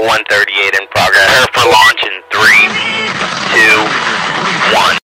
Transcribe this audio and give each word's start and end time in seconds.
Vehicle 0.00 0.08
138 0.08 0.80
in 0.80 0.88
progress. 0.88 1.28
Prepare 1.28 1.48
for 1.52 1.68
launch 1.68 2.00
in 2.04 2.16
3, 2.32 2.40
2, 4.72 4.96
1. 4.96 4.99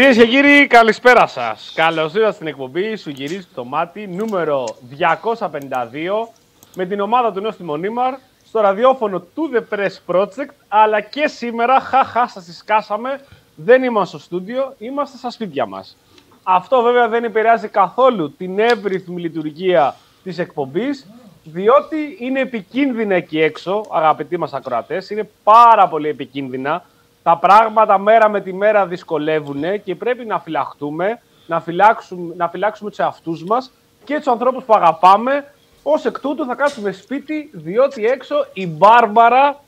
Κυρίες 0.00 0.18
και 0.18 0.26
κύριοι, 0.26 0.66
καλησπέρα 0.66 1.26
σας. 1.26 1.72
Καλώς 1.74 2.14
ήρθατε 2.14 2.32
στην 2.32 2.46
εκπομπή 2.46 2.96
Σου 2.96 3.10
γυρίζει 3.10 3.46
το 3.54 3.64
μάτι 3.64 4.06
νούμερο 4.06 4.64
252 4.98 6.28
με 6.74 6.86
την 6.86 7.00
ομάδα 7.00 7.32
του 7.32 7.40
Νέου 7.40 7.52
Μονίμαρ 7.58 8.14
στο 8.46 8.60
ραδιόφωνο 8.60 9.20
του 9.20 9.50
The 9.54 9.74
Press 9.74 10.14
Project. 10.14 10.48
Αλλά 10.68 11.00
και 11.00 11.26
σήμερα, 11.26 11.80
χαχά, 11.80 12.28
σας 12.28 12.44
τη 12.44 12.54
σκάσαμε. 12.54 13.20
Δεν 13.54 13.82
είμαστε 13.82 14.16
στο 14.16 14.26
στούντιο, 14.26 14.74
είμαστε 14.78 15.16
στα 15.16 15.30
σπίτια 15.30 15.66
μας. 15.66 15.96
Αυτό 16.42 16.82
βέβαια 16.82 17.08
δεν 17.08 17.24
επηρεάζει 17.24 17.68
καθόλου 17.68 18.32
την 18.36 18.58
εύρυθμη 18.58 19.20
λειτουργία 19.20 19.96
της 20.22 20.38
εκπομπής, 20.38 21.06
διότι 21.44 22.16
είναι 22.20 22.40
επικίνδυνα 22.40 23.14
εκεί 23.14 23.40
έξω, 23.40 23.84
αγαπητοί 23.90 24.36
μας 24.36 24.52
ακροατές. 24.52 25.10
Είναι 25.10 25.30
πάρα 25.42 25.88
πολύ 25.88 26.08
επικίνδυνα 26.08 26.84
τα 27.22 27.36
πράγματα 27.36 27.98
μέρα 27.98 28.28
με 28.28 28.40
τη 28.40 28.52
μέρα 28.52 28.86
δυσκολεύουν 28.86 29.82
και 29.82 29.94
πρέπει 29.94 30.24
να 30.24 30.40
φυλαχτούμε, 30.40 31.20
να 31.46 31.60
φυλάξουμε, 31.60 32.34
να 32.36 32.48
φυλάξουμε 32.48 32.90
τους 32.90 32.98
εαυτούς 32.98 33.44
μας 33.44 33.72
και 34.04 34.16
τους 34.16 34.26
ανθρώπους 34.26 34.64
που 34.64 34.74
αγαπάμε. 34.74 35.52
Ως 35.82 36.04
εκ 36.04 36.20
τούτου 36.20 36.44
θα 36.44 36.54
κάτσουμε 36.54 36.92
σπίτι, 36.92 37.50
διότι 37.52 38.04
έξω 38.04 38.46
η 38.52 38.66
Μπάρμπαρα... 38.66 39.60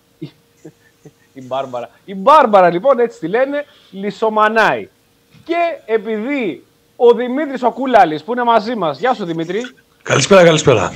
Η 1.34 1.42
Μπάρμπαρα, 1.42 1.88
η 2.04 2.14
Μπάρμπαρα 2.14 2.70
λοιπόν 2.70 2.98
έτσι 2.98 3.18
τη 3.18 3.28
λένε, 3.28 3.64
λισομανάει. 3.90 4.88
Και 5.44 5.56
επειδή 5.86 6.64
ο 6.96 7.12
Δημήτρης 7.12 7.62
ο 7.62 7.70
Κούλαλης 7.70 8.24
που 8.24 8.32
είναι 8.32 8.44
μαζί 8.44 8.74
μας, 8.74 8.98
γεια 8.98 9.14
σου 9.14 9.24
Δημήτρη. 9.24 9.60
Καλησπέρα, 10.02 10.44
καλησπέρα. 10.44 10.92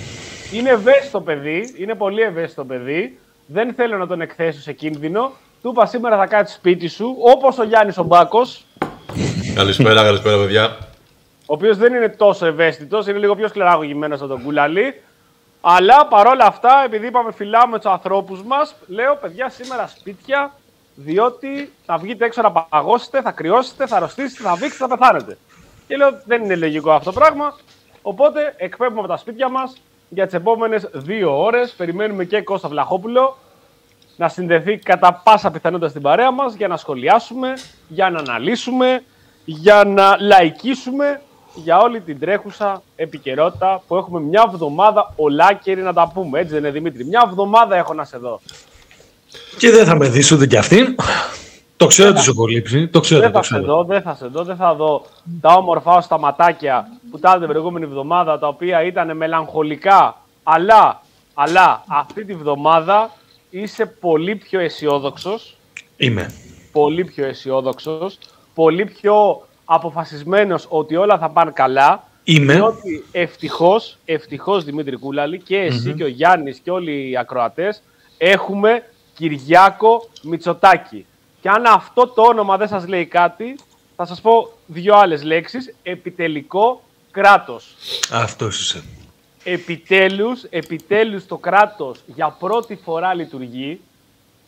Είναι 0.53 0.71
ευαίσθητο 0.71 1.21
παιδί, 1.21 1.75
είναι 1.79 1.95
πολύ 1.95 2.23
ευαίσθητο 2.23 2.65
παιδί. 2.65 3.19
Δεν 3.47 3.75
θέλω 3.75 3.97
να 3.97 4.07
τον 4.07 4.21
εκθέσω 4.21 4.61
σε 4.61 4.73
κίνδυνο. 4.73 5.33
Του 5.63 5.69
είπα 5.69 5.87
σήμερα 5.87 6.17
θα 6.17 6.27
κάτσεις 6.27 6.57
σπίτι 6.57 6.89
σου, 6.89 7.17
όπως 7.19 7.59
ο 7.59 7.65
Γιάννης 7.65 7.99
ο 7.99 8.03
Μπάκος. 8.03 8.65
Καλησπέρα, 9.55 10.03
καλησπέρα, 10.03 10.37
παιδιά. 10.37 10.77
Ο 11.47 11.55
οποίος 11.55 11.77
δεν 11.77 11.95
είναι 11.95 12.09
τόσο 12.09 12.47
ευαίσθητος, 12.47 13.07
είναι 13.07 13.19
λίγο 13.19 13.35
πιο 13.37 13.49
σκληράγωγημένο 13.49 14.15
από 14.15 14.27
τον 14.27 14.43
Κούλαλη. 14.43 15.03
Αλλά 15.61 16.07
παρόλα 16.07 16.45
αυτά, 16.45 16.83
επειδή 16.85 17.07
είπαμε 17.07 17.33
φυλάμε 17.33 17.77
τους 17.77 17.91
ανθρώπους 17.91 18.43
μας, 18.43 18.75
λέω 18.87 19.17
παιδιά 19.17 19.49
σήμερα 19.49 19.87
σπίτια, 19.87 20.53
διότι 20.95 21.73
θα 21.87 21.97
βγείτε 21.97 22.25
έξω 22.25 22.43
να 22.43 22.53
παγώσετε, 22.53 23.23
θα 23.23 23.31
κρυώσετε, 23.31 23.87
θα 23.87 23.97
αρρωστήσετε, 23.97 24.43
θα 24.43 24.55
βήξετε, 24.55 24.87
θα 24.87 24.97
πεθάνετε. 24.97 25.39
Και 25.89 25.97
λέω 25.97 26.21
δεν 26.25 26.45
είναι 26.45 26.57
λογικό 26.57 26.91
αυτό 26.91 27.13
το 27.13 27.21
πράγμα. 27.21 27.57
Οπότε 28.03 28.55
εκπέμπουμε 28.57 28.99
από 28.99 29.09
τα 29.09 29.17
σπίτια 29.17 29.49
μας 29.49 29.77
για 30.09 30.25
τις 30.25 30.35
επόμενες 30.35 30.89
δύο 30.93 31.43
ώρες. 31.45 31.71
Περιμένουμε 31.71 32.25
και 32.25 32.41
Κώστα 32.41 32.69
Βλαχόπουλο 32.69 33.37
να 34.17 34.29
συνδεθεί 34.29 34.77
κατά 34.77 35.21
πάσα 35.25 35.51
πιθανότητα 35.51 35.89
στην 35.91 36.03
παρέα 36.03 36.31
μας 36.31 36.55
για 36.55 36.69
να 36.69 36.77
σχολιάσουμε, 36.77 37.53
για 37.89 38.11
να 38.11 38.19
αναλύσουμε, 38.19 39.03
για 39.45 39.85
να 39.87 40.17
λαϊκίσουμε 40.21 41.21
για 41.55 41.79
όλη 41.79 42.01
την 42.01 42.19
τρέχουσα 42.19 42.83
επικαιρότητα 42.97 43.83
που 43.87 43.97
έχουμε 43.97 44.21
μια 44.21 44.45
εβδομάδα 44.53 45.13
ολάκερη 45.17 45.83
να 45.83 45.93
τα 45.93 46.11
πούμε. 46.15 46.39
Έτσι 46.41 46.53
δεν 46.53 46.63
είναι 46.63 46.71
Δημήτρη; 46.71 47.05
Μια 47.05 47.23
εβδομάδα 47.27 47.77
έχω 47.77 47.95
να 47.95 48.05
σε 48.05 48.19
δω. 48.19 48.41
Και 49.59 49.71
δεν 49.71 49.85
θα 49.85 49.97
με 49.97 50.09
δεις 50.09 50.33
ούτε 50.33 50.47
κι 50.47 50.57
αυτήν. 50.57 50.97
Το 51.77 51.87
ξέρω 51.87 52.09
ότι 52.09 52.21
σου 52.21 52.35
κολλήψει. 52.35 52.89
Το 52.89 53.01
ξέρω, 53.01 53.21
δεν 53.21 53.33
το 53.33 53.39
θα 53.39 53.45
σε 53.45 53.55
ξέρω. 53.55 53.75
δω, 53.75 53.85
δεν 53.85 54.03
θα 54.03 54.15
σε 54.15 54.27
δω, 54.27 54.45
δεν 54.45 54.57
θα 54.57 54.75
δω 54.75 55.07
τα 55.41 55.53
όμορφα 55.55 56.01
στα 56.01 56.19
ματάκια 56.19 56.89
που 57.11 57.19
τα 57.19 57.39
την 57.39 57.49
προηγούμενη 57.49 57.85
εβδομάδα, 57.85 58.39
τα 58.39 58.49
οποία 58.49 58.83
ήταν 58.83 59.17
μελαγχολικά, 59.17 60.17
αλλά, 60.43 61.01
αλλά 61.35 61.85
αυτή 61.87 62.25
τη 62.25 62.35
βδομάδα 62.35 63.11
είσαι 63.61 63.87
πολύ 63.87 64.37
πιο 64.37 64.61
αισιόδοξος, 64.61 65.57
Είμαι. 65.97 66.33
πολύ 66.73 67.05
πιο 67.05 67.27
αισιόδοξος, 67.27 68.19
πολύ 68.55 68.85
πιο 68.85 69.47
αποφασισμένος 69.65 70.67
ότι 70.69 70.97
όλα 70.97 71.19
θα 71.19 71.31
πάνε 71.31 71.51
καλά. 71.55 72.09
Είμαι. 72.25 72.53
Διότι 72.53 73.05
ευτυχώς, 73.13 73.99
ευτυχώς 74.05 74.65
Δημήτρη 74.65 74.97
Κούλαλη 74.97 75.39
και 75.39 75.57
εσύ 75.57 75.95
και 75.95 76.05
ο 76.05 76.09
Γιάννης 76.09 76.59
και 76.59 76.71
όλοι 76.71 77.11
οι 77.11 77.17
ακροατές 77.17 77.83
έχουμε 78.19 78.83
Κυριάκο 79.15 80.09
Μητσοτάκη. 80.23 81.07
Και 81.41 81.49
αν 81.49 81.65
αυτό 81.67 82.07
το 82.07 82.23
όνομα 82.23 82.57
δεν 82.57 82.69
σας 82.69 82.89
λέει 82.89 83.07
κάτι, 83.07 83.59
θα 83.97 84.07
σας 84.07 84.21
πω 84.21 84.53
δύο 84.67 84.95
άλλες 84.95 85.23
λέξεις. 85.23 85.75
Επιτελικό 85.83 86.83
κράτος. 87.11 87.75
Αυτός 88.13 88.61
είσαι. 88.61 88.83
Επιτέλους, 89.49 90.43
επιτέλους 90.51 91.27
το 91.27 91.37
κράτος 91.37 91.99
για 92.07 92.37
πρώτη 92.39 92.79
φορά 92.85 93.15
λειτουργεί. 93.15 93.81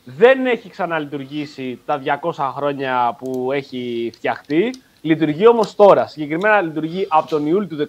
Δεν 0.05 0.47
έχει 0.47 0.69
ξαναλειτουργήσει 0.71 1.79
τα 1.87 1.99
200 2.33 2.53
χρόνια 2.57 3.17
που 3.19 3.53
έχει 3.53 4.11
φτιαχτεί. 4.15 4.71
Λειτουργεί 5.01 5.47
όμως 5.49 5.75
τώρα. 5.75 6.07
Συγκεκριμένα 6.07 6.61
λειτουργεί 6.61 7.07
από 7.09 7.29
τον 7.29 7.47
Ιούλιο 7.47 7.69
του 7.69 7.77
19. 7.77 7.85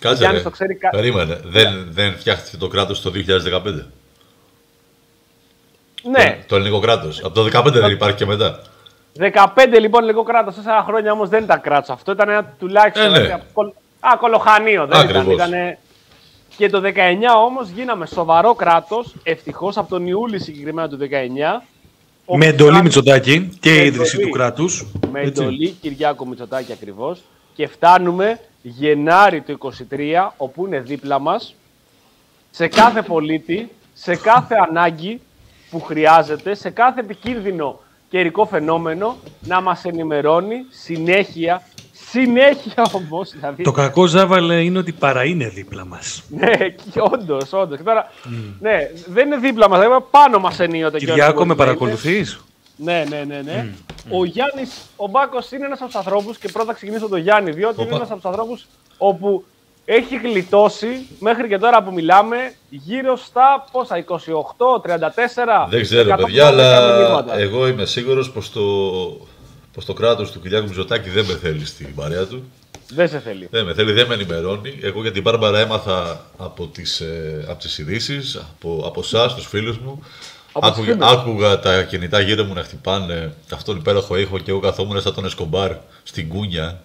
Κάτσε 0.00 0.16
Γιάννης 0.18 0.38
ρε. 0.38 0.42
το 0.42 0.50
ξέρει 0.50 0.74
κα- 0.74 0.90
Περίμενε. 0.90 1.40
Δεν, 1.44 1.86
δεν 1.90 2.12
φτιάχτηκε 2.16 2.56
το 2.56 2.68
κράτος 2.68 3.00
το 3.02 3.10
2015. 3.10 3.86
Ναι, 6.10 6.38
Το 6.48 6.56
ελληνικό 6.56 6.80
κράτος. 6.80 7.24
Από 7.24 7.34
το 7.34 7.42
2015 7.44 7.70
δεν 7.72 7.90
υπάρχει 7.90 8.16
και 8.16 8.26
μετά. 8.26 8.60
15 9.18 9.78
λοιπόν 9.80 10.04
λίγο 10.04 10.22
κράτος, 10.22 10.54
4 10.54 10.82
χρόνια 10.86 11.12
όμως 11.12 11.28
δεν 11.28 11.42
ήταν 11.44 11.60
κράτο. 11.60 11.92
Αυτό 11.92 12.12
ήταν 12.12 12.28
ένα 12.28 12.44
τουλάχιστον. 12.58 13.14
Ε, 13.14 13.18
ναι. 13.18 13.24
ένα 13.24 13.40
κολ- 13.52 13.72
Α, 14.00 14.16
κολοχανίο 14.18 14.86
δεν 14.86 15.00
ήταν. 15.00 15.16
Ακριβώς. 15.16 15.34
Ήτανε... 15.34 15.78
Και 16.56 16.68
το 16.68 16.80
19 16.80 16.90
όμως 17.46 17.68
γίναμε 17.68 18.06
σοβαρό 18.06 18.54
κράτος, 18.54 19.14
ευτυχώς 19.22 19.76
από 19.76 19.88
τον 19.88 20.06
Ιούλιο 20.06 20.38
συγκεκριμένα 20.38 20.88
του 20.88 20.96
19. 20.96 21.62
όπου 22.24 22.38
Με 22.38 22.46
εντολή 22.46 22.68
φτάνει- 22.70 22.82
Μητσοτάκη 22.84 23.56
και 23.60 23.70
Με 23.70 23.76
η 23.76 23.86
ίδρυση 23.86 24.14
εντολή. 24.16 24.30
του 24.30 24.36
κράτους. 24.38 24.86
Με 25.12 25.20
εντολή 25.20 25.68
Κυριάκο 25.80 26.26
Μητσοτάκη 26.26 26.72
ακριβώς. 26.72 27.22
Και 27.54 27.66
φτάνουμε 27.66 28.40
Γενάρη 28.62 29.40
του 29.40 29.52
23, 29.52 30.34
όπου 30.36 30.66
είναι 30.66 30.80
δίπλα 30.80 31.18
μας, 31.18 31.54
σε 32.50 32.68
κάθε 32.68 33.02
πολίτη, 33.02 33.70
σε 33.94 34.16
κάθε 34.16 34.54
ανάγκη 34.68 35.20
που 35.70 35.80
χρειάζεται, 35.80 36.54
σε 36.54 36.70
κάθε 36.70 37.00
επικίνδυνο 37.00 37.80
καιρικό 38.10 38.44
φαινόμενο, 38.46 39.16
να 39.40 39.60
μας 39.60 39.84
ενημερώνει 39.84 40.56
συνέχεια, 40.70 41.62
συνέχεια 42.10 42.86
όμως, 42.92 43.30
δηλαδή, 43.30 43.62
Το 43.62 43.72
κακό 43.72 44.06
Ζάβαλε 44.06 44.62
είναι 44.62 44.78
ότι 44.78 44.92
παρά 44.92 45.24
είναι 45.24 45.48
δίπλα 45.48 45.84
μας. 45.86 46.22
ναι, 46.28 46.56
και 46.92 47.00
όντως, 47.12 47.52
όντως. 47.52 47.76
Και 47.76 47.82
τώρα, 47.82 48.10
ναι, 48.60 48.90
δεν 49.06 49.26
είναι 49.26 49.36
δίπλα 49.36 49.68
μας, 49.68 49.80
δηλαδή 49.80 50.04
πάνω 50.10 50.38
μας 50.38 50.60
ενίοτε. 50.60 50.98
κιόλας 50.98 51.14
Κυριάκο, 51.16 51.32
μπορεί 51.34 51.48
με 51.48 51.54
να 51.54 51.62
είναι. 51.62 51.72
παρακολουθείς; 51.72 52.40
Ναι, 52.76 53.04
ναι, 53.08 53.24
ναι. 53.26 53.40
ναι. 53.44 53.68
Ο 54.10 54.24
Γιάννης, 54.24 54.70
ο 54.96 55.06
Μπάκος 55.08 55.50
είναι 55.52 55.64
ένας 55.64 55.78
από 55.78 55.86
τους 55.86 55.96
ανθρώπους 55.96 56.38
και 56.38 56.48
πρώτα 56.48 56.72
ξεκινήσω 56.72 57.08
τον 57.08 57.18
Γιάννη, 57.18 57.50
διότι 57.50 57.74
είναι 57.80 57.86
Οπα. 57.88 57.96
ένας 57.96 58.10
από 58.10 58.20
τους 58.20 58.30
ανθρώπους 58.30 58.66
όπου 58.98 59.44
έχει 59.84 60.16
γλιτώσει 60.16 61.06
μέχρι 61.18 61.48
και 61.48 61.58
τώρα 61.58 61.82
που 61.82 61.92
μιλάμε 61.92 62.36
γύρω 62.70 63.16
στα 63.16 63.64
πόσα, 63.72 63.96
28, 63.96 64.80
34. 64.82 65.68
Δεν 65.68 65.82
ξέρω, 65.82 66.08
150 66.14 66.16
παιδιά, 66.16 66.46
αλλά 66.46 66.96
μηνύματα. 66.98 67.38
εγώ 67.38 67.66
είμαι 67.68 67.84
σίγουρος 67.84 68.30
πως 68.30 68.50
το, 68.52 68.60
πως 69.74 69.84
το 69.84 69.92
κράτος 69.92 70.30
του 70.32 70.40
Κυριάκου 70.40 70.66
Μητσοτάκη 70.66 71.10
δεν 71.10 71.24
με 71.24 71.34
θέλει 71.34 71.66
στην 71.66 71.94
παρέα 71.94 72.24
του. 72.26 72.44
Δεν 72.88 73.08
σε 73.08 73.18
θέλει. 73.20 73.48
Δεν 73.50 73.64
με 73.64 73.74
θέλει, 73.74 73.92
δεν 73.92 74.06
με 74.06 74.14
ενημερώνει. 74.14 74.78
Εγώ 74.82 75.02
για 75.02 75.12
την 75.12 75.22
Μπάρμπαρα 75.22 75.58
έμαθα 75.58 76.26
από 76.36 76.66
τις, 76.66 77.00
ε, 77.00 77.44
από 77.48 77.60
τις 77.60 77.78
ειδήσεις, 77.78 78.36
από, 78.36 78.82
από 78.86 79.00
εσάς, 79.00 79.34
τους 79.34 79.46
φίλους 79.46 79.78
μου. 79.78 80.02
Από 80.52 80.66
τους 80.66 80.76
Άκουγα, 80.78 80.92
φίλους. 80.92 81.10
άκουγα 81.10 81.58
τα 81.60 81.82
κινητά 81.82 82.20
γύρω 82.20 82.44
μου 82.44 82.54
να 82.54 82.62
χτυπάνε 82.62 83.32
αυτόν 83.52 83.76
υπέροχο 83.76 84.16
ήχο 84.16 84.38
και 84.38 84.50
εγώ 84.50 84.60
καθόμουν 84.60 85.00
σαν 85.00 85.14
τον 85.14 85.24
Εσκομπάρ 85.24 85.72
στην 86.02 86.28
κούνια. 86.28 86.82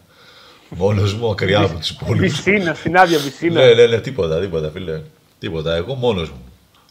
Μόνος 0.69 1.13
μου, 1.13 1.30
ακριά 1.30 1.59
από 1.59 1.77
τους 1.77 1.89
υπόλοιπους. 1.89 2.30
Βυσίνα, 2.31 2.74
στην 2.74 2.97
άδεια 2.97 3.18
βυσίνα. 3.19 3.62
Ναι, 3.65 3.74
ναι, 3.74 3.85
ναι, 3.85 4.00
τίποτα, 4.00 4.39
τίποτα, 4.39 4.69
φίλε. 4.74 5.01
Τίποτα. 5.39 5.75
Εγώ 5.75 5.94
μόνος 5.94 6.30
μου. 6.30 6.44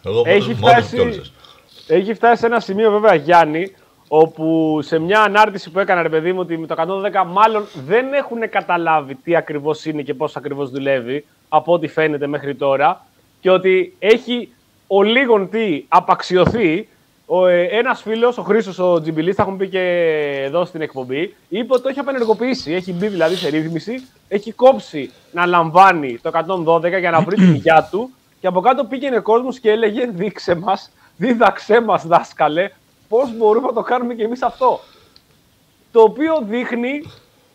Εγώ 0.05 0.15
μόνος 0.15 0.33
Έχει 0.35 0.49
μου, 0.51 0.56
μόνος 0.61 0.75
μου 0.77 0.81
φτάσει- 0.83 0.94
και 0.97 1.01
όλοι 1.01 1.15
σας. 1.15 1.33
Έχει 1.87 2.15
φτάσει 2.15 2.41
σε 2.41 2.47
ένα 2.47 2.61
σημείο 2.61 2.91
βέβαια 2.91 3.15
Γιάννη, 3.15 3.75
όπου 4.08 4.78
σε 4.82 4.99
μια 4.99 5.22
ανάρτηση 5.22 5.70
που 5.70 5.78
έκανα 5.78 6.02
ρε 6.02 6.08
παιδί 6.08 6.32
μου 6.32 6.40
ότι 6.40 6.58
με 6.58 6.66
το 6.66 6.75
110 6.78 7.25
μάλλον 7.26 7.66
δεν 7.87 8.12
έχουν 8.12 8.49
καταλάβει 8.50 9.14
τι 9.14 9.37
ακριβώς 9.37 9.84
είναι 9.84 10.02
και 10.02 10.14
πώς 10.14 10.37
ακριβώς 10.37 10.70
δουλεύει 10.70 11.25
από 11.49 11.72
ό,τι 11.72 11.88
φαίνεται 11.88 12.26
μέχρι 12.26 12.55
τώρα 12.55 13.06
και 13.40 13.50
ότι 13.50 13.96
έχει 13.99 14.52
ο 14.87 15.02
λίγον 15.02 15.49
τι 15.49 15.84
απαξιωθεί 15.88 16.88
ο, 17.31 17.46
ε, 17.46 17.62
ένας 17.62 18.02
φίλος, 18.02 18.38
ο 18.38 18.43
Χρήστος 18.43 18.78
ο 18.78 19.00
Τζιμπιλής, 19.00 19.34
θα 19.34 19.43
έχουμε 19.43 19.56
πει 19.56 19.69
και 19.69 19.81
εδώ 20.44 20.64
στην 20.64 20.81
εκπομπή, 20.81 21.34
είπε 21.49 21.72
ότι 21.72 21.82
το 21.82 21.88
έχει 21.88 21.99
απενεργοποιήσει. 21.99 22.72
Έχει 22.72 22.93
μπει 22.93 23.06
δηλαδή 23.06 23.34
σε 23.34 23.49
ρύθμιση, 23.49 24.06
έχει 24.28 24.52
κόψει 24.52 25.10
να 25.32 25.46
λαμβάνει 25.46 26.19
το 26.22 26.31
112 26.66 26.99
για 26.99 27.10
να 27.10 27.20
βρει 27.20 27.37
την 27.37 27.55
υγειά 27.55 27.88
του 27.90 28.10
Και 28.40 28.46
από 28.46 28.60
κάτω 28.60 28.84
πήγαινε 28.84 29.19
κόσμος 29.19 29.58
και 29.58 29.70
έλεγε: 29.70 30.06
Δείξε 30.06 30.55
μας, 30.55 30.90
δίδαξέ 31.16 31.81
μας, 31.81 32.06
δάσκαλε, 32.06 32.70
πώς 33.08 33.37
μπορούμε 33.37 33.66
να 33.66 33.72
το 33.72 33.82
κάνουμε 33.82 34.14
κι 34.14 34.22
εμείς 34.22 34.43
αυτό. 34.43 34.81
Το 35.93 36.00
οποίο 36.00 36.43
δείχνει 36.43 37.02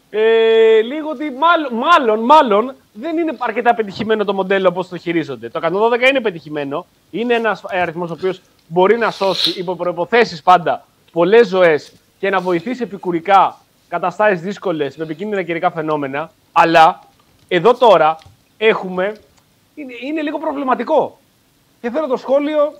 ε, 0.09 0.81
λίγο 0.81 1.09
ότι 1.09 1.31
μάλλον, 1.31 1.73
μάλλον, 1.73 2.19
μάλλον 2.19 2.75
δεν 2.93 3.17
είναι 3.17 3.35
αρκετά 3.37 3.73
πετυχημένο 3.73 4.23
το 4.23 4.33
μοντέλο 4.33 4.67
όπως 4.67 4.87
το 4.87 4.97
χειρίζονται. 4.97 5.49
Το 5.49 5.59
112 5.63 6.09
είναι 6.09 6.21
πετυχημένο. 6.21 6.85
Είναι 7.11 7.33
ένας 7.33 7.63
αριθμός 7.65 8.09
ο 8.09 8.13
οποίος 8.13 8.41
μπορεί 8.67 8.97
να 8.97 9.11
σώσει 9.11 9.59
υπό 9.59 9.75
προποθέσει 9.75 10.43
πάντα 10.43 10.85
πολλές 11.11 11.47
ζωές 11.47 11.93
και 12.19 12.29
να 12.29 12.39
βοηθήσει 12.39 12.83
επικουρικά 12.83 13.57
καταστάσεις 13.87 14.41
δύσκολες 14.41 14.97
με 14.97 15.03
επικίνδυνα 15.03 15.43
καιρικά 15.43 15.71
φαινόμενα. 15.71 16.31
Αλλά 16.51 16.99
εδώ 17.47 17.73
τώρα 17.73 18.17
έχουμε. 18.57 19.15
Είναι, 19.75 19.93
είναι 20.03 20.21
λίγο 20.21 20.39
προβληματικό. 20.39 21.19
Και 21.81 21.89
θέλω 21.89 22.07
το 22.07 22.17
σχόλιο 22.17 22.73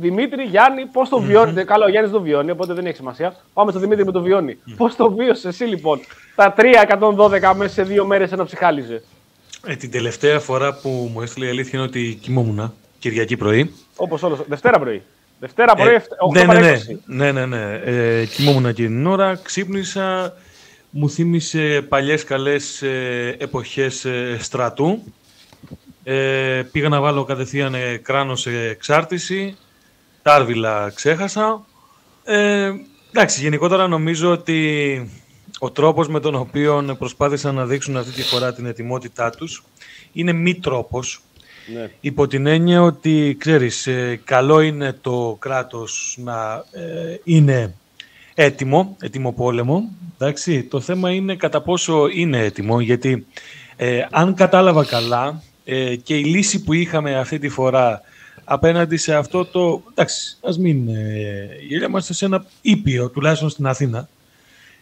Δημήτρη, 0.00 0.42
Γιάννη, 0.42 0.86
πώς 0.86 1.08
το 1.08 1.20
βιώνετε; 1.20 1.64
Καλά, 1.64 1.84
ο 1.84 1.88
Γιάννης 1.88 2.12
το 2.12 2.20
βιώνει, 2.20 2.50
οπότε 2.50 2.72
δεν 2.72 2.86
έχει 2.86 2.96
σημασία. 2.96 3.36
Πάμε 3.52 3.70
στο 3.70 3.80
Δημήτρη 3.80 4.04
που 4.04 4.12
το 4.12 4.22
βιώνει. 4.22 4.58
Πώς 4.76 4.96
το 4.96 5.10
βίωσες 5.12 5.44
εσύ 5.44 5.64
λοιπόν; 5.64 6.00
Τα 6.34 6.54
3-112 6.56 7.52
μέσα 7.56 7.72
σε 7.72 7.82
δύο 7.82 8.04
μέρες 8.06 8.32
ένα 8.32 8.44
ψυχάλιζε. 8.44 9.02
Ε, 9.66 9.76
την 9.76 9.90
τελευταία 9.90 10.40
φορά 10.40 10.74
που 10.74 11.10
μου 11.12 11.22
έστειλε 11.22 11.46
η 11.46 11.48
αλήθεια 11.48 11.78
είναι 11.78 11.88
ότι 11.88 12.18
κοιμόμουν 12.22 12.72
Κυριακή 12.98 13.36
πρωί. 13.36 13.74
Όπως 13.96 14.22
όλος. 14.22 14.38
Δευτέρα 14.46 14.78
πρωί. 14.78 15.02
Δευτέρα 15.40 15.74
πρωί, 15.74 15.94
Ε, 15.94 16.00
8 16.28 16.32
ναι, 16.32 16.40
ναι, 16.40 16.46
παρά 16.46 16.60
ναι, 16.60 16.78
20. 16.88 16.96
ναι, 17.04 17.32
ναι, 17.32 17.46
ναι. 17.46 17.80
Ε, 17.84 18.24
κοιμόμουν 18.24 18.66
εκείνη 18.66 18.88
την 18.88 19.06
ώρα, 19.06 19.40
ξύπνησα, 19.42 20.34
μου 20.90 21.10
θύμισε 21.10 21.82
παλιές 21.88 22.24
καλές 22.24 22.82
ε, 22.82 23.36
εποχές 23.38 24.04
ε, 24.04 24.36
στρατού. 24.40 25.02
Ε, 26.04 26.62
πήγα 26.72 26.88
να 26.88 27.00
βάλω 27.00 27.24
κατευθείαν 27.24 27.74
ε, 27.74 27.96
κράνος 27.96 28.40
σε 28.40 28.50
εξάρτηση, 28.68 29.56
τάρβιλα 30.28 30.92
ξέχασα. 30.94 31.64
Ε, 32.24 32.72
εντάξει, 33.12 33.40
γενικότερα 33.40 33.86
νομίζω 33.86 34.30
ότι 34.30 35.10
ο 35.58 35.70
τρόπος 35.70 36.08
με 36.08 36.20
τον 36.20 36.34
οποίο 36.34 36.96
προσπάθησαν 36.98 37.54
να 37.54 37.66
δείξουν 37.66 37.96
αυτή 37.96 38.12
τη 38.12 38.22
φορά 38.22 38.54
την 38.54 38.66
ετοιμότητά 38.66 39.30
τους 39.30 39.64
είναι 40.12 40.32
μη 40.32 40.54
τρόπος. 40.54 41.20
Ναι. 41.74 41.90
Υπό 42.00 42.26
την 42.26 42.46
έννοια 42.46 42.82
ότι, 42.82 43.36
ξέρεις, 43.38 43.86
ε, 43.86 44.20
καλό 44.24 44.60
είναι 44.60 44.98
το 45.00 45.36
κράτος 45.38 46.18
να 46.20 46.64
ε, 46.72 47.16
είναι 47.24 47.74
έτοιμο, 48.34 48.96
έτοιμο 49.00 49.32
πόλεμο. 49.32 49.88
Εντάξει. 50.18 50.62
Το 50.62 50.80
θέμα 50.80 51.10
είναι 51.10 51.36
κατά 51.36 51.60
πόσο 51.60 52.08
είναι 52.08 52.38
έτοιμο, 52.38 52.80
γιατί 52.80 53.26
ε, 53.76 54.06
αν 54.10 54.34
κατάλαβα 54.34 54.84
καλά 54.84 55.42
ε, 55.64 55.96
και 55.96 56.16
η 56.16 56.24
λύση 56.24 56.64
που 56.64 56.72
είχαμε 56.72 57.18
αυτή 57.18 57.38
τη 57.38 57.48
φορά 57.48 58.02
απέναντι 58.44 58.96
σε 58.96 59.14
αυτό 59.14 59.44
το... 59.44 59.82
Εντάξει, 59.90 60.36
ας 60.42 60.58
μην 60.58 60.88
ε, 60.88 61.48
γελιόμαστε 61.68 62.12
σε 62.12 62.24
ένα 62.24 62.44
ήπιο, 62.60 63.10
τουλάχιστον 63.10 63.48
στην 63.48 63.66
Αθήνα, 63.66 64.08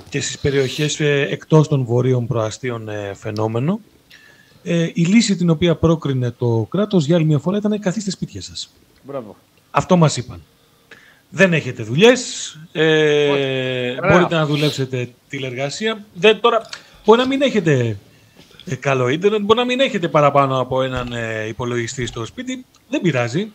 και 0.08 0.20
στις 0.20 0.38
περιοχές 0.38 1.00
ε, 1.00 1.26
εκτός 1.30 1.68
των 1.68 1.84
βορείων 1.84 2.26
προαστίων 2.26 2.88
ε, 2.88 3.12
φαινόμενο, 3.14 3.80
ε, 4.62 4.82
η 4.94 5.04
λύση 5.04 5.36
την 5.36 5.50
οποία 5.50 5.74
πρόκρινε 5.76 6.30
το 6.30 6.66
κράτος 6.70 7.04
για 7.04 7.16
άλλη 7.16 7.24
μια 7.24 7.38
φορά 7.38 7.56
ήταν 7.56 7.80
καθίστε 7.80 8.10
σπίτια 8.10 8.42
σας. 8.42 8.72
Μπράβο. 9.02 9.36
Αυτό 9.70 9.96
μας 9.96 10.16
είπαν. 10.16 10.42
Δεν 11.28 11.52
έχετε 11.52 11.82
δουλειές, 11.82 12.52
ε, 12.72 13.28
Ωραία. 13.28 14.12
μπορείτε 14.12 14.34
να 14.34 14.46
δουλέψετε 14.46 15.08
τηλεργασία. 15.28 16.04
Δεν, 16.14 16.40
τώρα, 16.40 16.68
μπορεί 17.04 17.20
να 17.20 17.26
μην 17.26 17.42
έχετε 17.42 17.72
ε, 17.78 17.96
καλό 18.74 19.08
ίντερνετ, 19.08 19.40
μπορεί 19.40 19.58
να 19.58 19.64
μην 19.64 19.80
έχετε 19.80 20.08
παραπάνω 20.08 20.60
από 20.60 20.82
έναν 20.82 21.12
ε, 21.12 21.46
υπολογιστή 21.48 22.06
στο 22.06 22.24
σπίτι. 22.24 22.64
Δεν 22.88 23.00
πειράζει. 23.00 23.52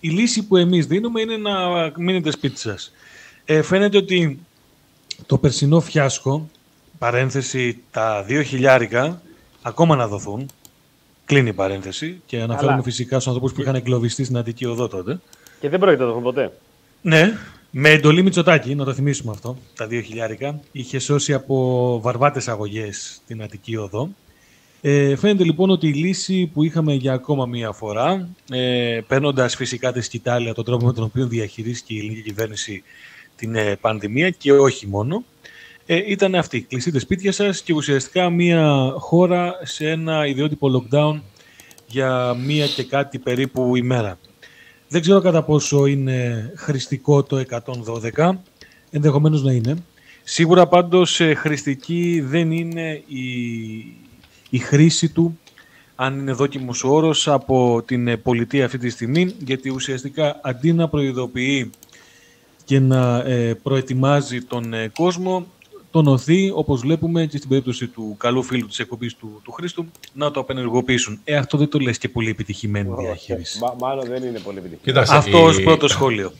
Η 0.00 0.08
λύση 0.08 0.46
που 0.46 0.56
εμείς 0.56 0.86
δίνουμε 0.86 1.20
είναι 1.20 1.36
να 1.36 1.52
μείνετε 1.96 2.30
σπίτι 2.30 2.58
σας. 2.58 2.92
Ε, 3.44 3.62
φαίνεται 3.62 3.96
ότι 3.96 4.38
το 5.26 5.38
περσινό 5.38 5.80
φιάσκο, 5.80 6.48
παρένθεση 6.98 7.78
τα 7.90 8.22
δύο 8.22 8.42
χιλιάρικα, 8.42 9.22
ακόμα 9.62 9.96
να 9.96 10.08
δοθούν. 10.08 10.50
Κλείνει 11.24 11.48
η 11.48 11.52
παρένθεση 11.52 12.20
και 12.26 12.40
αναφέρομαι 12.40 12.82
φυσικά 12.82 13.14
στους 13.14 13.26
ανθρώπους 13.26 13.52
που 13.52 13.60
είχαν 13.60 13.74
εγκλωβιστεί 13.74 14.24
στην 14.24 14.36
Αττική 14.36 14.64
Οδό 14.64 14.88
τότε. 14.88 15.20
Και 15.60 15.68
δεν 15.68 15.78
πρόκειται 15.78 16.02
να 16.02 16.08
το 16.08 16.14
δούμε 16.14 16.24
ποτέ. 16.24 16.52
Ναι, 17.02 17.38
με 17.70 17.90
εντολή 17.90 18.22
Μητσοτάκη, 18.22 18.74
να 18.74 18.84
το 18.84 18.94
θυμίσουμε 18.94 19.32
αυτό, 19.32 19.56
τα 19.76 19.86
δύο 19.86 20.00
χιλιάρικα. 20.00 20.60
Είχε 20.72 20.98
σώσει 20.98 21.32
από 21.32 21.98
βαρβάτες 22.00 22.48
αγωγές 22.48 23.20
την 23.26 23.42
Αττική 23.42 23.76
Οδό. 23.76 24.08
Ε, 24.84 25.16
φαίνεται 25.16 25.44
λοιπόν 25.44 25.70
ότι 25.70 25.88
η 25.88 25.92
λύση 25.92 26.46
που 26.46 26.62
είχαμε 26.62 26.94
για 26.94 27.12
ακόμα 27.12 27.46
μία 27.46 27.72
φορά, 27.72 28.28
ε, 28.50 29.00
παίρνοντας 29.06 29.56
φυσικά 29.56 29.92
τη 29.92 30.00
σκητάλια 30.00 30.54
τον 30.54 30.64
τρόπο 30.64 30.86
με 30.86 30.92
τον 30.92 31.04
οποίο 31.04 31.26
διαχειρίστηκε 31.26 31.94
η 31.94 31.98
ελληνική 31.98 32.22
κυβέρνηση 32.22 32.82
την 33.36 33.54
ε, 33.54 33.76
πανδημία 33.80 34.30
και 34.30 34.52
όχι 34.52 34.86
μόνο, 34.86 35.24
ε, 35.86 36.02
ήταν 36.06 36.34
αυτή. 36.34 36.60
Κλειστείτε 36.60 36.98
σπίτια 36.98 37.32
σας 37.32 37.62
και 37.62 37.72
ουσιαστικά 37.72 38.30
μία 38.30 38.94
χώρα 38.98 39.54
σε 39.62 39.90
ένα 39.90 40.26
ιδιότυπο 40.26 40.68
lockdown 40.90 41.20
για 41.86 42.34
μία 42.34 42.66
και 42.66 42.84
κάτι 42.84 43.18
περίπου 43.18 43.76
ημέρα. 43.76 44.18
Δεν 44.88 45.00
ξέρω 45.00 45.20
κατά 45.20 45.42
πόσο 45.42 45.86
είναι 45.86 46.50
χρηστικό 46.56 47.22
το 47.22 47.44
112, 48.16 48.30
ενδεχομένως 48.90 49.42
να 49.42 49.52
είναι. 49.52 49.76
Σίγουρα 50.22 50.66
πάντως 50.66 51.20
ε, 51.20 51.34
χρηστική 51.34 52.20
δεν 52.26 52.50
είναι 52.50 53.02
η, 53.06 53.22
η 54.54 54.58
χρήση 54.58 55.08
του, 55.08 55.38
αν 55.94 56.18
είναι 56.18 56.32
δόκιμος 56.32 56.84
ο 56.84 56.88
όρος, 56.88 57.28
από 57.28 57.82
την 57.86 58.08
ε, 58.08 58.16
πολιτεία 58.16 58.64
αυτή 58.64 58.78
τη 58.78 58.88
στιγμή, 58.90 59.34
γιατί 59.38 59.68
ουσιαστικά 59.70 60.40
αντί 60.42 60.72
να 60.72 60.88
προειδοποιεί 60.88 61.70
και 62.64 62.80
να 62.80 63.18
ε, 63.18 63.54
προετοιμάζει 63.62 64.42
τον 64.42 64.72
ε, 64.74 64.88
κόσμο, 64.94 65.46
τον 65.90 66.06
οθεί, 66.06 66.52
όπως 66.54 66.80
βλέπουμε 66.80 67.26
και 67.26 67.36
στην 67.36 67.48
περίπτωση 67.48 67.86
του 67.86 68.14
καλού 68.18 68.42
φίλου 68.42 68.66
της 68.66 68.78
εκπομπής 68.78 69.14
του, 69.16 69.40
του 69.44 69.52
Χρήστου, 69.52 69.86
να 70.12 70.30
το 70.30 70.40
απενεργοποιήσουν. 70.40 71.20
Ε, 71.24 71.36
αυτό 71.36 71.58
δεν 71.58 71.68
το 71.68 71.78
λες 71.78 71.98
και 71.98 72.08
πολύ 72.08 72.30
επιτυχημένη 72.30 72.88
διαχείριση. 72.98 73.58
Μα- 73.58 73.74
μάλλον 73.80 74.04
δεν 74.08 74.22
είναι 74.22 74.38
πολύ 74.38 74.58
επιτυχημένο. 74.58 74.80
Κοίταξε, 74.84 75.14
Αυτό 75.16 75.38
η- 75.38 75.42
ως 75.42 75.60
πρώτο 75.62 75.88
σχόλιο. 75.88 76.32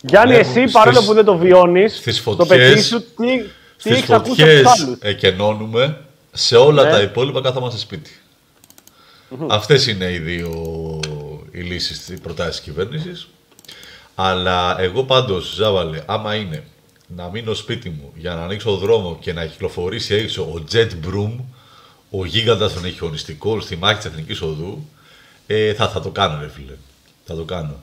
Γιάννη, 0.00 0.34
Βλέπουμε 0.34 0.60
εσύ 0.62 0.72
παρόλο 0.72 0.94
στις- 0.94 1.08
που 1.08 1.14
δεν 1.14 1.24
το 1.24 1.36
βιώνεις, 1.36 1.96
στις 1.96 2.16
το 2.16 2.22
φωτιές- 2.22 2.48
παιδί 2.58 2.80
σου, 2.80 3.00
τι, 3.00 3.26
τι 3.38 3.44
Στις 3.76 3.92
έχεις 3.92 4.10
ακούσει 4.10 4.42
από 4.42 4.50
φωτιές 4.50 4.62
τους 4.72 4.82
άλλους; 4.84 4.98
εκενώνουμε, 5.00 6.00
σε 6.32 6.56
όλα 6.56 6.82
Ναι. 6.84 6.90
τα 6.90 7.00
υπόλοιπα 7.00 7.40
κάθομαστε 7.40 7.78
σπίτι. 7.78 8.10
Αυτές 9.48 9.86
είναι 9.86 10.12
οι 10.12 10.18
δύο 10.18 10.50
οι 11.50 11.60
λύσεις, 11.60 12.08
οι 12.08 12.20
προτάσεις 12.20 12.54
της 12.54 12.60
κυβέρνησης. 12.60 13.28
Αλλά 14.14 14.80
εγώ 14.80 15.02
πάντως, 15.04 15.54
Ζάβαλε, 15.54 16.02
άμα 16.06 16.34
είναι 16.34 16.64
να 17.16 17.28
μείνω 17.28 17.54
σπίτι 17.54 17.88
μου 17.90 18.12
για 18.16 18.34
να 18.34 18.42
ανοίξω 18.42 18.76
δρόμο 18.76 19.18
και 19.20 19.32
να 19.32 19.46
κυκλοφορήσει 19.46 20.14
έξω 20.14 20.42
ο 20.42 20.64
Jet 20.72 20.88
Broom, 21.06 21.32
ο 22.10 22.24
γίγαντας 22.24 22.72
των 22.72 22.84
εχιονιστικών 22.84 23.60
στη 23.60 23.76
μάχη 23.76 23.96
της 23.96 24.04
Εθνικής 24.04 24.42
Οδού, 24.42 24.86
ε, 25.46 25.74
θα, 25.74 25.88
θα 25.88 26.00
το 26.00 26.08
κάνω, 26.10 26.40
ρε 26.40 26.48
φίλε. 26.48 26.72
Θα 27.24 27.34
το 27.34 27.42
κάνω. 27.44 27.74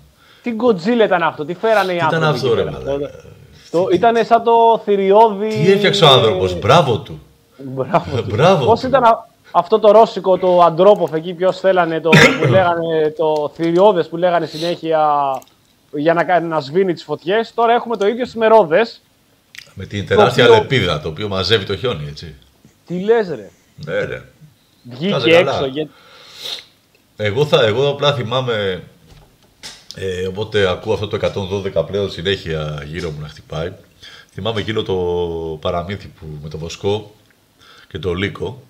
Τι 0.42 0.52
γκοτζίλα 0.52 1.06
ήταν 1.06 1.24
αυτό, 1.24 1.46
τι 1.46 1.54
φέρανε 1.54 1.94
οι 1.94 1.98
Τι 1.98 2.06
ήταν 2.06 2.24
άνθρωποι. 2.24 2.36
αυτό, 2.48 2.62
εκεί 2.62 2.70
ρε, 2.72 2.78
πέρα. 2.78 2.92
μαλάκα. 2.98 3.24
Το, 3.72 3.88
ήταν 3.94 4.26
σαν 4.26 4.44
το 4.44 4.82
θηριώδη. 4.86 5.50
Τι 5.50 5.72
έφτιαξε 5.72 6.04
ο 6.04 6.08
άνθρωπος, 6.08 6.60
μπράβο 6.60 6.98
του. 7.00 7.22
Μπράβο. 7.64 8.22
Μπράβο 8.22 8.66
Πώς 8.66 8.80
του. 8.80 8.88
ήταν 8.88 9.04
α- 9.04 9.28
αυτό 9.52 9.80
το 9.80 9.92
ρώσικο, 9.92 10.38
το 10.38 10.62
αντρόποφ 10.62 11.14
εκεί, 11.14 11.34
ποιος 11.34 11.60
θέλανε 11.60 12.00
το, 12.02 12.10
που 12.42 12.48
λέγανε, 12.50 13.14
το 13.18 13.52
θηριώδες 13.56 14.08
που 14.08 14.18
λέγανε 14.18 14.46
συνέχεια 14.46 15.08
για 15.92 16.14
να, 16.14 16.24
κάνει- 16.24 16.48
να 16.48 16.60
σβήνει 16.60 16.94
τις 16.94 17.04
φωτιές. 17.04 17.54
Τώρα 17.54 17.74
έχουμε 17.74 17.98
το 17.98 18.08
ίδιο 18.08 18.26
στι 18.26 18.38
μερόδε. 18.38 18.82
Με 19.74 19.86
την 19.86 20.08
τεράστια 20.08 20.44
οποίο- 20.46 20.58
λεπίδα, 20.62 21.02
το 21.02 21.10
οποίο 21.10 21.28
μαζεύει 21.28 21.66
το 21.66 21.76
χιόνι, 21.78 22.08
έτσι. 22.08 22.36
Τι 22.86 23.00
λες, 23.00 23.28
ρε; 23.30 23.50
Ναι, 23.86 24.00
ρε. 24.04 24.24
Βγήκε 24.84 25.12
Κάτσε 25.12 25.30
καλά. 25.32 25.52
έξω. 25.52 25.66
Για... 25.66 25.88
Εγώ, 27.18 27.46
θα, 27.46 27.64
εγώ 27.66 27.90
απλά 27.90 28.14
θυμάμαι, 28.14 28.84
ε, 29.96 30.28
οπότε 30.28 30.70
ακούω 30.70 30.94
αυτό 30.94 31.08
το 31.08 31.18
112 31.76 31.86
πλέον 31.86 32.10
συνέχεια 32.12 32.84
γύρω 32.86 33.10
μου 33.10 33.18
να 33.22 33.28
χτυπάει. 33.28 33.72
Θυμάμαι 34.34 34.60
εκείνο 34.60 34.84
το 34.84 34.94
παραμύθι 35.62 36.08
που, 36.08 36.26
με 36.44 36.50
το 36.50 36.58
Βοσκό 36.58 37.12
και 37.92 38.00
το 38.00 38.14
Λύκο. 38.14 38.64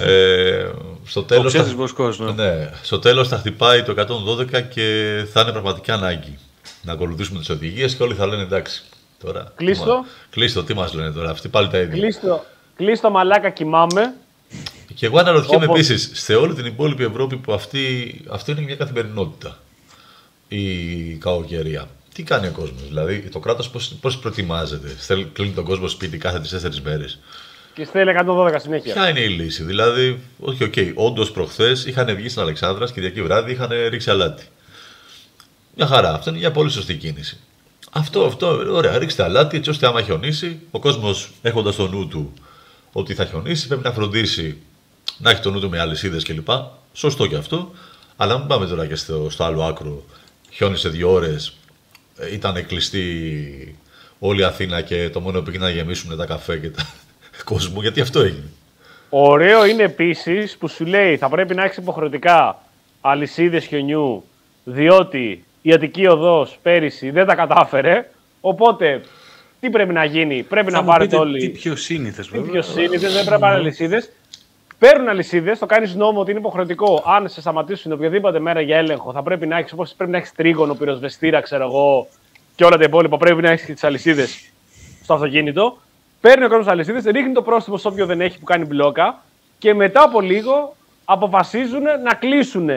ε, 0.00 0.70
στο 1.04 1.22
τέλος 1.22 1.46
ψεύτης 1.46 1.70
θα- 1.70 1.76
Βοσκός, 1.76 2.18
ναι. 2.18 2.30
ναι. 2.32 2.70
Στο 2.82 2.98
τέλος 2.98 3.28
θα 3.28 3.38
χτυπάει 3.38 3.82
το 3.82 3.92
112 3.92 4.60
και 4.60 5.16
θα 5.32 5.40
είναι 5.40 5.50
πραγματικά 5.50 5.94
ανάγκη 5.94 6.38
να 6.82 6.92
ακολουθήσουμε 6.92 7.38
τις 7.38 7.48
οδηγίες 7.50 7.94
και 7.94 8.02
όλοι 8.02 8.14
θα 8.14 8.26
λένε 8.26 8.42
εντάξει. 8.42 8.82
Τώρα, 9.24 9.52
Κλείστο. 9.56 9.84
τι 9.84 9.90
μα- 9.90 10.04
Κλείστο, 10.30 10.62
τι 10.64 10.74
μας 10.74 10.92
λένε 10.94 11.10
τώρα, 11.12 11.30
αυτοί 11.30 11.48
πάλι 11.48 11.68
τα 11.68 11.78
ίδια. 11.78 12.00
Κλείστο, 12.00 12.44
κλείστο 12.76 13.10
μαλάκα, 13.10 13.50
κοιμάμαι. 13.50 14.14
Και 14.94 15.06
εγώ 15.06 15.18
αναρωτιέμαι 15.18 15.64
Όπως- 15.64 15.78
επίσης 15.78 16.10
σε 16.14 16.34
όλη 16.34 16.54
την 16.54 16.66
υπόλοιπη 16.66 17.04
Ευρώπη 17.04 17.36
που 17.36 17.52
αυτή, 17.52 18.20
αυτή 18.30 18.50
είναι 18.50 18.60
μια 18.60 18.76
καθημερινότητα 18.76 19.58
η 20.48 20.66
κακοκαιρία. 21.14 21.88
Τι 22.14 22.22
κάνει 22.22 22.46
ο 22.46 22.50
κόσμος, 22.50 22.82
δηλαδή 22.88 23.18
το 23.18 23.38
κράτος 23.38 23.70
πώς 23.70 23.94
πώς 24.00 24.18
προετοιμάζεται. 24.18 24.88
Θέλει, 24.88 25.24
κλείνει 25.32 25.52
τον 25.52 25.64
κόσμο 25.64 25.88
σπίτι 25.88 26.18
κάθε 26.18 26.38
3-4 26.38 26.80
μέρες 26.82 27.18
Και 27.74 27.84
στέλνει 27.84 28.12
112 28.26 28.54
συνέχεια. 28.56 28.92
Ποια 28.92 29.08
είναι 29.08 29.20
η 29.20 29.28
λύση, 29.28 29.62
δηλαδή, 29.62 30.20
όχι, 30.38 30.64
οκ, 30.64 30.72
okay, 30.76 30.92
όντως 30.94 31.30
προχθές 31.30 31.84
είχαν 31.84 32.14
βγει 32.16 32.28
στην 32.28 32.42
Αλεξάνδρα 32.42 32.86
και 32.86 32.92
Κυριακή 32.92 33.22
βράδυ 33.22 33.52
είχαν 33.52 33.70
ρίξει 33.88 34.10
αλάτι. 34.10 34.44
Μια 35.76 35.86
χαρά, 35.86 36.14
αυτό 36.14 36.30
είναι 36.30 36.38
μια 36.38 36.50
πολύ 36.50 36.70
σωστή 36.70 36.94
κίνηση. 36.94 37.38
Αυτό, 37.90 38.24
αυτό, 38.24 38.46
ωραία, 38.72 38.98
ρίξτε 38.98 39.22
αλάτι 39.22 39.56
έτσι 39.56 39.70
ώστε 39.70 39.86
άμα 39.86 40.02
χιονίσει, 40.02 40.60
ο 40.70 40.78
κόσμος 40.78 41.30
έχοντας 41.42 41.76
το 41.76 41.88
νου 41.88 42.08
του 42.08 42.32
ότι 42.92 43.14
θα 43.14 43.24
χιονίσει, 43.24 43.66
πρέπει 43.66 43.82
να 43.82 43.92
φροντίσει 43.92 44.58
να 45.18 45.30
έχει 45.30 45.40
το 45.40 45.50
νου 45.50 45.60
του 45.60 45.70
με 45.70 45.80
αλυσίδες 45.80 46.24
κλπ. 46.24 46.48
Σωστό 46.92 47.26
και 47.26 47.36
αυτό. 47.36 47.72
Αλλά 48.16 48.38
μην 48.38 48.46
πάμε 48.46 48.66
τώρα 48.66 48.86
και 48.86 48.96
στο, 48.96 49.30
στο 49.30 49.44
άλλο 49.44 49.62
άκρο. 49.62 50.04
Χιόνισε 50.50 50.88
δύο 50.88 51.12
ώρες, 51.12 51.56
ήταν 52.32 52.66
κλειστή 52.66 53.78
όλη 54.18 54.40
η 54.40 54.44
Αθήνα 54.44 54.80
και 54.80 55.10
το 55.10 55.20
μόνο 55.20 55.38
που 55.38 55.44
πήγε 55.44 55.58
να 55.58 55.70
γεμίσουν 55.70 56.16
τα 56.16 56.26
καφέ 56.26 56.58
και 56.58 56.70
τα 56.70 56.86
κόσμο, 57.44 57.80
γιατί 57.80 58.00
αυτό 58.00 58.20
έγινε. 58.20 58.50
Ωραίο 59.08 59.66
είναι 59.66 59.82
επίσης 59.82 60.56
που 60.56 60.68
σου 60.68 60.84
λέει 60.84 61.16
θα 61.16 61.28
πρέπει 61.28 61.54
να 61.54 61.64
έχεις 61.64 61.76
υποχρεωτικά 61.76 62.62
αλυσίδες 63.00 63.64
χιονιού, 63.64 64.24
διότι 64.64 65.44
η 65.62 65.72
Αττική 65.72 66.06
Οδός 66.06 66.58
πέρυσι 66.62 67.10
δεν 67.10 67.26
τα 67.26 67.34
κατάφερε. 67.34 68.10
Οπότε 68.40 69.00
τι 69.60 69.70
πρέπει 69.70 69.92
να 69.92 70.04
γίνει, 70.04 70.42
πρέπει 70.42 70.70
Θα 70.70 70.76
να 70.76 70.82
μου 70.82 70.88
πάρετε 70.88 71.04
πείτε 71.04 71.20
όλοι. 71.20 71.38
Τι 71.40 71.48
πιο 71.48 71.76
σύνηθες, 71.76 72.28
Τι 72.28 72.38
πιο 72.38 72.62
σύνηθες, 72.62 73.00
δεν 73.00 73.24
πρέπει 73.24 73.30
να 73.30 73.38
πάρουν 73.38 73.60
αλυσίδες. 73.60 74.10
Παίρνουν 74.78 75.08
αλυσίδες, 75.08 75.58
το 75.58 75.66
κάνεις 75.66 75.94
νόμο 75.94 76.20
ότι 76.20 76.30
είναι 76.30 76.40
υποχρεωτικό. 76.40 77.02
Αν 77.06 77.28
σε 77.28 77.40
σταματήσουν 77.40 77.92
οποιαδήποτε 77.92 78.38
μέρα 78.38 78.60
για 78.60 78.76
έλεγχο, 78.76 79.12
θα 79.12 79.22
πρέπει 79.22 79.46
να 79.46 79.58
έχεις 79.58 79.72
όπως 79.72 79.94
πρέπει 79.96 80.12
να 80.12 80.18
έχεις 80.18 80.32
τρίγωνο, 80.32 80.74
πυροσβεστήρα, 80.74 81.40
ξέρω 81.40 81.64
εγώ, 81.64 82.08
και 82.54 82.64
όλα 82.64 82.76
τα 82.76 82.84
υπόλοιπα. 82.84 83.16
Πρέπει 83.16 83.42
να 83.42 83.50
έχεις 83.50 83.66
τις 83.66 83.84
αλυσίδες 83.84 84.50
στο 85.02 85.14
αυτοκίνητο. 85.14 85.78
Παίρνει 86.22 86.44
ο 86.44 86.48
κόσμος 86.48 86.66
αλυσίδες, 86.66 87.04
ρίχνει 87.04 87.32
το 87.32 87.42
πρόστιμο 87.42 87.76
σε 87.76 87.88
όποιον 87.88 88.06
δεν 88.06 88.20
έχει 88.20 88.38
που 88.38 88.44
κάνει 88.44 88.64
μπλόκα 88.64 89.22
και 89.58 89.74
μετά 89.74 90.02
από 90.02 90.20
λίγο 90.20 90.76
αποφασίζουν 91.04 91.82
να 91.82 92.14
κλείσουν 92.18 92.70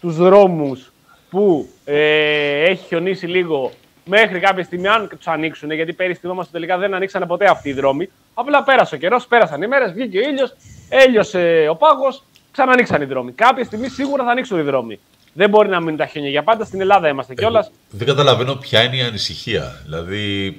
τους 0.00 0.16
δρόμους 0.16 0.92
που 1.30 1.68
ε, 1.84 2.62
έχει 2.62 2.86
χιονίσει 2.86 3.26
λίγο 3.26 3.72
μέχρι 4.04 4.38
κάποια 4.38 4.64
στιγμή, 4.64 4.88
αν 4.88 5.08
τους 5.08 5.26
ανοίξουν, 5.26 5.70
γιατί 5.70 5.92
πέρυσι 5.92 6.20
θυμόμαστε 6.20 6.52
τελικά 6.52 6.78
δεν 6.78 6.94
ανοίξανε 6.94 7.26
ποτέ 7.26 7.46
αυτοί 7.48 7.68
οι 7.68 7.72
δρόμοι. 7.72 8.10
Απλά 8.34 8.62
πέρασε 8.62 8.94
ο 8.94 8.98
καιρός, 8.98 9.26
πέρασαν 9.26 9.62
οι 9.62 9.66
μέρες, 9.66 9.92
βγήκε 9.92 10.18
ο 10.18 10.20
ήλιος, 10.20 10.54
έλειωσε 10.88 11.66
ο 11.70 11.76
πάγος, 11.76 12.24
ξανανοίξαν 12.52 13.02
οι 13.02 13.04
δρόμοι. 13.04 13.32
Κάποια 13.32 13.64
στιγμή 13.64 13.88
σίγουρα 13.88 14.24
θα 14.24 14.30
ανοίξουν 14.30 14.58
οι 14.58 14.62
δρόμοι. 14.62 14.98
Δεν 15.32 15.48
μπορεί 15.48 15.68
να 15.68 15.80
μείνουν 15.80 15.96
τα 15.96 16.06
χιόνια 16.06 16.30
για 16.30 16.42
πάντα. 16.42 16.64
Στην 16.64 16.80
Ελλάδα 16.80 17.08
είμαστε 17.08 17.34
κιόλας. 17.34 17.70
Δεν 17.90 18.06
καταλαβαίνω 18.06 18.54
ποια 18.54 18.82
είναι 18.82 18.96
η 18.96 19.00
ανησυχία. 19.00 19.80
Δηλαδή, 19.84 20.56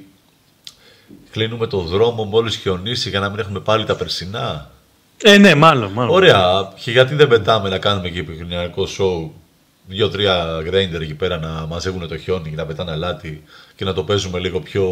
κλείνουμε 1.32 1.68
το 1.68 1.80
δρόμο 1.80 2.24
μόλις 2.24 2.56
χιονίσει 2.56 3.10
για 3.10 3.20
να 3.20 3.30
μην 3.30 3.40
έχουμε 3.40 3.60
πάλι 3.60 3.86
τα 3.86 3.96
περσινά. 3.96 4.70
Ε, 5.24 5.38
ναι, 5.38 5.56
μάλλον. 5.56 5.92
μάλλον. 5.92 6.16
Ωραία. 6.16 6.74
Και 6.84 6.92
γιατί 6.92 7.16
δεν 7.16 7.28
πετάμε 7.28 7.70
να 7.70 7.78
κάνουμε 7.78 8.10
και 8.10 8.20
επικοινωνιακό 8.20 8.88
show 8.98 9.30
δύο-τρία 9.90 10.62
γκρέιντερ 10.64 11.02
εκεί 11.02 11.14
πέρα 11.14 11.38
να 11.38 11.66
μαζεύουν 11.66 12.08
το 12.08 12.18
χιόνι 12.18 12.50
και 12.50 12.56
να 12.56 12.66
πετάνε 12.66 12.92
αλάτι 12.92 13.44
και 13.76 13.86
να 13.86 13.94
το 13.94 14.04
παίζουμε 14.04 14.40
λίγο 14.40 14.60
πιο 14.60 14.86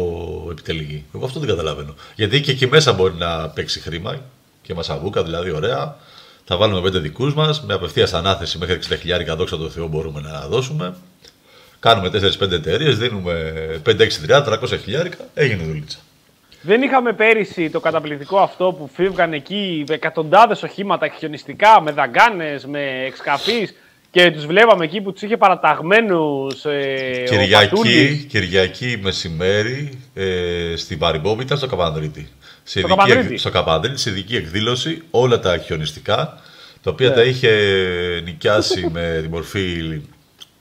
επιτελική. 0.50 1.04
Εγώ 1.14 1.24
αυτό 1.24 1.40
δεν 1.40 1.48
καταλαβαίνω. 1.48 1.94
Γιατί 2.14 2.40
και 2.40 2.50
εκεί 2.50 2.66
μέσα 2.66 2.92
μπορεί 2.92 3.14
να 3.14 3.48
παίξει 3.48 3.80
χρήμα 3.80 4.16
και 4.62 4.74
μασαβούκα, 4.74 5.22
δηλαδή 5.22 5.50
ωραία. 5.50 5.96
Θα 6.44 6.56
βάλουμε 6.56 6.80
πέντε 6.80 6.98
δικούς 6.98 7.34
μας 7.34 7.62
με 7.62 7.74
απευθείας 7.74 8.14
ανάθεση 8.14 8.58
μέχρι 8.58 8.78
60 8.88 8.96
χιλιάρικα, 9.00 9.36
δόξα 9.36 9.56
τω 9.56 9.68
Θεώ, 9.68 9.86
μπορούμε 9.86 10.20
να 10.20 10.46
δώσουμε. 10.46 10.94
Κάνουμε 11.80 12.08
4-5 12.08 12.50
εταιρείες, 12.50 12.98
δίνουμε 12.98 13.54
5-6-30, 13.86 14.44
300 14.44 14.78
χιλιάρικα, 14.82 15.16
έγινε 15.34 15.64
δουλίτσα. 15.64 15.98
Δεν 16.60 16.82
είχαμε 16.82 17.12
πέρυσι 17.12 17.70
το 17.70 17.80
καταπληκτικό 17.80 18.38
αυτό 18.38 18.72
που 18.78 18.90
φύγαν 18.94 19.32
εκεί 19.32 19.84
εκατοντάδες 19.88 20.62
οχήματα 20.62 21.08
χιονιστικά 21.08 21.80
με 21.80 21.90
δαγκάνες, 21.90 22.66
με 22.66 23.02
εξκαφείς 23.06 23.74
και 24.10 24.30
τους 24.30 24.46
βλέπαμε 24.46 24.84
εκεί 24.84 25.00
που 25.00 25.12
τους 25.12 25.22
είχε 25.22 25.36
παραταγμένους. 25.36 26.64
Ε, 26.64 27.22
ο 27.26 27.30
Κυριακή, 27.30 27.68
Πατούλης. 27.68 28.24
Κυριακή 28.28 28.98
μεσημέρι 29.02 29.98
ε, 30.14 30.72
στην 30.76 30.98
Παρυμπόμπη 30.98 31.42
ήταν 31.42 31.58
στο 31.58 31.66
Καπανδρίτη. 31.66 32.28
Σε 32.62 32.78
Στο 32.78 32.78
ειδική, 32.78 32.94
Καπανδρίτη. 32.96 33.32
εκ- 33.32 33.38
στο 33.38 33.50
Καπανδρίτη, 33.50 34.00
σε 34.00 34.10
ειδική 34.10 34.36
εκδήλωση, 34.36 35.02
όλα 35.10 35.38
τα 35.40 35.58
χιονιστικά, 35.58 36.40
τα 36.82 36.90
οποία 36.90 37.08
Ναι. 37.08 37.14
τα 37.14 37.22
είχε 37.22 37.50
νοικιάσει 38.24 38.88
με 38.92 39.18
τη 39.22 39.28
μορφή 39.28 40.00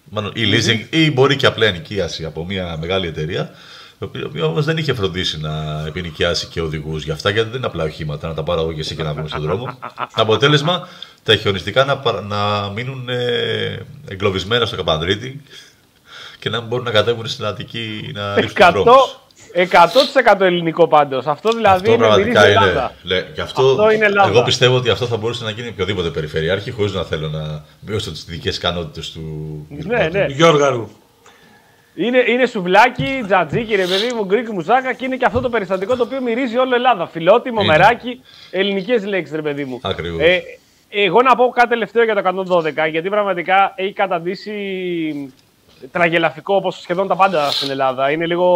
μάλλον, 0.10 0.32
ή 0.36 0.42
leasing 0.54 0.86
ή 0.90 1.12
μπορεί 1.12 1.36
και 1.36 1.46
απλά 1.46 1.72
νοικίαση 1.72 2.26
από 2.26 2.46
μια 2.46 2.78
μεγάλη 2.80 3.08
εταιρεία, 3.08 3.52
η 4.00 4.04
οποία- 4.04 4.22
η 4.22 4.24
οποία 4.26 4.46
όμως 4.46 4.66
δεν 4.66 4.78
είχε 4.78 4.94
φροντίσει 4.94 5.40
να 5.40 5.84
επινοικιάσει 5.88 6.48
και 6.48 6.62
οδηγούς 6.62 7.04
για 7.04 7.14
αυτά, 7.14 7.30
γιατί 7.30 7.48
δεν 7.50 7.58
είναι 7.58 7.68
απλά 7.68 7.84
οχήματα 7.84 8.28
να 8.28 8.34
τα 8.34 8.44
πάρω 8.44 8.62
εγώ 8.62 8.74
και 8.74 8.80
εσύ 8.80 8.96
και 8.96 9.04
να 9.04 9.14
βγούμε 9.14 9.28
στον 9.28 9.42
δρόμο. 9.42 9.78
Αποτέλεσμα, 10.14 10.88
τα 11.24 11.36
χιονιστικά 11.36 11.86
να, 11.86 11.98
παρα- 11.98 12.22
να 12.22 12.70
μείνουν 12.70 13.10
ε, 13.10 13.86
εγκλωβισμένα 14.10 14.66
στο 14.66 14.76
Καπανδρίτη 14.76 15.42
και 16.40 16.50
να 16.50 16.58
μην 16.60 16.68
μπορούν 16.68 16.86
να 16.86 16.92
κατέβουν 16.92 17.28
στην 17.28 17.46
Αττική 17.46 18.12
να 18.14 18.36
ρίξουν 18.36 18.56
τους 18.56 18.66
100%, 18.66 18.72
δρόμους. 18.84 19.20
100% 19.54 20.42
ελληνικό 20.42 20.88
πάντως. 20.88 21.26
Αυτό 21.26 21.50
δηλαδή 21.52 21.76
Αυτό 21.78 21.90
είναι 21.92 21.98
πραγματικά 21.98 22.40
μυρίζει 22.40 22.52
είναι. 22.54 22.64
Ελλάδα. 22.70 22.94
Λέ, 23.04 23.22
και 23.22 23.42
αυτό, 23.42 23.62
Αυτό 23.70 23.92
είναι 23.92 24.06
Ελλάδα. 24.06 24.30
Εγώ 24.30 24.44
πιστεύω 24.44 24.76
ότι 24.76 24.90
αυτό 24.90 25.06
θα 25.06 25.18
μπορούσε 25.18 25.44
να 25.44 25.50
γίνει 25.50 25.68
οποιοδήποτε 25.68 26.10
περιφερειάρχη 26.10 26.72
χωρίς 26.72 26.94
να 26.94 27.04
θέλω 27.04 27.30
να 27.30 27.64
μειώσω 27.80 28.12
τις 28.12 28.26
ειδικές 28.28 28.50
ικανότητες 28.50 29.12
του. 29.12 29.22
Ναι, 29.70 30.10
ναι. 30.12 30.26
Γιώργαρου. 30.30 30.90
Είναι, 32.00 32.24
είναι 32.28 32.46
σουβλάκι, 32.46 33.24
τζατζίκι, 33.26 33.76
ρε 33.76 33.86
παιδί 33.86 34.14
μου, 34.16 34.26
Greek 34.26 34.50
μουσακά 34.50 34.94
και 34.94 35.06
είναι 35.06 35.16
και 35.16 35.26
αυτό 35.26 35.42
το 35.42 35.50
περιστατικό 35.50 35.96
το 35.96 36.04
οποίο 36.04 36.22
μυρίζει 36.22 36.58
όλη 36.58 36.74
Ελλάδα. 36.74 37.08
Φιλότιμο, 37.08 37.62
Είναι. 37.62 37.72
μεράκι, 37.72 38.22
ελληνικές 38.52 39.06
λέξεις, 39.06 39.36
ρε 39.36 39.42
παιδί 39.42 39.66
μου. 39.66 39.80
Ακριβώς. 39.84 40.22
Ε, 40.22 40.42
εγώ 40.90 41.22
να 41.22 41.36
πω 41.36 41.50
κάτι 41.50 41.68
τελευταίο 41.68 42.04
για 42.04 42.16
το 42.16 42.46
112, 42.50 42.90
γιατί 42.90 43.10
πραγματικά 43.10 43.74
έχει 43.76 43.94
καταντήσει 43.94 44.54
τραγελαφικό 45.92 46.56
όπως 46.56 46.80
σχεδόν 46.80 47.08
τα 47.08 47.16
πάντα 47.16 47.52
στην 47.52 47.70
Ελλάδα. 47.70 48.12
Είναι 48.12 48.26
λίγο 48.26 48.50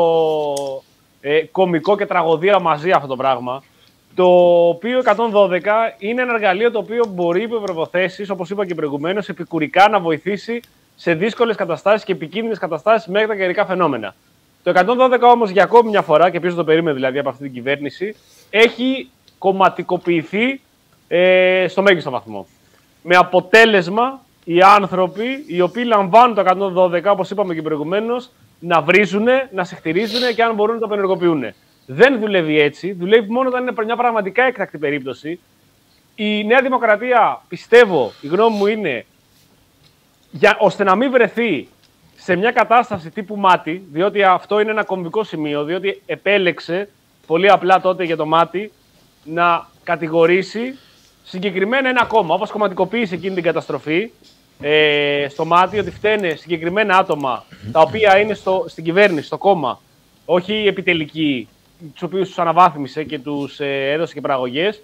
ε, 1.21 1.41
κομικό 1.41 1.98
και 1.98 2.05
τραγωδία 2.05 2.60
μαζί 2.60 2.91
αυτό 2.91 3.07
το 3.07 3.15
πράγμα. 3.15 3.63
Το 4.15 4.25
οποίο 4.67 5.01
112 5.05 5.60
είναι 5.98 6.21
ένα 6.21 6.33
εργαλείο 6.33 6.71
το 6.71 6.79
οποίο 6.79 7.05
μπορεί 7.10 7.41
υπό 7.41 7.57
προποθέσει, 7.57 8.31
όπως 8.31 8.50
είπα 8.50 8.65
και 8.65 8.75
προηγουμένως, 8.75 9.29
επικουρικά 9.29 9.89
να 9.89 10.00
βοηθήσει 10.00 10.60
σε 11.01 11.13
δύσκολες 11.13 11.55
καταστάσεις 11.55 12.03
και 12.03 12.12
επικίνδυνες 12.12 12.58
καταστάσεις 12.58 13.08
μέχρι 13.08 13.27
τα 13.27 13.36
καιρικά 13.36 13.65
φαινόμενα. 13.65 14.15
Το 14.63 14.72
112 14.75 15.20
όμως 15.22 15.50
για 15.50 15.63
ακόμη 15.63 15.89
μια 15.89 16.01
φορά, 16.01 16.29
και 16.29 16.39
ποιο 16.39 16.53
το 16.53 16.63
περίμενε 16.63 16.96
δηλαδή 16.96 17.20
από 17.20 17.29
αυτή 17.29 17.43
την 17.43 17.53
κυβέρνηση, 17.53 18.15
έχει 18.50 19.10
κομματικοποιηθεί 19.38 20.62
ε, 21.08 21.65
στο 21.67 21.81
μέγιστο 21.81 22.10
βαθμό. 22.10 22.48
Με 23.03 23.15
αποτέλεσμα 23.15 24.22
οι 24.43 24.62
άνθρωποι 24.62 25.43
οι 25.48 25.62
οποίοι 25.62 25.84
λαμβάνουν 25.88 26.36
το 26.36 26.43
112, 26.93 27.03
όπως 27.05 27.29
είπαμε 27.29 27.53
και 27.53 27.62
προηγουμένως, 27.62 28.29
να 28.60 28.81
βρίζουν, 28.81 29.27
να 29.51 29.63
συχτηρίζουν 29.63 30.36
και 30.36 30.43
αν 30.43 30.55
μπορούν 30.55 30.74
να 30.74 30.79
το 30.79 30.86
απενεργοποιούν. 30.86 31.43
Δεν 31.86 32.20
δουλεύει 32.20 32.60
έτσι. 32.60 32.93
Δουλεύει 32.93 33.31
μόνο 33.31 33.50
όταν 33.50 33.62
είναι 33.62 33.74
μια 33.86 33.96
πραγματικά 33.96 34.43
έκτακτη 34.43 34.77
περίπτωση. 34.77 35.39
Η 36.15 36.43
Νέα 36.43 36.62
Δημοκρατία, 36.62 37.41
πιστεύω, 37.48 38.12
η 38.22 38.27
γνώμη 38.27 38.58
μου 38.58 38.67
είναι, 38.67 39.05
για, 40.31 40.57
ώστε 40.59 40.83
να 40.83 40.95
μην 40.95 41.11
βρεθεί 41.11 41.67
σε 42.15 42.35
μια 42.35 42.51
κατάσταση 42.51 43.09
τύπου 43.09 43.35
μάτι, 43.35 43.88
διότι 43.91 44.23
αυτό 44.23 44.59
είναι 44.59 44.71
ένα 44.71 44.83
κομβικό 44.83 45.23
σημείο, 45.23 45.63
διότι 45.63 46.01
επέλεξε 46.05 46.89
πολύ 47.27 47.50
απλά 47.50 47.81
τότε 47.81 48.03
για 48.03 48.15
το 48.15 48.25
μάτι 48.25 48.71
να 49.23 49.67
κατηγορήσει 49.83 50.77
συγκεκριμένα 51.23 51.89
ένα 51.89 52.05
κόμμα, 52.05 52.33
όπως 52.33 52.51
κομματικοποίησε 52.51 53.15
εκείνη 53.15 53.33
την 53.35 53.43
καταστροφή 53.43 54.11
ε, 54.61 55.25
στο 55.29 55.45
μάτι, 55.45 55.79
ότι 55.79 55.91
φταίνε 55.91 56.29
συγκεκριμένα 56.29 56.97
άτομα 56.97 57.43
τα 57.71 57.79
οποία 57.79 58.19
είναι 58.19 58.33
στο, 58.33 58.65
στην 58.67 58.83
κυβέρνηση, 58.83 59.25
στο 59.25 59.38
κόμμα, 59.38 59.81
όχι 60.25 60.53
οι 60.53 60.67
επιτελικοί, 60.67 61.47
τους 61.93 62.01
οποίους 62.01 62.27
τους 62.27 62.39
αναβάθμισε 62.39 63.03
και 63.03 63.19
τους 63.19 63.59
ε, 63.59 63.91
έδωσε 63.91 64.13
και 64.13 64.21
παραγωγές. 64.21 64.81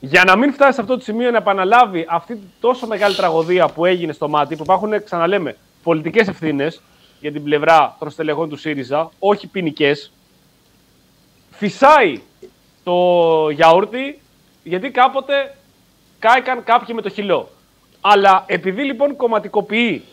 Για 0.00 0.24
να 0.24 0.36
μην 0.36 0.52
φτάσει 0.52 0.74
σε 0.74 0.80
αυτό 0.80 0.96
το 0.96 1.02
σημείο 1.02 1.30
να 1.30 1.36
επαναλάβει 1.36 2.06
αυτή 2.08 2.34
τη 2.34 2.46
τόσο 2.60 2.86
μεγάλη 2.86 3.14
τραγωδία 3.14 3.68
που 3.68 3.84
έγινε 3.84 4.12
στο 4.12 4.28
μάτι, 4.28 4.56
που 4.56 4.62
υπάρχουν, 4.62 5.04
ξαναλέμε, 5.04 5.56
πολιτικές 5.82 6.28
ευθύνες 6.28 6.82
για 7.20 7.32
την 7.32 7.42
πλευρά 7.42 7.96
των 7.98 8.10
στελεχών 8.10 8.48
του 8.48 8.56
ΣΥΡΙΖΑ, 8.56 9.10
όχι 9.18 9.46
ποινικές, 9.46 10.12
φυσάει 11.50 12.20
το 12.84 13.50
γιαούρτι 13.50 14.20
γιατί 14.62 14.90
κάποτε 14.90 15.54
κάηκαν 16.18 16.64
κάποιοι 16.64 16.94
με 16.94 17.02
το 17.02 17.08
χυλό. 17.08 17.48
Αλλά 18.00 18.44
επειδή 18.46 18.82
λοιπόν 18.82 19.16
κομματικοποιεί 19.16 20.04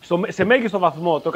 στο, 0.00 0.20
σε 0.28 0.44
μέγιστο 0.44 0.78
βαθμό 0.78 1.20
το 1.20 1.30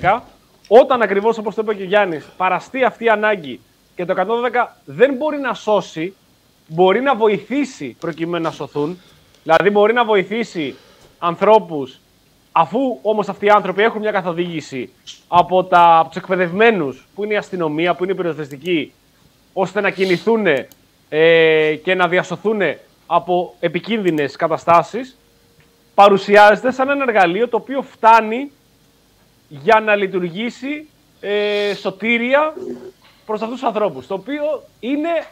112, 0.00 0.20
όταν 0.68 1.02
ακριβώς 1.02 1.38
όπως 1.38 1.54
το 1.54 1.62
είπε 1.64 1.74
και 1.74 1.82
ο 1.82 1.86
Γιάννης, 1.86 2.24
παραστεί 2.36 2.84
αυτή 2.84 3.04
η 3.04 3.08
ανάγκη 3.08 3.60
και 3.96 4.04
το 4.04 4.14
112 4.16 4.66
δεν 4.84 5.14
μπορεί 5.14 5.38
να 5.38 5.54
σώσει, 5.54 6.14
μπορεί 6.72 7.00
να 7.00 7.14
βοηθήσει 7.14 7.96
προκειμένου 8.00 8.42
να 8.42 8.50
σωθούν. 8.50 9.00
Δηλαδή 9.42 9.70
μπορεί 9.70 9.92
να 9.92 10.04
βοηθήσει 10.04 10.74
ανθρώπους, 11.18 12.00
αφού 12.52 12.98
όμως 13.02 13.28
αυτοί 13.28 13.46
οι 13.46 13.50
άνθρωποι 13.50 13.82
έχουν 13.82 14.00
μια 14.00 14.10
καθοδήγηση 14.10 14.92
από, 15.28 15.64
τα, 15.64 15.98
από 15.98 16.08
τους 16.08 16.16
εκπαιδευμένους, 16.16 17.06
που 17.14 17.24
είναι 17.24 17.34
η 17.34 17.36
αστυνομία, 17.36 17.94
που 17.94 18.04
είναι 18.04 18.12
η 18.12 18.16
πυροσβεστική, 18.16 18.92
ώστε 19.52 19.80
να 19.80 19.90
κινηθούν 19.90 20.46
ε, 21.08 21.74
και 21.74 21.94
να 21.94 22.08
διασωθούν 22.08 22.60
από 23.06 23.54
επικίνδυνες 23.60 24.36
καταστάσεις 24.36 25.16
παρουσιάζεται 25.94 26.72
σαν 26.72 26.88
ένα 26.88 27.02
εργαλείο 27.02 27.48
το 27.48 27.56
οποίο 27.56 27.82
φτάνει 27.82 28.50
για 29.48 29.80
να 29.80 29.94
λειτουργήσει 29.96 30.88
ε, 31.20 31.74
σωτήρια 31.74 32.54
προς 33.26 33.42
αυτούς 33.42 33.58
τους 33.58 33.68
ανθρώπους, 33.68 34.06
το 34.06 34.14
οποίο 34.14 34.62
είναι 34.80 35.26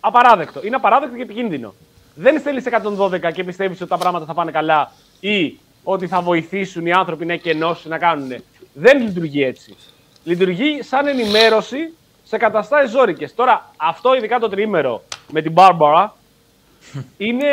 απαράδεκτο. 0.00 0.60
Είναι 0.64 0.76
απαράδεκτο 0.76 1.16
και 1.16 1.22
επικίνδυνο. 1.22 1.74
Δεν 2.14 2.38
στέλνεις 2.38 2.64
112 2.64 3.32
και 3.32 3.44
πιστεύεις 3.44 3.80
ότι 3.80 3.90
τα 3.90 3.98
πράγματα 3.98 4.24
θα 4.24 4.34
πάνε 4.34 4.50
καλά 4.50 4.92
ή 5.20 5.58
ότι 5.84 6.06
θα 6.06 6.20
βοηθήσουν 6.20 6.86
οι 6.86 6.92
άνθρωποι 6.92 7.26
να 7.26 7.32
εκενώσουν, 7.32 7.90
να 7.90 7.98
κάνουν. 7.98 8.42
Δεν 8.72 9.02
λειτουργεί 9.02 9.42
έτσι. 9.44 9.76
Λειτουργεί 10.24 10.82
σαν 10.82 11.06
ενημέρωση 11.06 11.94
σε 12.24 12.36
καταστάσεις 12.36 12.90
ζώρικες. 12.90 13.34
Τώρα, 13.34 13.70
αυτό 13.76 14.14
ειδικά 14.14 14.38
το 14.38 14.48
τριήμερο 14.48 15.02
με 15.30 15.42
την 15.42 15.52
Μπάρμπαρα 15.52 16.14
είναι 17.26 17.48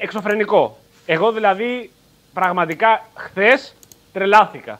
εξωφρενικό. 0.00 0.78
Εγώ 1.06 1.32
δηλαδή 1.32 1.90
πραγματικά 2.32 3.06
χθες 3.14 3.74
τρελάθηκα. 4.12 4.78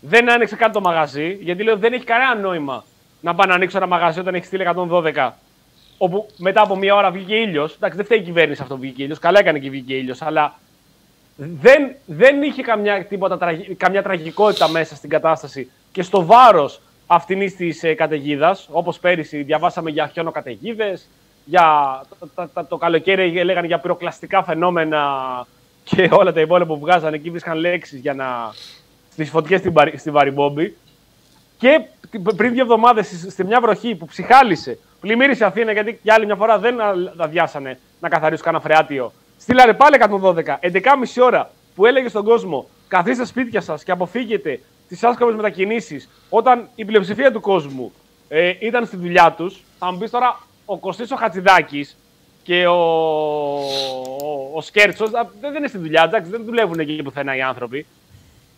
Δεν 0.00 0.32
άνοιξε 0.32 0.56
καν 0.56 0.72
το 0.72 0.80
μαγαζί, 0.80 1.38
γιατί 1.40 1.62
λέω 1.62 1.76
δεν 1.76 1.92
έχει 1.92 2.04
κανένα 2.04 2.34
νόημα 2.34 2.84
να 3.20 3.34
πάω 3.34 3.46
να 3.46 3.54
ανοίξω 3.54 3.76
ένα 3.76 3.86
μαγαζί 3.86 4.20
όταν 4.20 4.34
έχει 4.34 4.44
στείλει 4.44 4.66
112 4.74 5.30
όπου 6.02 6.26
μετά 6.36 6.60
από 6.62 6.76
μία 6.76 6.94
ώρα 6.94 7.10
βγήκε 7.10 7.34
ήλιος. 7.34 7.74
Εντάξει, 7.74 7.96
δεν 7.96 8.04
φταίει 8.04 8.18
η 8.18 8.22
κυβέρνηση 8.22 8.62
αυτό 8.62 8.74
που 8.74 8.80
βγήκε 8.80 9.02
ήλιος. 9.02 9.18
Καλά 9.18 9.38
έκανε 9.38 9.58
και 9.58 9.70
βγήκε 9.70 9.94
ήλιος. 9.94 10.22
Αλλά 10.22 10.58
δεν, 11.36 11.94
δεν 12.06 12.42
είχε 12.42 12.62
καμιά, 12.62 13.04
τίποτα, 13.04 13.56
καμιά 13.76 14.02
τραγικότητα 14.02 14.68
μέσα 14.68 14.94
στην 14.96 15.10
κατάσταση 15.10 15.70
και 15.92 16.02
στο 16.02 16.24
βάρος 16.24 16.80
αυτήν 17.06 17.56
της 17.56 17.82
ε, 17.82 17.94
καταιγίδας. 17.94 18.68
Όπως 18.70 18.98
πέρυσι 18.98 19.42
διαβάσαμε 19.42 19.90
για 19.90 20.06
χιονοκαταιγίδες, 20.08 21.08
για 21.44 22.00
το, 22.18 22.48
το, 22.54 22.64
το 22.64 22.76
καλοκαίρι 22.76 23.44
λέγανε 23.44 23.66
για 23.66 23.78
πυροκλαστικά 23.78 24.44
φαινόμενα 24.44 25.06
και 25.84 26.08
όλα 26.12 26.32
τα 26.32 26.40
υπόλοιπα 26.40 26.74
που 26.74 26.80
βγάζανε 26.80 27.16
εκεί 27.16 27.30
βρίσκαν 27.30 27.58
λέξεις 27.58 28.00
για 28.00 28.14
να. 28.14 28.54
στις 29.12 29.30
φωτιές 29.30 29.60
στην, 29.60 29.74
στην 29.96 30.12
Βαριμπόμπη. 30.12 30.76
Και 31.58 31.80
πριν 32.36 32.52
δύο 32.52 32.62
εβδομάδες, 32.62 33.26
στη 33.28 33.44
μια 33.44 33.60
βροχή 33.60 33.94
που 33.94 34.06
ψυχάλισε, 34.06 34.78
πλημμύρισε 35.00 35.44
Αθήνα 35.44 35.72
γιατί 35.72 35.98
για 36.02 36.14
άλλη 36.14 36.26
μια 36.26 36.36
φορά 36.36 36.58
δεν 36.58 36.76
αδειάσανε 37.16 37.78
να 38.00 38.08
καθαρίσουν 38.08 38.44
κανένα 38.44 38.62
φρεάτιο. 38.62 39.12
Στείλανε 39.38 39.72
πάλι 39.72 39.96
112, 40.00 40.34
11.30 40.60 40.80
ώρα 41.22 41.50
που 41.74 41.86
έλεγε 41.86 42.08
στον 42.08 42.24
κόσμο: 42.24 42.68
Καθίστε 42.88 43.24
σπίτια 43.24 43.60
σας 43.60 43.84
και 43.84 43.90
αποφύγετε 43.90 44.60
τις 44.88 45.04
άσκοπε 45.04 45.32
μετακινήσεις 45.32 46.08
όταν 46.28 46.68
η 46.74 46.84
πλειοψηφία 46.84 47.32
του 47.32 47.40
κόσμου 47.40 47.92
ε, 48.28 48.52
ήταν 48.58 48.86
στη 48.86 48.96
δουλειά 48.96 49.34
τους. 49.36 49.62
Θα 49.78 49.92
μου 49.92 49.98
πεις 49.98 50.10
τώρα 50.10 50.40
ο 50.64 50.78
Κωστής 50.78 51.10
ο 51.10 51.16
Χατζηδάκης 51.16 51.96
και 52.42 52.66
ο, 52.66 52.74
ο, 52.74 54.50
ο 54.54 54.60
Σκέρτσος 54.60 55.10
δεν 55.40 55.54
είναι 55.54 55.68
στη 55.68 55.78
δουλειά, 55.78 56.02
εντάξει, 56.02 56.30
δεν 56.30 56.44
δουλεύουν 56.44 56.78
εκεί 56.78 57.02
πουθενά 57.02 57.36
οι 57.36 57.42
άνθρωποι. 57.42 57.86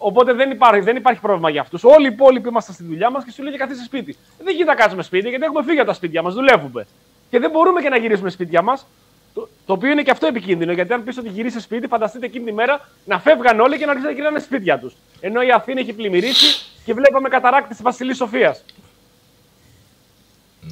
Οπότε 0.03 0.33
δεν 0.33 0.51
υπάρχει, 0.51 0.81
δεν 0.81 0.97
υπάρχει 0.97 1.21
πρόβλημα 1.21 1.51
για 1.51 1.61
αυτούς. 1.61 1.85
Όλοι 1.85 2.07
οι 2.07 2.13
υπόλοιποι 2.13 2.49
είμαστε 2.49 2.73
στη 2.73 2.85
δουλειά 2.85 3.11
μας 3.11 3.25
και 3.25 3.31
σου 3.31 3.43
λέει 3.43 3.57
καθίστε 3.57 3.85
σπίτι. 3.85 4.17
Δεν 4.39 4.55
γίνεται 4.55 4.71
να 4.71 4.77
κάτσουμε 4.77 5.03
σπίτι 5.03 5.29
γιατί 5.29 5.45
έχουμε 5.45 5.63
φύγει 5.63 5.79
από 5.79 5.89
τα 5.89 5.95
σπίτια 5.95 6.23
μας, 6.23 6.35
δουλεύουμε. 6.35 6.87
Και 7.31 7.39
δεν 7.39 7.51
μπορούμε 7.51 7.81
και 7.81 7.89
να 7.89 7.97
γυρίσουμε 7.97 8.31
σπίτια 8.31 8.63
μας. 8.63 8.87
Το, 9.35 9.49
το 9.67 9.73
οποίο 9.73 9.91
είναι 9.91 10.03
και 10.03 10.11
αυτό 10.11 10.27
επικίνδυνο 10.27 10.73
γιατί 10.73 10.93
αν 10.93 11.05
πεις 11.05 11.19
ότι 11.19 11.29
γυρίσει 11.29 11.61
σπίτι, 11.61 11.87
φανταστείτε 11.87 12.27
εκείνη 12.27 12.45
τη 12.45 12.53
μέρα 12.53 12.89
να 13.05 13.19
φεύγαν 13.19 13.61
όλοι 13.61 13.79
και 13.79 13.85
να 13.85 13.91
αρχίσουν 13.91 14.11
να 14.11 14.17
γυρνάνε 14.17 14.39
σπίτια 14.39 14.79
τους. 14.79 14.95
Ενώ 15.21 15.43
η 15.43 15.51
Αθήνα 15.51 15.81
έχει 15.81 15.93
πλημμυρίσει 15.93 16.67
και 16.85 16.95
βλέπαμε 16.95 17.29
καταράκτη 17.29 17.69
της 17.69 17.83
Βασιλής 17.83 18.17
Σοφίας. 18.17 18.65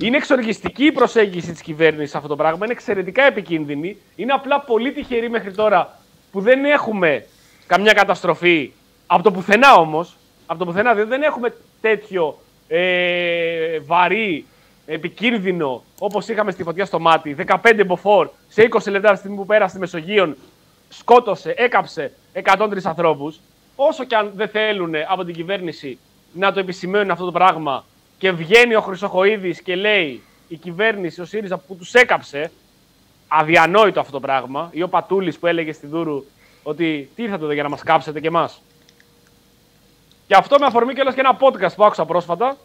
Είναι 0.01 0.17
εξοργιστική 0.17 0.85
η 0.85 0.93
προσέγγιση 0.93 1.53
της 1.53 1.61
κυβέρνησης 1.61 2.15
αυτό 2.15 2.29
το 2.29 2.37
πράγμα. 2.37 2.65
Είναι 2.65 2.73
εξαιρετικά 2.73 3.23
επικίνδυνη. 3.23 3.97
Είναι 4.17 4.33
απλά 4.33 4.61
πολύ 4.61 4.93
τυχερή 4.93 5.31
μέχρι 5.31 5.53
τώρα 5.53 5.99
που 6.33 6.41
δεν 6.41 6.65
έχουμε 6.65 7.27
καμιά 7.67 7.93
καταστροφή 7.93 8.73
από 9.13 9.23
το 9.23 9.31
πουθενά 9.31 9.75
όμως. 9.75 10.17
Από 10.47 10.59
το 10.59 10.65
πουθενά, 10.65 10.95
διότι 10.95 11.09
δεν 11.09 11.23
έχουμε 11.23 11.55
τέτοιο 11.81 12.39
ε, 12.69 13.79
βαρύ, 13.79 14.47
επικίνδυνο 14.87 15.83
όπως 15.99 16.29
είχαμε 16.29 16.51
στη 16.51 16.63
φωτιά 16.63 16.85
στο 16.85 16.99
μάτι. 17.01 17.37
15 17.47 17.83
μποφόρ 17.87 18.29
σε 18.49 18.69
20 18.71 18.91
λεπτά 18.91 19.13
τη 19.13 19.19
στιγμή 19.19 19.37
που 19.37 19.47
πέρασε 19.47 19.71
στη 19.71 19.79
Μεσογείο, 19.79 20.37
σκότωσε, 20.89 21.55
έκαψε 21.57 22.13
103 22.43 22.69
ανθρώπους. 22.83 23.41
Όσο 23.77 24.05
και 24.05 24.17
αν 24.17 24.33
δεν 24.35 24.49
θέλουν 24.49 24.93
από 25.09 25.25
την 25.25 25.35
κυβέρνηση 25.35 25.99
να 26.33 26.53
το 26.53 26.61
επισημαίνουν 26.61 27.11
αυτό 27.11 27.25
το 27.25 27.33
πράγμα 27.33 27.85
και 28.19 28.31
βγαίνει 28.31 28.75
ο 28.75 28.81
Χρυσοχοίδης 28.81 29.63
και 29.63 29.75
λέει 29.75 30.23
η 30.49 30.57
κυβέρνηση, 30.57 31.21
ο 31.21 31.25
ΣΥΡΙΖΑ 31.25 31.59
που 31.59 31.77
τους 31.77 31.95
έκαψε, 31.95 32.51
αδιανόητο 33.29 34.01
αυτό 34.01 34.13
το 34.13 34.21
πράγμα, 34.21 34.69
ή 34.73 34.83
ο 34.83 34.89
Πατούλης 34.89 35.39
που 35.39 35.47
έλεγε 35.47 35.73
στη 35.73 35.87
Δούρου 35.87 36.25
ότι 36.63 37.11
τι 37.15 37.23
ήρθατε 37.23 37.45
εδώ 37.45 37.53
για 37.53 37.63
να 37.63 37.69
μας 37.69 37.83
κάψετε 37.83 38.21
και 38.21 38.27
εμάς. 38.27 38.61
Και 40.31 40.37
αυτό 40.37 40.59
με 40.59 40.67
αφορμή 40.67 40.95
και 40.95 41.03
και 41.15 41.21
ένα 41.21 41.39
podcast 41.41 41.75
που 41.77 41.85
άκουσα 41.85 42.05
πρόσφατα, 42.05 42.57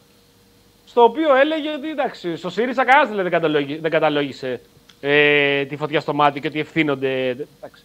στο 0.86 1.04
οποίο 1.04 1.36
έλεγε 1.36 1.74
ότι 1.74 1.90
εντάξει, 1.90 2.36
στο 2.36 2.50
ΣΥΡΙΖΑ 2.50 2.86
κανένας 2.86 3.32
δεν, 3.32 3.82
δεν 3.82 3.92
καταλόγησε 3.92 4.62
ε, 5.02 5.66
τη 5.66 5.76
φωτιά 5.76 6.00
στο 6.00 6.14
μάτι 6.14 6.40
και 6.40 6.48
ότι 6.48 6.60
ευθύνονται. 6.60 7.30
Εντάξει. 7.30 7.84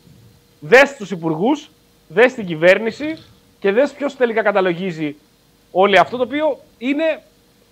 Δες 0.61 0.97
τους 0.97 1.11
υπουργούς, 1.11 1.71
δες 2.09 2.35
την 2.35 2.47
κυβέρνηση 2.47 3.23
και 3.59 3.73
δες 3.73 3.93
ποιος 3.93 4.17
τελικά 4.17 4.43
καταλογίζει 4.43 5.17
όλο 5.71 6.01
αυτό 6.01 6.17
το 6.17 6.23
οποίο 6.23 6.61
είναι 6.79 7.23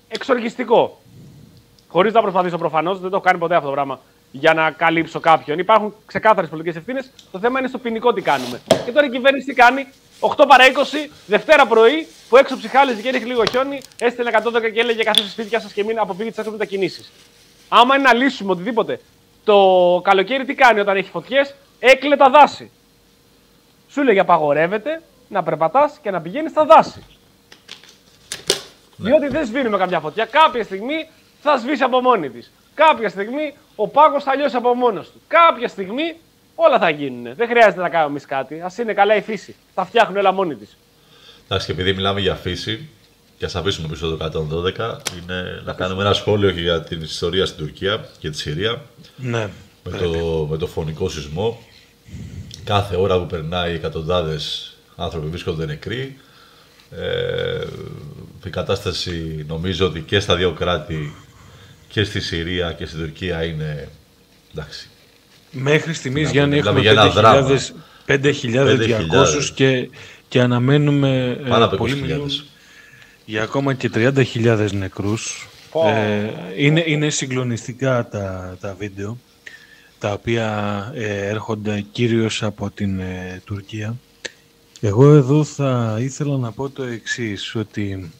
εξοργιστικό. 0.08 1.00
Χωρίς 1.88 2.12
να 2.12 2.20
προσπαθήσω 2.20 2.58
προφανώς, 2.58 3.00
δεν 3.00 3.10
το 3.10 3.16
έχω 3.16 3.24
κάνει 3.24 3.38
ποτέ 3.38 3.54
αυτό 3.54 3.66
το 3.66 3.72
πράγμα 3.72 4.00
για 4.30 4.54
να 4.54 4.70
καλύψω 4.70 5.20
κάποιον. 5.20 5.58
Υπάρχουν 5.58 5.94
ξεκάθαρες 6.06 6.50
πολιτικές 6.50 6.76
ευθύνες. 6.76 7.10
Το 7.30 7.38
θέμα 7.38 7.58
είναι 7.58 7.68
στο 7.68 7.78
ποινικό 7.78 8.12
τι 8.12 8.22
κάνουμε. 8.22 8.60
Και 8.84 8.92
τώρα 8.92 9.06
η 9.06 9.10
κυβέρνηση 9.10 9.46
τι 9.46 9.54
κάνει; 9.54 9.86
8 10.20 10.44
παρα 10.48 10.64
20, 10.64 11.10
Δευτέρα 11.26 11.66
πρωί, 11.66 12.06
που 12.28 12.36
έξω 12.36 12.56
ψυχάλιζε 12.56 13.02
και 13.02 13.08
έχει 13.08 13.24
λίγο 13.24 13.44
χιόνι, 13.50 13.80
έστειλε 13.98 14.30
112 14.32 14.72
και 14.72 14.80
έλεγε 14.80 15.02
καθίστε 15.02 15.30
σπίτια 15.30 15.60
σας 15.60 15.72
και 15.72 15.84
μην 15.84 15.98
αποφύγετε 15.98 16.42
τις 16.42 16.50
μετακινήσει. 16.50 17.04
Άμα 17.68 17.94
είναι 17.94 18.04
να 18.04 18.14
λύσουμε 18.14 18.52
οτιδήποτε, 18.52 19.00
το 19.44 20.00
καλοκαίρι 20.04 20.44
τι 20.44 20.54
κάνει 20.54 20.80
όταν 20.80 20.96
έχει 20.96 21.10
φωτιές, 21.10 21.54
έκλε 21.78 22.16
τα 22.16 22.30
δάση. 22.30 22.70
Σου 23.88 24.02
λέγε 24.02 24.20
απαγορεύεται 24.20 25.02
να 25.28 25.42
περπατάς 25.42 25.98
και 26.02 26.10
να 26.10 26.20
πηγαίνεις 26.20 26.50
στα 26.50 26.64
δάση. 26.64 27.04
Ναι. 28.96 29.10
Διότι 29.10 29.28
δεν 29.28 29.46
σβήνουμε 29.46 29.78
καμιά 29.78 30.00
φωτιά. 30.00 30.24
Κάποια 30.24 30.64
στιγμή 30.64 31.08
θα 31.42 31.56
σβήσει 31.56 31.82
από 31.82 32.00
μόνη 32.00 32.30
της. 32.30 32.50
Κάποια 32.74 33.08
στιγμή 33.08 33.54
ο 33.76 33.88
πάγο 33.88 34.20
θα 34.20 34.34
λιώσει 34.36 34.56
από 34.56 34.74
μόνος 34.74 35.10
του. 35.10 35.20
Κάποια 35.28 35.68
στιγμή 35.68 36.16
όλα 36.60 36.78
θα 36.78 36.90
γίνουν. 36.90 37.34
Δεν 37.34 37.48
χρειάζεται 37.48 37.80
να 37.80 37.88
κάνουμε 37.88 38.10
εμείς 38.10 38.24
κάτι. 38.24 38.60
Α 38.60 38.72
είναι 38.80 38.92
καλά 38.92 39.16
η 39.16 39.20
φύση. 39.20 39.54
Θα 39.74 39.84
φτιάχνουν 39.84 40.16
όλα 40.16 40.32
μόνη 40.32 40.54
της. 40.54 40.76
Εντάξει, 41.44 41.66
και 41.66 41.72
επειδή 41.72 41.92
μιλάμε 41.92 42.20
για 42.20 42.34
φύση, 42.34 42.88
και 43.38 43.44
ας 43.44 43.56
αφήσουμε 43.56 43.88
πίσω 43.88 44.16
το 44.16 44.24
112, 44.24 44.98
είναι 45.22 45.62
να 45.64 45.72
κάνουμε 45.72 46.02
ένα 46.02 46.12
σχόλιο 46.12 46.50
και 46.50 46.60
για 46.60 46.82
την 46.82 47.00
ιστορία 47.02 47.46
στην 47.46 47.58
Τουρκία 47.58 48.08
και 48.18 48.30
τη 48.30 48.38
Συρία. 48.38 48.82
Ναι. 49.16 49.48
Με 49.84 49.98
το, 49.98 50.46
με 50.50 50.56
το 50.56 50.66
φωνικό 50.66 51.08
σεισμό. 51.08 51.62
Κάθε 52.64 52.96
ώρα 52.96 53.18
που 53.18 53.26
περνάει 53.26 53.74
εκατοντάδες 53.74 54.76
άνθρωποι 54.96 55.26
βρίσκονται 55.26 55.66
νεκροί. 55.66 56.16
Ε, 56.90 57.66
η 58.44 58.50
κατάσταση 58.50 59.44
νομίζω 59.48 59.86
ότι 59.86 60.00
και 60.00 60.20
στα 60.20 60.36
δύο 60.36 60.52
κράτη 60.52 61.14
και 61.88 62.04
στη 62.04 62.20
Συρία 62.20 62.72
και 62.72 62.86
στην 62.86 62.98
Τουρκία 62.98 63.44
είναι 63.44 63.88
εντάξει. 64.52 64.88
Μέχρι 65.50 65.94
στιγμής 65.94 66.30
Γιάννη 66.30 66.56
έχουμε 66.56 66.82
5.200 68.06 68.20
και, 69.54 69.88
και 70.28 70.40
αναμένουμε 70.40 71.36
ε, 71.44 71.48
Πάνω 71.48 71.64
από 71.64 71.76
πολύ 71.76 71.94
μιλούν 71.94 72.30
για 73.24 73.42
ακόμα 73.42 73.74
και 73.74 73.90
30.000 73.94 74.68
νεκρούς. 74.72 75.48
Ε, 75.86 76.30
είναι, 76.56 76.82
είναι 76.86 77.10
συγκλονιστικά 77.10 78.08
τα, 78.08 78.56
τα 78.60 78.74
βίντεο 78.78 79.18
τα 79.98 80.12
οποία 80.12 80.90
ε, 80.94 81.26
έρχονται 81.26 81.84
κυρίως 81.92 82.42
από 82.42 82.70
την 82.70 83.00
ε, 83.00 83.42
Τουρκία. 83.44 83.96
Εγώ 84.80 85.14
εδώ 85.14 85.44
θα 85.44 85.96
ήθελα 86.00 86.36
να 86.36 86.52
πω 86.52 86.70
το 86.70 86.82
εξής, 86.82 87.54
ότι 87.54 88.10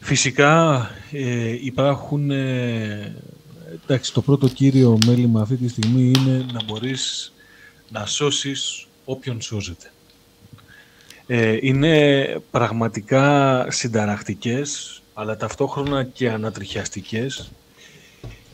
φυσικά 0.00 0.90
ε, 1.12 1.56
υπάρχουν, 1.64 2.30
ε, 2.30 3.14
εντάξει, 3.82 4.12
το 4.12 4.22
πρώτο 4.22 4.48
κύριο 4.48 4.98
μέλημα 5.06 5.40
αυτή 5.40 5.56
τη 5.56 5.68
στιγμή 5.68 6.12
είναι 6.16 6.46
να 6.52 6.64
μπορείς 6.64 7.32
να 7.88 8.06
σώσεις 8.06 8.86
όποιον 9.04 9.40
σώζεται. 9.40 9.92
Ε, 11.26 11.58
είναι 11.60 12.26
πραγματικά 12.50 13.66
συνταρακτικές, 13.70 15.02
αλλά 15.14 15.36
ταυτόχρονα 15.36 16.04
και 16.04 16.30
ανατριχιαστικές 16.30 17.50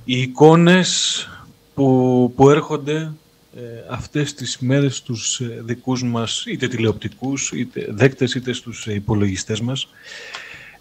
οι 0.04 0.20
εικόνες 0.20 1.28
που, 1.74 2.32
που 2.36 2.50
έρχονται 2.50 3.12
ε, 3.56 3.60
αυτές 3.90 4.34
τις 4.34 4.58
μέρες 4.58 5.02
τους 5.02 5.40
ε, 5.40 5.60
δικούς 5.64 6.02
μας 6.02 6.44
είτε 6.46 6.68
τηλεοπτικούς, 6.68 7.52
είτε 7.52 7.86
δέκτες, 7.90 8.34
είτε 8.34 8.52
στους 8.52 8.86
υπολογιστές 8.86 9.60
μας. 9.60 9.88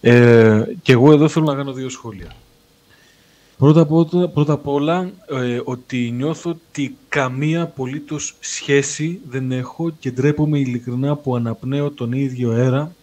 Ε, 0.01 0.63
και 0.81 0.91
εγώ 0.91 1.11
εδώ 1.11 1.27
θέλω 1.27 1.45
να 1.45 1.55
κάνω 1.55 1.73
δύο 1.73 1.89
σχόλια. 1.89 2.35
Πρώτα 3.57 3.81
απ' 3.81 3.91
όλα, 3.91 4.27
πρώτα 4.27 4.53
απ' 4.53 4.67
όλα 4.67 5.11
ε, 5.29 5.61
ότι 5.63 6.11
νιώθω 6.15 6.49
ότι 6.49 6.97
καμία 7.09 7.61
απολύτως 7.61 8.35
σχέση 8.39 9.19
δεν 9.29 9.51
έχω 9.51 9.89
και 9.99 10.11
ντρέπομαι 10.11 10.59
ειλικρινά 10.59 11.15
που 11.15 11.35
αναπνέω 11.35 11.91
τον 11.91 12.11
ίδιο 12.11 12.51
αέρα 12.51 12.95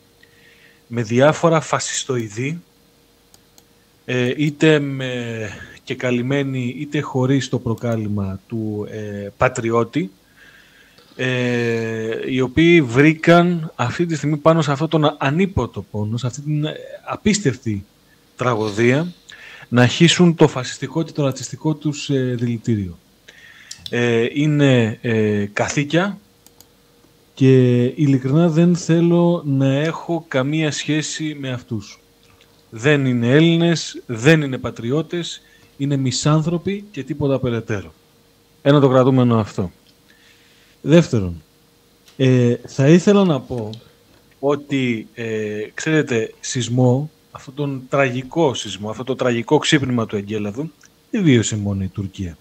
με 0.87 1.03
διάφορα 1.03 1.61
φασιστοειδή 1.61 2.63
ε, 4.05 4.33
είτε 4.37 4.79
με 4.79 5.49
και 5.85 5.95
καλυμμένοι 5.95 6.75
είτε 6.79 7.01
χωρίς 7.01 7.49
το 7.49 7.59
προκάλημα 7.59 8.41
του 8.49 8.87
ε, 8.91 9.29
πατριώτη 9.37 10.11
ε, 11.17 12.33
οι 12.33 12.41
οποίοι 12.41 12.83
βρήκαν 12.83 13.73
αυτή 13.75 14.07
τη 14.07 14.17
στιγμή 14.17 14.37
πάνω 14.37 14.63
σε 14.63 14.73
αυτόν 14.73 14.89
τον 14.89 15.17
ανίποτο 15.19 15.85
πόνο, 15.91 16.17
σε 16.17 16.27
αυτή 16.27 16.41
την 16.41 16.67
απίστευτη 17.05 17.85
τραγωδία 18.37 19.13
να 19.75 19.87
χύσουν 19.87 20.35
το 20.35 20.49
φασιστικό 20.49 21.03
και 21.03 21.13
το 21.13 21.23
ρατσιστικό 21.23 21.75
τους 21.75 22.11
ε, 22.11 22.35
δηλητήριο. 22.39 22.99
Ε, 23.91 24.27
είναι 24.33 24.99
ε, 25.01 25.47
καθήκια 25.53 26.19
και 27.35 27.83
ειλικρινά 27.85 28.49
δεν 28.49 28.77
θέλω 28.77 29.43
να 29.47 29.75
έχω 29.75 30.25
καμία 30.29 30.71
σχέση 30.71 31.37
με 31.41 31.51
αυτούς. 31.51 32.01
Δεν 32.71 33.07
είναι 33.07 33.31
Έλληνες, 33.31 34.03
δεν 34.07 34.43
είναι 34.43 34.59
πατριώτες, 34.59 35.43
είναι 35.77 35.97
μισάνθρωποι 35.97 36.85
και 36.91 37.03
τίποτα 37.03 37.39
περαιτέρω. 37.39 37.93
Ένα 38.63 38.81
το 38.81 38.89
κρατούμενο 38.89 39.39
αυτό. 39.39 39.71
Δεύτερον, 40.81 41.43
ε, 42.17 42.55
θα 42.67 42.89
ήθελα 42.89 43.25
να 43.25 43.41
πω 43.41 43.71
ότι, 44.39 45.09
ε, 45.15 45.61
ξέρετε, 45.75 46.35
σεισμό, 46.41 47.11
αυτόν 47.37 47.55
τον 47.55 47.83
τραγικό 47.89 48.55
σεισμό, 48.55 48.91
αυτό 48.91 49.05
το 49.05 49.15
τραγικό 49.15 49.59
ξύπνημα 49.59 50.07
του 50.07 50.17
Εγκέλαδου, 50.17 50.71
δεν 51.11 51.23
βίωσε 51.23 51.57
μόνο 51.57 51.83
η 51.83 51.89
Τουρκία. 51.89 52.37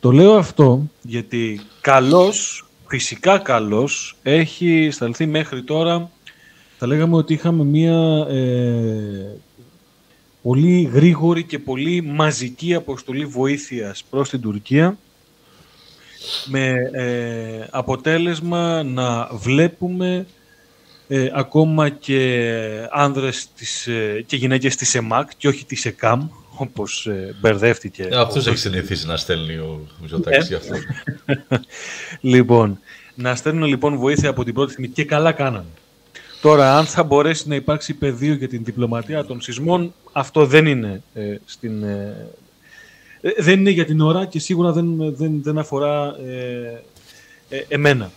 Το 0.00 0.10
λέω 0.12 0.34
αυτό 0.34 0.82
γιατί 1.02 1.60
καλός, 1.80 2.66
φυσικά 2.86 3.38
καλός, 3.38 4.16
έχει 4.22 4.88
σταλθεί 4.92 5.26
μέχρι 5.26 5.62
τώρα, 5.62 6.10
θα 6.78 6.86
λέγαμε 6.86 7.16
ότι 7.16 7.32
είχαμε 7.32 7.64
μία 7.64 8.26
ε, 8.28 9.36
πολύ 10.42 10.90
γρήγορη 10.92 11.44
και 11.44 11.58
πολύ 11.58 12.02
μαζική 12.02 12.74
αποστολή 12.74 13.24
βοήθειας 13.24 14.04
προς 14.10 14.28
την 14.28 14.40
Τουρκία, 14.40 14.98
με 16.46 16.74
ε, 16.92 17.66
αποτέλεσμα 17.70 18.82
να 18.82 19.28
βλέπουμε 19.32 20.26
ε, 21.12 21.30
ακόμα 21.32 21.88
και 21.88 22.88
άνδρες 22.90 23.48
της, 23.56 23.86
ε, 23.86 24.24
και 24.26 24.36
γυναίκες 24.36 24.76
της 24.76 24.94
ΕΜΑΚ 24.94 25.30
και 25.36 25.48
όχι 25.48 25.64
της 25.64 25.84
ΕΚΑΜ, 25.84 26.28
όπως 26.56 27.06
ε, 27.06 27.34
μπερδεύτηκε. 27.40 28.02
Ε, 28.02 28.16
αυτός 28.16 28.46
έχει 28.46 28.56
συνηθίσει 28.56 29.06
να 29.06 29.16
στέλνει 29.16 29.56
ο 29.56 29.86
Μητσοτάκης 30.00 30.52
αυτό. 30.52 30.74
λοιπόν, 32.20 32.78
να 33.14 33.34
στέλνουν 33.34 33.68
λοιπόν 33.68 33.96
βοήθεια 33.96 34.28
από 34.28 34.44
την 34.44 34.54
πρώτη 34.54 34.72
στιγμή 34.72 34.90
και 34.90 35.04
καλά 35.04 35.32
κάνανε. 35.32 35.64
Τώρα, 36.40 36.76
αν 36.76 36.86
θα 36.86 37.02
μπορέσει 37.02 37.48
να 37.48 37.54
υπάρξει 37.54 37.94
πεδίο 37.94 38.34
για 38.34 38.48
την 38.48 38.64
διπλωματία 38.64 39.24
των 39.24 39.40
σεισμών, 39.40 39.94
αυτό 40.12 40.46
δεν 40.46 40.66
είναι 40.66 41.02
στην 41.44 41.84
ε, 43.20 43.32
δεν 43.38 43.58
είναι 43.58 43.70
για 43.70 43.84
την 43.84 44.00
ώρα 44.00 44.26
και 44.26 44.38
σίγουρα 44.38 44.72
δεν, 44.72 45.14
δεν, 45.14 45.42
δεν 45.42 45.58
αφορά 45.58 46.16
ε, 46.26 46.82
ε, 47.48 47.64
εμένα. 47.68 48.10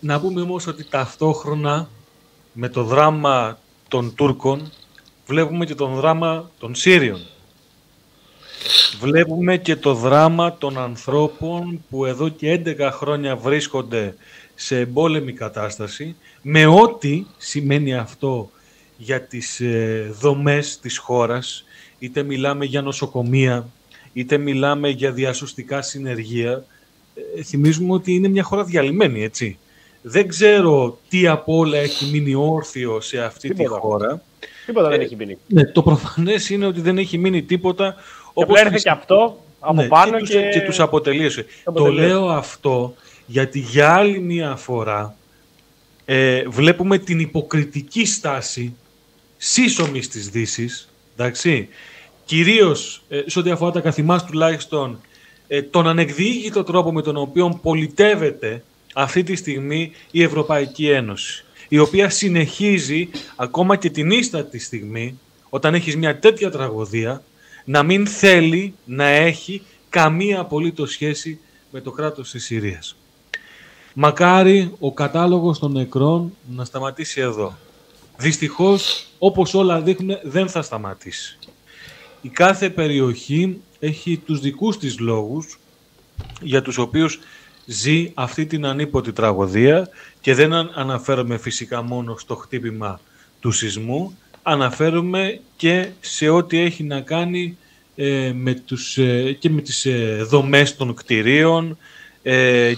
να 0.00 0.20
πούμε 0.20 0.40
όμως 0.40 0.66
ότι 0.66 0.84
ταυτόχρονα 0.84 1.88
με 2.54 2.68
το 2.68 2.82
δράμα 2.84 3.58
των 3.88 4.14
Τούρκων 4.14 4.72
βλέπουμε 5.26 5.64
και 5.64 5.74
τον 5.74 5.94
δράμα 5.94 6.50
των 6.58 6.74
Σύριων. 6.74 7.20
Βλέπουμε 9.00 9.56
και 9.56 9.76
το 9.76 9.94
δράμα 9.94 10.56
των 10.58 10.78
ανθρώπων 10.78 11.84
που 11.90 12.04
εδώ 12.04 12.28
και 12.28 12.62
11 12.66 12.88
χρόνια 12.92 13.36
βρίσκονται 13.36 14.14
σε 14.54 14.78
εμπόλεμη 14.78 15.32
κατάσταση 15.32 16.16
με 16.42 16.66
ό,τι 16.66 17.24
σημαίνει 17.36 17.94
αυτό 17.94 18.50
για 18.96 19.20
τις 19.22 19.62
δομές 20.20 20.78
της 20.78 20.98
χώρας 20.98 21.64
είτε 21.98 22.22
μιλάμε 22.22 22.64
για 22.64 22.82
νοσοκομεία, 22.82 23.68
είτε 24.12 24.36
μιλάμε 24.36 24.88
για 24.88 25.12
διασωστικά 25.12 25.82
συνεργεία, 25.82 26.64
ε, 27.36 27.42
θυμίζουμε 27.42 27.92
ότι 27.92 28.14
είναι 28.14 28.28
μια 28.28 28.42
χώρα 28.42 28.64
διαλυμένη, 28.64 29.22
έτσι. 29.22 29.58
Δεν 30.06 30.28
ξέρω 30.28 30.98
τι 31.08 31.26
από 31.26 31.56
όλα 31.56 31.78
έχει 31.78 32.10
μείνει 32.10 32.34
όρθιο 32.34 33.00
σε 33.00 33.20
αυτή 33.20 33.54
τη 33.54 33.64
χώρα. 33.66 34.22
Τίποτα 34.66 34.88
δεν 34.88 35.00
ε, 35.00 35.04
έχει 35.04 35.16
μείνει. 35.16 35.38
Ναι, 35.46 35.64
το 35.64 35.82
προφανές 35.82 36.50
είναι 36.50 36.66
ότι 36.66 36.80
δεν 36.80 36.98
έχει 36.98 37.18
μείνει 37.18 37.42
τίποτα. 37.42 37.94
Και 37.94 38.30
όπως 38.34 38.60
έρθει 38.60 38.82
και 38.82 38.90
αυτό 38.90 39.38
από 39.60 39.82
ναι, 39.82 39.88
πάνω 39.88 40.20
και, 40.20 40.40
και... 40.40 40.48
και 40.48 40.60
τους 40.60 40.80
αποτελείωσε. 40.80 41.46
Το 41.74 41.86
λέω 41.86 42.28
αυτό 42.28 42.94
γιατί 43.26 43.58
για 43.58 43.94
άλλη 43.94 44.18
μια 44.18 44.56
φορά 44.56 45.16
ε, 46.04 46.42
βλέπουμε 46.48 46.98
την 46.98 47.18
υποκριτική 47.18 48.06
στάση 48.06 48.76
σύσσωμης 49.36 50.08
της 50.08 50.28
Δύσης, 50.28 50.88
εντάξει, 51.16 51.68
κυρίως 52.24 53.02
ε, 53.08 53.22
σε 53.26 53.38
ό,τι 53.38 53.50
αφορά 53.50 53.70
τα 53.70 53.80
καθημάς 53.80 54.24
τουλάχιστον, 54.24 55.00
ε, 55.48 55.62
τον 55.62 55.86
ανεκδίγητο 55.86 56.64
τρόπο 56.64 56.92
με 56.92 57.02
τον 57.02 57.16
οποίο 57.16 57.58
πολιτεύεται 57.62 58.62
αυτή 58.94 59.22
τη 59.22 59.36
στιγμή 59.36 59.92
η 60.10 60.22
Ευρωπαϊκή 60.22 60.88
Ένωση, 60.88 61.44
η 61.68 61.78
οποία 61.78 62.10
συνεχίζει 62.10 63.08
ακόμα 63.36 63.76
και 63.76 63.90
την 63.90 64.10
ίστατη 64.10 64.58
στιγμή, 64.58 65.18
όταν 65.48 65.74
έχεις 65.74 65.96
μια 65.96 66.18
τέτοια 66.18 66.50
τραγωδία, 66.50 67.22
να 67.64 67.82
μην 67.82 68.06
θέλει 68.06 68.74
να 68.84 69.04
έχει 69.04 69.62
καμία 69.88 70.40
απολύτως 70.40 70.90
σχέση 70.90 71.40
με 71.70 71.80
το 71.80 71.90
κράτος 71.90 72.30
της 72.30 72.44
Συρίας. 72.44 72.96
Μακάρι 73.94 74.72
ο 74.78 74.92
κατάλογος 74.92 75.58
των 75.58 75.72
νεκρών 75.72 76.36
να 76.50 76.64
σταματήσει 76.64 77.20
εδώ. 77.20 77.58
Δυστυχώς, 78.16 79.06
όπως 79.18 79.54
όλα 79.54 79.80
δείχνουν, 79.80 80.18
δεν 80.22 80.48
θα 80.48 80.62
σταματήσει 80.62 81.38
η 82.24 82.28
κάθε 82.28 82.70
περιοχή 82.70 83.60
έχει 83.80 84.16
τους 84.26 84.40
δικούς 84.40 84.78
της 84.78 84.98
λόγους 84.98 85.58
για 86.40 86.62
τους 86.62 86.78
οποίους 86.78 87.18
ζει 87.66 88.10
αυτή 88.14 88.46
την 88.46 88.66
ανίποτη 88.66 89.12
τραγωδία 89.12 89.88
και 90.20 90.34
δεν 90.34 90.52
αναφέρομαι 90.52 91.36
φυσικά 91.36 91.82
μόνο 91.82 92.16
στο 92.18 92.34
χτύπημα 92.34 93.00
του 93.40 93.50
σεισμού, 93.50 94.18
αναφέρομαι 94.42 95.40
και 95.56 95.88
σε 96.00 96.28
ό,τι 96.28 96.58
έχει 96.58 96.82
να 96.82 97.00
κάνει 97.00 97.56
ε, 97.96 98.32
με 98.34 98.54
τους, 98.54 98.98
ε, 98.98 99.36
και 99.38 99.50
με 99.50 99.60
τις 99.60 99.86
ε, 99.86 100.26
δομές 100.28 100.76
των 100.76 100.94
κτηρίων 100.94 101.78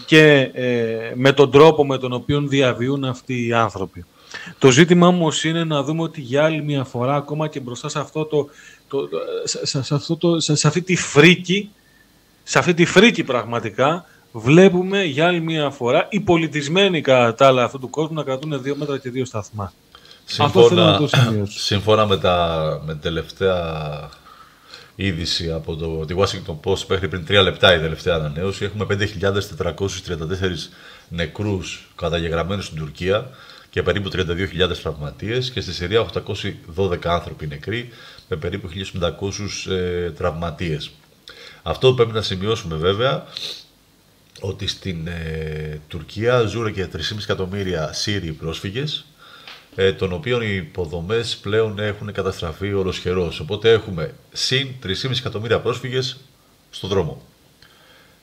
και 0.07 0.51
με 1.15 1.33
τον 1.33 1.51
τρόπο 1.51 1.87
με 1.87 1.99
τον 1.99 2.13
οποίο 2.13 2.41
διαβιούν 2.41 3.05
αυτοί 3.05 3.47
οι 3.47 3.53
άνθρωποι. 3.53 4.05
Το 4.59 4.71
ζήτημα 4.71 5.07
όμως 5.07 5.45
είναι 5.45 5.65
να 5.65 5.83
δούμε 5.83 6.03
ότι 6.03 6.21
για 6.21 6.45
άλλη 6.45 6.63
μια 6.63 6.85
φορά, 6.85 7.15
ακόμα 7.15 7.49
και 7.49 7.61
μπροστά 7.61 7.89
σε 7.89 7.99
αυτό 7.99 8.25
το 8.25 8.49
το, 8.89 9.09
σε, 9.45 9.83
σε, 9.83 9.95
αυτό 9.95 10.17
το, 10.17 10.41
σε, 10.41 10.67
αυτή 10.67 10.83
τη 10.83 10.97
φρίκη, 10.97 11.71
σε 12.45 12.59
αυτή 12.59 12.75
τη 12.75 12.85
φρίκη 12.85 13.25
πραγματικά, 13.25 14.05
βλέπουμε 14.39 15.05
για 15.05 15.27
άλλη 15.27 15.41
μια 15.41 15.71
φορά 15.71 16.07
οι 16.11 16.21
πολιτισμένοι 16.21 17.01
κατά 17.01 17.35
τα 17.35 17.47
άλλα 17.47 17.65
αυτού 17.65 17.79
του 17.79 17.91
κόσμου 17.91 18.15
να 18.15 18.23
κρατούν 18.23 18.63
δύο 18.63 18.77
μέτρα 18.77 18.99
και 18.99 19.11
δύο 19.11 19.25
σταθμά. 19.25 19.73
Συμφώνα, 20.25 20.97
Αυτό 20.97 21.09
το 21.09 21.47
συμφώνα 21.69 22.07
με, 22.07 22.17
τα, 22.17 22.83
με 22.85 22.95
τελευταία 22.95 24.09
είδηση 24.95 25.53
από 25.53 25.77
το, 25.77 26.05
τη 26.05 26.15
Washington 26.19 26.57
Post 26.65 26.87
μέχρι 26.89 27.09
πριν 27.09 27.25
τρία 27.25 27.43
λεπτά 27.43 27.75
η 27.75 27.79
τελευταία 27.79 28.15
ανανέωση. 28.15 28.65
Έχουμε 28.65 28.87
5.434 28.91 30.19
νεκρούς 31.09 31.89
καταγεγραμμένους 31.95 32.65
στην 32.65 32.79
Τουρκία 32.79 33.31
και 33.71 33.83
περίπου 33.83 34.11
32.000 34.13 34.77
τραυματίες 34.83 35.51
και 35.51 35.61
στη 35.61 35.73
Συρία 35.73 36.07
812 36.77 36.97
άνθρωποι 37.05 37.47
νεκροί 37.47 37.89
με 38.29 38.37
περίπου 38.37 38.69
1.500 39.67 39.73
ε, 39.73 40.11
τραυματίες. 40.11 40.91
Αυτό 41.63 41.89
που 41.89 41.95
πρέπει 41.95 42.13
να 42.13 42.23
σημειώσουμε 42.23 42.77
βέβαια 42.77 43.25
ότι 44.47 44.67
στην 44.67 45.07
ε, 45.07 45.81
Τουρκία 45.89 46.43
ζουν 46.43 46.73
και 46.73 46.89
3,5 46.93 46.99
εκατομμύρια 47.23 47.93
Σύριοι 47.93 48.33
πρόσφυγες 48.33 49.05
ε, 49.75 49.93
των 49.93 50.13
οποίων 50.13 50.43
οι 50.43 50.55
υποδομές 50.55 51.37
πλέον 51.37 51.79
έχουν 51.79 52.13
καταστραφεί 52.13 52.73
ολοσχερός. 52.73 53.41
Οπότε 53.41 53.73
έχουμε 53.73 54.15
συν 54.33 54.69
3,5 54.85 55.11
εκατομμύρια 55.19 55.61
πρόσφυγες 55.61 56.17
στον 56.71 56.89
δρόμο. 56.89 57.23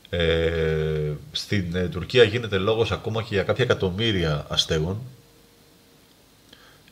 Ε, 0.09 1.11
στην 1.31 1.75
ε, 1.75 1.87
Τουρκία 1.87 2.23
γίνεται 2.23 2.57
λόγος 2.57 2.91
ακόμα 2.91 3.21
και 3.21 3.33
για 3.33 3.43
κάποια 3.43 3.63
εκατομμύρια 3.63 4.45
αστέγων 4.49 5.01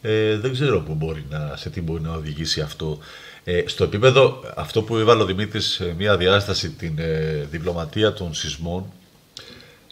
ε, 0.02 0.38
δεν 0.38 0.52
ξέρω 0.52 0.82
που 0.82 0.94
μπορεί 0.94 1.26
να, 1.30 1.56
σε 1.56 1.70
τι 1.70 1.82
μπορεί 1.82 2.02
να 2.02 2.14
οδηγήσει 2.14 2.62
αυτό. 2.62 3.00
Ε, 3.44 3.64
στο 3.66 3.84
επίπεδο, 3.84 4.44
αυτό 4.56 4.82
που 4.82 4.98
έβαλε 4.98 5.22
ο 5.22 5.26
Δημήτρης 5.26 5.66
σε 5.66 5.94
μια 5.98 6.18
διάσταση, 6.18 6.70
την 6.70 6.96
ε, 6.98 7.48
διπλωματία 7.52 8.14
των 8.14 8.34
σεισμών, 8.34 8.86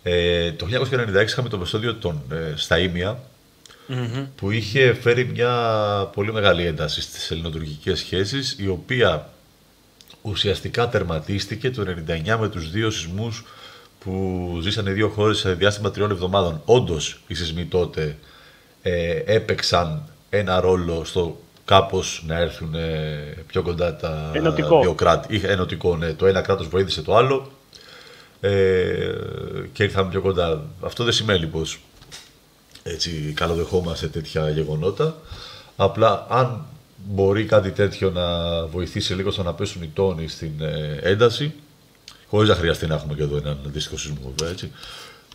ε, 0.03 0.51
το 0.51 0.65
1996 0.65 1.23
είχαμε 1.27 1.49
το 1.49 1.55
επεισόδιο 1.55 1.95
των, 1.95 2.21
ε, 2.31 2.53
στα 2.55 2.79
ιμια 2.79 3.19
που 4.35 4.51
είχε 4.51 4.93
φέρει 4.93 5.25
μια 5.25 5.51
πολύ 6.13 6.33
μεγάλη 6.33 6.65
ένταση 6.65 7.01
στις 7.01 7.31
ελληνοτουρκικές 7.31 7.99
σχέσεις, 7.99 8.55
η 8.59 8.67
οποία 8.67 9.29
ουσιαστικά 10.21 10.89
τερματίστηκε 10.89 11.71
το 11.71 11.85
99 12.07 12.37
με 12.39 12.49
τους 12.49 12.71
δύο 12.71 12.89
σεισμούς 12.89 13.43
που 13.99 14.59
ζήσανε 14.61 14.89
οι 14.89 14.93
δύο 14.93 15.07
χώρες 15.09 15.37
σε 15.37 15.53
διάστημα 15.53 15.91
τριών 15.91 16.11
εβδομάδων. 16.11 16.61
Όντως 16.65 17.19
οι 17.27 17.33
σεισμοί 17.33 17.65
τότε 17.65 18.17
ε, 18.81 19.21
έπαιξαν 19.25 20.03
ένα 20.29 20.59
ρόλο 20.59 21.03
στο 21.05 21.39
κάπως 21.65 22.23
να 22.27 22.37
έρθουν 22.37 22.75
ε, 22.75 23.43
πιο 23.47 23.61
κοντά 23.61 23.95
τα 23.95 24.31
Ενωτικό. 24.33 24.81
δύο 24.81 24.93
κράτη. 24.93 25.35
Είχε 25.35 25.47
ενωτικό, 25.47 25.95
ναι. 25.97 26.13
Το 26.13 26.25
ένα 26.25 26.41
κράτος 26.41 26.67
βοήθησε 26.67 27.01
το 27.01 27.15
άλλο 27.15 27.51
ε, 28.41 28.49
και 29.73 29.83
ήρθαμε 29.83 30.09
πιο 30.09 30.21
κοντά. 30.21 30.65
Αυτό 30.81 31.03
δεν 31.03 31.13
σημαίνει 31.13 31.45
πως 31.45 31.79
έτσι 32.83 33.33
καλοδεχόμαστε 33.35 34.07
τέτοια 34.07 34.49
γεγονότα. 34.49 35.15
Απλά 35.75 36.25
αν 36.29 36.65
μπορεί 36.95 37.45
κάτι 37.45 37.71
τέτοιο 37.71 38.11
να 38.11 38.65
βοηθήσει 38.65 39.13
λίγο 39.13 39.31
στο 39.31 39.43
να 39.43 39.53
πέσουν 39.53 39.83
οι 39.83 39.91
τόνοι 39.93 40.27
στην 40.27 40.61
ε, 40.61 40.99
ένταση, 41.01 41.53
χωρίς 42.27 42.49
να 42.49 42.55
χρειαστεί 42.55 42.87
να 42.87 42.95
έχουμε 42.95 43.13
και 43.13 43.21
εδώ 43.21 43.37
έναν 43.37 43.57
αντίστοιχο 43.65 43.97
σεισμό, 43.97 44.33
βέβαια, 44.35 44.51
έτσι. 44.53 44.71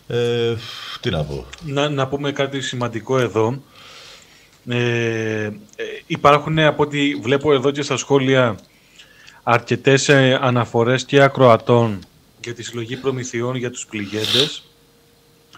Ε, 0.07 0.55
τι 1.01 1.09
να 1.09 1.23
πω. 1.23 1.45
Να, 1.65 1.89
να 1.89 2.07
πούμε 2.07 2.31
κάτι 2.31 2.61
σημαντικό 2.61 3.19
εδώ. 3.19 3.61
Ε, 4.67 5.43
ε, 5.45 5.51
υπάρχουν 6.07 6.59
από 6.59 6.83
ό,τι 6.83 7.15
βλέπω 7.15 7.53
εδώ 7.53 7.71
και 7.71 7.81
στα 7.81 7.97
σχόλια 7.97 8.57
αρκετές 9.43 10.09
ε, 10.09 10.39
αναφορές 10.41 11.05
και 11.05 11.21
ακροατών 11.21 11.99
για 12.45 12.53
τη 12.53 12.63
συλλογή 12.63 12.97
προμηθειών 12.97 13.55
για 13.55 13.71
τους 13.71 13.85
πληγέντες. 13.85 14.63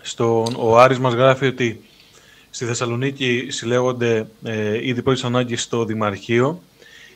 Στον, 0.02 0.56
ο 0.58 0.78
Άρης 0.78 1.00
μας 1.00 1.14
γράφει 1.14 1.46
ότι 1.46 1.82
στη 2.50 2.66
Θεσσαλονίκη 2.66 3.48
συλλέγονται 3.50 4.28
ε, 4.44 4.88
ήδη 4.88 5.02
πρώτης 5.02 5.24
ανάγκης 5.24 5.62
στο 5.62 5.86
Δημαρχείο 5.86 6.62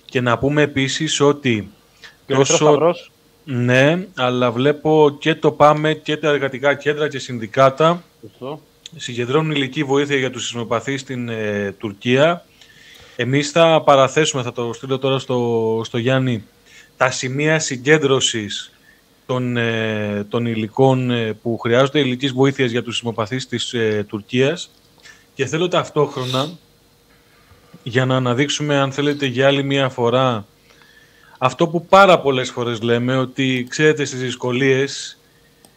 και 0.05 0.21
να 0.21 0.37
πούμε 0.37 0.61
επίσης 0.61 1.19
ότι 1.19 1.71
Και 2.25 2.33
ο 2.33 2.35
Ερυθρός 2.35 2.57
Σταυρός. 2.59 3.11
ναι, 3.43 4.07
αλλά 4.15 4.51
βλέπω 4.51 5.17
και 5.19 5.35
το 5.35 5.51
ΠΑΜΕ 5.51 5.93
και 5.93 6.17
τα 6.17 6.29
εργατικά 6.29 6.75
κέντρα 6.75 7.07
και 7.07 7.19
συνδικάτα 7.19 8.03
Σωστό. 8.21 8.61
συγκεντρώνουν 8.95 9.51
ηλική 9.51 9.83
βοήθεια 9.83 10.15
για 10.17 10.31
τους 10.31 10.41
σεισμοπαθείς 10.41 11.01
στην 11.01 11.29
ε, 11.29 11.71
Τουρκία. 11.77 12.45
Εμείς 13.15 13.51
θα 13.51 13.81
παραθέσουμε, 13.85 14.43
θα 14.43 14.51
το 14.51 14.73
στείλω 14.73 14.99
τώρα 14.99 15.19
στο, 15.19 15.81
στο 15.85 15.97
Γιάννη, 15.97 16.43
τα 16.97 17.11
σημεία 17.11 17.59
συγκέντρωσης 17.59 18.71
των, 19.31 19.57
ε, 19.57 20.25
των 20.29 20.45
υλικών 20.45 21.11
ε, 21.11 21.33
που 21.33 21.57
χρειάζονται 21.57 21.99
υλικής 21.99 22.31
βοήθειας 22.31 22.71
για 22.71 22.83
τους 22.83 22.93
σεισμοπαθείς 22.93 23.47
της 23.47 23.73
ε, 23.73 24.05
Τουρκίας 24.07 24.71
και 25.33 25.45
θέλω 25.45 25.67
ταυτόχρονα 25.67 26.49
για 27.83 28.05
να 28.05 28.15
αναδείξουμε 28.15 28.75
αν 28.75 28.91
θέλετε 28.91 29.25
για 29.25 29.47
άλλη 29.47 29.63
μία 29.63 29.89
φορά 29.89 30.45
αυτό 31.37 31.67
που 31.67 31.85
πάρα 31.85 32.19
πολλές 32.19 32.49
φορές 32.51 32.81
λέμε 32.81 33.17
ότι 33.17 33.65
ξέρετε 33.69 34.05
στις 34.05 34.19
δυσκολίες 34.19 35.17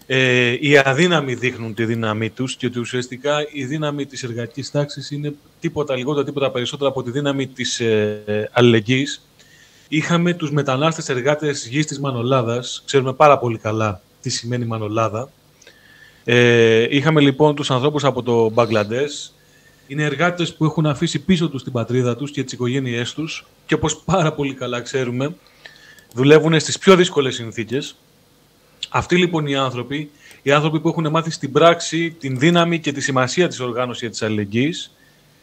ε, 0.07 0.57
οι 0.61 0.79
αδύναμοι 0.79 1.35
δείχνουν 1.35 1.75
τη 1.75 1.85
δύναμή 1.85 2.31
τους 2.31 2.57
και 2.57 2.67
ότι 2.67 2.79
ουσιαστικά 2.79 3.37
η 3.53 3.65
δύναμη 3.65 4.07
της 4.07 4.23
εργατικής 4.23 4.71
τάξης 4.71 5.11
είναι 5.11 5.35
τίποτα 5.61 5.97
λιγότερο, 5.97 6.25
τίποτα 6.25 6.51
περισσότερο 6.51 6.91
από 6.91 7.03
τη 7.03 7.11
δύναμη 7.11 7.47
της 7.47 7.81
ε, 7.81 8.51
αλληλεγγύης. 8.53 9.23
Είχαμε 9.89 10.35
τους 10.35 10.51
μετανάστες 10.51 11.09
εργάτες 11.09 11.67
γης 11.67 11.87
της 11.87 12.01
Μανολάδας, 12.01 12.83
ξέρουμε 12.87 13.13
πάρα 13.13 13.39
πολύ 13.39 13.59
καλά 13.59 14.01
τι 14.21 14.31
σημαίνει 14.31 14.65
Μανολάδα. 14.65 15.31
Ε, 16.25 16.87
είχαμε 16.97 17.21
λοιπόν 17.21 17.55
τους 17.55 17.71
ανθρώπους 17.71 18.05
από 18.05 18.23
το 18.23 18.51
Μπαγκλαντές, 18.51 19.35
είναι 19.87 20.03
εργάτες 20.03 20.55
που 20.55 20.65
έχουν 20.65 20.87
αφήσει 20.87 21.19
πίσω 21.19 21.49
τους 21.49 21.63
την 21.63 21.73
πατρίδα 21.73 22.17
τους 22.17 22.31
και 22.31 22.43
τις 22.45 22.53
οικογένειές 22.53 23.15
τους 23.15 23.47
και 23.67 23.75
όπως 23.75 23.97
πάρα 23.97 24.33
πολύ 24.33 24.55
καλά 24.55 24.81
ξέρουμε, 24.81 25.35
δουλεύουν 26.15 26.61
στις 26.61 26.79
πιο 26.79 26.97
δύσκολες 26.97 27.35
συνθήκες. 27.35 27.97
Αυτοί 28.89 29.17
λοιπόν 29.17 29.47
οι 29.47 29.57
άνθρωποι, 29.57 30.11
οι 30.43 30.53
άνθρωποι 30.53 30.81
που 30.81 30.89
έχουν 30.89 31.11
μάθει 31.11 31.31
στην 31.31 31.53
πράξη 31.53 32.11
την 32.11 32.39
δύναμη 32.39 32.81
και 32.81 32.93
τη 32.93 33.01
σημασία 33.01 33.49
της 33.49 33.61
οργάνωσης 33.61 34.03
και 34.03 34.09
της 34.09 34.23
αλληλεγγύης, 34.23 34.95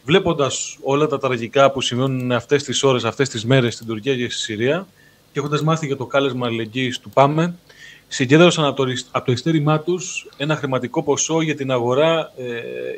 βλέποντας 0.04 0.78
όλα 0.82 1.08
τα 1.08 1.18
τραγικά 1.18 1.72
που 1.72 1.82
συμβαίνουν 1.82 2.32
αυτές 2.32 2.64
τις 2.64 2.84
ώρες, 2.84 3.04
αυτές 3.04 3.30
τις 3.30 3.46
μέρες 3.46 3.74
στην 3.74 3.88
Τουρκία 3.88 4.16
και 4.16 4.30
στη 4.30 4.42
Συρία 4.42 4.88
και 5.32 5.40
έχοντας 5.40 5.62
μάθει 5.62 5.86
για 5.86 5.98
το 5.98 6.06
κάλεσμα 6.06 6.46
αλληλεγγύης 6.46 7.00
του 7.00 7.10
ΠΑΜΕ, 7.10 7.54
συγκέντρωσαν 8.08 8.66
από 8.66 8.76
το, 8.76 8.84
ρισ- 8.84 9.08
από 9.12 9.26
το 9.26 9.32
ειστέρημά 9.32 9.80
τους 9.80 10.28
ένα 10.38 10.56
χρηματικό 10.56 11.04
ποσό 11.04 11.42
για 11.42 11.56
την 11.56 11.72
αγορά 11.72 12.32
ε, 12.38 12.44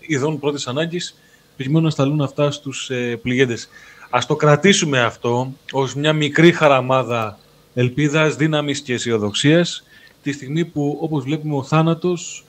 ειδών 0.07 0.39
πρώτης 0.39 0.67
ανάγκης 0.67 1.15
προκειμένου 1.55 1.83
να 1.83 1.89
σταλούν 1.89 2.21
αυτά 2.21 2.51
στους 2.51 2.89
ε, 2.89 3.19
πληγέντες. 3.21 3.69
Ας 4.09 4.25
το 4.25 4.35
κρατήσουμε 4.35 5.01
αυτό 5.01 5.53
ως 5.71 5.95
μια 5.95 6.13
μικρή 6.13 6.51
χαραμάδα 6.51 7.39
ελπίδας, 7.73 8.35
δύναμης 8.35 8.81
και 8.81 8.93
αισιοδοξίας 8.93 9.83
τη 10.21 10.31
στιγμή 10.31 10.65
που 10.65 10.97
όπως 11.01 11.23
βλέπουμε 11.23 11.55
ο 11.55 11.63
θάνατος 11.63 12.45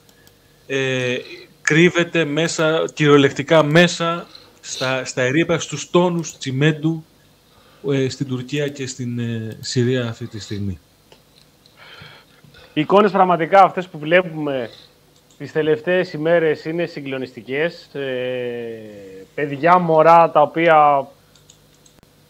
ε, 0.67 1.17
κρύβεται 1.61 2.25
μέσα, 2.25 2.83
κυριολεκτικά 2.93 3.63
μέσα 3.63 4.27
στα, 4.65 5.05
στα 5.05 5.21
ερήπια, 5.21 5.59
στους 5.59 5.89
τόνους 5.89 6.37
τσιμέντου 6.37 7.05
ε, 7.91 8.09
στην 8.09 8.27
Τουρκία 8.27 8.67
και 8.67 8.87
στην 8.87 9.19
ε, 9.19 9.57
Συρία 9.59 10.07
αυτή 10.07 10.27
τη 10.27 10.39
στιγμή. 10.39 10.79
Οι 12.73 12.81
εικόνες 12.81 13.11
πραγματικά 13.11 13.61
αυτές 13.61 13.87
που 13.87 13.99
βλέπουμε 13.99 14.69
τις 15.37 15.51
τελευταίες 15.51 16.13
ημέρες 16.13 16.65
είναι 16.65 16.85
συγκλονιστικές. 16.85 17.89
Ε, 17.93 18.05
παιδιά, 19.35 19.77
μωρά, 19.77 20.31
τα 20.31 20.41
οποία 20.41 21.07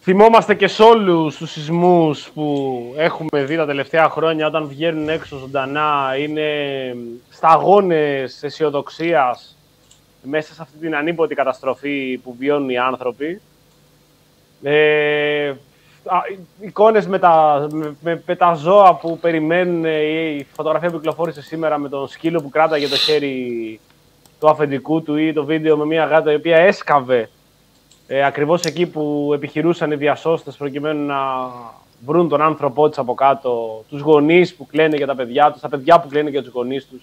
θυμόμαστε 0.02 0.54
και 0.54 0.68
σε 0.68 0.84
όλους 0.84 1.38
τους 1.38 1.52
σεισμούς 1.52 2.30
που 2.34 2.94
έχουμε 2.98 3.44
δει 3.44 3.56
τα 3.56 3.66
τελευταία 3.66 4.10
χρόνια 4.10 4.48
όταν 4.48 4.68
βγαίνουν 4.68 5.10
έξω 5.10 5.38
ζωντανά, 5.38 6.16
είναι 6.20 6.50
σταγόνες 7.30 8.44
αισιοδοξίας 8.44 9.55
μέσα 10.26 10.54
σε 10.54 10.62
αυτή 10.62 10.78
την 10.78 10.96
ανίποτη 10.96 11.36
καταστροφή 11.36 12.20
που 12.24 12.36
βιώνουν 12.40 12.70
οι 12.70 12.78
άνθρωποι. 12.78 13.42
Ε, 14.64 15.50
α, 16.06 16.18
εικόνες 16.60 17.08
με 17.08 17.20
τα, 17.20 17.68
με, 17.72 17.96
με- 18.02 18.22
με 18.26 18.36
τα 18.36 18.54
ζώα 18.54 18.96
που 18.96 19.18
περιμένουν, 19.20 19.86
ε, 19.86 20.02
η 20.02 20.48
φωτογραφία 20.56 20.90
που 20.90 20.96
κυκλοφόρησε 20.96 21.42
σήμερα 21.42 21.78
με 21.78 21.90
τον 21.90 22.08
σκύλο 22.08 22.42
που 22.42 22.50
κράταγε 22.50 22.88
το 22.88 22.96
χέρι 22.96 23.80
του 24.40 24.50
αφεντικού 24.50 25.02
του 25.04 25.16
ή 25.18 25.34
το 25.34 25.46
βίντεο 25.46 25.78
με 25.78 25.86
μια 25.86 26.06
γάτα 26.06 26.32
η 26.32 26.36
οποία 26.36 26.58
έσκαβε 26.58 27.30
ε, 28.08 28.26
ακριβώς 28.26 28.64
εκεί 28.64 28.86
που 28.86 29.32
επιχειρούσαν 29.34 29.92
οι 29.92 29.96
διασώστες 29.96 30.56
προκειμένου 30.56 31.06
να 31.06 31.18
βρουν 32.06 32.30
τον 32.30 32.42
άνθρωπό 32.42 32.90
της 32.90 32.98
από 32.98 33.14
κάτω, 33.14 33.84
τους 33.90 34.02
γονείς 34.02 34.56
που 34.56 34.66
κλαίνε 34.66 34.96
για 34.96 35.06
τα 35.08 35.16
παιδιά 35.16 35.52
τους, 35.52 35.62
τα 35.62 35.70
παιδιά 35.70 36.00
που 36.00 36.08
κλαίνε 36.08 36.30
για 36.30 36.44
τους 36.44 36.52
γονείς 36.52 36.88
τους. 36.88 37.02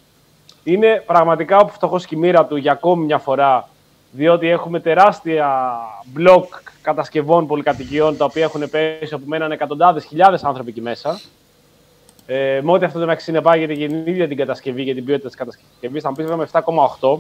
Είναι 0.65 1.03
πραγματικά 1.07 1.59
ο 1.59 1.69
φτωχός 1.69 2.07
και 2.07 2.15
η 2.15 2.19
μοίρα 2.19 2.47
του 2.47 2.57
για 2.57 2.73
ακόμη 2.73 3.05
μια 3.05 3.19
φορά, 3.19 3.69
διότι 4.11 4.49
έχουμε 4.49 4.81
τεράστια 4.81 5.71
μπλοκ 6.05 6.55
κατασκευών 6.83 7.47
πολυκατοικιών 7.47 8.17
τα 8.17 8.25
οποία 8.25 8.43
έχουν 8.43 8.71
πέσει 8.71 9.15
όπου 9.15 9.25
μέναν 9.27 9.53
εκατοντάδες 9.53 10.05
χιλιάδες 10.05 10.45
άνθρωποι 10.45 10.71
εκεί 10.71 10.81
μέσα. 10.81 11.21
Ε, 12.27 12.61
με 12.63 12.73
ό,τι 12.73 12.85
αυτό 12.85 12.99
το 12.99 13.05
να 13.05 13.19
συνεπάγεται 13.19 13.73
για 13.73 13.89
την 13.89 14.07
ίδια 14.07 14.29
την 14.29 14.37
κατασκευή, 14.37 14.83
για 14.83 14.95
την 14.95 15.05
ποιότητα 15.05 15.29
της 15.29 15.37
κατασκευής, 15.37 16.03
θα 16.03 16.09
μου 16.09 16.15
πεις 16.15 16.25
βέβαια 16.27 16.37
με 16.37 16.49
7,8 17.01 17.19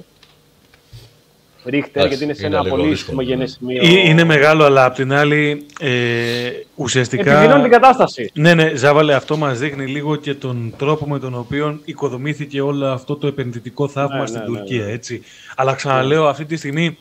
ρίχτερ, 1.65 2.05
Εντάξει, 2.05 2.09
γιατί 2.09 2.25
είναι 2.25 2.35
σε 2.35 2.47
είναι 2.47 2.55
ένα 2.55 2.65
λίγο 2.65 2.77
πολύ 2.77 2.89
δύσκολο, 2.89 3.21
σημογενέ 3.21 3.43
ναι. 3.43 3.47
σημείο. 3.47 3.83
Ε, 3.85 4.09
Είναι 4.09 4.25
μεγάλο, 4.25 4.65
αλλά 4.65 4.85
απ' 4.85 4.95
την 4.95 5.13
άλλη 5.13 5.67
ε, 5.81 6.51
ουσιαστικά... 6.75 7.33
Επιδεινώνει 7.33 7.63
την 7.63 7.71
κατάσταση. 7.71 8.31
Ναι, 8.35 8.55
ναι, 8.55 8.75
Ζάβαλε, 8.75 9.15
αυτό 9.15 9.37
μας 9.37 9.59
δείχνει 9.59 9.87
λίγο 9.87 10.17
και 10.17 10.35
τον 10.35 10.75
τρόπο 10.79 11.09
με 11.09 11.19
τον 11.19 11.35
οποίο 11.35 11.81
οικοδομήθηκε 11.85 12.61
όλο 12.61 12.87
αυτό 12.87 13.17
το 13.17 13.27
επενδυτικό 13.27 13.89
θαύμα 13.89 14.19
Ναι, 14.21 14.27
στην 14.27 14.41
ναι, 14.41 14.49
ναι, 14.49 14.57
Τουρκία, 14.57 14.87
έτσι. 14.87 15.23
Αλλά 15.57 15.75
ξαναλέω, 15.75 16.27
αυτή 16.27 16.45
τη 16.45 16.57
στιγμή, 16.57 16.99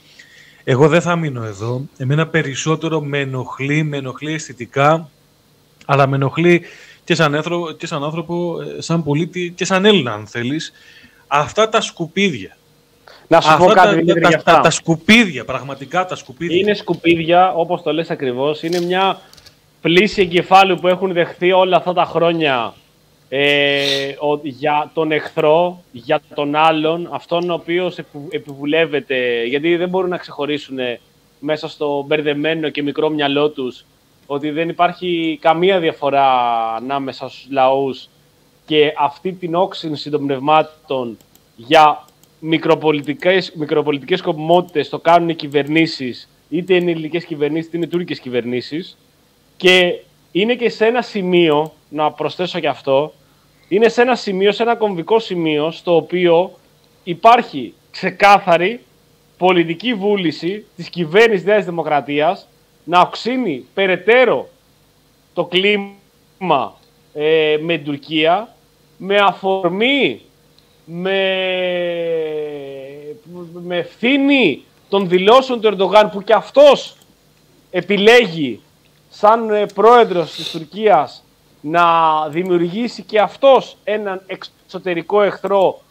εγώ 0.64 0.88
δεν 0.88 1.02
θα 1.02 1.16
μείνω 1.16 1.44
εδώ. 1.44 1.86
Εμένα 1.98 2.28
περισσότερο 2.28 3.02
με 3.02 3.20
ενοχλεί, 3.20 3.84
με 3.84 3.98
ενοχλεί 3.98 4.34
αισθητικά, 4.34 5.10
αλλά 5.86 6.08
με 6.08 6.16
ενοχλεί 6.16 6.62
και 7.04 7.16
σαν 7.16 7.36
άνθρωπο, 7.36 7.72
και 7.72 7.88
σαν, 7.88 8.04
άνθρωπο, 8.04 8.62
ε, 8.78 8.82
σαν 8.82 9.04
πολίτη 9.04 9.54
και 9.56 9.66
σαν 9.66 9.86
Έλληνα, 9.86 10.14
αν 10.14 10.28
θέλεις, 10.28 10.72
αυτά 11.28 11.70
τα 11.70 11.82
σκουπίδια. 11.82 12.58
Να 13.32 13.42
σου 13.42 13.58
πω 13.58 13.64
Αυτά 13.66 13.74
κάτι 13.74 13.88
τα, 13.88 13.94
Δημήτρη, 13.94 14.22
τα, 14.22 14.28
για 14.30 14.38
τα, 14.44 14.52
αυτά. 14.52 14.62
τα 14.64 14.70
σκουπίδια, 14.70 15.46
πραγματικά 15.46 16.06
τα 16.06 16.16
σκουπίδια. 16.16 16.58
Είναι 16.58 16.74
σκουπίδια, 16.74 17.54
όπως 17.54 17.82
το 17.82 17.94
λες 17.94 18.10
ακριβώς. 18.10 18.64
Είναι 18.64 18.82
μια 18.82 19.20
πλήση 19.82 20.22
εγκεφάλου 20.22 20.76
που 20.80 20.88
έχουν 20.88 21.14
δεχθεί 21.14 21.52
όλα 21.52 21.78
αυτά 21.78 21.94
τα 21.94 22.06
χρόνια 22.06 22.74
ε, 23.30 24.08
ο- 24.20 24.40
για 24.44 24.92
τον 24.94 25.12
εχθρό, 25.12 25.84
για 25.92 26.22
τον 26.36 26.56
άλλον, 26.56 27.08
αυτόν 27.12 27.50
ο 27.50 27.54
οποίος 27.54 27.98
επι- 27.98 28.34
επιβουλεύεται, 28.34 29.44
γιατί 29.46 29.76
δεν 29.76 29.90
μπορούν 29.90 30.10
να 30.10 30.18
ξεχωρίσουν 30.18 30.80
ε, 30.80 31.00
μέσα 31.40 31.68
στο 31.70 32.04
μπερδεμένο 32.08 32.70
και 32.70 32.84
μικρό 32.84 33.10
μυαλό 33.10 33.50
τους 33.50 33.86
ότι 34.26 34.50
δεν 34.50 34.70
υπάρχει 34.70 35.38
καμία 35.42 35.80
διαφορά 35.80 36.28
ανάμεσα 36.76 37.30
στους 37.30 37.48
λαούς 37.52 38.10
και 38.66 38.94
αυτή 38.98 39.32
την 39.34 39.56
όξυνση 39.56 40.10
των 40.10 40.26
πνευμάτων 40.26 41.18
για 41.56 42.06
μικροπολιτικές, 42.44 43.52
μικροπολιτικές 43.56 44.20
σκοπιμότητες 44.20 44.90
το 44.90 45.00
κάνουν 45.00 45.30
οι 45.30 45.36
κυβερνήσεις, 45.36 46.30
είτε 46.50 46.76
είναι 46.76 46.92
ελληνικές 46.92 47.26
κυβερνήσεις, 47.26 47.68
είτε 47.68 47.78
είναι 47.78 47.88
τουρκικές 47.88 48.20
κυβερνήσεις. 48.20 48.98
Και 49.58 50.00
είναι 50.32 50.56
και 50.56 50.70
σε 50.70 50.86
ένα 50.86 51.02
σημείο 51.02 51.74
να 51.90 52.12
προσθέσω 52.12 52.60
και 52.60 52.68
αυτό, 52.68 53.14
είναι 53.68 53.90
σε 53.90 54.02
ένα 54.02 54.16
σημείο, 54.16 54.52
σε 54.52 54.64
ένα 54.64 54.76
κομβικό 54.76 55.20
σημείο, 55.20 55.72
στο 55.72 55.96
οποίο 55.96 56.52
υπάρχει 57.04 57.74
ξεκάθαρη 57.92 58.80
πολιτική 59.38 59.94
βούληση 59.94 60.66
της 60.76 60.90
κυβέρνησης 60.90 61.46
Νέας 61.46 61.66
Δημοκρατίας 61.66 62.48
να 62.84 63.00
οξύνει 63.00 63.66
περαιτέρω 63.74 64.50
το 65.34 65.46
κλίμα 65.46 66.80
ε, 67.14 67.58
με 67.62 67.76
την 67.76 67.86
Τουρκία 67.86 68.56
με 68.98 69.18
αφορμή, 69.18 70.22
με, 70.94 71.16
με 73.64 73.78
ευθύνη 73.78 74.64
των 74.90 75.10
δηλώσεων 75.10 75.62
του 75.62 75.68
Ερντογάν 75.68 76.10
που 76.12 76.24
και 76.24 76.34
αυτός 76.34 76.96
επιλέγει 77.72 78.62
σαν 79.10 79.50
ε, 79.50 79.66
πρόεδρος 79.66 80.32
της 80.32 80.52
Τουρκίας 80.52 81.24
να 81.62 81.84
δημιουργήσει 82.30 83.04
και 83.04 83.20
αυτός 83.20 83.78
έναν 83.84 84.22
εξωτερικό 84.28 85.22
εχθρό 85.22 85.82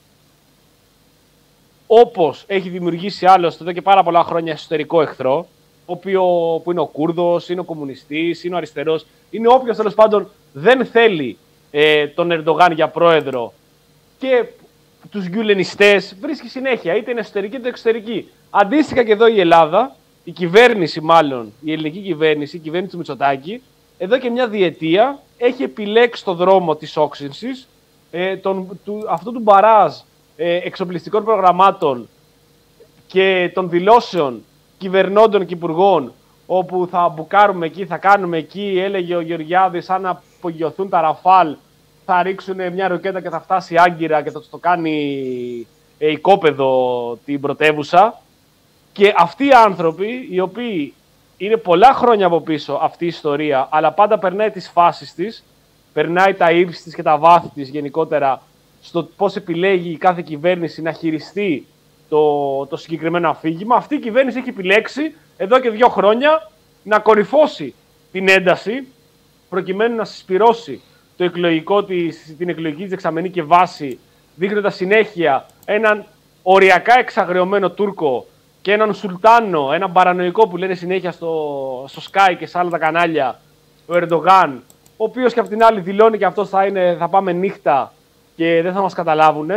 όπως 1.86 2.44
έχει 2.46 2.68
δημιουργήσει 2.68 3.26
άλλος 3.26 3.60
εδώ 3.60 3.72
και 3.72 3.82
πάρα 3.82 4.02
πολλά 4.02 4.24
χρόνια 4.24 4.52
εσωτερικό 4.52 5.02
εχθρό 5.02 5.46
οποίο, 5.90 6.22
που 6.64 6.70
είναι 6.70 6.80
ο 6.80 6.86
Κούρδος, 6.86 7.48
είναι 7.48 7.60
ο 7.60 7.64
κομμουνιστής, 7.64 8.44
είναι 8.44 8.54
ο 8.54 8.56
αριστερός, 8.56 9.06
είναι 9.30 9.48
όποιος 9.48 9.76
τέλος 9.76 9.94
πάντων 9.94 10.30
δεν 10.52 10.86
θέλει 10.86 11.38
ε, 11.70 12.06
τον 12.06 12.30
Ερντογάν 12.30 12.72
για 12.72 12.88
πρόεδρο. 12.88 13.52
Και 14.18 14.44
τους 15.10 15.28
γκουλενιστές 15.28 16.16
βρίσκει 16.20 16.48
συνέχεια, 16.48 16.96
είτε 16.96 17.10
είναι 17.10 17.20
εσωτερική 17.20 17.56
είτε 17.56 17.68
εξωτερική. 17.68 18.28
Αντίστοιχα 18.50 19.04
και 19.04 19.12
εδώ 19.12 19.26
η 19.26 19.40
Ελλάδα, 19.40 19.96
η 20.24 20.30
κυβέρνηση 20.30 21.00
μάλλον, 21.00 21.52
η 21.60 21.72
ελληνική 21.72 22.00
κυβέρνηση, 22.00 22.56
η 22.56 22.58
κυβέρνηση 22.58 22.92
του 22.92 22.98
Μητσοτάκη, 22.98 23.62
εδώ 23.98 24.18
και 24.18 24.30
μια 24.30 24.48
διετία 24.48 25.18
έχει 25.38 25.62
επιλέξει 25.62 26.24
το 26.24 26.34
δρόμο 26.34 26.76
της 26.76 26.96
όξυνσης, 26.96 27.68
ε, 28.10 28.36
τον, 28.36 28.80
του, 28.84 29.04
αυτού 29.08 29.32
του 29.32 29.40
μπαράζ 29.40 29.94
ε, 30.36 30.56
εξοπλιστικών 30.56 31.24
προγραμμάτων 31.24 32.08
και 33.06 33.50
των 33.54 33.68
δηλώσεων 33.68 34.44
κυβερνώντων 34.78 35.46
και 35.46 35.54
υπουργών 35.54 36.12
όπου 36.46 36.88
θα 36.90 37.08
μπουκάρουμε 37.08 37.66
εκεί, 37.66 37.86
θα 37.86 37.96
κάνουμε 37.96 38.36
εκεί, 38.36 38.80
έλεγε 38.84 39.14
ο 39.14 39.20
Γεωργιάδης, 39.20 39.90
αν 39.90 40.06
απογειωθούν 40.06 40.88
τα 40.88 41.00
Ραφάλ, 41.00 41.56
θα 42.12 42.22
ρίξουν 42.22 42.72
μια 42.72 42.88
ροκέτα 42.88 43.20
και 43.20 43.28
θα 43.28 43.40
φτάσει 43.40 43.76
Άγκυρα 43.76 44.22
και 44.22 44.30
θα 44.30 44.42
το 44.50 44.58
κάνει 44.58 45.66
ε, 45.98 46.10
οικόπεδο 46.10 47.18
την 47.24 47.40
πρωτεύουσα. 47.40 48.20
Και 48.92 49.14
αυτοί 49.16 49.46
οι 49.46 49.52
άνθρωποι, 49.52 50.28
οι 50.30 50.40
οποίοι 50.40 50.94
είναι 51.36 51.56
πολλά 51.56 51.94
χρόνια 51.94 52.26
από 52.26 52.40
πίσω 52.40 52.78
αυτή 52.82 53.04
η 53.04 53.08
ιστορία, 53.08 53.68
αλλά 53.70 53.92
πάντα 53.92 54.18
περνάει 54.18 54.50
τις 54.50 54.68
φάσεις 54.68 55.14
της, 55.14 55.44
περνάει 55.92 56.34
τα 56.34 56.50
ύψη 56.50 56.82
της 56.82 56.94
και 56.94 57.02
τα 57.02 57.18
βάθη 57.18 57.48
της 57.54 57.68
γενικότερα 57.68 58.42
στο 58.80 59.02
πώς 59.16 59.36
επιλέγει 59.36 59.90
η 59.90 59.96
κάθε 59.96 60.22
κυβέρνηση 60.22 60.82
να 60.82 60.92
χειριστεί 60.92 61.66
το, 62.08 62.66
το 62.66 62.76
συγκεκριμένο 62.76 63.28
αφήγημα. 63.30 63.76
Αυτή 63.76 63.94
η 63.94 64.00
κυβέρνηση 64.00 64.38
έχει 64.38 64.48
επιλέξει 64.48 65.14
εδώ 65.36 65.60
και 65.60 65.70
δύο 65.70 65.88
χρόνια 65.88 66.50
να 66.82 66.98
κορυφώσει 66.98 67.74
την 68.12 68.28
ένταση 68.28 68.86
προκειμένου 69.48 69.96
να 69.96 70.04
συσπυρώσει 70.04 70.80
το 71.20 71.26
εκλογικό 71.26 71.84
της, 71.84 72.34
την 72.38 72.48
εκλογική 72.48 72.80
της 72.80 72.90
δεξαμενή 72.90 73.30
και 73.30 73.42
βάση 73.42 73.98
δείχνοντας 74.34 74.74
συνέχεια 74.74 75.46
έναν 75.64 76.04
οριακά 76.42 76.98
εξαγριωμένο 76.98 77.70
Τούρκο 77.70 78.26
και 78.62 78.72
έναν 78.72 78.94
Σουλτάνο, 78.94 79.72
έναν 79.72 79.92
παρανοϊκό 79.92 80.48
που 80.48 80.56
λένε 80.56 80.74
συνέχεια 80.74 81.12
στο, 81.12 81.84
στο 81.88 82.02
Sky 82.10 82.34
και 82.38 82.46
σε 82.46 82.58
άλλα 82.58 82.70
τα 82.70 82.78
κανάλια, 82.78 83.40
ο 83.86 83.96
Ερντογάν, 83.96 84.62
ο 84.96 85.04
οποίος 85.04 85.32
και 85.32 85.40
από 85.40 85.48
την 85.48 85.64
άλλη 85.64 85.80
δηλώνει 85.80 86.18
και 86.18 86.24
αυτό 86.24 86.44
θα, 86.44 86.66
είναι, 86.66 86.96
θα 86.98 87.08
πάμε 87.08 87.32
νύχτα 87.32 87.92
και 88.36 88.60
δεν 88.62 88.72
θα 88.72 88.80
μας 88.80 88.94
καταλάβουν. 88.94 89.50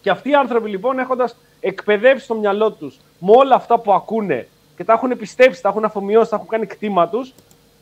Και 0.00 0.10
αυτοί 0.10 0.30
οι 0.30 0.34
άνθρωποι 0.34 0.70
λοιπόν 0.70 0.98
έχοντας 0.98 1.36
εκπαιδεύσει 1.60 2.26
το 2.26 2.34
μυαλό 2.34 2.70
τους 2.70 2.98
με 3.18 3.32
όλα 3.36 3.54
αυτά 3.54 3.78
που 3.78 3.92
ακούνε 3.92 4.48
και 4.76 4.84
τα 4.84 4.92
έχουν 4.92 5.16
πιστέψει, 5.16 5.62
τα 5.62 5.68
έχουν 5.68 5.84
αφομοιώσει, 5.84 6.30
τα 6.30 6.36
έχουν 6.36 6.48
κάνει 6.48 6.66
κτήμα 6.66 7.08
τους, 7.08 7.32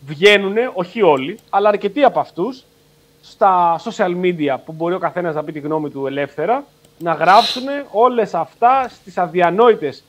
βγαίνουν, 0.07 0.55
όχι 0.73 1.03
όλοι, 1.03 1.39
αλλά 1.51 1.69
αρκετοί 1.69 2.03
από 2.03 2.21
αυτούς, 2.21 2.65
στα 3.29 3.81
social 3.85 4.21
media 4.23 4.57
που 4.65 4.73
μπορεί 4.73 4.95
ο 4.95 4.99
καθένας 4.99 5.35
να 5.35 5.45
πει 5.45 5.53
τη 5.53 5.61
γνώμη 5.61 5.91
του 5.91 6.07
ελεύθερα, 6.07 6.65
να 6.99 7.13
γράψουν 7.13 7.63
όλες 7.91 8.35
αυτά 8.35 8.89
στις 8.89 9.19
αδιανόητες 9.19 10.05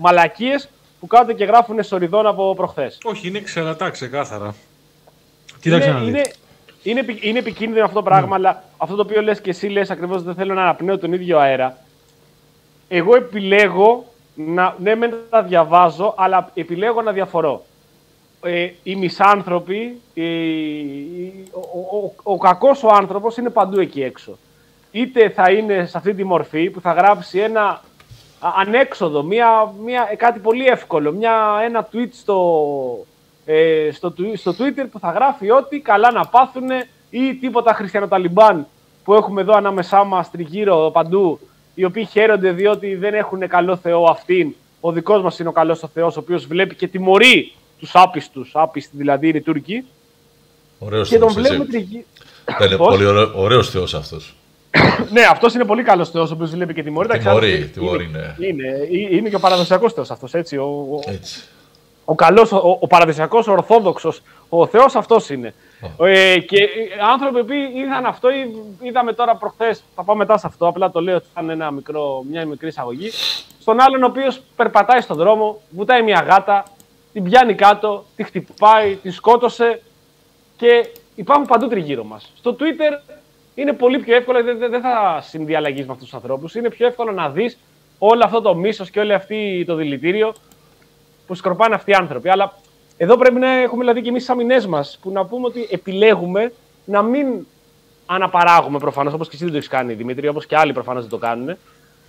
μαλακίες 0.00 0.68
που 1.00 1.06
κάτω 1.06 1.32
και 1.32 1.44
γράφουν 1.44 1.82
σοριδών 1.82 2.26
από 2.26 2.54
προχθές. 2.54 2.98
Όχι, 3.04 3.28
είναι 3.28 3.40
ξερατά 3.40 3.90
ξεκάθαρα. 3.90 4.54
Κοίταξε 5.60 5.88
είναι, 5.88 6.00
είναι, 6.02 6.22
είναι, 6.82 7.04
είναι 7.20 7.38
επικίνδυνο 7.38 7.84
αυτό 7.84 7.96
το 7.96 8.02
πράγμα, 8.02 8.32
mm. 8.32 8.38
αλλά 8.38 8.64
αυτό 8.76 8.94
το 8.94 9.02
οποίο 9.02 9.22
λες 9.22 9.40
και 9.40 9.50
εσύ 9.50 9.66
λες 9.66 9.90
ακριβώς 9.90 10.22
δεν 10.22 10.34
θέλω 10.34 10.54
να 10.54 10.62
αναπνέω 10.62 10.98
τον 10.98 11.12
ίδιο 11.12 11.38
αέρα. 11.38 11.76
Εγώ 12.88 13.16
επιλέγω 13.16 14.12
να, 14.34 14.74
ναι 14.78 14.94
μεν 14.94 15.14
τα 15.30 15.42
διαβάζω, 15.42 16.14
αλλά 16.16 16.50
επιλέγω 16.54 17.02
να 17.02 17.12
διαφορώ. 17.12 17.64
Ε, 18.46 18.70
οι 18.82 18.96
μισάνθρωποι, 18.96 20.00
ο, 21.52 21.60
ο, 21.60 22.12
ο, 22.22 22.32
ο 22.32 22.38
κακός 22.38 22.82
ο 22.82 22.88
άνθρωπος 22.92 23.36
είναι 23.36 23.50
παντού 23.50 23.80
εκεί 23.80 24.02
έξω. 24.02 24.38
Είτε 24.90 25.28
θα 25.28 25.50
είναι 25.50 25.86
σε 25.86 25.98
αυτή 25.98 26.14
τη 26.14 26.24
μορφή 26.24 26.70
που 26.70 26.80
θα 26.80 26.92
γράψει 26.92 27.38
ένα 27.38 27.80
ανέξοδο, 28.40 29.22
μια, 29.22 29.72
μια, 29.84 30.10
κάτι 30.16 30.38
πολύ 30.38 30.66
εύκολο, 30.66 31.12
μια, 31.12 31.60
ένα 31.64 31.88
tweet 31.92 32.08
στο, 32.12 33.06
ε, 33.46 33.88
στο, 33.92 34.14
στο 34.34 34.54
Twitter 34.58 34.86
που 34.90 34.98
θα 34.98 35.10
γράφει 35.10 35.50
ότι 35.50 35.80
καλά 35.80 36.12
να 36.12 36.26
πάθουν 36.26 36.68
ή 37.10 37.34
τίποτα 37.34 37.72
χριστιανοταλιμπάν 37.72 38.66
που 39.04 39.14
έχουμε 39.14 39.40
εδώ 39.40 39.54
ανάμεσά 39.54 40.04
μας 40.04 40.30
τριγύρω 40.30 40.90
παντού, 40.92 41.38
οι 41.74 41.84
οποίοι 41.84 42.04
χαίρονται 42.04 42.50
διότι 42.50 42.94
δεν 42.94 43.14
έχουν 43.14 43.48
καλό 43.48 43.76
Θεό 43.76 44.04
αυτήν. 44.04 44.54
Ο 44.80 44.92
δικός 44.92 45.22
μας 45.22 45.38
είναι 45.38 45.48
ο 45.48 45.52
καλός 45.52 45.82
ο 45.82 45.88
Θεός, 45.88 46.16
ο 46.16 46.20
οποίος 46.20 46.46
βλέπει 46.46 46.74
και 46.74 46.88
τιμωρεί 46.88 47.52
τους 47.78 47.90
άπιστους, 47.94 48.50
άπιστοι 48.54 48.96
δηλαδή 48.96 49.28
είναι 49.28 49.38
οι 49.38 49.40
Τούρκοι. 49.40 49.84
Ωραίος 50.78 51.08
και 51.08 51.18
τον 51.18 51.32
βλέπουμε 51.32 51.64
τριγύρω. 51.64 52.04
Είναι 52.66 52.76
πολύ 52.76 53.04
ωραίο 53.34 53.62
Θεός 53.62 53.94
αυτός. 53.94 54.36
ναι, 55.12 55.22
αυτός 55.30 55.54
είναι 55.54 55.64
πολύ 55.64 55.82
καλός 55.82 56.10
Θεός, 56.10 56.30
ο 56.30 56.34
οποίος 56.34 56.50
βλέπει 56.50 56.74
και 56.74 56.82
τιμωρεί. 56.82 57.18
Τιμωρεί, 57.18 57.70
τιμωρεί, 57.72 58.08
ναι. 58.08 58.46
Είναι, 58.46 58.88
είναι, 58.90 59.16
είναι 59.16 59.28
και 59.28 59.36
ο 59.36 59.40
παραδοσιακός 59.40 59.92
Θεός 59.92 60.10
αυτός, 60.10 60.34
έτσι. 60.34 60.56
Ο, 60.56 61.00
έτσι 61.06 61.42
ο 62.08 62.14
καλός, 62.14 62.52
ο, 62.52 62.78
ο 62.80 62.86
παραδοσιακός, 62.86 63.46
ο 63.46 63.52
ορθόδοξος, 63.52 64.22
ο 64.48 64.66
Θεός 64.66 64.94
αυτός 64.94 65.30
είναι. 65.30 65.54
Ε, 66.00 66.38
και 66.38 66.56
άνθρωποι 67.10 67.44
που 67.44 67.52
είδαν 67.52 68.06
αυτό, 68.06 68.28
είδαμε 68.82 69.12
τώρα 69.12 69.36
προχθές, 69.36 69.82
θα 69.94 70.02
πάω 70.04 70.16
μετά 70.16 70.38
σε 70.38 70.46
αυτό, 70.46 70.66
απλά 70.66 70.90
το 70.90 71.00
λέω 71.00 71.16
ότι 71.16 71.26
ήταν 71.32 71.50
ένα 71.50 71.70
μικρό, 71.70 72.24
μια 72.30 72.46
μικρή 72.46 72.68
εισαγωγή, 72.68 73.10
στον 73.60 73.80
άλλον 73.80 74.02
ο 74.02 74.06
οποίος 74.06 74.40
περπατάει 74.56 75.00
στον 75.00 75.16
δρόμο, 75.16 75.60
βουτάει 75.70 76.02
μια 76.02 76.24
γάτα, 76.28 76.64
την 77.16 77.24
πιάνει 77.24 77.54
κάτω, 77.54 78.04
τη 78.16 78.22
χτυπάει, 78.22 78.96
τη 78.96 79.10
σκότωσε 79.10 79.82
και 80.56 80.88
υπάρχουν 81.14 81.46
παντού 81.46 81.68
τριγύρω 81.68 82.04
μας. 82.04 82.32
Στο 82.36 82.56
Twitter 82.58 83.14
είναι 83.54 83.72
πολύ 83.72 83.98
πιο 83.98 84.16
εύκολο, 84.16 84.42
δεν, 84.42 84.58
δεν 84.58 84.80
θα 84.80 85.20
συνδιαλλαγείς 85.22 85.86
με 85.86 85.92
αυτούς 85.92 86.04
τους 86.04 86.14
ανθρώπους, 86.14 86.54
είναι 86.54 86.70
πιο 86.70 86.86
εύκολο 86.86 87.12
να 87.12 87.30
δεις 87.30 87.58
όλο 87.98 88.22
αυτό 88.24 88.40
το 88.40 88.54
μίσος 88.54 88.90
και 88.90 89.00
όλο 89.00 89.14
αυτό 89.14 89.34
το 89.66 89.74
δηλητήριο 89.74 90.34
που 91.26 91.34
σκορπάνε 91.34 91.74
αυτοί 91.74 91.90
οι 91.90 91.94
άνθρωποι. 91.94 92.28
Αλλά 92.28 92.52
εδώ 92.96 93.16
πρέπει 93.16 93.38
να 93.38 93.50
έχουμε 93.50 93.80
δηλαδή 93.80 94.02
και 94.02 94.08
εμείς 94.08 94.24
τι 94.24 94.32
αμυνέ 94.32 94.66
μας 94.66 94.98
που 95.02 95.10
να 95.10 95.24
πούμε 95.24 95.46
ότι 95.46 95.68
επιλέγουμε 95.70 96.52
να 96.84 97.02
μην 97.02 97.26
αναπαράγουμε 98.06 98.78
προφανώς, 98.78 99.12
όπως 99.12 99.28
και 99.28 99.34
εσύ 99.34 99.44
δεν 99.44 99.52
το 99.52 99.58
έχεις 99.58 99.70
κάνει, 99.70 99.94
Δημήτρη, 99.94 100.28
όπως 100.28 100.46
και 100.46 100.56
άλλοι 100.56 100.72
προφανώς 100.72 101.02
δεν 101.02 101.10
το 101.10 101.18
κάνουν, 101.18 101.56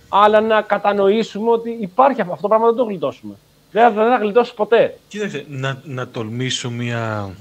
αλλά 0.08 0.40
να 0.40 0.62
κατανοήσουμε 0.62 1.50
ότι 1.50 1.76
υπάρχει 1.80 2.20
αυτό 2.20 2.36
το 2.40 2.48
πράγμα, 2.48 2.66
δεν 2.66 2.76
το 2.76 2.84
γλιτώσουμε. 2.84 3.34
Δεν, 3.72 3.94
δεν 3.94 4.08
θα 4.08 4.18
γλιτώσει 4.20 4.54
ποτέ. 4.54 4.98
Κοίταξε, 5.08 5.44
να, 5.48 5.82
να 5.84 6.08
τολμήσω 6.08 6.70
μια, 6.70 7.34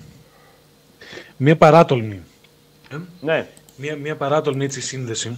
μια 1.37 1.57
παράτολμη. 1.57 2.21
Ε; 2.89 2.97
Ναι. 3.21 3.47
Μια, 3.75 3.95
μια 3.95 4.15
παράτολμη 4.15 4.65
έτσι 4.65 4.81
σύνδεση. 4.81 5.37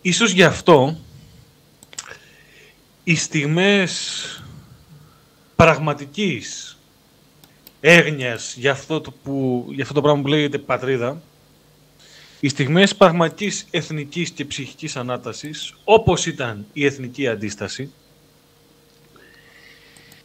Ίσως 0.00 0.30
γι' 0.30 0.44
αυτό 0.44 0.96
οι 3.04 3.14
στιγμές 3.14 4.42
πραγματικής 5.56 6.78
έγνοιας 7.80 8.54
για 8.56 8.70
αυτό, 8.70 9.00
το 9.00 9.12
που, 9.22 9.66
για 9.70 9.82
αυτό 9.82 9.94
το 9.94 10.00
πράγμα 10.00 10.22
που 10.22 10.28
λέγεται 10.28 10.58
πατρίδα, 10.58 11.22
οι 12.40 12.48
στιγμές 12.48 12.96
πραγματικής 12.96 13.66
εθνικής 13.70 14.30
και 14.30 14.44
ψυχικής 14.44 14.96
ανάτασης, 14.96 15.74
όπως 15.84 16.26
ήταν 16.26 16.66
η 16.72 16.84
εθνική 16.84 17.28
αντίσταση, 17.28 17.92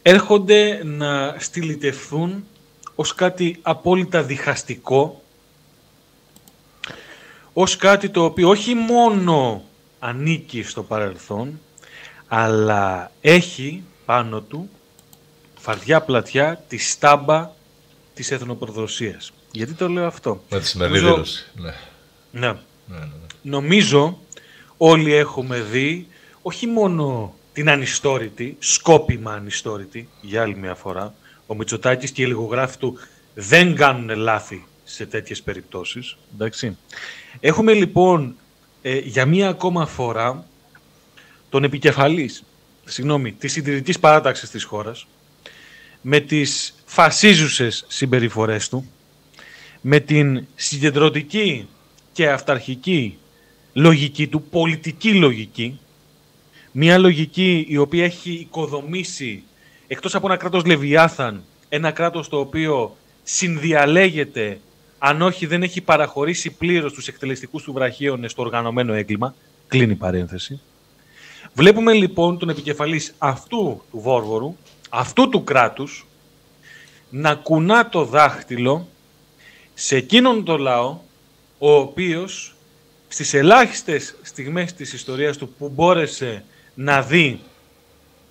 έρχονται 0.02 0.80
να 0.84 1.34
στυλιτευθούν 1.38 2.44
ως 2.94 3.14
κάτι 3.14 3.58
απόλυτα 3.62 4.22
διχαστικό, 4.22 5.22
ως 7.52 7.76
κάτι 7.76 8.08
το 8.08 8.24
οποίο 8.24 8.48
όχι 8.48 8.74
μόνο 8.74 9.64
ανήκει 9.98 10.62
στο 10.62 10.82
παρελθόν, 10.82 11.60
αλλά 12.28 13.10
έχει 13.20 13.82
πάνω 14.04 14.40
του 14.40 14.68
φαρδιά 15.58 16.00
πλατιά 16.00 16.64
τη 16.68 16.78
στάμπα 16.78 17.50
της 18.14 18.30
εθνοπροδοσίας. 18.30 19.32
Γιατί 19.52 19.72
το 19.72 19.88
λέω 19.88 20.06
αυτό; 20.06 20.42
Με 20.50 20.58
τη 20.60 20.66
σημερινή 20.66 20.96
Νομίζω- 20.98 21.14
δήλωση. 21.14 21.46
Ναι. 21.54 21.74
Ναι. 22.30 22.46
Ναι, 22.46 22.52
ναι, 22.86 22.98
ναι. 22.98 23.06
Νομίζω 23.42 24.18
όλοι 24.76 25.14
έχουμε 25.14 25.60
δει 25.60 26.06
όχι 26.42 26.66
μόνο 26.66 27.34
την 27.58 27.70
ανιστόρητη, 27.70 28.56
σκόπιμα 28.58 29.32
ανιστόρητη, 29.32 30.08
για 30.20 30.42
άλλη 30.42 30.56
μια 30.56 30.74
φορά. 30.74 31.14
Ο 31.46 31.54
Μητσοτάκης 31.54 32.10
και 32.10 32.22
οι 32.22 32.26
λιγογράφοι 32.26 32.78
του 32.78 32.98
δεν 33.34 33.74
κάνουν 33.74 34.16
λάθη 34.16 34.66
σε 34.84 35.06
τέτοιες 35.06 35.42
περιπτώσεις. 35.42 36.16
Εντάξει. 36.34 36.76
Έχουμε 37.40 37.72
λοιπόν 37.72 38.34
ε, 38.82 38.98
για 38.98 39.26
μία 39.26 39.48
ακόμα 39.48 39.86
φορά 39.86 40.46
τον 41.48 41.64
επικεφαλής, 41.64 42.44
συγγνώμη, 42.84 43.32
της 43.32 43.52
συντηρητικής 43.52 43.98
παράταξης 43.98 44.50
της 44.50 44.64
χώρας, 44.64 45.06
με 46.00 46.20
τις 46.20 46.74
φασίζουσες 46.84 47.84
συμπεριφορές 47.88 48.68
του, 48.68 48.90
με 49.80 50.00
την 50.00 50.46
συγκεντρωτική 50.54 51.68
και 52.12 52.30
αυταρχική 52.30 53.18
λογική 53.72 54.26
του, 54.26 54.42
πολιτική 54.42 55.14
λογική, 55.14 55.78
μια 56.80 56.98
λογική 56.98 57.66
η 57.68 57.76
οποία 57.76 58.04
έχει 58.04 58.32
οικοδομήσει, 58.32 59.42
εκτός 59.86 60.14
από 60.14 60.26
ένα 60.26 60.36
κράτος 60.36 60.64
Λεβιάθαν, 60.64 61.42
ένα 61.68 61.90
κράτος 61.90 62.28
το 62.28 62.38
οποίο 62.38 62.96
συνδιαλέγεται, 63.22 64.60
αν 64.98 65.22
όχι 65.22 65.46
δεν 65.46 65.62
έχει 65.62 65.80
παραχωρήσει 65.80 66.50
πλήρως 66.50 66.92
τους 66.92 67.08
εκτελεστικούς 67.08 67.62
του 67.62 67.72
βραχίονες 67.72 68.30
στο 68.30 68.42
οργανωμένο 68.42 68.92
έγκλημα, 68.92 69.34
κλείνει 69.68 69.92
η 69.92 69.94
παρένθεση. 69.94 70.60
Βλέπουμε 71.54 71.92
λοιπόν 71.92 72.38
τον 72.38 72.48
επικεφαλής 72.48 73.14
αυτού 73.18 73.82
του 73.90 73.98
Βόρβορου, 74.00 74.56
αυτού 74.88 75.28
του 75.28 75.44
κράτους, 75.44 76.06
να 77.10 77.34
κουνά 77.34 77.88
το 77.88 78.04
δάχτυλο 78.04 78.88
σε 79.74 79.96
εκείνον 79.96 80.44
τον 80.44 80.60
λαό, 80.60 80.98
ο 81.58 81.72
οποίος 81.72 82.54
στις 83.08 83.34
ελάχιστες 83.34 84.16
στιγμές 84.22 84.72
της 84.72 84.92
ιστορίας 84.92 85.36
του 85.36 85.48
που 85.48 85.68
μπόρεσε 85.68 86.44
να 86.80 87.02
δει 87.02 87.40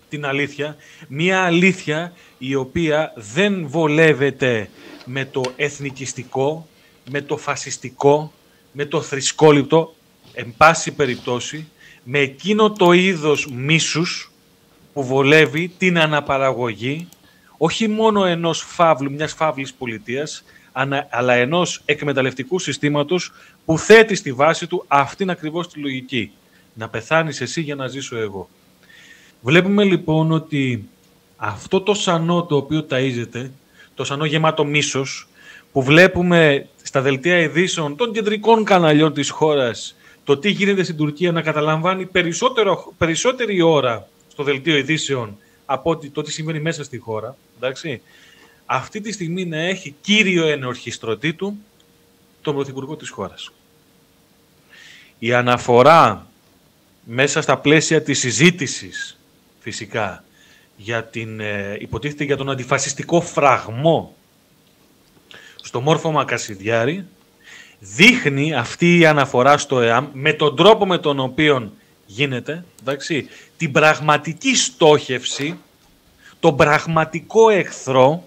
την 0.09 0.25
αλήθεια, 0.25 0.75
μία 1.07 1.41
αλήθεια 1.43 2.13
η 2.37 2.55
οποία 2.55 3.13
δεν 3.15 3.67
βολεύεται 3.67 4.69
με 5.05 5.25
το 5.25 5.41
εθνικιστικό, 5.55 6.67
με 7.09 7.21
το 7.21 7.37
φασιστικό, 7.37 8.33
με 8.71 8.85
το 8.85 9.01
θρησκόληπτο, 9.01 9.95
εν 10.33 10.53
πάση 10.57 10.91
περιπτώσει, 10.91 11.67
με 12.03 12.19
εκείνο 12.19 12.71
το 12.71 12.91
είδος 12.91 13.47
μίσους 13.47 14.31
που 14.93 15.03
βολεύει 15.03 15.71
την 15.77 15.99
αναπαραγωγή 15.99 17.07
όχι 17.57 17.87
μόνο 17.87 18.25
ενός 18.25 18.61
φαύλου, 18.61 19.11
μιας 19.11 19.33
φαύλης 19.33 19.73
πολιτείας, 19.73 20.43
ανα- 20.71 21.07
αλλά 21.11 21.33
ενός 21.33 21.81
εκμεταλλευτικού 21.85 22.59
συστήματος 22.59 23.31
που 23.65 23.77
θέτει 23.79 24.15
στη 24.15 24.31
βάση 24.31 24.67
του 24.67 24.85
αυτήν 24.87 25.29
ακριβώς 25.29 25.67
τη 25.67 25.79
λογική. 25.79 26.31
Να 26.77 26.89
πεθάνεις 26.89 27.41
εσύ 27.41 27.61
για 27.61 27.75
να 27.75 27.87
ζήσω 27.87 28.17
εγώ. 28.17 28.49
Βλέπουμε 29.41 29.83
λοιπόν 29.83 30.31
ότι 30.31 30.89
αυτό 31.37 31.81
το 31.81 31.93
σανό 31.93 32.43
το 32.43 32.55
οποίο 32.55 32.85
ταΐζεται, 32.89 33.49
το 33.95 34.03
σανό 34.03 34.25
γεμάτο 34.25 34.65
μίσος, 34.65 35.27
που 35.71 35.83
βλέπουμε 35.83 36.67
στα 36.83 37.01
δελτία 37.01 37.39
ειδήσεων 37.39 37.95
των 37.95 38.13
κεντρικών 38.13 38.63
καναλιών 38.63 39.13
της 39.13 39.29
χώρας, 39.29 39.95
το 40.23 40.37
τι 40.37 40.49
γίνεται 40.49 40.83
στην 40.83 40.97
Τουρκία 40.97 41.31
να 41.31 41.41
καταλαμβάνει 41.41 42.05
περισσότερο, 42.05 42.93
περισσότερη 42.97 43.61
ώρα 43.61 44.07
στο 44.27 44.43
δελτίο 44.43 44.77
ειδήσεων 44.77 45.37
από 45.65 45.89
ότι 45.89 46.09
το 46.09 46.21
τι 46.21 46.31
συμβαίνει 46.31 46.59
μέσα 46.59 46.83
στη 46.83 46.97
χώρα. 46.97 47.37
Εντάξει. 47.57 48.01
Αυτή 48.65 49.01
τη 49.01 49.11
στιγμή 49.11 49.45
να 49.45 49.57
έχει 49.57 49.95
κύριο 50.01 50.47
ενορχιστρωτή 50.47 51.33
του 51.33 51.57
τον 52.41 52.53
Πρωθυπουργό 52.55 52.95
της 52.95 53.09
χώρας. 53.09 53.51
Η 55.19 55.33
αναφορά 55.33 56.27
μέσα 57.09 57.41
στα 57.41 57.57
πλαίσια 57.57 58.01
της 58.01 58.19
συζήτησης 58.19 59.17
φυσικά 59.59 60.23
για 60.75 61.03
την, 61.03 61.39
ε, 61.39 61.77
υποτίθεται 61.79 62.23
για 62.23 62.37
τον 62.37 62.49
αντιφασιστικό 62.49 63.21
φραγμό 63.21 64.15
στο 65.55 65.81
μόρφωμα 65.81 66.25
Κασιδιάρη 66.25 67.05
δείχνει 67.79 68.53
αυτή 68.53 68.97
η 68.97 69.05
αναφορά 69.05 69.57
στο 69.57 69.79
ΕΑΜ 69.79 70.07
με 70.13 70.33
τον 70.33 70.55
τρόπο 70.55 70.85
με 70.85 70.97
τον 70.97 71.19
οποίο 71.19 71.71
γίνεται 72.05 72.65
εντάξει, 72.81 73.27
την 73.57 73.71
πραγματική 73.71 74.55
στόχευση 74.55 75.57
τον 76.39 76.55
πραγματικό 76.55 77.49
εχθρό 77.49 78.26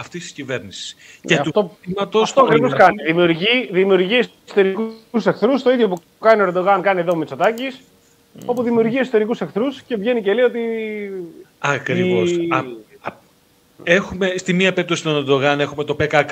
αυτής 0.00 0.22
της 0.22 0.32
κυβέρνησης 0.32 0.96
και 1.22 1.34
του 1.36 1.40
αυτό- 1.46 1.76
κινήματος 1.82 2.22
Αυτό 2.22 2.40
του 2.40 2.46
ακριβώς 2.46 2.72
ελληνικού. 2.72 2.88
κάνει. 2.96 3.02
Δημιουργεί, 3.12 3.68
δημιουργεί 3.72 4.18
εσωτερικούς 4.18 5.26
εχθρούς. 5.26 5.62
Το 5.62 5.70
ίδιο 5.70 5.88
που 5.88 5.96
κάνει 6.20 6.42
ο 6.42 6.44
Ερντογάν 6.44 6.80
κάνει 6.82 7.00
εδώ 7.00 7.12
ο 7.12 7.16
Μητσοτάκης. 7.16 7.80
Όπου 8.44 8.62
δημιουργεί 8.62 8.96
εσωτερικούς 8.98 9.40
εχθρούς 9.40 9.82
και 9.82 9.96
βγαίνει 9.96 10.22
και 10.22 10.32
λέει 10.34 10.44
ότι. 10.44 10.60
Ακριβώς. 11.58 12.30
η- 12.30 12.48
Α- 12.50 12.64
α- 13.00 13.12
έχουμε 13.82 14.32
στη 14.36 14.52
μία 14.52 14.72
περίπτωση 14.72 15.02
τον 15.02 15.16
Ερντογάν, 15.16 15.60
έχουμε 15.60 15.84
το 15.84 15.94
ΠΚΚ, 15.94 16.30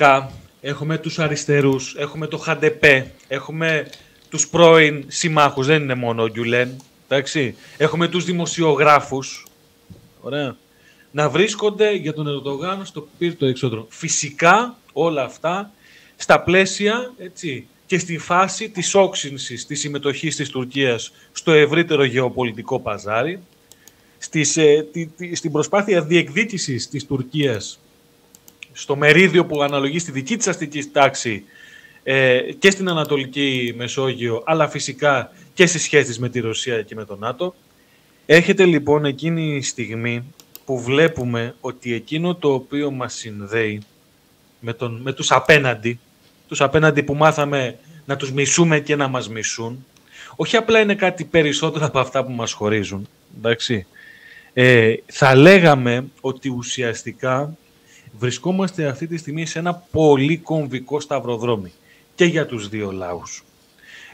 έχουμε 0.61 0.97
τους 0.97 1.19
αριστερούς, 1.19 1.95
έχουμε 1.97 2.27
το 2.27 2.37
ΧΑΝΤΕΠΕ, 2.37 3.11
έχουμε 3.27 3.87
τους 4.29 4.47
πρώην 4.47 5.03
συμμάχους, 5.07 5.65
δεν 5.67 5.81
είναι 5.81 5.95
μόνο 5.95 6.23
ο 6.23 6.27
Γκιουλέν, 6.27 6.75
εντάξει. 7.07 7.55
Έχουμε 7.77 8.07
τους 8.07 8.23
δημοσιογράφους, 8.25 9.45
ωραία, 10.21 10.55
να 11.11 11.29
βρίσκονται 11.29 11.91
για 11.95 12.13
τον 12.13 12.27
Ερντογάν 12.27 12.85
στο 12.85 13.07
πύρτο 13.17 13.45
εξώδρο. 13.45 13.85
Φυσικά 13.89 14.77
όλα 14.93 15.23
αυτά 15.23 15.71
στα 16.15 16.41
πλαίσια 16.41 17.13
έτσι, 17.17 17.67
και 17.85 17.99
στη 17.99 18.17
φάση 18.17 18.69
της 18.69 18.95
όξυνσης 18.95 19.65
της 19.65 19.79
συμμετοχής 19.79 20.35
της 20.35 20.49
Τουρκίας 20.49 21.11
στο 21.31 21.51
ευρύτερο 21.51 22.03
γεωπολιτικό 22.03 22.79
παζάρι, 22.79 23.39
στις, 24.17 24.57
ε, 24.57 24.87
τη- 24.91 25.05
τη- 25.05 25.35
στην 25.35 25.51
προσπάθεια 25.51 26.01
διεκδίκησης 26.01 26.89
της 26.89 27.05
Τουρκίας 27.05 27.79
στο 28.71 28.95
μερίδιο 28.95 29.45
που 29.45 29.61
αναλογεί 29.61 29.99
στη 29.99 30.11
δική 30.11 30.37
της 30.37 30.47
αστική 30.47 30.85
τάξη 30.85 31.43
ε, 32.03 32.39
και 32.59 32.71
στην 32.71 32.89
Ανατολική 32.89 33.73
Μεσόγειο, 33.77 34.43
αλλά 34.45 34.67
φυσικά 34.67 35.31
και 35.53 35.65
στις 35.65 35.81
σχέσεις 35.81 36.19
με 36.19 36.29
τη 36.29 36.39
Ρωσία 36.39 36.81
και 36.81 36.95
με 36.95 37.05
τον 37.05 37.19
ΝΑΤΟ. 37.19 37.55
Έρχεται 38.25 38.65
λοιπόν 38.65 39.05
εκείνη 39.05 39.55
η 39.55 39.61
στιγμή 39.61 40.23
που 40.69 40.79
βλέπουμε 40.79 41.55
ότι 41.61 41.93
εκείνο 41.93 42.35
το 42.35 42.53
οποίο 42.53 42.91
μας 42.91 43.13
συνδέει 43.13 43.81
με, 44.59 44.73
τον, 44.73 44.99
με 45.01 45.13
τους 45.13 45.31
απέναντι, 45.31 45.99
τους 46.47 46.61
απέναντι 46.61 47.03
που 47.03 47.15
μάθαμε 47.15 47.77
να 48.05 48.15
τους 48.15 48.31
μισούμε 48.31 48.79
και 48.79 48.95
να 48.95 49.07
μας 49.07 49.29
μισούν, 49.29 49.85
όχι 50.35 50.57
απλά 50.57 50.79
είναι 50.79 50.95
κάτι 50.95 51.23
περισσότερο 51.23 51.85
από 51.85 51.99
αυτά 51.99 52.23
που 52.25 52.31
μας 52.31 52.51
χωρίζουν, 52.51 53.07
εντάξει. 53.37 53.85
Ε, 54.53 54.93
θα 55.05 55.35
λέγαμε 55.35 56.05
ότι 56.21 56.49
ουσιαστικά 56.49 57.57
βρισκόμαστε 58.19 58.85
αυτή 58.85 59.07
τη 59.07 59.17
στιγμή 59.17 59.45
σε 59.45 59.59
ένα 59.59 59.73
πολύ 59.91 60.37
κομβικό 60.37 60.99
σταυροδρόμι 60.99 61.71
και 62.15 62.25
για 62.25 62.45
τους 62.45 62.69
δύο 62.69 62.91
λαούς. 62.91 63.43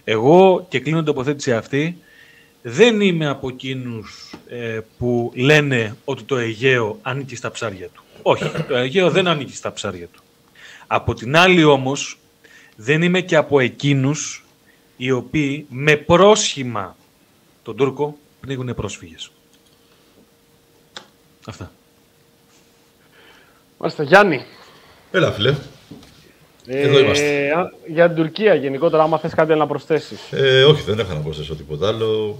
Εγώ, 0.03 0.65
και 0.69 0.79
κλείνω 0.79 0.97
την 0.97 1.05
τοποθέτηση 1.05 1.53
αυτή, 1.53 1.97
δεν 2.67 3.01
είμαι 3.01 3.27
από 3.27 3.47
εκείνους 3.49 4.33
ε, 4.47 4.79
που 4.97 5.31
λένε 5.35 5.95
ότι 6.05 6.23
το 6.23 6.37
Αιγαίο 6.37 6.99
ανήκει 7.01 7.35
στα 7.35 7.51
ψάρια 7.51 7.87
του. 7.87 8.03
Όχι, 8.21 8.49
το 8.67 8.75
Αιγαίο 8.75 9.09
δεν 9.09 9.27
ανήκει 9.27 9.55
στα 9.55 9.73
ψάρια 9.73 10.07
του. 10.07 10.23
Από 10.87 11.13
την 11.13 11.35
άλλη 11.35 11.63
όμως, 11.63 12.17
δεν 12.75 13.01
είμαι 13.01 13.21
και 13.21 13.35
από 13.35 13.59
εκείνους 13.59 14.45
οι 14.97 15.11
οποίοι 15.11 15.65
με 15.69 15.95
πρόσχημα 15.95 16.95
τον 17.63 17.75
Τούρκο 17.75 18.17
πνίγουν 18.39 18.75
πρόσφυγες. 18.75 19.31
Αυτά. 21.45 21.71
Μάλιστα, 23.77 24.03
Γιάννη. 24.03 24.45
Έλα, 25.11 25.31
φίλε. 25.31 25.55
Εδώ 26.65 26.99
είμαστε. 26.99 27.51
α, 27.57 27.71
για 27.87 28.07
την 28.07 28.15
Τουρκία 28.15 28.53
γενικότερα, 28.55 29.03
άμα 29.03 29.19
θες 29.19 29.33
κάτι 29.33 29.55
να 29.55 29.67
προσθέσεις. 29.67 30.31
Ε, 30.31 30.63
όχι, 30.63 30.81
δεν 30.83 30.99
έχω 30.99 31.13
να 31.13 31.19
προσθέσω 31.19 31.55
τίποτα 31.55 31.87
άλλο. 31.87 32.39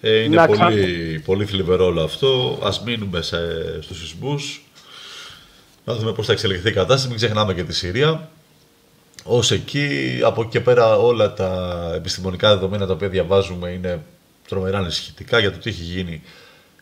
Ε, 0.00 0.18
είναι 0.18 0.36
Να 0.36 0.46
πολύ, 0.46 1.22
πολύ 1.24 1.44
θλιβερό 1.44 1.84
όλο 1.84 2.02
αυτό. 2.02 2.58
Ας 2.62 2.82
μείνουμε 2.82 3.22
σε, 3.22 3.36
στους 3.82 3.98
σεισμούς. 3.98 4.64
Να 5.84 5.94
δούμε 5.94 6.12
πώς 6.12 6.26
θα 6.26 6.32
εξελιχθεί 6.32 6.68
η 6.68 6.72
κατάσταση. 6.72 7.08
Μην 7.08 7.16
ξεχνάμε 7.16 7.54
και 7.54 7.62
τη 7.62 7.74
Συρία. 7.74 8.30
Ως 9.24 9.50
εκεί, 9.50 10.20
από 10.24 10.40
εκεί 10.40 10.50
και 10.50 10.60
πέρα 10.60 10.96
όλα 10.96 11.32
τα 11.32 11.92
επιστημονικά 11.94 12.54
δεδομένα 12.54 12.86
τα 12.86 12.92
οποία 12.92 13.08
διαβάζουμε 13.08 13.70
είναι 13.70 14.02
τρομερά 14.48 14.78
ανησυχητικά 14.78 15.38
για 15.38 15.52
το 15.52 15.58
τι 15.58 15.70
έχει 15.70 15.82
γίνει 15.82 16.22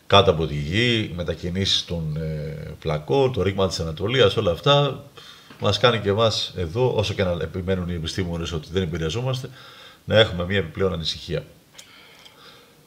κάτω 0.07 0.31
από 0.31 0.47
τη 0.47 0.55
γη, 0.55 1.11
μετακινήσεις 1.15 1.85
των 1.85 2.17
ε, 2.17 2.75
πλακών, 2.79 3.33
το 3.33 3.41
ρήγμα 3.41 3.67
της 3.67 3.79
Ανατολίας, 3.79 4.37
όλα 4.37 4.51
αυτά 4.51 5.03
μας 5.59 5.79
κάνει 5.79 5.99
και 5.99 6.09
εμάς 6.09 6.53
εδώ, 6.57 6.93
όσο 6.95 7.13
και 7.13 7.23
να 7.23 7.37
επιμένουν 7.41 7.89
οι 7.89 7.93
επιστήμονες 7.93 8.51
ότι 8.51 8.67
δεν 8.71 8.83
επηρεαζόμαστε, 8.83 9.49
να 10.05 10.19
έχουμε 10.19 10.45
μια 10.45 10.57
επιπλέον 10.57 10.93
ανησυχία. 10.93 11.43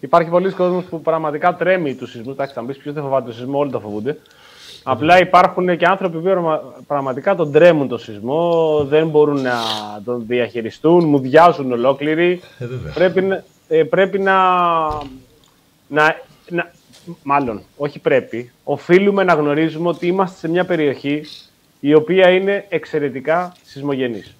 Υπάρχει 0.04 0.30
πολλοί 0.30 0.50
κόσμος 0.52 0.84
που 0.84 1.00
πραγματικά 1.00 1.54
τρέμει 1.54 1.94
τους 1.94 2.10
σεισμούς. 2.10 2.32
Εντάξει, 2.32 2.54
θα 2.54 2.60
μου 2.60 2.66
πεις 2.66 2.76
ποιος 2.76 2.94
δεν 2.94 3.02
φοβάται 3.02 3.26
το 3.26 3.32
σεισμό, 3.32 3.58
όλοι 3.58 3.70
το 3.70 3.80
φοβούνται. 3.80 4.18
Απλά 4.82 5.18
υπάρχουν 5.18 5.76
και 5.76 5.86
άνθρωποι 5.86 6.16
που 6.16 6.22
πραγμα- 6.22 6.60
πραγματικά 6.86 7.34
τον 7.34 7.52
τρέμουν 7.52 7.88
το 7.88 7.98
σεισμό, 7.98 8.84
δεν 8.88 9.08
μπορούν 9.08 9.40
να 9.42 9.54
τον 10.04 10.24
διαχειριστούν, 10.26 11.08
μου 11.08 11.18
διάζουν 11.18 11.72
ολόκληροι. 11.72 12.40
Ε, 12.58 12.66
βέβαια. 12.66 12.92
Πρέπει, 12.92 13.22
να- 13.22 13.44
ε, 13.68 13.82
πρέπει 13.82 14.18
να, 14.18 14.34
να, 15.88 16.16
να... 16.48 16.70
Μάλλον, 17.22 17.62
όχι 17.76 17.98
πρέπει. 17.98 18.50
Οφείλουμε 18.64 19.24
να 19.24 19.34
γνωρίζουμε 19.34 19.88
ότι 19.88 20.06
είμαστε 20.06 20.38
σε 20.38 20.48
μια 20.48 20.64
περιοχή 20.64 21.24
η 21.80 21.94
οποία 21.94 22.30
είναι 22.30 22.66
εξαιρετικά 22.68 23.52
σεισμογενής. 23.62 24.34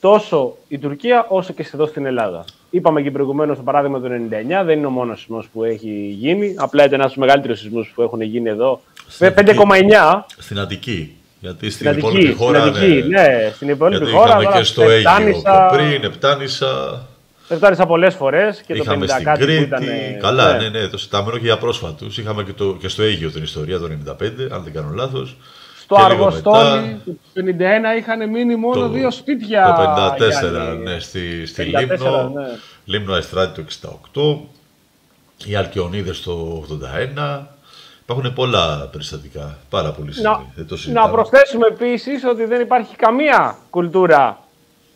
Τόσο 0.00 0.56
η 0.68 0.78
Τουρκία 0.78 1.26
όσο 1.28 1.52
και 1.52 1.70
εδώ 1.74 1.86
στην 1.86 2.06
Ελλάδα. 2.06 2.44
Είπαμε 2.70 3.02
και 3.02 3.10
προηγουμένως 3.10 3.56
το 3.56 3.62
παράδειγμα 3.62 4.00
του 4.00 4.06
99, 4.06 4.64
δεν 4.64 4.78
είναι 4.78 4.86
ο 4.86 4.90
μόνος 4.90 5.18
σεισμός 5.18 5.48
που 5.52 5.64
έχει 5.64 6.16
γίνει. 6.18 6.54
Απλά 6.58 6.84
ήταν 6.84 7.00
ένας 7.00 7.04
από 7.04 7.14
τους 7.14 7.26
μεγαλύτερους 7.26 7.58
σεισμούς 7.58 7.92
που 7.94 8.02
έχουν 8.02 8.20
γίνει 8.20 8.48
εδώ. 8.48 8.80
Στην 9.08 9.34
5,9. 9.36 10.24
Στην 10.38 10.58
Αττική. 10.58 11.14
Γιατί 11.40 11.70
στην, 11.70 11.86
στην 11.86 11.98
υπόλοιπη 11.98 12.32
χώρα. 12.32 12.60
Στην 12.60 12.72
Αττική, 12.72 13.08
ναι, 13.08 13.22
ναι 13.22 13.50
στην 13.54 13.68
υπόλοιπη 13.68 14.04
γιατί 14.04 14.16
χώρα. 14.16 14.40
Είχαμε 14.40 14.58
και 14.58 14.64
στο 14.64 14.82
Αίγυπτο 14.82 15.68
πριν, 15.72 16.04
Επτάνησα. 16.04 17.02
Επτάνησα 17.48 17.86
πολλές 17.86 18.14
φορές 18.14 18.62
και 18.66 18.72
είχαμε 18.72 19.06
το 19.06 19.14
50 19.14 19.16
στην 19.20 19.46
Κρήτη. 19.46 19.62
Ήταν, 19.62 19.84
καλά, 20.20 20.56
ναι, 20.56 20.68
ναι, 20.68 20.78
ναι 20.78 20.88
το 20.88 20.98
συντάμενο 20.98 21.36
και 21.36 21.44
για 21.44 21.58
πρόσφατους. 21.58 22.18
Είχαμε 22.18 22.42
και, 22.42 22.52
το, 22.52 22.76
και 22.80 22.88
στο 22.88 23.02
Αίγυπτο 23.02 23.32
την 23.32 23.42
ιστορία 23.42 23.78
το 23.78 23.88
95, 24.06 24.22
αν 24.50 24.62
δεν 24.62 24.72
κάνω 24.72 24.90
λάθος. 24.94 25.36
Στο 25.94 26.04
Αργοστόλι 26.04 27.00
του 27.04 27.20
51 27.34 27.96
είχαν 27.98 28.30
μείνει 28.30 28.56
μόνο 28.56 28.80
Το- 28.80 28.88
δύο 28.88 29.10
σπίτια. 29.10 29.64
Το 29.64 29.82
54, 29.82 30.50
Γιάννη. 30.50 30.82
ναι, 30.82 30.98
στη, 30.98 31.46
στη 31.46 31.70
54, 31.72 31.78
Λίμνο. 31.80 32.28
ναι. 32.34 32.46
Λίμνο 32.84 33.14
Αστράτη 33.14 33.62
το 33.62 33.98
68. 34.14 35.46
Οι 35.46 35.54
Αλκιονίδες 35.54 36.22
το 36.22 36.64
81. 36.68 37.46
Υπάρχουν 38.02 38.32
πολλά 38.34 38.88
περιστατικά. 38.92 39.58
Πάρα 39.70 39.90
πολύ 39.90 40.08
Να, 40.08 40.12
σύντομοι. 40.14 40.52
Δεν 40.54 40.66
το 40.66 40.74
να 40.74 40.80
συζητάμε. 40.80 41.12
προσθέσουμε 41.12 41.66
επίσης 41.66 42.24
ότι 42.24 42.44
δεν 42.44 42.60
υπάρχει 42.60 42.96
καμία 42.96 43.58
κουλτούρα 43.70 44.38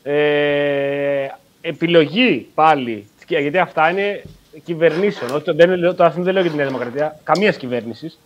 ε, 0.02 1.26
επιλογή 1.60 2.46
πάλι. 2.54 3.06
Γιατί 3.28 3.58
αυτά 3.58 3.90
είναι 3.90 4.22
κυβερνήσεων. 4.64 5.30
Όχι, 5.34 5.44
το- 5.44 5.54
δεν, 5.54 5.74
λέω- 5.78 5.94
το 5.94 6.04
αυτό 6.04 6.22
δεν 6.22 6.32
λέω 6.32 6.42
για 6.42 6.50
τη 6.50 6.56
Νέα 6.56 6.66
Δημοκρατία. 6.66 7.18
Καμίας 7.22 7.56
κυβέρνησης. 7.56 8.18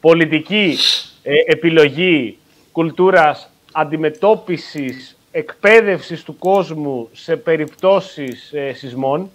Πολιτική 0.00 0.76
ε, 1.17 1.17
επιλογή 1.46 2.38
κουλτούρας 2.72 3.50
αντιμετώπισης 3.72 5.18
εκπαίδευσης 5.30 6.22
του 6.22 6.38
κόσμου 6.38 7.08
σε 7.12 7.36
περιπτώσεις 7.36 8.52
ε, 8.52 8.72
σεισμών. 8.72 9.30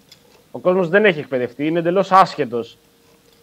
Ο 0.50 0.58
κόσμος 0.58 0.88
δεν 0.88 1.04
έχει 1.04 1.18
εκπαιδευτεί, 1.18 1.66
είναι 1.66 1.78
εντελώς 1.78 2.12
άσχετος 2.12 2.76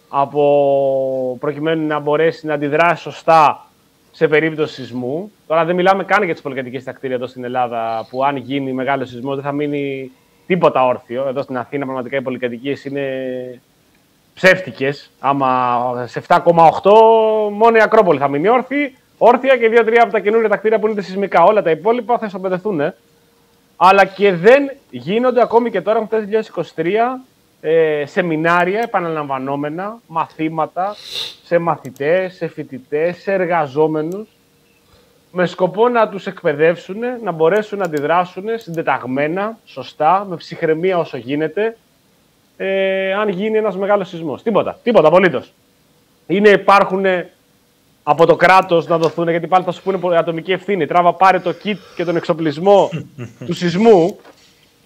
από 0.08 1.36
προκειμένου 1.40 1.86
να 1.86 1.98
μπορέσει 1.98 2.46
να 2.46 2.54
αντιδράσει 2.54 3.02
σωστά 3.02 3.66
σε 4.10 4.28
περίπτωση 4.28 4.74
σεισμού. 4.74 5.32
Τώρα 5.46 5.64
δεν 5.64 5.74
μιλάμε 5.74 6.04
καν 6.04 6.22
για 6.22 6.32
τις 6.32 6.42
πολυκατοικίες 6.42 6.82
στα 6.82 6.92
κτίρια 6.92 7.16
εδώ 7.16 7.26
στην 7.26 7.44
Ελλάδα, 7.44 8.06
που 8.10 8.24
αν 8.24 8.36
γίνει 8.36 8.72
μεγάλο 8.72 9.04
σεισμός 9.04 9.34
δεν 9.34 9.44
θα 9.44 9.52
μείνει 9.52 10.10
τίποτα 10.46 10.86
όρθιο. 10.86 11.28
Εδώ 11.28 11.42
στην 11.42 11.56
Αθήνα 11.56 11.84
πραγματικά 11.84 12.16
οι 12.16 12.22
πολυκατοικίες 12.22 12.84
είναι 12.84 13.60
ψεύτικες. 14.34 15.10
Άμα 15.20 16.04
σε 16.06 16.22
7,8 16.28 16.40
μόνο 17.50 17.76
η 17.76 17.80
Ακρόπολη 17.80 18.18
θα 18.18 18.28
μείνει 18.28 18.48
όρθια, 18.48 18.90
όρθια 19.18 19.56
και 19.56 19.68
δύο-τρία 19.68 20.02
από 20.02 20.12
τα 20.12 20.20
καινούργια 20.20 20.48
τα 20.48 20.56
κτίρια 20.56 20.78
που 20.78 20.86
είναι 20.86 21.00
σεισμικά. 21.00 21.44
Όλα 21.44 21.62
τα 21.62 21.70
υπόλοιπα 21.70 22.18
θα 22.18 22.26
ισοπεδεθούν. 22.26 22.80
Ε. 22.80 22.94
Αλλά 23.76 24.04
και 24.04 24.32
δεν 24.32 24.70
γίνονται 24.90 25.42
ακόμη 25.42 25.70
και 25.70 25.80
τώρα, 25.80 26.06
το 26.06 26.16
2023, 26.74 27.20
ε, 27.60 28.04
σεμινάρια 28.06 28.80
επαναλαμβανόμενα, 28.80 29.98
μαθήματα 30.06 30.94
σε 31.44 31.58
μαθητές, 31.58 32.34
σε 32.34 32.46
φοιτητές, 32.46 33.16
σε 33.16 33.32
εργαζόμενους, 33.32 34.28
με 35.32 35.46
σκοπό 35.46 35.88
να 35.88 36.08
τους 36.08 36.26
εκπαιδεύσουν, 36.26 36.98
να 37.22 37.32
μπορέσουν 37.32 37.78
να 37.78 37.84
αντιδράσουν 37.84 38.44
συντεταγμένα, 38.56 39.58
σωστά, 39.64 40.26
με 40.28 40.36
ψυχραιμία 40.36 40.98
όσο 40.98 41.16
γίνεται, 41.16 41.76
ε, 42.56 43.12
αν 43.14 43.28
γίνει 43.28 43.58
ένας 43.58 43.76
μεγάλος 43.76 44.08
σεισμός. 44.08 44.42
Τίποτα, 44.42 44.78
τίποτα 44.82 45.08
απολύτως. 45.08 45.52
Είναι, 46.26 46.48
υπάρχουν 46.48 47.04
από 48.02 48.26
το 48.26 48.36
κράτος 48.36 48.86
να 48.86 48.98
δοθούν, 48.98 49.28
γιατί 49.28 49.46
πάλι 49.46 49.64
θα 49.64 49.72
σου 49.72 49.82
πούνε 49.82 50.16
ατομική 50.16 50.52
ευθύνη. 50.52 50.86
Τράβα 50.86 51.12
πάρε 51.12 51.38
το 51.38 51.54
kit 51.64 51.76
και 51.96 52.04
τον 52.04 52.16
εξοπλισμό 52.16 52.90
του 53.46 53.52
σεισμού 53.52 54.18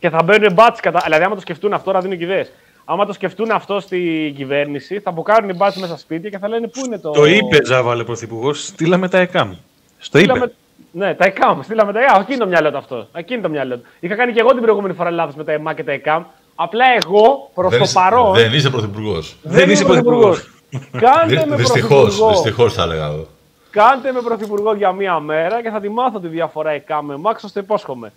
και 0.01 0.11
θα 0.11 0.23
μπαίνουν 0.23 0.53
μπάτς 0.53 0.81
κατά. 0.81 1.01
Δηλαδή, 1.05 1.25
άμα 1.25 1.35
το 1.35 1.41
σκεφτούν 1.41 1.73
αυτό, 1.73 1.93
να 1.93 2.01
δίνουν 2.01 2.19
και 2.19 2.25
ιδέες. 2.25 2.53
Άμα 2.85 3.07
το 3.07 3.13
σκεφτούν 3.13 3.51
αυτό 3.51 3.81
στην 3.81 4.35
κυβέρνηση, 4.35 5.01
θα 5.01 5.11
μπουκάρουν 5.11 5.49
οι 5.49 5.55
μπάτς 5.57 5.77
μέσα 5.77 5.87
στα 5.87 5.97
σπίτια 5.97 6.31
και 6.31 6.39
θα 6.39 6.49
λένε 6.49 6.69
πού 6.69 6.81
είναι 6.85 6.99
το. 6.99 7.11
Το 7.11 7.25
είπε, 7.25 7.59
Ζάβαλε 7.65 8.05
Πρωθυπουργός, 8.05 8.67
στείλαμε 8.67 9.09
τα 9.09 9.19
ΕΚΑΜ. 9.19 9.53
Στο 9.99 10.19
είπε. 10.19 10.29
Στείλαμε... 10.31 10.53
Ναι, 10.93 11.15
τα 11.15 11.25
ΕΚΑΜ. 11.25 11.63
Στείλαμε 11.63 11.93
τα 11.93 12.01
ΕΚΑΜ. 12.01 12.21
Εκείνη 12.21 12.39
το 12.39 12.47
μυαλό 12.47 12.71
του 12.71 12.77
αυτό. 12.77 13.09
Εκείνη 13.13 13.43
το 13.43 13.49
μυαλό 13.49 13.77
του. 13.77 13.85
Είχα 14.01 14.15
κάνει 14.15 14.33
και 14.33 14.41
εγώ 14.41 14.51
την 14.51 14.63
προηγούμενη 14.63 14.95
φορά 14.95 15.11
λάθος 15.11 15.35
με 15.35 15.45
τα 15.45 15.53
ΕΜΑ 15.53 15.75
και 15.75 15.85
τα 15.85 15.93
ΕΚΑΜ. 15.93 16.25
Απλά 16.59 16.85
εγώ 17.05 17.51
προς 17.55 17.71
Δεν 17.71 17.79
το 17.79 17.85
είσαι- 17.85 17.95
παρόν. 17.95 18.35
Δεν 18.35 18.53
είσαι 18.53 18.71
πρωθυπουργός. 18.71 19.37
Δεν 19.43 19.71
είσαι 19.71 19.85
πρωθυπουργός. 19.85 20.51
Κάντε 20.91 21.47
με 21.47 21.57
Δυστυχώς, 21.57 21.91
πρωθυπουργό. 21.91 22.31
δυστυχώς 22.31 22.75
θα 22.75 22.83
έλεγα 22.83 23.05
εγώ. 23.07 23.27
Κάντε 23.71 24.13
με 24.13 24.21
πρωθυπουργό 24.21 24.75
για 24.75 24.93
μία 24.93 25.19
μέρα 25.19 25.63
και 25.63 25.71
θα 25.71 25.81
τη 25.81 25.89
μάθω 25.89 26.19
τη 26.21 26.29
διαφορά 26.29 26.71
ΕΚΑΜ 26.71 27.07
με 27.07 27.17
ΜΑΚ, 27.17 27.39
σας 27.41 27.53
το 27.53 27.61
υπόσχομαι. 27.61 28.13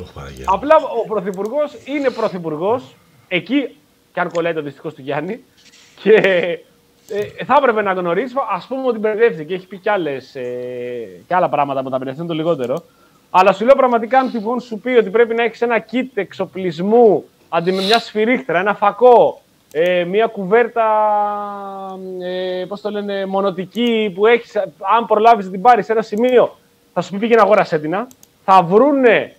Ωχ, 0.00 0.10
Παναγία. 0.12 0.44
Απλά 0.48 0.76
ο 0.76 1.06
πρωθυπουργός 1.08 1.72
είναι 1.84 2.10
πρωθυπουργός, 2.10 2.82
εκεί 3.28 3.76
και 4.12 4.20
αν 4.20 4.30
κολλάει 4.32 4.52
το 4.54 4.62
δυστυχώ 4.62 4.88
του 4.90 5.00
Γιάννη. 5.00 5.44
Και 6.02 6.12
ε, 7.08 7.44
θα 7.44 7.54
έπρεπε 7.58 7.82
να 7.82 7.92
γνωρίσει, 7.92 8.34
ας 8.54 8.66
πούμε 8.66 8.86
ότι 8.86 8.98
μπερδεύτηκε. 8.98 9.54
Έχει 9.54 9.66
πει 9.66 9.76
κι, 9.76 9.88
άλλες, 9.88 10.34
ε, 10.34 10.42
κι 11.26 11.34
άλλα 11.34 11.48
πράγματα 11.48 11.82
που 11.82 11.90
τα 11.90 11.98
μπερδευτούν 11.98 12.26
το 12.26 12.34
λιγότερο. 12.34 12.84
Αλλά 13.30 13.52
σου 13.52 13.64
λέω 13.64 13.74
πραγματικά, 13.74 14.18
αν 14.18 14.30
τυχόν 14.32 14.60
σου 14.60 14.78
πει 14.78 14.88
ότι 14.90 15.10
πρέπει 15.10 15.34
να 15.34 15.42
έχεις 15.44 15.60
ένα 15.62 15.84
kit 15.92 16.06
εξοπλισμού 16.14 17.24
αντί 17.54 17.72
με 17.72 17.82
μια 17.82 17.98
σφυρίχτρα, 17.98 18.58
ένα 18.58 18.74
φακό, 18.74 19.40
ε, 19.72 20.04
μια 20.04 20.26
κουβέρτα, 20.26 20.84
ε, 22.22 22.64
πώς 22.68 22.80
το 22.80 22.90
λένε, 22.90 23.26
μονοτική 23.26 24.12
που 24.14 24.26
έχεις, 24.26 24.56
αν 24.96 25.06
προλάβεις 25.06 25.44
να 25.44 25.50
την 25.50 25.60
πάρεις 25.60 25.84
σε 25.86 25.92
ένα 25.92 26.02
σημείο, 26.02 26.56
θα 26.92 27.00
σου 27.00 27.10
πει 27.10 27.18
πήγαινε 27.18 27.40
αγόρασέ 27.40 27.78
την. 27.78 28.06
Θα 28.44 28.62
βρούνε 28.62 29.34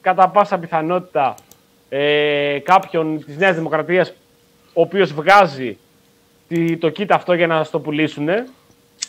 κατά 0.00 0.28
πάσα 0.28 0.58
πιθανότητα 0.58 1.34
ε, 1.88 2.58
κάποιον 2.62 3.24
της 3.24 3.36
Νέας 3.36 3.54
Δημοκρατίας 3.56 4.10
ο 4.72 4.80
οποίος 4.80 5.12
βγάζει 5.12 5.78
τη- 6.48 6.76
το 6.76 6.86
kit 6.88 7.06
αυτό 7.10 7.32
για 7.34 7.46
να 7.46 7.64
στο 7.64 7.80
πουλήσουν 7.80 8.28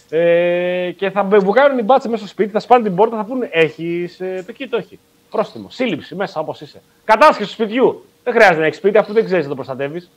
ε, 0.09 0.91
και 0.97 1.09
θα 1.09 1.23
μπουκάρουν 1.23 1.77
οι 1.77 1.81
μπάτσε 1.83 2.07
μέσα 2.07 2.21
στο 2.21 2.31
σπίτι, 2.31 2.51
θα 2.51 2.59
σπάνε 2.59 2.83
την 2.83 2.95
πόρτα, 2.95 3.17
θα 3.17 3.23
πούνε 3.23 3.49
έχεις 3.51 4.19
ε, 4.19 4.43
το 4.47 4.53
kit, 4.59 4.67
όχι. 4.79 4.99
Πρόστιμο, 5.29 5.67
σύλληψη 5.69 6.15
μέσα 6.15 6.39
όπως 6.39 6.61
είσαι. 6.61 6.81
Κατάσχεση 7.03 7.47
του 7.47 7.53
σπιτιού. 7.63 8.05
Δεν 8.24 8.34
χρειάζεται 8.34 8.59
να 8.59 8.65
έχεις 8.65 8.78
σπίτι, 8.78 8.97
αφού 8.97 9.13
δεν 9.13 9.26
ξέρεις 9.26 9.43
να 9.43 9.49
το 9.49 9.55
προστατεύεις. 9.55 10.09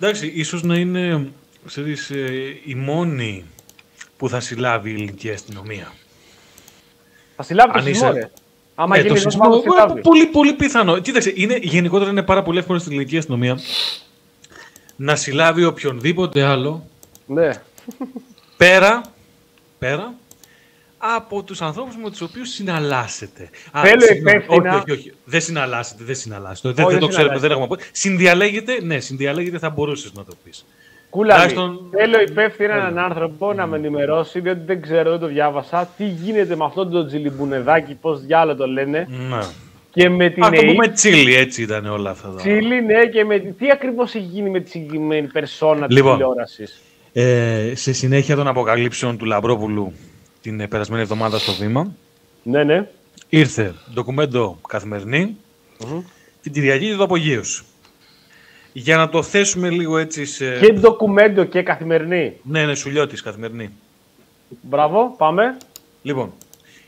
Εντάξει, 0.00 0.32
ίσως 0.34 0.62
να 0.62 0.74
είναι 0.76 1.30
ξέρεις, 1.66 2.10
ε, 2.10 2.56
η 2.64 2.74
μόνη 2.74 3.44
που 4.16 4.28
θα 4.28 4.40
συλλάβει 4.40 4.90
η 4.90 4.94
ελληνική 4.94 5.30
αστυνομία. 5.30 5.92
Θα 7.36 7.42
συλλάβει 7.42 7.72
το 7.72 7.78
Αν 7.78 7.84
σεισμό, 7.84 8.08
είσαι- 8.08 8.18
ρε. 8.20 8.30
Άμα 8.74 8.96
Ναι, 8.96 9.02
γίνει 9.02 9.14
το 9.14 9.20
σεισμό, 9.20 9.44
σεισμό, 9.44 9.62
θα 9.62 9.80
συλλάβεις. 9.80 10.02
πολύ, 10.02 10.26
πολύ 10.26 10.52
πιθανό. 10.52 10.98
Κοίταξε, 10.98 11.32
είναι, 11.36 11.58
γενικότερα 11.62 12.10
είναι 12.10 12.22
πάρα 12.22 12.42
πολύ 12.42 12.58
εύκολο 12.58 12.78
στην 12.78 12.92
ελληνική 12.92 13.16
αστυνομία 13.18 13.58
να 14.96 15.16
συλλάβει 15.16 15.64
οποιονδήποτε 15.64 16.42
άλλο 16.42 16.86
Ναι. 17.26 17.50
πέρα, 18.56 19.00
πέρα 19.78 20.14
από 21.16 21.42
τους 21.42 21.62
ανθρώπους 21.62 21.96
με 21.96 22.10
τους 22.10 22.20
οποίους 22.20 22.48
συναλλάσσετε. 22.48 23.48
Α, 23.70 23.80
Θέλω 23.82 24.00
συγγνώμη, 24.00 24.36
υπεύθυνα- 24.36 24.74
Όχι, 24.74 24.90
όχι, 24.90 25.00
όχι. 25.00 25.12
Δεν 25.24 25.40
συναλλάσσετε, 25.40 26.04
δεν 26.04 26.14
συναλλάσσετε. 26.14 26.72
Δεν, 26.72 26.84
Όχι, 26.84 26.92
δεν 26.92 27.00
το 27.00 27.06
δεν 27.06 27.14
ξέρουμε, 27.16 27.38
δεν 27.38 27.50
συναλλάσσετε. 27.50 27.74
έχουμε 27.74 27.90
πω. 27.90 27.98
Συνδιαλέγεται, 27.98 28.78
ναι, 28.82 29.00
συνδιαλέγεται 29.00 29.58
θα 29.58 29.70
μπορούσες 29.70 30.12
να 30.12 30.24
το 30.24 30.32
πεις. 30.44 30.64
Κούλαλη, 31.10 31.40
Τουλάχιστον- 31.52 31.88
θέλω 31.98 32.20
υπεύθυνα 32.20 32.74
έναν 32.74 32.98
άνθρωπο 32.98 33.52
να 33.52 33.66
με 33.66 33.76
ενημερώσει, 33.76 34.40
διότι 34.40 34.60
δεν 34.66 34.82
ξέρω, 34.82 35.10
δεν 35.10 35.18
το 35.20 35.26
διάβασα, 35.26 35.90
τι 35.96 36.04
γίνεται 36.04 36.56
με 36.56 36.64
αυτόν 36.64 36.90
τον 36.90 37.06
τζιλιμπουνεδάκι, 37.06 37.94
πώς 37.94 38.20
διάλογο 38.20 38.58
το 38.58 38.66
λένε, 38.66 39.06
Ναι. 39.30 39.38
και 39.90 40.08
με 40.08 40.28
την 40.30 40.44
Α 40.44 40.50
το 40.50 40.60
ΕΕ. 40.64 40.66
πούμε 40.72 40.88
τσίλι, 40.88 41.34
έτσι 41.34 41.62
ήταν 41.62 41.86
όλα 41.86 42.10
αυτά. 42.10 42.28
τα- 42.28 42.34
Τσίλι, 42.36 42.82
ναι, 42.82 43.06
και 43.06 43.24
με... 43.24 43.38
τι 43.38 43.70
ακριβώς 43.72 44.14
έχει 44.14 44.24
γίνει 44.24 44.50
με 44.50 44.60
τη 44.60 44.70
συγκεκριμένη 44.70 45.26
περσόνα 45.26 45.86
της 45.86 45.96
Λοιπόν. 45.96 46.12
τηλεόρασης; 46.12 46.80
Ε, 47.12 47.72
σε 47.74 47.92
συνέχεια 47.92 48.36
των 48.36 48.46
αποκαλύψεων 48.48 49.16
του 49.16 49.24
Λαμπρόπουλου 49.24 49.92
την 50.42 50.60
ε, 50.60 50.66
περασμένη 50.66 51.02
εβδομάδα 51.02 51.38
στο 51.38 51.52
Βήμα, 51.52 51.92
Ναι, 52.42 52.64
ναι. 52.64 52.88
ήρθε 53.28 53.74
ντοκουμέντο 53.94 54.58
καθημερινή 54.68 55.36
την 56.42 56.52
Κυριακή 56.52 56.94
του 56.96 57.02
Απογείωση. 57.02 57.62
Για 58.72 58.96
να 58.96 59.08
το 59.08 59.22
θέσουμε 59.22 59.70
λίγο 59.70 59.98
έτσι 59.98 60.24
σε... 60.24 60.58
Και 60.58 60.72
ντοκουμέντο 60.72 61.44
και 61.44 61.62
καθημερινή. 61.62 62.32
Ναι, 62.42 62.64
ναι, 62.64 62.74
σουλιώτης 62.74 63.22
καθημερινή. 63.22 63.70
Μπράβο, 64.60 65.14
πάμε. 65.18 65.56
Λοιπόν, 66.02 66.32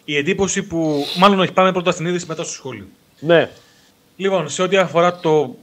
η 0.04 0.16
εντύπωση 0.16 0.62
που... 0.62 1.04
Μάλλον 1.18 1.40
όχι, 1.40 1.52
πάμε 1.52 1.72
πρώτα 1.72 1.90
στην 1.90 2.06
είδηση 2.06 2.26
μετά 2.28 2.42
στο 2.44 2.52
σχόλιο. 2.52 2.86
Ναι. 3.20 3.50
Λοιπόν, 4.16 4.48
σε 4.48 4.62
ό,τι 4.62 4.76
αφορά 4.76 5.18
το 5.18 5.56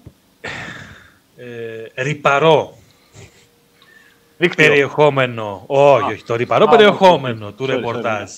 ε, 1.35 2.03
ρυπαρό 2.03 2.77
Δίκτυο. 4.41 4.67
περιεχόμενο, 4.67 5.63
όχι, 5.67 6.11
όχι, 6.11 6.23
το 6.23 6.35
ρηπαρό 6.35 6.65
Α, 6.65 6.69
περιεχόμενο 6.69 7.51
του 7.51 7.63
sorry, 7.63 7.67
ρεπορτάζ. 7.67 8.31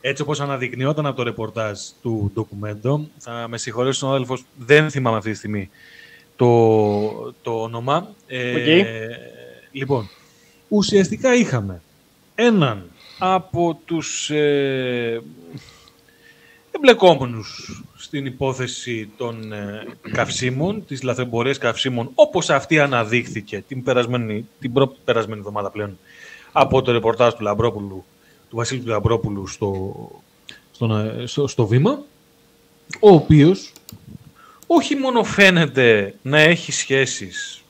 Έτσι 0.00 0.22
όπως 0.22 0.40
αναδεικνυόταν 0.40 1.06
από 1.06 1.16
το 1.16 1.22
ρεπορτάζ 1.22 1.78
του 2.02 2.30
Documento, 2.34 3.08
θα 3.18 3.46
με 3.48 3.58
συγχωρέσει 3.58 4.04
ο 4.04 4.08
συνάδελφος, 4.08 4.44
δεν 4.58 4.90
θυμάμαι 4.90 5.16
αυτή 5.16 5.30
τη 5.30 5.36
στιγμή 5.36 5.70
το, 6.36 7.32
το 7.42 7.62
όνομα. 7.62 8.14
Ε, 8.26 8.54
Οκ. 8.54 8.86
Λοιπόν, 9.72 10.08
ουσιαστικά 10.68 11.34
είχαμε 11.34 11.82
έναν 12.34 12.90
από 13.18 13.78
τους 13.84 14.30
ε, 14.30 15.22
εμπλεκόμενους 16.70 17.82
στην 18.04 18.26
υπόθεση 18.26 19.10
των 19.16 19.52
ε, 19.52 19.86
καυσίμων, 20.12 20.84
της 20.86 21.02
λαθρεμπορίας 21.02 21.58
καυσίμων, 21.58 22.10
όπως 22.14 22.50
αυτή 22.50 22.78
αναδείχθηκε 22.78 23.64
την, 23.68 23.82
περασμένη, 23.82 24.48
την 24.60 24.72
προ, 24.72 24.96
περασμένη 25.04 25.38
εβδομάδα 25.40 25.70
πλέον 25.70 25.98
από 26.52 26.82
το 26.82 26.92
ρεπορτάζ 26.92 27.32
του 27.32 27.42
Λαμπρόπουλου, 27.42 28.04
του 28.50 28.56
Βασίλη 28.56 28.80
του 28.80 28.88
Λαμπρόπουλου 28.88 29.46
στο, 29.46 29.94
στον, 30.72 30.90
ε, 30.90 31.26
στο, 31.26 31.46
στο 31.46 31.66
βήμα, 31.66 32.02
ο 33.00 33.10
οποίος 33.10 33.72
όχι 34.66 34.96
μόνο 34.96 35.24
φαίνεται 35.24 36.14
να 36.22 36.38
έχει 36.38 36.72
σχέσεις 36.72 37.62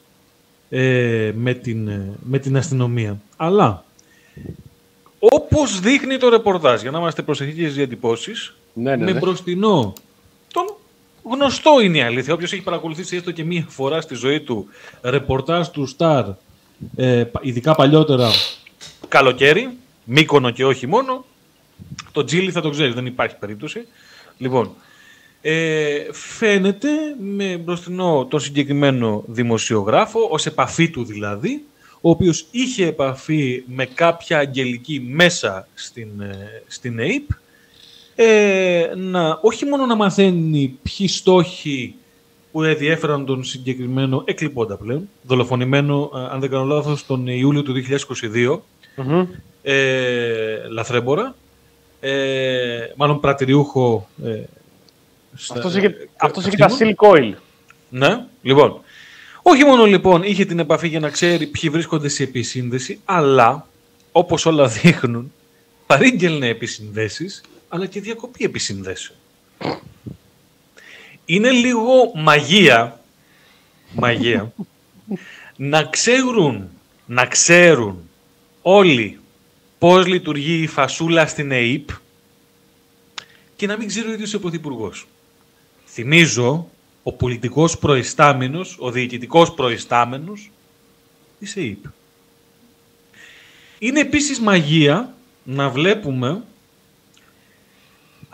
ε, 0.70 1.32
με, 1.34 1.54
την, 1.54 1.88
ε, 1.88 2.10
με 2.22 2.38
την 2.38 2.56
αστυνομία, 2.56 3.20
αλλά 3.36 3.84
όπως 5.18 5.80
δείχνει 5.80 6.16
το 6.16 6.28
ρεπορτάζ, 6.28 6.82
για 6.82 6.90
να 6.90 6.98
είμαστε 6.98 7.22
προσεκτικοί 7.22 7.62
στις 7.62 7.74
διατυπώσεις, 7.74 8.54
Ναι, 8.74 8.96
ναι, 8.96 9.04
με 9.04 9.12
ναι. 9.12 9.18
μπροστινό 9.18 9.92
τον 10.54 10.76
γνωστό 11.32 11.80
είναι 11.80 11.98
η 11.98 12.02
αλήθεια. 12.02 12.34
Όποιος 12.34 12.52
έχει 12.52 12.62
παρακολουθήσει 12.62 13.16
έστω 13.16 13.30
και 13.30 13.44
μία 13.44 13.66
φορά 13.68 14.00
στη 14.00 14.14
ζωή 14.14 14.40
του 14.40 14.66
ρεπορτάζ 15.02 15.68
του 15.68 15.88
Star, 15.96 16.24
ε, 16.96 17.24
πα- 17.24 17.40
ειδικά 17.42 17.74
παλιότερα 17.74 18.30
καλοκαίρι, 19.08 19.76
Μύκονο 20.04 20.50
και 20.50 20.64
όχι 20.64 20.86
μόνο, 20.86 21.24
το 22.12 22.24
Τζίλι 22.24 22.50
θα 22.50 22.60
το 22.60 22.70
ξέρει, 22.70 22.92
δεν 22.92 23.06
υπάρχει 23.06 23.36
περίπτωση. 23.38 23.86
Λοιπόν, 24.38 24.70
ε, 25.40 26.02
φαίνεται 26.12 26.88
με 27.20 27.56
μπροστινό 27.56 28.26
τον 28.30 28.40
συγκεκριμένο 28.40 29.24
δημοσιογράφο, 29.26 30.28
ως 30.30 30.46
επαφή 30.46 30.90
του 30.90 31.04
δηλαδή, 31.04 31.64
ο 32.00 32.10
οποίος 32.10 32.46
είχε 32.50 32.86
επαφή 32.86 33.62
με 33.66 33.84
κάποια 33.86 34.38
αγγελική 34.38 35.00
μέσα 35.00 35.68
στην, 35.74 36.20
ε, 36.20 36.62
στην 36.66 36.98
ΑΕΠ, 36.98 37.28
ε, 38.14 38.86
να, 38.96 39.38
όχι 39.42 39.64
μόνο 39.64 39.86
να 39.86 39.94
μαθαίνει 39.94 40.78
ποιοι 40.82 41.08
στόχοι 41.08 41.94
που 42.52 42.62
ενδιέφεραν 42.62 43.24
τον 43.26 43.44
συγκεκριμένο 43.44 44.22
εκλειπώντα 44.26 44.76
πλέον, 44.76 45.08
δολοφονημένο, 45.22 46.10
ε, 46.14 46.18
αν 46.34 46.40
δεν 46.40 46.50
κάνω 46.50 46.64
λάθος, 46.64 47.06
τον 47.06 47.26
Ιούλιο 47.26 47.62
του 47.62 47.72
2022, 47.72 48.58
Μμμ. 48.96 49.26
ε, 49.62 50.68
λαθρέμπορα, 50.68 51.34
ε, 52.00 52.78
μάλλον 52.96 53.20
πρατηριούχο. 53.20 54.08
Ε, 54.24 54.40
στα- 55.36 55.54
Αυτός 55.54 55.74
είχε, 55.76 55.86
ε, 55.86 55.92
αυτός 56.16 56.46
είχε 56.46 56.56
καυσίμων. 56.56 56.94
τα 56.94 57.06
silk 57.10 57.14
oil. 57.16 57.32
Ναι, 57.88 58.24
λοιπόν. 58.42 58.80
Όχι 59.42 59.64
μόνο 59.64 59.84
λοιπόν 59.84 60.22
είχε 60.22 60.44
την 60.44 60.58
επαφή 60.58 60.88
για 60.88 61.00
να 61.00 61.08
ξέρει 61.10 61.46
ποιοι 61.46 61.70
βρίσκονται 61.70 62.08
σε 62.08 62.22
επισύνδεση, 62.22 63.00
αλλά 63.04 63.66
όπως 64.12 64.46
όλα 64.46 64.66
δείχνουν, 64.68 65.32
παρήγγελνε 65.86 66.48
επισυνδέσεις, 66.48 67.42
αλλά 67.74 67.86
και 67.86 68.00
διακοπή 68.00 68.44
επισυνδέσεων. 68.44 69.18
Είναι 71.24 71.50
λίγο 71.50 72.12
μαγεία, 72.14 73.00
μαγεία, 73.94 74.52
να 75.56 75.84
ξέρουν, 75.84 76.68
να 77.06 77.26
ξέρουν 77.26 78.08
όλοι 78.62 79.20
πώς 79.78 80.06
λειτουργεί 80.06 80.62
η 80.62 80.66
φασούλα 80.66 81.26
στην 81.26 81.50
ΕΕΠ 81.50 81.88
και 83.56 83.66
να 83.66 83.76
μην 83.76 83.88
ξέρει 83.88 84.08
ο 84.08 84.12
ίδιος 84.12 84.34
ο 84.34 84.40
Πρωθυπουργός. 84.40 85.06
Θυμίζω, 85.86 86.70
ο 87.02 87.12
πολιτικός 87.12 87.78
προϊστάμενος, 87.78 88.76
ο 88.78 88.90
διοικητικός 88.90 89.54
προϊστάμενος 89.54 90.50
της 91.38 91.56
ΕΕΠ. 91.56 91.84
Είναι 93.78 94.00
επίσης 94.00 94.40
μαγεία 94.40 95.14
να 95.44 95.68
βλέπουμε 95.70 96.42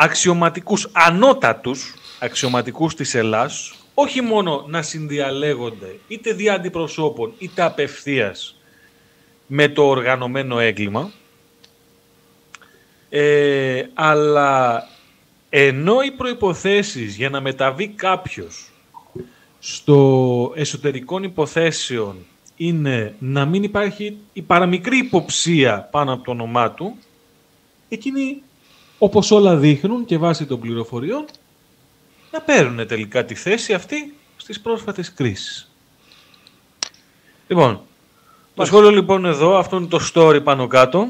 αξιωματικούς, 0.03 0.89
ανώτατους 0.93 1.95
αξιωματικούς 2.19 2.95
της 2.95 3.15
Ελλάς, 3.15 3.75
όχι 3.95 4.21
μόνο 4.21 4.65
να 4.69 4.83
συνδιαλέγονται 4.83 5.99
είτε 6.09 6.33
δια 6.33 6.55
αντιπροσώπων 6.55 7.33
είτε 7.39 7.63
απευθείας 7.63 8.57
με 9.47 9.69
το 9.69 9.87
οργανωμένο 9.89 10.59
έγκλημα, 10.59 11.11
ε, 13.09 13.83
αλλά 13.95 14.83
ενώ 15.49 16.01
οι 16.03 16.11
προϋποθέσεις 16.11 17.17
για 17.17 17.31
να 17.31 17.41
μεταβεί 17.41 17.89
κάποιος 17.89 18.71
στο 19.59 20.53
εσωτερικών 20.57 21.23
υποθέσεων 21.23 22.27
είναι 22.57 23.15
να 23.19 23.45
μην 23.45 23.63
υπάρχει 23.63 24.17
η 24.33 24.43
παραμικρή 24.43 24.99
υποψία 24.99 25.89
πάνω 25.91 26.13
από 26.13 26.25
το 26.25 26.31
όνομά 26.31 26.71
του, 26.71 26.97
εκείνοι, 27.89 28.43
όπως 29.03 29.31
όλα 29.31 29.57
δείχνουν 29.57 30.05
και 30.05 30.19
βάσει 30.19 30.47
των 30.47 30.61
πληροφοριών, 30.61 31.25
να 32.33 32.41
παίρνουν 32.41 32.87
τελικά 32.87 33.25
τη 33.25 33.35
θέση 33.35 33.73
αυτή 33.73 34.15
στις 34.37 34.61
πρόσφατες 34.61 35.13
κρίσεις. 35.13 35.71
Λοιπόν, 37.49 37.81
το 38.55 38.65
σχόλιο 38.65 38.91
λοιπόν 38.91 39.25
εδώ, 39.25 39.59
αυτό 39.59 39.77
είναι 39.77 39.87
το 39.87 40.01
story 40.15 40.41
πάνω 40.45 40.67
κάτω. 40.67 41.09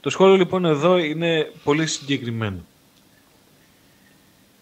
Το 0.00 0.10
σχόλιο 0.10 0.36
λοιπόν 0.36 0.64
εδώ 0.64 0.98
είναι 0.98 1.52
πολύ 1.64 1.86
συγκεκριμένο. 1.86 2.64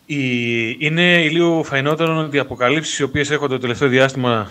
Η... 0.07 0.77
Είναι 0.79 1.29
λίγο 1.29 1.63
φαϊνότερο 1.63 2.19
ότι 2.19 2.37
οι 2.37 2.41
αποκαλύψεις 2.41 2.99
οι 2.99 3.03
οποίες 3.03 3.31
έρχονται 3.31 3.55
το 3.55 3.61
τελευταίο 3.61 3.89
διάστημα 3.89 4.51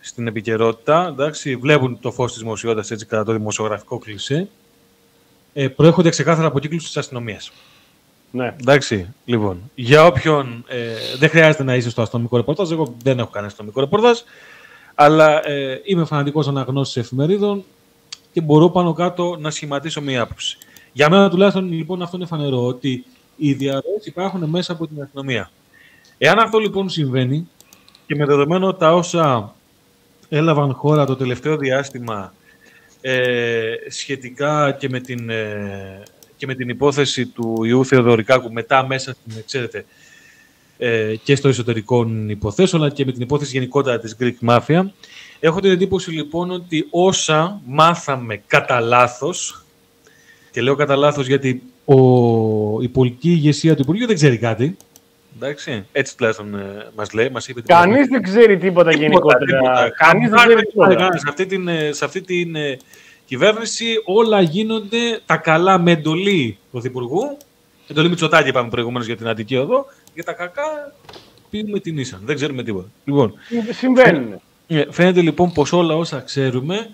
στην 0.00 0.26
επικαιρότητα, 0.26 1.06
εντάξει, 1.08 1.56
βλέπουν 1.56 2.00
το 2.00 2.12
φως 2.12 2.32
της 2.32 2.42
δημοσιότητας 2.42 2.90
έτσι 2.90 3.06
κατά 3.06 3.24
το 3.24 3.32
δημοσιογραφικό 3.32 3.98
κλισέ, 3.98 4.34
ε, 4.34 4.44
προέρχονται 5.68 6.08
ξεκάθαρα 6.08 6.46
από 6.46 6.58
κύκλους 6.58 6.84
της 6.84 6.96
αστυνομίας. 6.96 7.52
Ναι. 8.30 8.54
Εντάξει, 8.60 9.14
λοιπόν, 9.24 9.70
για 9.74 10.06
όποιον 10.06 10.64
ε, 10.68 10.76
δεν 11.18 11.28
χρειάζεται 11.28 11.62
να 11.62 11.74
είσαι 11.74 11.90
στο 11.90 12.02
αστυνομικό 12.02 12.36
ρεπορτάζ, 12.36 12.70
εγώ 12.70 12.94
δεν 13.02 13.18
έχω 13.18 13.30
κάνει 13.30 13.46
αστυνομικό 13.46 13.80
ρεπορτάζ, 13.80 14.18
αλλά 14.94 15.48
ε, 15.48 15.80
είμαι 15.84 16.04
φανατικός 16.04 16.48
αναγνώστης 16.48 17.02
εφημερίδων 17.02 17.64
και 18.32 18.40
μπορώ 18.40 18.70
πάνω 18.70 18.92
κάτω 18.92 19.36
να 19.40 19.50
σχηματίσω 19.50 20.00
μία 20.00 20.22
άποψη. 20.22 20.58
Για 20.92 21.10
μένα 21.10 21.30
τουλάχιστον 21.30 21.72
λοιπόν 21.72 22.02
αυτό 22.02 22.16
είναι 22.16 22.26
φανερό, 22.26 22.66
ότι 22.66 23.04
οι 23.36 23.52
διαρροές 23.52 24.04
υπάρχουν 24.04 24.44
μέσα 24.44 24.72
από 24.72 24.86
την 24.86 25.02
αστυνομία. 25.02 25.50
Εάν 26.18 26.38
αυτό 26.38 26.58
λοιπόν 26.58 26.88
συμβαίνει 26.88 27.48
και 28.06 28.14
με 28.14 28.24
δεδομένο 28.24 28.74
τα 28.74 28.94
όσα 28.94 29.54
έλαβαν 30.28 30.72
χώρα 30.72 31.06
το 31.06 31.16
τελευταίο 31.16 31.56
διάστημα 31.56 32.32
ε, 33.00 33.74
σχετικά 33.88 34.76
και 34.78 34.88
με 34.88 35.00
την, 35.00 35.30
ε, 35.30 36.02
και 36.36 36.46
με 36.46 36.54
την 36.54 36.68
υπόθεση 36.68 37.26
του 37.26 37.64
Ιού 37.64 37.84
Θεοδωρικάκου 37.84 38.52
μετά 38.52 38.86
μέσα 38.86 39.12
στην, 39.12 39.44
ξέρετε, 39.46 39.84
ε, 40.78 41.14
και 41.22 41.36
στο 41.36 41.48
εσωτερικών 41.48 42.28
υποθέσεων, 42.28 42.82
αλλά 42.82 42.92
και 42.92 43.04
με 43.04 43.12
την 43.12 43.22
υπόθεση 43.22 43.50
γενικότερα 43.52 43.98
της 43.98 44.16
Greek 44.20 44.48
Mafia. 44.48 44.82
Έχω 45.40 45.60
την 45.60 45.70
εντύπωση 45.70 46.10
λοιπόν 46.10 46.50
ότι 46.50 46.86
όσα 46.90 47.60
μάθαμε 47.66 48.42
κατά 48.46 48.80
λάθος, 48.80 49.64
και 50.50 50.60
λέω 50.60 50.74
κατά 50.74 50.96
λάθος 50.96 51.26
γιατί 51.26 51.62
ο, 51.84 51.96
η 52.82 52.88
πολιτική 52.88 53.30
ηγεσία 53.30 53.74
του 53.74 53.82
Υπουργείου 53.82 54.06
δεν 54.06 54.16
ξέρει 54.16 54.38
κάτι. 54.38 54.76
Εντάξει, 55.42 55.86
έτσι 55.92 56.16
τουλάχιστον 56.16 56.54
ε, 56.54 56.86
μας 56.96 57.12
λέει, 57.12 57.28
μας 57.28 57.48
είπε. 57.48 57.60
την 57.60 57.74
Κανείς 57.74 58.06
δεν 58.08 58.22
ξέρει 58.22 58.58
τίποτα 58.58 58.92
γενικότερα. 58.92 59.90
Κανείς 59.96 60.30
δεν 60.30 60.38
ξέρει 60.38 60.62
τίποτα. 60.66 61.18
Σε 61.18 61.26
αυτή 61.28 61.46
την, 61.46 61.68
ε, 61.68 61.92
σε 61.92 62.04
αυτή 62.04 62.20
την 62.20 62.56
ε, 62.56 62.76
κυβέρνηση 63.24 63.84
όλα 64.04 64.40
γίνονται 64.40 65.20
τα 65.26 65.36
καλά 65.36 65.78
με 65.78 65.90
εντολή 65.90 66.58
Πρωθυπουργού. 66.70 67.36
Εντολή 67.88 68.08
Μητσοτάκη 68.08 68.48
είπαμε 68.48 68.68
προηγουμένως 68.68 69.06
για 69.06 69.16
την 69.16 69.28
Αττική 69.28 69.56
Οδό. 69.56 69.86
Για 70.14 70.24
τα 70.24 70.32
κακά 70.32 70.94
πίνουμε 71.50 71.78
την 71.80 71.98
ίσαν. 71.98 72.20
Δεν 72.24 72.34
ξέρουμε 72.34 72.62
τίποτα. 72.62 72.88
Λοιπόν, 73.04 73.34
Συμβαίνουν. 73.70 74.40
ε, 74.66 74.82
φαίνεται 74.90 75.20
λοιπόν 75.20 75.52
πως 75.52 75.72
όλα 75.72 75.94
όσα 75.96 76.20
ξέρουμε 76.20 76.88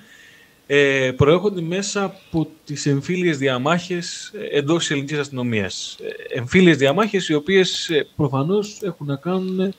ε, 0.67 1.11
προέρχονται 1.17 1.61
μέσα 1.61 2.05
από 2.05 2.49
τις 2.65 2.87
εμφύλιες 2.87 3.39
διαμάχες 3.39 4.33
ε, 4.35 4.59
εντός 4.59 4.79
της 4.79 4.91
ελληνικής 4.91 5.19
αστυνομίας. 5.19 5.97
Ε, 6.01 6.39
εμφύλιες 6.39 6.77
διαμάχες 6.77 7.29
οι 7.29 7.35
οποίες 7.35 7.89
ε, 7.89 8.07
προφανώς 8.17 8.79
έχουν 8.83 9.07
να 9.07 9.17
κάνουν 9.17 9.75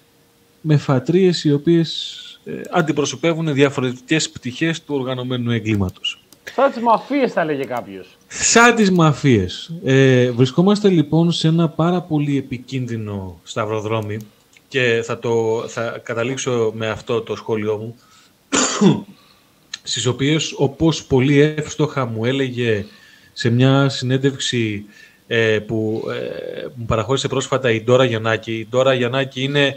με 0.61 0.77
φατρίες 0.77 1.43
οι 1.43 1.53
οποίες 1.53 2.19
ε, 2.45 2.61
αντιπροσωπεύουν 2.71 3.53
διαφορετικές 3.53 4.29
πτυχές 4.29 4.83
του 4.83 4.95
οργανωμένου 4.95 5.51
εγκλήματος. 5.51 6.19
Σαν 6.53 6.71
τις 6.71 6.81
μαφίες 6.81 7.31
θα 7.31 7.45
λέγε 7.45 7.63
κάποιος. 7.63 8.17
Σαν 8.27 8.75
τις 8.75 8.91
μαφίες. 8.91 9.73
Ε, 9.83 10.31
βρισκόμαστε 10.31 10.89
λοιπόν 10.89 11.31
σε 11.31 11.47
ένα 11.47 11.69
πάρα 11.69 12.01
πολύ 12.01 12.37
επικίνδυνο 12.37 13.39
σταυροδρόμι 13.43 14.17
και 14.67 15.01
θα, 15.05 15.19
το, 15.19 15.63
θα 15.67 15.99
καταλήξω 16.03 16.71
με 16.75 16.87
αυτό 16.89 17.21
το 17.21 17.35
σχόλιο 17.35 17.77
μου. 17.77 17.95
Στις 19.87 20.05
οποίες, 20.05 20.53
όπως 20.57 21.05
πολύ 21.05 21.39
εύστοχα 21.39 22.05
μου 22.05 22.25
έλεγε 22.25 22.85
σε 23.33 23.49
μια 23.49 23.89
συνέντευξη 23.89 24.85
ε, 25.27 25.59
που 25.59 26.03
ε, 26.11 26.67
μου 26.75 26.85
παραχώρησε 26.85 27.27
πρόσφατα 27.27 27.71
η 27.71 27.83
Ντόρα 27.83 28.03
Γιαννάκη. 28.03 28.51
Η 28.51 28.67
Ντόρα 28.69 28.93
Γιαννάκη 28.93 29.43
είναι 29.43 29.75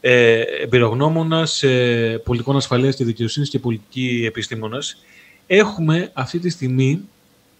ε, 0.00 0.40
εμπειρογνώμονας 0.62 1.62
ε, 1.62 2.20
πολιτικών 2.24 2.56
ασφαλείας 2.56 2.96
και 2.96 3.04
δικαιοσύνης 3.04 3.48
και 3.48 3.58
πολιτική 3.58 4.24
επιστήμονας. 4.26 5.04
Έχουμε 5.46 6.10
αυτή 6.12 6.38
τη 6.38 6.50
στιγμή 6.50 7.00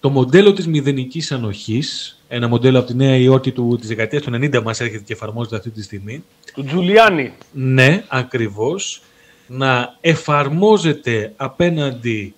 το 0.01 0.11
μοντέλο 0.11 0.53
της 0.53 0.66
μηδενικής 0.66 1.32
ανοχής, 1.32 2.20
ένα 2.28 2.49
μοντέλο 2.49 2.78
από 2.78 2.86
τη 2.86 2.94
νέα 2.94 3.16
Υόρκη 3.16 3.53
του, 3.53 3.76
της 3.80 3.88
δεκαετίας 3.88 4.22
του 4.22 4.30
90 4.34 4.62
μας 4.62 4.80
έρχεται 4.80 5.03
και 5.07 5.12
εφαρμόζεται 5.12 5.57
αυτή 5.57 5.70
τη 5.70 5.82
στιγμή. 5.82 6.24
Του 6.55 6.64
Τζουλιάνι. 6.64 7.32
Ναι, 7.53 8.05
ακριβώς. 8.09 9.03
Να 9.49 9.96
εφαρμόζεται 10.01 11.32
απέναντι 11.36 12.34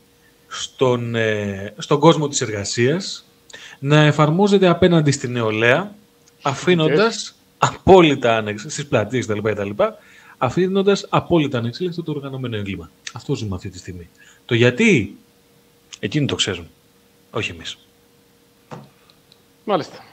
στον, 0.49 1.15
ε, 1.15 1.75
στον 1.79 2.01
κόσμο 2.01 2.29
της 2.29 2.41
εργασίας, 2.41 3.25
να 3.79 4.01
εφαρμόζεται 4.05 4.67
απέναντι 4.67 5.11
στην 5.11 5.33
νεολαία, 5.33 5.95
αφήνοντας 6.43 7.35
απόλυτα 7.59 8.37
άνεξι, 8.37 8.71
στις 8.71 8.87
πλατείες 8.87 9.27
κτλ. 9.27 9.39
κτλ 9.39 9.71
αφήνοντας 10.43 11.07
απόλυτα 11.09 11.59
ανεξέλεκτο 11.59 12.03
το 12.03 12.11
οργανωμένο 12.11 12.57
έγκλημα. 12.57 12.91
Αυτό 13.13 13.35
ζούμε 13.35 13.55
αυτή 13.55 13.69
τη 13.69 13.79
στιγμή. 13.79 14.09
Το 14.45 14.55
γιατί, 14.55 15.17
εκείνοι 15.99 16.27
το 16.27 16.35
ξέρουν, 16.35 16.69
όχι 17.31 17.51
εμείς. 17.51 17.79
Μάλιστα. 19.65 20.05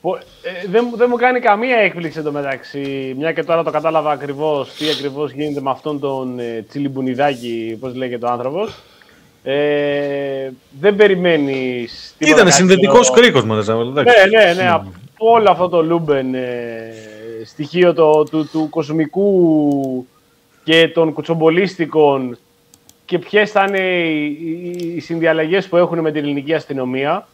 Πο- 0.00 0.16
ε, 0.42 0.68
δεν, 0.68 0.86
μου- 0.90 0.96
δεν 0.96 1.06
μου 1.10 1.16
κάνει 1.16 1.40
καμία 1.40 1.76
έκπληξη 1.76 2.18
εντωμεταξύ, 2.18 3.14
μια 3.18 3.32
και 3.32 3.42
τώρα 3.44 3.62
το 3.62 3.70
κατάλαβα 3.70 4.10
ακριβώς 4.10 4.72
τι 4.74 4.88
ακριβώς 4.90 5.32
γίνεται 5.32 5.60
με 5.60 5.70
αυτόν 5.70 6.00
τον 6.00 6.38
ε, 6.38 6.64
τσιλιμπουνιδάκι, 6.68 7.76
πώς 7.80 7.94
λέγεται 7.94 8.26
ο 8.26 8.28
άνθρωπος. 8.30 8.82
Ε, 9.42 10.50
δεν 10.80 10.96
περιμένεις 10.96 12.14
τίποτα 12.18 12.36
Ήταν 12.36 12.44
κάτι 12.44 12.56
συνδετικός 12.56 13.10
άλλο. 13.10 13.20
κρίκος 13.20 13.44
μας, 13.44 13.68
αλλά 13.68 13.80
εντάξει. 14.00 14.28
Ναι, 14.28 14.38
ναι, 14.44 14.52
ναι. 14.62 14.70
Από 14.70 14.90
όλο 15.18 15.50
αυτό 15.50 15.68
το 15.68 15.82
Λούμπεν 15.82 16.34
ε, 16.34 16.92
στοιχείο 17.44 17.92
το, 17.94 18.24
του, 18.24 18.48
του 18.52 18.66
κοσμικού 18.70 20.06
και 20.64 20.88
των 20.88 21.12
κουτσομπολίστικων 21.12 22.38
και 23.04 23.18
ποιες 23.18 23.50
θα 23.50 23.64
είναι 23.68 23.78
οι, 23.80 24.24
οι, 24.24 24.92
οι 24.96 25.00
συνδιαλλαγές 25.00 25.66
που 25.68 25.76
έχουν 25.76 25.98
με 25.98 26.12
την 26.12 26.22
ελληνική 26.24 26.54
αστυνομία. 26.54 27.28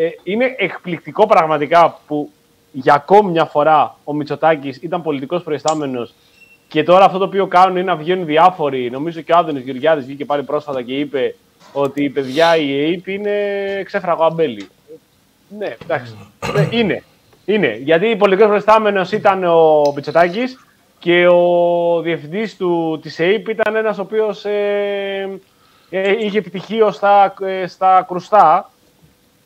Ε, 0.00 0.10
είναι 0.22 0.54
εκπληκτικό 0.58 1.26
πραγματικά 1.26 1.98
που 2.06 2.30
για 2.72 2.94
ακόμη 2.94 3.30
μια 3.30 3.44
φορά 3.44 3.96
ο 4.04 4.12
Μητσοτάκης 4.12 4.76
ήταν 4.76 5.02
πολιτικός 5.02 5.42
προϊστάμενος 5.42 6.14
και 6.68 6.82
τώρα 6.82 7.04
αυτό 7.04 7.18
το 7.18 7.24
οποίο 7.24 7.46
κάνουν 7.46 7.76
είναι 7.76 7.90
να 7.90 7.96
βγαίνουν 7.96 8.26
διάφοροι. 8.26 8.90
Νομίζω 8.90 9.20
και 9.20 9.32
ο 9.32 9.36
Άδωνης 9.36 9.62
Γεωργιάδης 9.62 10.04
βγήκε 10.04 10.24
πάλι 10.24 10.42
πρόσφατα 10.42 10.82
και 10.82 10.98
είπε 10.98 11.34
ότι 11.72 12.04
η 12.04 12.10
παιδιά 12.10 12.56
η 12.56 12.72
ΑΕΠ 12.72 13.06
είναι 13.06 13.32
ξέφραγο 13.84 14.24
αμπέλι. 14.24 14.68
Ναι, 15.58 15.76
εντάξει. 15.82 16.16
Ναι, 16.54 16.68
είναι. 16.70 17.02
Είναι. 17.44 17.76
Γιατί 17.76 18.16
πολιτικός 18.16 18.48
προϊστάμενος 18.48 19.12
ήταν 19.12 19.44
ο 19.44 19.92
Μπιτσοτάκη 19.94 20.42
και 20.98 21.26
ο 21.26 22.00
διευθυντής 22.02 22.56
της 23.00 23.20
ΑΕΠ 23.20 23.48
ήταν 23.48 23.76
ένας 23.76 23.98
ο 23.98 24.02
οποίος 24.02 24.44
ε, 24.44 25.38
ε, 25.90 26.10
είχε 26.18 26.38
επιτυχίο 26.38 26.90
στα, 26.90 27.34
ε, 27.40 27.66
στα 27.66 28.04
κρουστά 28.08 28.70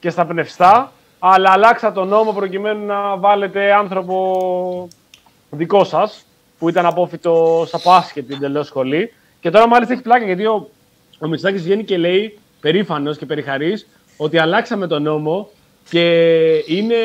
και 0.03 0.11
στα 0.11 0.27
πνευστά, 0.27 0.93
αλλά 1.19 1.51
αλλάξα 1.51 1.93
τον 1.93 2.09
νόμο 2.09 2.33
προκειμένου 2.33 2.87
να 2.87 3.17
βάλετε 3.17 3.73
άνθρωπο 3.73 4.89
δικό 5.51 5.85
σας, 5.85 6.25
που 6.59 6.69
ήταν 6.69 6.87
απόφυτο 6.87 7.67
από 7.73 7.93
άσχετη 7.93 8.35
εντελώς 8.35 8.67
σχολή. 8.67 9.13
Και 9.41 9.51
τώρα 9.51 9.69
μάλιστα 9.69 9.93
έχει 9.93 10.03
πλάκα 10.03 10.25
γιατί 10.25 10.45
ο, 10.45 10.69
ο 11.19 11.27
Μητσοτάκης 11.29 11.63
βγαίνει 11.63 11.85
και 11.85 11.97
λέει 11.97 12.39
περήφανος 12.61 13.19
και 13.19 13.27
περιχαρής 13.27 13.87
ότι 14.17 14.39
αλλάξαμε 14.39 14.87
τον 14.87 15.03
νόμο 15.03 15.51
και 15.91 16.05
είναι 16.67 16.97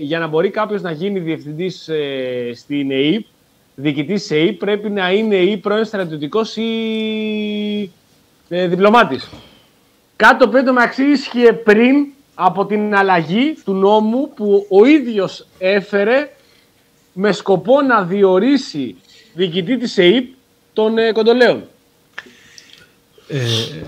για 0.00 0.18
να 0.18 0.26
μπορεί 0.26 0.50
κάποιος 0.50 0.82
να 0.82 0.90
γίνει 0.90 1.18
διευθυντής 1.18 1.88
ε, 1.88 2.50
στην 2.54 2.90
ΕΕΠ, 2.90 3.24
διοικητής 3.74 4.26
τη 4.26 4.36
ΕΕΠ, 4.36 4.58
πρέπει 4.58 4.90
να 4.90 5.10
είναι 5.10 5.36
ή 5.36 5.56
πρώην 5.56 5.84
στρατιωτικός 5.84 6.56
ή 6.56 7.92
ε, 8.48 8.66
διπλωμάτης. 8.66 9.28
Κάτι 10.16 10.38
το 10.38 10.44
οποίο 10.48 10.64
το 10.64 10.72
μεταξύ 10.72 11.04
ίσχυε 11.04 11.52
πριν 11.52 12.06
από 12.42 12.66
την 12.66 12.94
αλλαγή 12.94 13.56
του 13.64 13.72
νόμου 13.72 14.30
που 14.34 14.66
ο 14.68 14.84
ίδιος 14.84 15.46
έφερε 15.58 16.30
με 17.12 17.32
σκοπό 17.32 17.82
να 17.82 18.02
διορίσει 18.02 18.96
διοικητή 19.34 19.76
της 19.76 19.98
ΕΕΠ 19.98 20.24
των 20.72 20.98
ε, 20.98 21.12
κοντολέων. 21.12 21.64
Ε, 23.28 23.38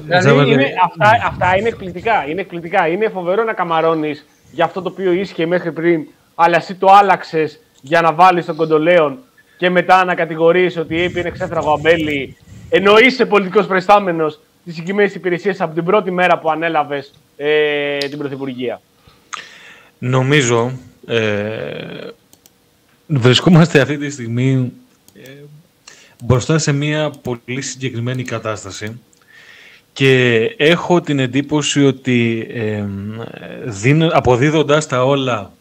Δηλαδή 0.05 0.29
Ζάβαλε, 0.29 0.53
είναι, 0.53 0.67
αυτά, 0.85 1.27
αυτά 1.27 1.57
είναι 1.57 1.69
εκπληκτικά. 1.69 2.27
Είναι 2.29 2.41
εκπληκτικά. 2.41 2.89
Είναι 2.89 3.09
φοβερό 3.09 3.45
να 3.45 3.53
καμαρώνεις 3.53 4.27
για 4.53 4.65
αυτό 4.65 4.83
το 4.83 4.89
οποίο 4.89 5.13
ίσχυε 5.13 5.47
μέχρι 5.47 5.73
πριν, 5.73 6.07
αλλά 6.35 6.57
εσύ 6.57 6.75
το 6.75 6.87
άλλαξες 6.87 7.61
για 7.81 8.01
να 8.01 8.13
βάλεις 8.13 8.47
τον 8.47 8.57
κοντολέον 8.57 9.19
και 9.57 9.71
μετά 9.71 10.05
να 10.05 10.15
κατηγορείς 10.15 10.77
ότι 10.77 10.95
η 10.95 11.01
ΑΕΠ 11.01 11.17
είναι 11.17 11.31
ξέφραγο 11.31 11.73
αμπέλι, 11.73 12.37
ενώ 12.69 12.99
είσαι 12.99 13.27
πολιτικός 13.27 13.67
προϊστάμενος 13.67 14.41
της 14.65 14.75
συγκεκριμένης 14.75 15.15
υπηρεσίας 15.15 15.61
από 15.61 15.75
την 15.75 15.85
πρώτη 15.85 16.11
μέρα 16.11 16.39
που 16.39 16.51
ανέλαβες 16.51 17.13
ε, 17.37 17.99
την 17.99 18.19
Πρωθυπουργία. 18.19 18.81
Νομίζω 19.99 20.73
ε, 21.07 22.09
βρισκόμαστε 23.07 23.81
αυτή 23.81 23.99
τη 23.99 24.11
στιγμή 24.11 24.73
ε, 25.15 25.31
μπροστά 26.23 26.59
σε 26.59 26.73
μια 26.73 27.11
πολύ 27.23 27.63
συγκεκριμένη 27.63 28.23
κατάσταση 28.23 29.01
και 29.93 30.41
έχω 30.57 31.01
την 31.01 31.19
εντύπωση 31.19 31.85
ότι 31.85 32.47
ε, 32.51 32.85
δίνω, 33.65 34.09
αποδίδοντας 34.13 34.87
τα 34.87 35.05
όλα 35.05 35.53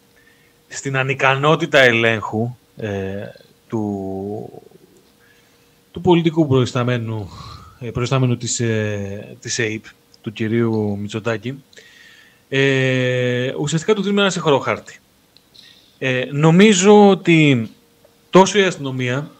στην 0.68 0.98
ανικανότητα 0.98 1.80
ελέγχου 1.80 2.56
ε, 2.78 2.90
του, 3.68 4.64
του 5.92 6.02
πολιτικού 6.02 6.48
προϊσταμένου, 6.48 7.30
ε, 7.80 7.90
προϊσταμένου 7.90 8.38
της, 8.38 8.60
ε, 8.60 9.36
της 9.40 9.60
ΑΕΠ, 9.60 9.84
του 10.22 10.32
κυρίου 10.32 10.98
Μητσοτάκη, 11.00 11.64
ε, 12.50 13.54
ουσιαστικά 13.60 13.94
του 13.94 14.02
δίνουμε 14.02 14.22
ένα 14.22 14.30
συγχωρό 14.30 14.60
χάρτη. 14.60 15.00
Ε, 15.98 16.26
νομίζω 16.32 17.10
ότι 17.10 17.70
τόσο 18.30 18.60
η 18.60 18.64
αστυνομία 18.64 19.32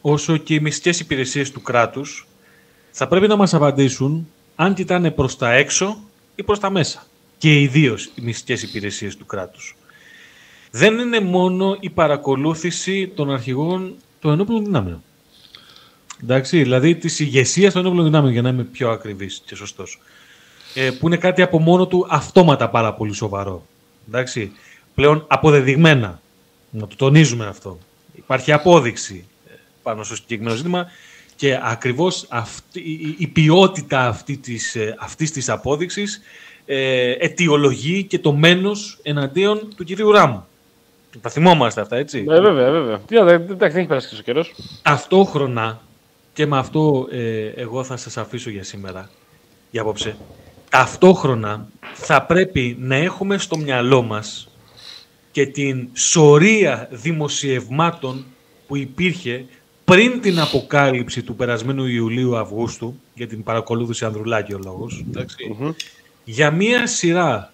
όσο 0.00 0.36
και 0.36 0.54
οι 0.54 0.60
μυστικές 0.60 1.00
υπηρεσίες 1.00 1.50
του 1.50 1.62
κράτους 1.62 2.26
θα 2.90 3.08
πρέπει 3.08 3.26
να 3.26 3.36
μας 3.36 3.54
απαντήσουν 3.54 4.28
αν 4.54 4.74
κοιτάνε 4.74 5.10
προς 5.10 5.36
τα 5.36 5.52
έξω 5.52 6.02
ή 6.34 6.42
προς 6.42 6.58
τα 6.58 6.70
μέσα. 6.70 7.06
Και 7.38 7.60
ιδίως 7.60 8.04
οι 8.04 8.20
μυστικές 8.20 8.62
υπηρεσίες 8.62 9.16
του 9.16 9.26
κράτους. 9.26 9.76
Δεν 10.70 10.98
είναι 10.98 11.20
μόνο 11.20 11.76
η 11.80 11.90
παρακολούθηση 11.90 13.08
των 13.08 13.30
αρχηγών 13.30 13.94
των 14.20 14.32
ενόπλων 14.32 14.64
δυνάμεων. 14.64 15.02
Εντάξει, 16.24 16.62
δηλαδή 16.62 16.94
της 16.94 17.20
ηγεσίας 17.20 17.72
των 17.72 17.84
ενόπλων 17.84 18.04
δυνάμεων, 18.04 18.32
για 18.32 18.42
να 18.42 18.48
είμαι 18.48 18.62
πιο 18.62 18.90
ακριβής 18.90 19.42
και 19.46 19.54
σωστός. 19.54 20.00
Ε, 20.74 20.90
που 20.90 21.06
είναι 21.06 21.16
κάτι 21.16 21.42
από 21.42 21.58
μόνο 21.58 21.86
του 21.86 22.06
αυτόματα 22.10 22.68
πάρα 22.68 22.94
πολύ 22.94 23.12
σοβαρό. 23.12 23.66
Εντάξει, 24.08 24.52
πλέον 24.94 25.24
αποδεδειγμένα. 25.28 26.20
Να 26.70 26.86
το 26.86 26.96
τονίζουμε 26.96 27.46
αυτό. 27.46 27.78
Υπάρχει 28.14 28.52
απόδειξη 28.52 29.26
ε, 29.48 29.52
πάνω 29.82 30.02
στο 30.02 30.14
συγκεκριμένο 30.14 30.56
ζήτημα 30.56 30.86
και 31.36 31.58
ακριβώς 31.62 32.26
αυτή, 32.28 32.80
η, 32.80 33.14
η 33.18 33.26
ποιότητα 33.26 34.06
αυτή 34.06 34.36
της, 34.36 34.74
ε, 34.74 34.96
αυτής 34.98 35.30
της 35.30 35.48
απόδειξης 35.48 36.20
ε, 36.66 37.10
αιτιολογεί 37.10 38.04
και 38.04 38.18
το 38.18 38.32
μένος 38.32 38.98
εναντίον 39.02 39.68
του 39.76 39.84
κυρίου 39.84 40.12
Ράμου. 40.12 40.46
Τα 41.20 41.30
θυμόμαστε 41.30 41.80
αυτά, 41.80 41.96
έτσι; 41.96 42.24
Ε, 42.28 42.40
βέβαια, 42.40 42.70
βέβαια. 42.70 42.98
Τι 42.98 43.14
να 43.14 43.20
εντάξει, 43.20 43.54
δεν 43.56 43.76
έχει 43.76 43.86
περάσει 43.86 44.08
και 44.08 44.16
ο 44.18 44.22
καιρός. 44.22 44.54
Ταυτόχρονα, 44.82 45.80
και 46.34 46.46
με 46.46 46.58
αυτό 46.58 47.06
ε, 47.10 47.46
εγώ 47.46 47.84
θα 47.84 47.96
σας 47.96 48.16
αφήσω 48.16 48.50
για 48.50 48.62
σήμερα, 48.62 49.10
για 49.70 49.80
απόψε, 49.80 50.16
ταυτόχρονα 50.70 51.68
θα 51.94 52.22
πρέπει 52.22 52.76
να 52.80 52.94
έχουμε 52.94 53.38
στο 53.38 53.56
μυαλό 53.56 54.02
μας 54.02 54.48
και 55.30 55.46
την 55.46 55.88
σωρία 55.92 56.88
δημοσιευμάτων 56.90 58.24
που 58.66 58.76
υπήρχε 58.76 59.44
πριν 59.84 60.20
την 60.20 60.40
αποκάλυψη 60.40 61.22
του 61.22 61.36
περασμένου 61.36 61.84
Ιουλίου-Αυγούστου, 61.86 63.00
για 63.14 63.26
την 63.26 63.42
παρακολούθηση 63.42 64.04
Ανδρουλάκη 64.04 64.54
ο 64.54 64.58
λόγος, 64.64 65.04
εντάξει, 65.08 65.56
για 66.24 66.50
μία 66.50 66.86
σειρά 66.86 67.52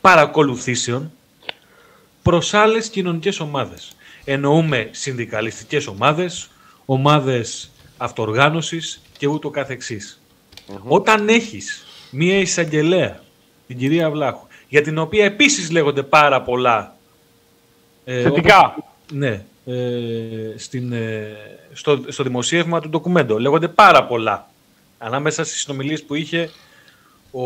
παρακολουθήσεων 0.00 1.12
προς 2.22 2.54
άλλες 2.54 2.88
κοινωνικές 2.88 3.40
ομάδες. 3.40 3.96
Εννοούμε 4.24 4.88
συνδικαλιστικές 4.92 5.86
ομάδες, 5.86 6.50
ομάδες 6.84 7.70
αυτοργάνωσης 7.96 9.00
και 9.18 9.26
ούτω 9.26 9.50
καθεξής. 9.50 10.20
Όταν 10.84 11.28
έχεις 11.28 11.84
μία 12.10 12.38
εισαγγελέα, 12.38 13.20
την 13.66 13.78
κυρία 13.78 14.10
Βλάχου, 14.10 14.46
για 14.68 14.82
την 14.82 14.98
οποία 14.98 15.24
επίσης 15.24 15.70
λέγονται 15.70 16.02
πάρα 16.02 16.42
πολλά 16.42 16.96
ε, 18.04 18.22
Θετικά. 18.22 18.58
όπως- 18.58 18.84
ναι, 19.12 19.44
ε, 19.66 20.54
στην, 20.56 20.92
ε, 20.92 21.36
στο, 21.72 22.00
στο 22.08 22.22
δημοσίευμα 22.22 22.80
του 22.80 22.88
ντοκουμέντο 22.88 23.38
λέγονται 23.38 23.68
πάρα 23.68 24.04
πολλά 24.06 24.50
ανάμεσα 24.98 25.44
στις 25.44 25.60
συνομιλίες 25.60 26.02
που 26.04 26.14
είχε 26.14 26.50
ο 27.30 27.42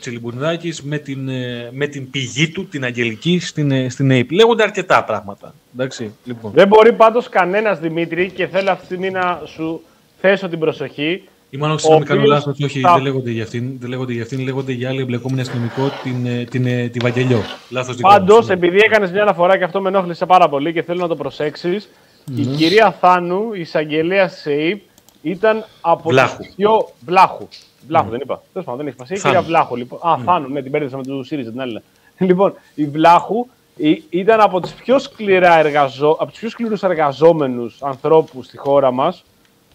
Τσιλιμπουνιδάκης 0.00 0.82
με 0.82 0.98
την, 0.98 1.28
ε, 1.28 1.68
με 1.72 1.86
την 1.86 2.10
πηγή 2.10 2.48
του, 2.48 2.66
την 2.66 2.84
Αγγελική, 2.84 3.38
στην, 3.38 3.70
ε, 3.70 3.88
στην 3.88 4.10
ΑΕΠ. 4.10 4.30
Λέγονται 4.32 4.62
αρκετά 4.62 5.04
πράγματα. 5.04 5.54
Εντάξει, 5.74 6.12
λοιπόν. 6.24 6.50
Δεν 6.54 6.68
μπορεί 6.68 6.92
πάντως 6.92 7.28
κανένας 7.28 7.78
Δημήτρη 7.80 8.30
και 8.30 8.46
θέλω 8.46 8.70
αυτή 8.70 8.80
τη 8.80 8.84
στιγμή 8.94 9.10
να 9.10 9.42
σου 9.44 9.82
θέσω 10.20 10.48
την 10.48 10.58
προσοχή. 10.58 11.22
Ή 11.50 11.56
μάλλον 11.56 11.78
συγγνώμη, 11.78 12.04
κάνω 12.04 12.20
οποίος 12.20 12.34
λάθος, 12.36 12.60
όχι, 12.64 12.80
θα- 12.80 12.92
δεν 12.92 13.02
λέγονται 13.02 13.30
για 13.30 13.42
αυτήν, 13.42 13.76
δεν 13.80 13.88
λέγονται 13.88 14.12
για 14.12 14.22
αυτήν, 14.22 14.40
λέγονται 14.40 14.72
για 14.72 14.88
άλλη 14.88 15.00
εμπλεκόμενη 15.00 15.40
αστυνομικό, 15.40 15.90
την, 16.02 16.26
ε, 16.26 16.44
την, 16.44 16.66
ε, 16.66 16.88
τη 16.88 16.98
Βαγγελιό. 16.98 17.42
Λάθος 17.70 17.96
δικό 17.96 18.08
μου, 18.08 18.14
Πάντως, 18.16 18.44
συγγνώμη. 18.44 18.66
επειδή 18.66 18.84
έκανες 18.86 19.10
μια 19.10 19.22
αναφορά 19.22 19.58
και 19.58 19.64
αυτό 19.64 19.80
με 19.80 19.88
ενόχλησε 19.88 20.26
πάρα 20.26 20.48
πολύ 20.48 20.72
και 20.72 20.82
θέλω 20.82 21.00
να 21.00 21.08
το 21.08 21.16
προσέξεις, 21.16 21.88
η 22.36 22.42
κυρία 22.44 22.92
Θάνου, 23.00 23.52
η 23.54 23.60
εισαγγελέα 23.60 24.26
της 24.28 24.46
ΕΕΠ, 24.46 24.80
ήταν 25.22 25.64
από 25.80 26.08
Βλάχου. 26.10 26.36
τις 26.42 26.52
πιο. 26.56 26.88
Βλάχου. 27.06 27.48
Βλάχου, 27.88 28.10
δεν 28.10 28.20
είπα. 28.20 28.42
Τέλος 28.52 28.66
πάντων, 28.66 28.76
δεν 28.76 28.86
έχει 28.86 28.94
σημασία. 28.94 29.16
Η 29.16 29.18
Θάνου. 29.18 29.34
κυρία 29.34 29.48
Βλάχου, 29.48 29.76
λοιπόν. 29.76 29.98
Α, 30.08 30.18
Θάνου, 30.24 30.48
ναι, 30.48 30.62
την 30.62 30.70
πέρδεσα 30.70 30.96
με 30.96 31.02
του 31.02 31.22
ΣΥΡΙΖΑ 31.24 31.50
την 31.50 31.60
άλλη. 31.60 31.82
Λοιπόν, 32.18 32.54
η 32.74 32.84
Βλάχου 32.86 33.46
η- 33.76 34.02
ήταν 34.10 34.40
από 34.40 34.60
τους 34.60 34.72
πιο, 34.72 34.98
σκληρά 34.98 35.58
εργαζό, 35.58 36.10
από 36.20 36.30
τους 36.30 36.38
πιο 36.38 36.48
σκληρούς 36.48 36.82
εργαζόμενους 36.82 37.82
ανθρώπους 37.82 38.46
στη 38.46 38.56
χώρα 38.56 38.90
μας, 38.92 39.24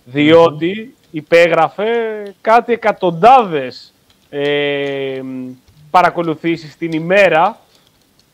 διότι 0.05 0.95
υπέγραφε 1.11 1.86
κάτι 2.41 2.74
εκατοντάδες 2.74 3.93
ε, 4.30 5.22
παρακολουθήσεις 5.91 6.78
την 6.78 6.91
ημέρα 6.91 7.57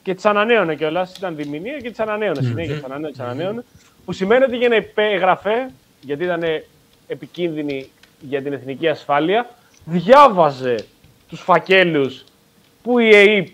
και 0.04 0.14
τις 0.16 0.26
ανανέωνε 0.26 0.76
κιόλας. 0.76 1.16
Ήταν 1.18 1.36
διμηνία 1.36 1.78
και 1.80 1.90
τις 1.90 2.00
ανανέωνε. 2.00 2.42
Συνέχεια 2.42 2.74
τις 2.74 2.84
ανανέωνε, 2.84 3.12
τις 3.12 3.20
ανανέωνε. 3.20 3.64
Που 4.06 4.12
σημαίνει 4.12 4.44
ότι 4.44 4.58
για 4.58 4.70
να 4.70 4.76
υπέγραφε, 4.76 5.72
γιατί 6.02 6.24
ήταν 6.24 6.42
επικίνδυνη 7.08 7.90
για 8.20 8.42
την 8.42 8.54
εθνική 8.54 8.88
ασφάλεια, 8.88 9.50
διάβαζε 9.90 10.76
τους 11.30 11.42
φακέλους 11.42 12.24
που 12.84 13.00
η 13.00 13.16
ΕΕΠ 13.16 13.48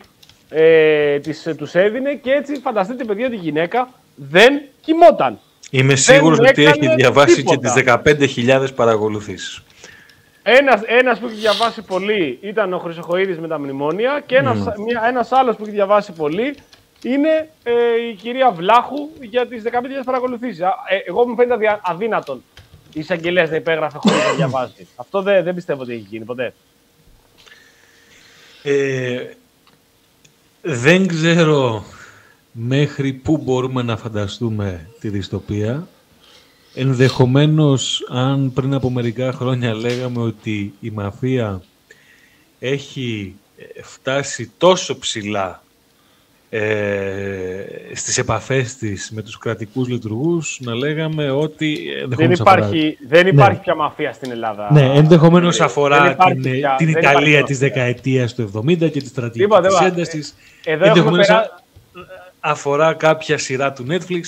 ε, 0.50 1.20
τις, 1.20 1.46
ε, 1.46 1.54
τους 1.54 1.74
έδινε 1.76 2.14
και 2.14 2.32
έτσι 2.32 2.56
φανταστείτε 2.64 3.04
παιδιά 3.04 3.26
ότι 3.26 3.36
η 3.36 3.40
γυναίκα 3.40 3.90
δεν 4.16 4.62
κοιμόταν. 4.82 5.40
Είμαι 5.72 5.96
σίγουρος 5.96 6.40
ότι 6.40 6.66
έκανε 6.66 6.86
έχει 6.86 6.96
διαβάσει 6.96 7.36
τίποτα. 7.36 7.84
και 8.06 8.18
τις 8.18 8.46
15.000 8.48 8.68
παρακολουθήσεις. 8.76 9.64
Ένας, 10.44 10.82
ένας 10.86 11.20
που 11.20 11.26
έχει 11.26 11.36
διαβάσει 11.36 11.82
πολύ 11.82 12.38
ήταν 12.42 12.74
ο 12.74 12.78
Χρυσοχοίδης 12.78 13.40
με 13.40 13.48
τα 13.48 13.60
μνημόνια 13.60 14.24
και 14.26 14.36
ένας, 14.36 14.58
μια, 14.58 15.04
ένας 15.08 15.32
άλλος 15.32 15.56
που 15.56 15.64
έχει 15.64 15.72
διαβάσει 15.72 16.12
πολύ 16.12 16.56
είναι 17.04 17.50
ε, 17.64 17.72
η 18.10 18.14
κυρία 18.14 18.52
Βλάχου 18.52 19.10
για 19.22 19.48
τις 19.48 19.64
15.000 19.66 19.72
παρακολουθήσεις. 20.06 20.62
Α, 20.62 20.74
Ε, 20.90 20.98
εγώ 21.08 21.28
μου 21.28 21.36
φαίνεται 21.36 21.54
αδυα- 21.54 21.80
αδύνατον 21.84 22.44
η 22.96 23.00
εισαγγελέα 23.00 23.48
να 23.48 23.56
υπέγραφε 23.56 23.98
χωρίς 23.98 24.24
να 24.24 24.34
διαβάζει. 24.34 24.88
Αυτό 24.96 25.22
δεν, 25.22 25.44
δεν 25.44 25.56
πιστεύω 25.56 25.82
ότι 25.82 25.94
έχει 25.94 26.06
γίνει 26.10 26.26
ποτέ. 26.26 26.54
Ε, 28.64 29.26
δεν 30.62 31.08
ξέρω 31.08 31.86
μέχρι 32.52 33.14
πού 33.14 33.38
μπορούμε 33.38 33.82
να 33.82 33.98
φανταστούμε 33.98 34.90
τη 35.00 35.10
δυστοπία. 35.10 35.88
Ενδεχομένως, 36.74 38.08
αν 38.10 38.54
πριν 38.54 38.74
από 38.74 38.90
μερικά 38.90 39.32
χρόνια 39.32 39.74
λέγαμε 39.74 40.22
ότι 40.22 40.74
η 40.80 40.90
μαφία 40.90 41.62
έχει 42.60 43.36
ε, 43.58 43.82
φτάσει 43.82 44.52
τόσο 44.58 45.00
ψηλά 45.00 45.64
ε, 46.50 47.66
στις 47.94 48.18
επαφές 48.18 48.76
της 48.76 49.12
με 49.16 49.22
τους 49.22 49.38
κρατικούς 49.38 49.88
λειτουργούς, 49.88 50.58
να 50.62 50.76
λέγαμε 50.76 51.30
ότι 51.32 51.78
Δεν 51.94 52.02
ενδεχομένως 52.02 52.40
αφορά- 52.40 52.58
υπάρχει, 52.58 52.98
δεν 53.08 53.28
υπάρχει 53.28 53.60
πια 53.60 53.76
μαφία 53.76 54.14
στην 54.14 54.32
Ελλάδα. 54.32 54.68
ναι, 54.72 54.92
ενδεχομένως 54.96 55.60
Ε, 55.60 55.64
αφορά 55.64 56.02
δεν 56.04 56.12
υπάρχει 56.12 56.40
την, 56.40 56.52
πια- 56.52 56.76
την 56.78 56.92
δεν 56.92 57.02
Ιταλία 57.02 57.28
υπάρχει 57.30 57.44
της 57.44 57.60
μαφία. 57.62 57.74
δεκαετίας 57.76 58.34
του 58.34 58.42
70 58.42 58.90
και 58.90 59.00
τη 59.02 59.08
στρατηγική 59.08 59.40
Τίποτα, 59.44 59.62
της 59.68 59.78
τίποτα. 59.78 59.86
έντασης. 59.96 60.36
Ε, 60.64 60.72
εδώ 60.72 60.86
έχουμε 60.86 61.18
περά- 61.18 61.64
αφορά 62.40 62.94
κάποια 62.94 63.38
σειρά 63.38 63.72
του 63.74 63.86
Netflix. 63.90 64.22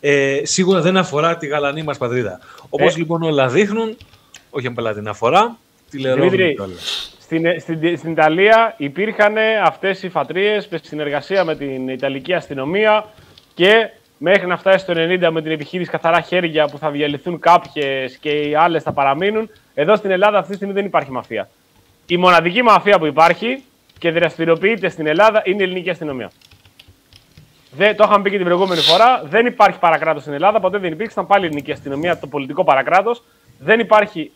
Ε, 0.00 0.40
σίγουρα 0.42 0.80
δεν 0.80 0.96
αφορά 0.96 1.36
τη 1.36 1.46
γαλανή 1.46 1.82
μας 1.82 1.98
πατρίδα. 1.98 2.38
Όπως 2.68 2.94
Ε. 2.94 2.98
λοιπόν 2.98 3.22
όλα 3.22 3.48
δείχνουν, 3.48 3.96
όχι 4.50 4.66
απλά 4.66 4.94
την 4.94 5.08
αφορά, 5.08 5.56
τηλερόμουν 5.90 6.30
Δημήτρη, 6.30 6.54
κιόλας. 6.54 7.16
Στην, 7.32 7.60
στην, 7.60 7.96
στην 7.98 8.10
Ιταλία 8.10 8.74
υπήρχαν 8.76 9.34
αυτές 9.62 10.02
οι 10.02 10.08
φατρίες 10.08 10.68
με 10.68 10.80
συνεργασία 10.82 11.44
με 11.44 11.56
την 11.56 11.88
Ιταλική 11.88 12.34
αστυνομία 12.34 13.04
και 13.54 13.90
μέχρι 14.18 14.46
να 14.46 14.56
φτάσει 14.56 14.86
το 14.86 14.92
90 14.96 15.28
με 15.30 15.42
την 15.42 15.50
επιχείρηση 15.50 15.90
καθαρά 15.90 16.20
χέρια 16.20 16.66
που 16.66 16.78
θα 16.78 16.90
διαλυθούν 16.90 17.38
κάποιες 17.38 18.16
και 18.16 18.30
οι 18.30 18.54
άλλες 18.54 18.82
θα 18.82 18.92
παραμείνουν. 18.92 19.50
Εδώ 19.74 19.96
στην 19.96 20.10
Ελλάδα 20.10 20.38
αυτή 20.38 20.50
τη 20.50 20.56
στιγμή 20.56 20.74
δεν 20.74 20.84
υπάρχει 20.84 21.10
μαφία. 21.10 21.48
Η 22.06 22.16
μοναδική 22.16 22.62
μαφία 22.62 22.98
που 22.98 23.06
υπάρχει 23.06 23.64
και 23.98 24.10
δραστηριοποιείται 24.10 24.88
στην 24.88 25.06
Ελλάδα 25.06 25.42
είναι 25.44 25.62
η 25.62 25.64
ελληνική 25.64 25.90
αστυνομία. 25.90 26.30
Δεν, 27.70 27.96
το 27.96 28.04
είχαμε 28.06 28.22
πει 28.22 28.30
και 28.30 28.36
την 28.36 28.46
προηγούμενη 28.46 28.80
φορά. 28.80 29.22
Δεν 29.24 29.46
υπάρχει 29.46 29.78
παρακράτος 29.78 30.22
στην 30.22 30.34
Ελλάδα. 30.34 30.60
Ποτέ 30.60 30.78
δεν 30.78 30.92
υπήρξε. 30.92 31.12
Ήταν 31.12 31.26
πάλι 31.26 31.44
η 31.44 31.46
ελληνική 31.46 31.72
αστυνομία, 31.72 32.18
το 32.18 32.26
πολιτικό 32.26 32.64
παρακράτος. 32.64 33.22
Δεν 33.58 33.80
υπάρχει 33.80 34.30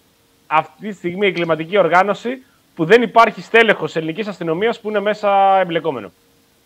αυτή 0.46 0.88
τη 0.88 0.94
στιγμή 0.94 1.26
η 1.26 1.32
κλιματική 1.32 1.78
οργάνωση 1.78 2.42
που 2.76 2.84
δεν 2.84 3.02
υπάρχει 3.02 3.42
στέλεχος 3.42 3.96
ελληνικής 3.96 4.26
αστυνομίας 4.26 4.80
που 4.80 4.88
είναι 4.88 5.00
μέσα 5.00 5.58
εμπλεκόμενο. 5.60 6.12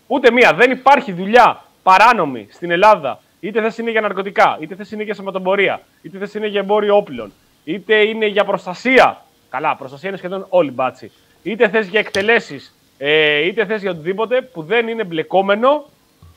Ούτε 0.07 0.31
μία. 0.31 0.53
Δεν 0.53 0.71
υπάρχει 0.71 1.11
δουλειά 1.11 1.63
παράνομη 1.83 2.47
στην 2.51 2.71
Ελλάδα. 2.71 3.19
Είτε 3.39 3.61
θες 3.61 3.77
είναι 3.77 3.91
για 3.91 4.01
ναρκωτικά, 4.01 4.57
είτε 4.59 4.75
θες 4.75 4.91
είναι 4.91 5.03
για 5.03 5.13
σωματομπορία, 5.13 5.81
είτε 6.01 6.17
θες 6.17 6.33
είναι 6.33 6.47
για 6.47 6.59
εμπόριο 6.59 6.95
όπλων, 6.95 7.33
είτε 7.63 7.95
είναι 7.95 8.25
για 8.25 8.45
προστασία. 8.45 9.25
Καλά, 9.49 9.75
προστασία 9.75 10.09
είναι 10.09 10.17
σχεδόν 10.17 10.45
όλοι 10.49 10.71
μπάτσι. 10.71 11.11
Είτε 11.43 11.69
θες 11.69 11.87
για 11.87 11.99
εκτελέσεις, 11.99 12.75
ε, 12.97 13.39
είτε 13.45 13.65
θες 13.65 13.81
για 13.81 13.91
οτιδήποτε 13.91 14.41
που 14.41 14.63
δεν 14.63 14.87
είναι 14.87 15.03
μπλεκόμενο 15.03 15.85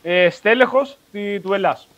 ε, 0.02 0.30
στέλεχος 0.30 0.96
του 1.42 1.52
Ελλάς. 1.52 1.88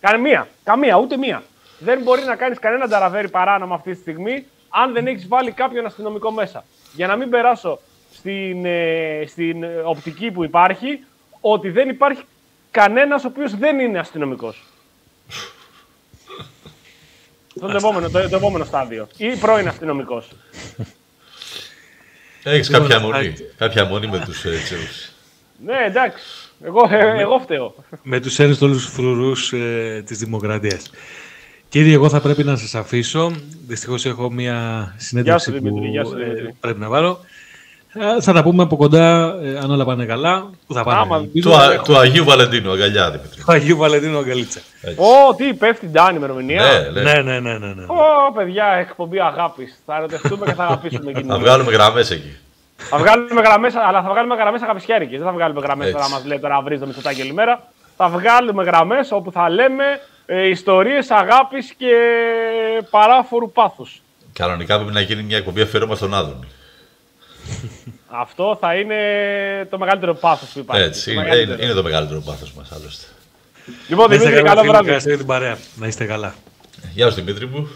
Καμία, 0.00 0.48
καμία, 0.64 0.96
ούτε 0.96 1.16
μία. 1.16 1.42
Δεν 1.78 2.02
μπορεί 2.02 2.22
να 2.24 2.36
κάνεις 2.36 2.58
κανένα 2.58 2.88
ταραβέρι 2.88 3.28
παράνομα 3.28 3.74
αυτή 3.74 3.92
τη 3.92 4.00
στιγμή 4.00 4.46
αν 4.68 4.92
δεν 4.92 5.06
έχεις 5.06 5.28
βάλει 5.28 5.50
κάποιον 5.52 5.86
αστυνομικό 5.86 6.30
μέσα. 6.30 6.64
Για 6.94 7.06
να 7.06 7.16
μην 7.16 7.30
περάσω 7.30 7.78
στην, 8.14 8.64
ε, 8.64 9.24
στην 9.26 9.62
ε, 9.62 9.68
οπτική 9.84 10.30
που 10.30 10.44
υπάρχει, 10.44 11.00
ότι 11.40 11.70
δεν 11.70 11.88
υπάρχει 11.88 12.22
κανένας 12.70 13.24
ο 13.24 13.28
οποίος 13.28 13.56
δεν 13.56 13.78
είναι 13.78 13.98
αστυνομικός. 13.98 14.62
Αυτό 17.60 17.70
είναι 17.70 17.78
το 17.80 17.86
επόμενο, 17.88 18.10
το, 18.10 18.28
το 18.28 18.36
επόμενο 18.36 18.64
στάδιο. 18.64 19.08
Ή 19.16 19.36
πρώην 19.36 19.68
αστυνομικός. 19.68 20.28
Έχεις 22.42 22.68
Λοιπόν, 22.70 22.82
κάποια 22.88 22.96
α- 22.96 23.00
μονή. 23.10 23.34
Κάποια 23.56 23.84
μονή 23.84 24.06
με 24.06 24.18
τους 24.24 24.44
ε, 24.44 24.50
Τσέους. 24.64 25.10
ναι, 25.64 25.84
εντάξει. 25.86 26.24
Εγώ, 26.64 26.88
ε, 26.90 27.20
εγώ 27.20 27.38
φταίω. 27.38 27.74
Με 28.02 28.20
τους 28.20 28.38
ένστολου 28.38 28.78
φρουρούς 28.78 29.52
ε, 29.52 30.02
της 30.06 30.18
Δημοκρατίας. 30.18 30.90
Κύριε, 31.68 31.94
εγώ 31.94 32.08
θα 32.08 32.20
πρέπει 32.20 32.44
να 32.44 32.56
σας 32.56 32.74
αφήσω. 32.74 33.32
Δυστυχώς 33.66 34.04
έχω 34.06 34.30
μια 34.30 34.92
συνέντευξη 34.96 35.50
Γεια 35.50 35.58
σου, 35.58 35.64
που 35.64 35.68
Δημήτρη, 35.74 35.90
γεια 35.90 36.04
σου, 36.04 36.12
ε, 36.18 36.24
Δημήτρη. 36.24 36.54
πρέπει 36.60 36.80
να 36.80 36.88
βάλω. 36.88 37.18
Ε, 37.92 38.20
θα 38.22 38.32
τα 38.32 38.42
πούμε 38.42 38.62
από 38.62 38.76
κοντά, 38.76 39.34
ε, 39.42 39.58
αν 39.58 39.70
όλα 39.70 39.84
πάνε 39.84 40.04
καλά. 40.04 40.50
Που 40.66 40.74
θα 40.74 40.82
πάνε. 40.84 41.00
Άμα- 41.00 41.16
ελπίζω. 41.16 41.50
Του, 41.50 41.56
Α- 41.56 41.80
του 41.82 41.98
Αγίου 41.98 42.24
Βαλεντίνου, 42.24 42.72
αγκαλιά 42.72 43.10
Δημήτρη. 43.10 43.40
Του 43.44 43.52
Αγίου 43.52 43.76
Βαλεντίνου 43.76 44.18
Αγκαλίτσα. 44.18 44.60
Ω, 44.96 45.34
τι 45.34 45.54
πέφτει 45.54 45.80
την 45.80 45.92
τάνη 45.92 46.16
ημερομηνία. 46.16 46.62
Ναι, 46.62 47.00
ναι. 47.02 47.12
Ναι, 47.12 47.22
ναι, 47.22 47.38
ναι, 47.40 47.58
ναι. 47.58 47.66
ναι. 47.74 47.82
Ω, 47.86 48.32
παιδιά, 48.34 48.66
εκπομπή 48.66 49.20
αγάπης. 49.20 49.82
Θα 49.86 49.96
ερωτευτούμε 49.96 50.46
και 50.46 50.52
θα 50.54 50.62
αγαπήσουμε 50.64 51.10
εκείνη. 51.10 51.26
Θα 51.28 51.38
βγάλουμε 51.38 51.72
γραμμές 51.72 52.10
εκεί. 52.10 52.36
Θα 52.76 52.98
βγάλουμε 52.98 53.40
γραμμές, 53.40 53.74
αλλά 53.74 54.02
θα 54.02 54.08
βγάλουμε 54.08 54.34
γραμμές 54.34 54.62
αγαπησιάρικες. 54.62 55.18
Δεν 55.18 55.26
θα 55.26 55.32
βγάλουμε 55.32 55.60
γραμμές 55.60 55.86
Έτσι. 55.86 55.98
τώρα 55.98 56.10
μας 56.14 56.24
λέει 56.24 56.38
τώρα 56.38 56.60
βρει 56.62 56.78
το 56.78 56.86
Μητσοτάκι 56.86 57.20
όλη 57.22 57.32
μέρα. 57.32 57.62
Θα 57.96 58.08
βγάλουμε 58.08 58.64
γραμμές 58.64 59.08
όπου 59.12 59.32
θα 59.32 59.50
λέμε 59.50 59.84
ε, 60.30 60.46
ιστορίες 60.48 61.10
αγάπης 61.10 61.74
και 61.78 61.92
παράφορου 62.90 63.50
πάθους. 63.52 64.02
Κανονικά 64.32 64.76
πρέπει 64.76 64.92
να 64.92 65.00
γίνει 65.00 65.22
μια 65.22 65.36
εκπομπή 65.36 65.60
αφιέρωμα 65.60 65.94
στον 65.94 66.14
Άδωνη. 66.14 66.46
Αυτό 68.08 68.56
θα 68.60 68.74
είναι 68.74 68.96
το 69.70 69.78
μεγαλύτερο 69.78 70.14
πάθος 70.14 70.48
που 70.48 70.58
υπάρχει. 70.58 70.84
Έτσι. 70.84 71.04
Το 71.04 71.10
Είναι, 71.10 71.20
μεγαλύτερο. 71.22 71.52
είναι, 71.54 71.64
είναι 71.64 71.72
το 71.74 71.82
μεγαλύτερο 71.82 72.20
πάθος 72.20 72.52
μας 72.52 72.72
άλλωστε. 72.72 73.06
Λοιπόν, 73.88 74.08
Να 74.08 74.14
είστε 74.14 74.28
Δημήτρη, 74.28 74.48
καλά, 74.48 74.48
καλό 74.48 74.60
φίλοι, 74.60 74.70
βράδυ. 74.70 74.84
ευχαριστώ 74.86 75.08
για 75.08 75.18
την 75.18 75.26
παρέα. 75.26 75.58
Να 75.76 75.86
είστε 75.86 76.04
καλά. 76.04 76.34
Γεια 76.94 77.08
σου 77.10 77.14
Δημήτρη 77.14 77.46
μου. 77.46 77.68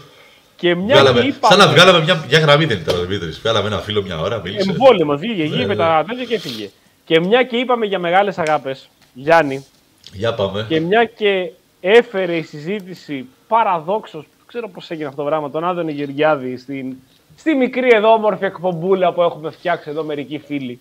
Και 0.55 0.75
μια 0.75 0.95
Βγάλαμε, 0.95 1.21
και 1.21 1.27
είπαμε. 1.27 1.55
σαν 1.55 1.67
να 1.67 1.73
βγάλαμε 1.73 2.03
μια, 2.03 2.25
μια 2.29 2.39
γραμμή 2.39 2.65
δεν 2.65 2.77
ήταν 2.77 2.95
ο 2.97 3.01
Δημήτρης. 3.01 3.39
Βγάλαμε 3.39 3.67
ένα 3.67 3.77
φίλο 3.79 4.01
μια 4.01 4.19
ώρα, 4.19 4.41
μίλησε. 4.43 4.69
Εμβόλυμο, 4.69 5.17
βγήκε, 5.17 5.41
Ναι, 5.43 5.55
γύρω 5.55 5.67
ναι. 5.67 5.75
τα 5.75 6.03
τέτοια 6.07 6.25
και 6.25 6.35
έφυγε. 6.35 6.69
Και 7.05 7.19
μια 7.19 7.43
και 7.43 7.57
είπαμε 7.57 7.85
για 7.85 7.99
μεγάλες 7.99 8.37
αγάπες, 8.37 8.89
Γιάννη, 9.13 9.65
Για 10.13 10.33
πάμε. 10.33 10.65
και 10.69 10.79
μια 10.79 11.05
και 11.05 11.51
έφερε 11.85 12.35
η 12.35 12.41
συζήτηση 12.43 13.25
παραδόξως, 13.47 14.21
δεν 14.37 14.45
ξέρω 14.47 14.69
πώς 14.69 14.89
έγινε 14.91 15.07
αυτό 15.07 15.21
το 15.21 15.27
πράγμα, 15.27 15.49
τον 15.49 15.63
Άδωνη 15.63 15.91
Γεωργιάδη 15.91 16.57
στην, 16.57 16.95
στη 17.35 17.55
μικρή 17.55 17.89
εδώ 17.93 18.13
όμορφη 18.13 18.45
εκπομπούλα 18.45 19.13
που 19.13 19.21
έχουμε 19.21 19.51
φτιάξει 19.51 19.89
εδώ 19.89 20.03
μερικοί 20.03 20.41
φίλοι. 20.45 20.79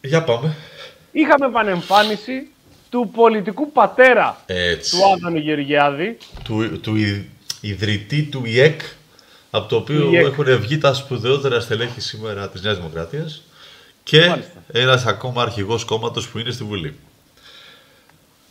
Για 0.00 0.22
πάμε. 0.24 0.54
Είχαμε 1.12 1.46
επανεμφάνιση 1.46 2.48
του 2.90 3.10
πολιτικού 3.14 3.72
πατέρα 3.72 4.40
Έτσι. 4.46 4.90
του 4.96 5.04
Άδωνη 5.12 5.38
Γεωργιάδη, 5.40 6.16
Του, 6.44 6.80
του 6.80 6.96
ι- 6.96 7.28
ιδρυτή 7.60 8.22
του 8.22 8.42
ΙΕΚ 8.44 8.80
από 9.50 9.68
το 9.68 9.76
οποίο 9.76 10.10
Η 10.10 10.16
ΕΚ. 10.16 10.26
έχουν 10.26 10.60
βγει 10.60 10.78
τα 10.78 10.94
σπουδαιότερα 10.94 11.60
στελέχη 11.60 12.00
σήμερα 12.00 12.48
της 12.48 12.62
Νέας 12.62 12.76
Δημοκρατίας 12.76 13.42
και 14.02 14.26
Μάλιστα. 14.26 14.62
ένας 14.72 15.06
ακόμα 15.06 15.42
αρχηγός 15.42 15.84
κόμματος 15.84 16.28
που 16.28 16.38
είναι 16.38 16.50
στη 16.50 16.64
Βουλή. 16.64 16.94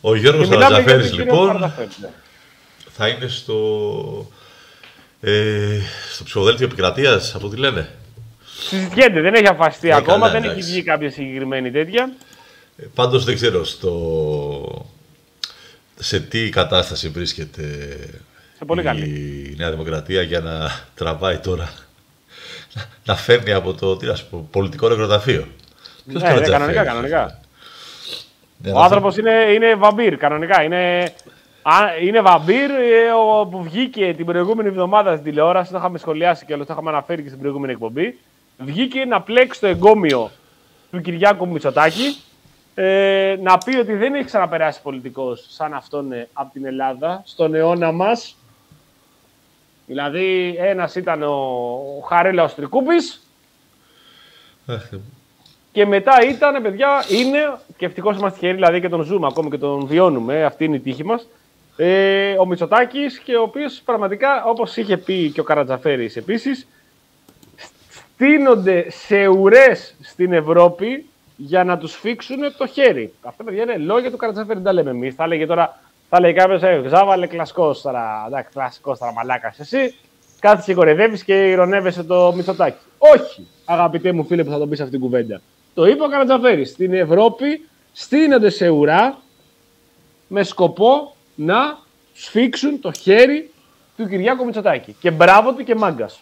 Ο 0.00 0.14
Γιώργος 0.16 0.48
Και 0.48 0.54
μιλάμε 0.54 0.66
για 0.74 0.76
Χαρατζαφέρης 0.76 1.08
τον 1.10 1.18
κύριο 1.18 1.32
λοιπόν 1.34 1.46
Καρατζαφέρη, 1.46 1.88
ναι. 2.00 2.08
θα 2.96 3.08
είναι 3.08 3.26
στο, 3.28 4.30
ε, 5.20 5.78
στο 6.12 6.24
ψηφοδέλτιο 6.24 6.66
επικρατείας, 6.66 7.34
από 7.34 7.46
ό,τι 7.46 7.56
λένε. 7.56 7.88
Συζητιέται, 8.68 9.20
δεν 9.20 9.34
έχει 9.34 9.46
αφαστεί 9.48 9.86
Ναι, 9.88 9.94
ακόμα, 9.94 10.18
καλά, 10.18 10.30
δεν 10.32 10.42
έχει 10.42 10.52
εντάξει. 10.52 10.70
βγει 10.70 10.82
κάποια 10.82 11.10
συγκεκριμένη 11.10 11.70
τέτοια. 11.70 12.12
Ε, 12.76 12.82
Πάντως 12.94 13.24
δεν 13.24 13.34
ξέρω 13.34 13.64
στο... 13.64 14.86
σε 15.98 16.20
τι 16.20 16.48
κατάσταση 16.48 17.08
βρίσκεται 17.08 17.96
Σε 18.58 18.64
πολύ 18.64 18.80
η 18.80 18.84
καλή. 18.84 19.54
Νέα 19.58 19.70
Δημοκρατία 19.70 20.22
για 20.22 20.40
να 20.40 20.70
τραβάει 20.94 21.38
τώρα 21.38 21.72
να- 22.74 22.88
να 23.04 23.16
φέρνει 23.16 23.52
από 23.52 23.74
το 23.74 23.96
τι 23.96 24.06
να 24.06 24.14
σου 24.14 24.26
πω, 24.30 24.48
πολιτικό 24.50 24.88
νεκροταφείο. 24.88 25.46
Ποιος 26.06 26.22
Ναι, 26.22 26.28
ναι, 26.28 26.34
Καρατζαφέρης, 26.34 26.50
κανονικά, 26.50 26.80
ας 26.80 26.86
κανονικά. 26.86 27.40
Πούμε. 28.62 28.74
Ο 28.74 28.82
άνθρωπος 28.82 29.16
είναι, 29.16 29.32
είναι 29.54 29.74
βαμπύρ, 29.74 30.16
κανονικά. 30.16 30.62
Είναι, 30.62 31.12
α- 31.62 31.96
είναι 32.02 32.20
βαμπύρ 32.20 32.70
ε, 32.70 33.10
ο, 33.12 33.46
που 33.46 33.62
βγήκε 33.62 34.14
την 34.16 34.26
προηγούμενη 34.26 34.68
εβδομάδα 34.68 35.12
στην 35.12 35.24
τηλεόραση. 35.24 35.70
Το 35.72 35.78
είχαμε 35.78 35.98
σχολιάσει 35.98 36.44
και 36.44 36.54
όλος 36.54 36.66
το 36.66 36.72
είχαμε 36.72 36.90
αναφέρει 36.90 37.22
και 37.22 37.28
στην 37.28 37.40
προηγούμενη 37.40 37.72
εκπομπή. 37.72 38.18
Βγήκε 38.58 39.04
να 39.04 39.20
πλέξει 39.22 39.60
το 39.60 39.66
εγκόμιο 39.66 40.30
του 40.90 41.00
Κυριάκου 41.00 41.48
Μητσοτάκη. 41.48 42.16
Ε, 42.74 43.36
να 43.42 43.58
πει 43.58 43.76
ότι 43.76 43.94
δεν 43.94 44.14
έχει 44.14 44.24
ξαναπεράσει 44.24 44.82
πολιτικός 44.82 45.46
σαν 45.48 45.74
αυτόν 45.74 46.12
ε, 46.12 46.28
από 46.32 46.52
την 46.52 46.64
Ελλάδα 46.66 47.22
στον 47.24 47.54
αιώνα 47.54 47.92
μας. 47.92 48.36
Δηλαδή, 49.86 50.54
ένας 50.58 50.94
ήταν 50.94 51.22
ο, 51.22 51.32
ο 51.98 52.00
Χαρέλα 52.08 52.50
Τρικούπης, 52.50 53.26
Αχ, 54.66 54.88
και 55.72 55.86
μετά 55.86 56.12
ήταν, 56.28 56.62
παιδιά, 56.62 57.04
είναι, 57.08 57.58
και 57.76 57.86
ευτυχώς 57.86 58.16
είμαστε 58.16 58.38
τυχεροί 58.38 58.54
δηλαδή 58.54 58.80
και 58.80 58.88
τον 58.88 59.02
ζούμε 59.02 59.26
ακόμη 59.26 59.50
και 59.50 59.58
τον 59.58 59.86
βιώνουμε, 59.86 60.38
ε, 60.38 60.44
αυτή 60.44 60.64
είναι 60.64 60.76
η 60.76 60.80
τύχη 60.80 61.04
μας. 61.04 61.28
Ε, 61.76 62.36
ο 62.38 62.46
Μητσοτάκης 62.46 63.18
και 63.18 63.36
ο 63.36 63.42
οποίος 63.42 63.80
πραγματικά, 63.84 64.44
όπως 64.44 64.76
είχε 64.76 64.96
πει 64.96 65.30
και 65.30 65.40
ο 65.40 65.44
Καρατζαφέρης 65.44 66.16
επίσης, 66.16 66.66
στείνονται 67.88 68.86
σε 68.90 69.26
ουρές 69.26 69.94
στην 70.00 70.32
Ευρώπη 70.32 71.06
για 71.36 71.64
να 71.64 71.78
τους 71.78 71.94
φίξουν 71.94 72.38
το 72.58 72.66
χέρι. 72.66 73.12
Αυτά 73.22 73.44
παιδιά 73.44 73.62
είναι 73.62 73.76
λόγια 73.76 74.10
του 74.10 74.16
Καρατζαφέρη, 74.16 74.54
δεν 74.54 74.62
τα 74.62 74.72
λέμε 74.72 74.90
εμείς. 74.90 75.14
Θα 75.14 75.24
έλεγε 75.24 75.46
τώρα, 75.46 75.80
θα 76.08 76.20
λέει 76.20 76.32
κάποιος, 76.32 76.62
ε, 76.62 76.82
Ζάβαλε 76.86 77.26
κλασικό 77.26 77.74
τώρα, 77.82 78.24
εντάξει, 78.26 78.50
κλασικό 78.52 78.96
τώρα, 78.96 79.12
μαλάκας 79.12 79.58
εσύ. 79.58 79.94
Κάθεσαι 80.40 80.66
και 80.66 80.74
κορεδεύει 80.74 81.24
και 81.24 81.48
ηρωνεύεσαι 81.48 82.02
το 82.02 82.32
Μητσοτάκη. 82.36 82.78
Όχι, 82.98 83.46
αγαπητέ 83.64 84.12
μου 84.12 84.24
φίλε 84.24 84.44
που 84.44 84.50
θα 84.50 84.58
τον 84.58 84.68
πεις 84.68 84.80
αυτή 84.80 84.92
την 84.92 85.00
κουβέντα. 85.00 85.40
Το 85.74 85.86
είπε 85.86 86.02
ο 86.02 86.08
Καρατζαφέρης. 86.08 86.70
Στην 86.70 86.94
Ευρώπη 86.94 87.68
στείνονται 87.92 88.50
σε 88.50 88.68
ουρά 88.68 89.18
με 90.28 90.42
σκοπό 90.42 91.16
να 91.34 91.78
σφίξουν 92.14 92.80
το 92.80 92.92
χέρι 92.92 93.50
του 93.96 94.08
Κυριάκου 94.08 94.44
Μητσοτάκη. 94.44 94.96
Και 95.00 95.10
μπράβο 95.10 95.52
του 95.54 95.64
και 95.64 95.74
μάγκας. 95.74 96.20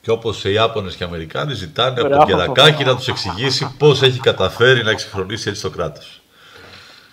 Και 0.00 0.10
όπως 0.10 0.44
οι 0.44 0.52
Ιάπωνε 0.52 0.88
και 0.88 1.02
οι 1.02 1.06
Αμερικάνοι 1.06 1.54
ζητάνε 1.54 2.00
από 2.00 2.08
Μπράβο. 2.08 2.24
τον 2.24 2.38
Κερακάκη 2.38 2.84
να 2.84 2.96
τους 2.96 3.08
εξηγήσει 3.08 3.74
πώς 3.78 4.02
έχει 4.02 4.20
καταφέρει 4.20 4.82
να 4.82 4.90
εξυγχρονίσει 4.90 5.48
έτσι 5.48 5.62
το 5.62 5.70
κράτος. 5.70 6.22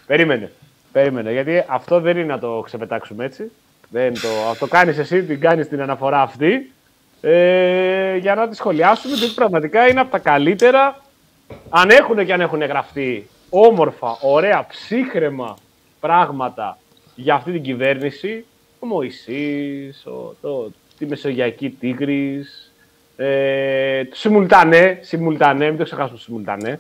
Περίμενε. 0.06 0.52
Περίμενε. 0.92 1.32
Γιατί 1.32 1.64
αυτό 1.68 2.00
δεν 2.00 2.18
είναι 2.18 2.34
να 2.34 2.40
το 2.40 2.62
ξεπετάξουμε 2.66 3.26
έτσι. 3.26 3.52
Δεν 3.90 4.14
το, 4.14 4.28
το 4.60 4.68
κάνεις 4.68 4.98
εσύ, 4.98 5.24
την 5.24 5.40
κάνεις 5.40 5.68
την 5.68 5.82
αναφορά 5.82 6.22
αυτή. 6.22 6.72
Ε, 7.22 8.16
για 8.16 8.36
να 8.36 8.48
τη 8.48 8.56
σχολιάσουμε, 8.56 9.16
γιατί 9.16 9.34
πραγματικά 9.34 9.88
είναι 9.88 10.00
από 10.00 10.12
τα 10.12 10.20
καλύτερα. 10.20 11.01
Αν 11.70 11.90
έχουν 11.90 12.26
και 12.26 12.34
αν 12.34 12.42
έχουν 12.42 12.62
γραφτεί 12.62 13.30
όμορφα, 13.50 14.18
ωραία, 14.22 14.66
ψύχρεμα 14.70 15.56
πράγματα 16.00 16.78
για 17.16 17.34
αυτή 17.36 17.52
την 17.52 17.62
κυβέρνηση, 17.62 18.46
ο 18.80 18.86
Μωυσής, 18.86 20.06
ο, 20.06 20.36
το, 20.42 20.72
τη 20.98 21.06
Μεσογειακή 21.06 21.70
Τίγρης, 21.70 22.72
ε, 23.16 24.06
το 24.06 24.16
Σιμουλτανέ, 24.16 25.00
Σιμουλτανέ, 25.02 25.66
μην 25.70 25.78
το 25.78 25.84
ξεχάσουμε 25.84 26.18
το 26.18 26.24
Σιμουλτανέ, 26.24 26.80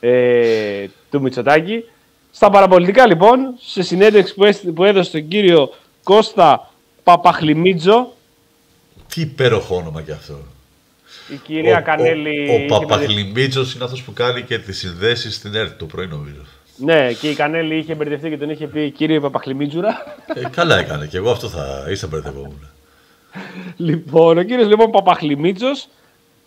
ε, 0.00 0.86
του 1.10 1.20
Μητσοτάκη. 1.20 1.84
Στα 2.30 2.50
παραπολιτικά 2.50 3.06
λοιπόν, 3.06 3.54
σε 3.60 3.82
συνέντευξη 3.82 4.34
που, 4.34 4.44
έσ- 4.44 4.68
που 4.74 4.84
έδωσε 4.84 5.10
τον 5.10 5.28
κύριο 5.28 5.70
Κώστα 6.02 6.70
Παπαχλιμίτζο, 7.04 8.12
Τι 9.14 9.20
υπέροχο 9.20 9.76
όνομα 9.76 10.02
κι 10.02 10.12
αυτό. 10.12 10.38
Η 11.28 11.36
κυρία 11.36 11.78
ο, 11.78 11.82
Κανέλη... 11.82 12.28
Ο, 12.28 12.42
είχε 12.42 12.52
ο 12.52 12.56
μπερδευτεί- 12.56 12.88
Παπαχλιμίτσο 12.88 13.60
είναι 13.74 13.84
αυτός 13.84 14.02
που 14.02 14.12
κάνει 14.12 14.42
και 14.42 14.58
τις 14.58 14.78
συνδέσεις 14.78 15.34
στην 15.34 15.54
ΕΡΤ 15.54 15.78
το 15.78 15.86
πρωί, 15.86 16.06
νομίζω. 16.06 16.40
Ναι, 16.76 17.12
και 17.12 17.28
η 17.30 17.34
Κανέλη 17.34 17.76
είχε 17.76 17.94
μπερδευτεί 17.94 18.28
και 18.28 18.38
τον 18.38 18.50
είχε 18.50 18.66
πει 18.66 18.90
κύριε 18.90 19.20
Παπαχλιμίτζουρα. 19.20 20.16
Ε, 20.34 20.42
καλά 20.50 20.78
έκανε 20.78 21.06
και 21.06 21.16
εγώ 21.16 21.30
αυτό 21.30 21.48
θα 21.48 21.86
ίσα 21.90 22.06
μπερδευόμουν. 22.06 22.68
λοιπόν, 23.76 24.38
ο 24.38 24.42
κύριος 24.42 24.68
λοιπόν 24.68 24.90
Παπαχλιμίτσο. 24.90 25.66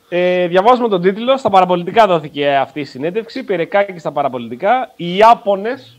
Ε, 0.10 0.48
διαβάζουμε 0.48 0.88
τον 0.90 1.02
τίτλο. 1.02 1.38
Στα 1.38 1.50
παραπολιτικά 1.50 2.08
δόθηκε 2.08 2.56
αυτή 2.56 2.80
η 2.80 2.84
συνέντευξη. 2.86 3.44
Περεκάκι 3.44 4.00
στα 4.00 4.12
παραπολιτικά. 4.12 4.92
Οι 4.96 5.18
Ιάπωνες. 5.18 5.98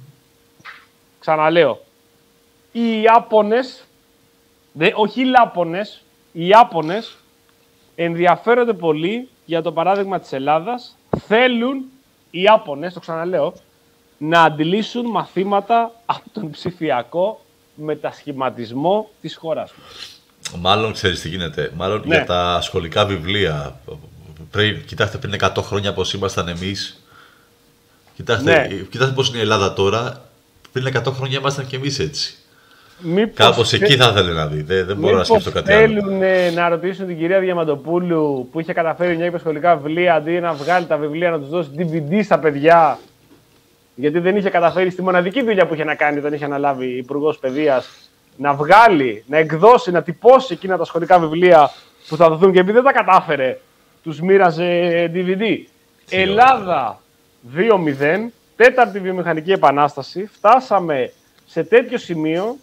Ξαναλέω. 1.20 1.84
Οι 2.72 3.02
Ιάπωνες. 3.02 3.84
Όχι 4.94 5.20
οι 5.20 5.24
Λάπωνες. 5.24 6.02
Οι 6.32 6.46
Ιάπωνες 6.46 7.16
ενδιαφέρονται 8.04 8.72
πολύ 8.72 9.28
για 9.44 9.62
το 9.62 9.72
παράδειγμα 9.72 10.20
της 10.20 10.32
Ελλάδας. 10.32 10.96
Θέλουν 11.26 11.84
οι 12.30 12.40
Ιάπωνες, 12.42 12.92
το 12.92 13.00
ξαναλέω, 13.00 13.54
να 14.18 14.42
αντιλήσουν 14.42 15.06
μαθήματα 15.10 15.92
από 16.06 16.22
τον 16.32 16.50
ψηφιακό 16.50 17.44
μετασχηματισμό 17.74 19.10
της 19.20 19.36
χώρας 19.36 19.72
μας. 19.82 20.20
Μάλλον 20.60 20.92
ξέρεις 20.92 21.20
τι 21.20 21.28
γίνεται. 21.28 21.72
Μάλλον 21.76 22.02
Ναι. 22.06 22.14
για 22.14 22.24
τα 22.24 22.60
σχολικά 22.60 23.06
βιβλία. 23.06 23.80
Πριν, 24.50 24.84
κοιτάξτε 24.84 25.18
πριν 25.18 25.32
100 25.32 25.62
χρόνια 25.62 25.92
πώς 25.94 26.12
ήμασταν 26.12 26.48
εμείς. 26.48 27.02
Κοιτάξτε, 28.16 28.66
Ναι. 28.68 28.74
κοιτάξτε 28.76 29.14
πώς 29.14 29.28
είναι 29.28 29.38
η 29.38 29.40
Ελλάδα 29.40 29.72
τώρα. 29.72 30.30
Πριν 30.72 30.86
100 30.86 31.12
χρόνια 31.12 31.38
ήμασταν 31.38 31.66
κι 31.66 31.74
εμείς 31.74 31.98
έτσι. 31.98 32.36
Μήπως 33.02 33.34
Κάπως 33.34 33.68
θε- 33.68 33.82
εκεί 33.82 33.96
θα 33.96 34.08
ήθελε 34.10 34.32
να 34.32 34.46
δει. 34.46 34.62
Δεν, 34.62 34.86
δεν 34.86 34.96
μπορώ 34.96 35.16
να 35.16 35.20
μήπως 35.20 35.26
σκεφτώ 35.42 35.50
κάτι 35.50 35.72
άλλο. 35.72 35.86
θέλουν 36.00 36.22
ε, 36.22 36.50
να 36.50 36.68
ρωτήσουν 36.68 37.06
την 37.06 37.18
κυρία 37.18 37.38
Διαμαντοπούλου 37.40 38.48
που 38.52 38.60
είχε 38.60 38.72
καταφέρει 38.72 39.16
μια 39.16 39.38
σχολικά 39.38 39.76
βιβλία 39.76 40.14
αντί 40.14 40.40
να 40.40 40.52
βγάλει 40.52 40.86
τα 40.86 40.96
βιβλία 40.96 41.30
να 41.30 41.38
τους 41.38 41.48
δώσει 41.48 41.70
DVD 41.78 42.20
στα 42.24 42.38
παιδιά. 42.38 42.98
Γιατί 43.94 44.18
δεν 44.18 44.36
είχε 44.36 44.50
καταφέρει 44.50 44.90
στη 44.90 45.02
μοναδική 45.02 45.42
δουλειά 45.44 45.66
που 45.66 45.74
είχε 45.74 45.84
να 45.84 45.94
κάνει 45.94 46.18
όταν 46.18 46.32
είχε 46.32 46.44
αναλάβει 46.44 46.86
υπουργός 46.96 47.38
παιδείας 47.38 47.88
να 48.36 48.54
βγάλει, 48.54 49.24
να 49.26 49.38
εκδώσει, 49.38 49.90
να 49.90 50.02
τυπώσει 50.02 50.52
εκείνα 50.52 50.76
τα 50.76 50.84
σχολικά 50.84 51.18
βιβλία 51.18 51.70
που 52.08 52.16
θα 52.16 52.28
δοθούν 52.28 52.52
και 52.52 52.58
επειδή 52.58 52.72
δεν 52.80 52.82
τα 52.84 52.92
κατάφερε, 52.92 53.58
τους 54.02 54.20
μοίραζε 54.20 55.10
DVD. 55.14 55.42
Ελλάδα 56.10 57.00
2-0, 57.56 57.60
τέταρτη 58.56 58.98
βιομηχανική 59.00 59.52
επανάσταση. 59.52 60.28
Φτάσαμε 60.32 61.12
σε 61.46 61.62
τέτοιο 61.62 61.98
σημείο 61.98 62.56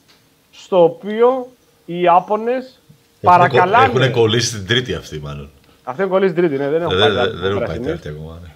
στο 0.51 0.83
οποίο 0.83 1.47
οι 1.85 2.01
Ιάπωνες 2.01 2.79
παρακαλάνε. 3.21 3.85
Έχουν 3.85 4.11
κολλήσει 4.11 4.55
την 4.57 4.67
τρίτη 4.67 4.93
αυτή, 4.93 5.19
μάλλον. 5.19 5.49
Αυτό 5.83 6.01
είναι 6.01 6.11
κολλήσει 6.11 6.33
τρίτη, 6.33 6.57
ναι, 6.57 6.69
δεν 6.69 6.81
έχουν 6.81 6.97
Δεν 6.97 6.99
πάει 7.07 7.11
δεν- 7.11 7.23
κάτι 7.23 7.35
δεν 7.35 7.45
έχουν 7.51 7.57
πάει 7.57 7.65
πράσινη. 7.65 7.85
τέτοια 7.85 8.11
ακόμα. 8.11 8.39
ναι. 8.43 8.47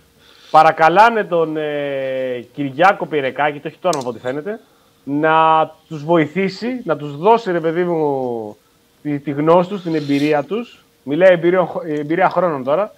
Παρακαλάνε 0.51 1.23
τον 1.23 1.57
ε, 1.57 2.45
Κυριάκο 2.53 3.05
Πυρεκάκη, 3.05 3.59
το 3.59 3.67
έχει 3.67 3.77
το 3.81 3.87
όνομα 3.87 4.01
από 4.01 4.09
ό,τι 4.09 4.19
φαίνεται, 4.19 4.59
να 5.03 5.71
τους 5.87 6.03
βοηθήσει, 6.03 6.81
να 6.83 6.97
τους 6.97 7.17
δώσει, 7.17 7.51
ρε 7.51 7.59
παιδί 7.59 7.83
μου, 7.83 8.57
τη, 9.01 9.19
τη 9.19 9.31
γνώση 9.31 9.69
τους, 9.69 9.81
την 9.81 9.95
εμπειρία 9.95 10.43
τους. 10.43 10.83
Μιλάει 11.03 11.33
εμπειρία, 11.33 11.67
εμπειρία 11.87 12.29
χρόνων 12.29 12.63
τώρα. 12.63 12.93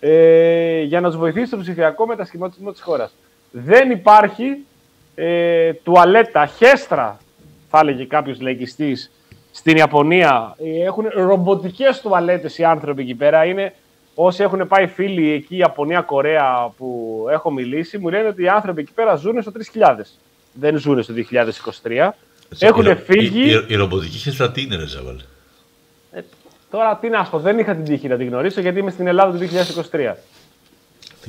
Ε, 0.00 0.80
για 0.82 1.00
να 1.00 1.08
τους 1.08 1.18
βοηθήσει 1.18 1.46
στο 1.46 1.56
ψηφιακό 1.56 2.06
μετασχηματισμό 2.06 2.72
της 2.72 2.80
χώρας. 2.80 3.10
Δεν 3.50 3.90
υπάρχει 3.90 4.56
ε, 5.14 5.72
τουαλέτα, 5.72 6.46
χέστρα, 6.46 7.18
θα 7.70 7.78
έλεγε 7.78 8.04
κάποιος 8.04 8.40
λαϊκιστής, 8.40 9.10
στην 9.50 9.76
Ιαπωνία. 9.76 10.54
Ε, 10.64 10.84
έχουν 10.84 11.04
ρομποτικές 11.14 12.00
τουαλέτες 12.00 12.58
οι 12.58 12.64
άνθρωποι 12.64 13.02
εκεί 13.02 13.14
πέρα. 13.14 13.44
Είναι 13.44 13.74
όσοι 14.14 14.42
έχουν 14.42 14.68
πάει 14.68 14.86
φίλοι 14.86 15.30
εκεί, 15.32 15.56
Ιαπωνία, 15.56 16.00
Κορέα 16.00 16.72
που 16.76 17.26
έχω 17.30 17.50
μιλήσει, 17.50 17.98
μου 17.98 18.08
λένε 18.08 18.28
ότι 18.28 18.42
οι 18.42 18.48
άνθρωποι 18.48 18.80
εκεί 18.80 18.92
πέρα 18.92 19.14
ζουν 19.14 19.42
στο 19.42 19.52
3000. 19.74 19.94
Δεν 20.52 20.78
ζουν 20.78 21.02
στο 21.02 21.14
2023. 21.14 22.08
Έχουν 22.58 22.86
Η- 22.86 22.94
φύγει. 22.94 23.40
Η, 23.40 23.50
η, 23.50 23.64
η 23.68 23.74
ρομποτική 23.74 24.16
χέστρα 24.18 24.50
τι 24.50 24.62
είναι, 24.62 24.76
ρε 24.76 24.86
Ζαβάλ. 24.86 25.20
Ε, 26.12 26.20
τώρα 26.70 26.96
τι 26.96 27.08
να 27.08 27.24
σου 27.24 27.30
πω, 27.30 27.38
δεν 27.38 27.58
είχα 27.58 27.74
την 27.74 27.84
τύχη 27.84 28.08
να 28.08 28.16
την 28.16 28.28
γνωρίσω 28.28 28.60
γιατί 28.60 28.78
είμαι 28.78 28.90
στην 28.90 29.06
Ελλάδα 29.06 29.38
του 29.38 29.46
2023. 29.92 30.14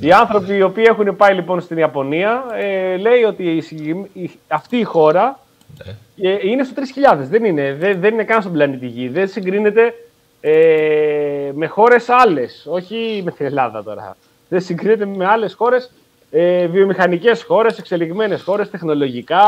Οι 0.02 0.12
άνθρωποι 0.12 0.56
οι 0.56 0.62
οποίοι 0.62 0.84
έχουν 0.88 1.16
πάει 1.16 1.34
λοιπόν 1.36 1.62
στην 1.62 1.78
Ιαπωνία 1.78 2.44
ε, 2.58 2.98
λέει 2.98 3.24
ότι 3.24 3.44
η 3.56 3.62
συγκεκρι- 3.62 4.10
η- 4.14 4.32
αυτή 4.48 4.78
η 4.78 4.84
χώρα 4.84 5.40
Ναι. 5.86 6.30
ε, 6.30 6.38
είναι 6.48 6.64
στο 6.64 6.74
3000. 7.14 7.18
Δεν 7.30 7.44
είναι, 7.46 7.74
δεν, 7.80 8.00
δεν 8.00 8.14
είναι 8.14 8.24
καν 8.24 8.42
στον 8.42 8.54
πλανήτη 8.54 8.88
Γη. 8.88 9.08
Δεν 9.08 9.28
συγκρίνεται 9.28 9.94
ε, 10.42 11.52
με 11.54 11.68
χώρες 11.68 12.10
άλλες, 12.10 12.66
όχι 12.70 13.22
με 13.26 13.32
την 13.32 13.46
Ελλάδα 13.46 13.84
τώρα. 13.84 14.18
Δεν 14.50 14.62
συγκρίνεται 14.62 15.06
με 15.06 15.26
άλλες 15.26 15.54
χώρες, 15.54 15.92
ε, 16.32 16.66
βιομηχανικές 16.68 17.44
χώρες, 17.44 17.78
εξελιγμένες 17.78 18.42
χώρες, 18.42 18.70
τεχνολογικά. 18.70 19.42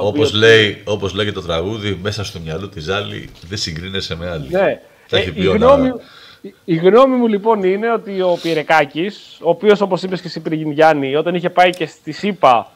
Όπως, 0.00 0.30
βιο- 0.30 0.40
λέει, 0.40 0.82
όπως 0.86 1.14
λέγει 1.14 1.32
το 1.32 1.42
τραγούδι, 1.42 1.98
μέσα 2.02 2.24
στο 2.24 2.38
μυαλό 2.40 2.68
της 2.68 2.88
άλλη 2.88 3.28
δεν 3.48 3.58
συγκρίνεσαι 3.58 4.16
με 4.16 4.28
άλλη. 4.30 4.48
Ναι. 4.50 4.80
Θα 5.06 5.16
Ε, 5.16 5.20
έχει 5.20 5.28
η, 5.28 5.32
πει 5.32 5.46
ο 5.46 5.52
γνώμη, 5.52 5.82
Νάρα. 5.88 6.00
η- 6.42 6.54
η 6.64 6.74
γνώμη 6.76 7.16
μου 7.16 7.26
λοιπόν 7.26 7.62
είναι 7.62 7.92
ότι 7.92 8.20
ο 8.20 8.38
Πυρεκάκης, 8.42 9.38
ο 9.42 9.48
οποίος 9.50 9.80
όπως 9.80 10.02
είπες 10.02 10.20
και 10.20 10.26
εσύ 10.26 10.40
πριν 10.40 10.70
Γιάννη, 10.70 11.16
όταν 11.16 11.34
είχε 11.34 11.50
πάει 11.50 11.70
και 11.70 11.86
στη 11.86 12.12
ΣΥΠΑ, 12.12 12.70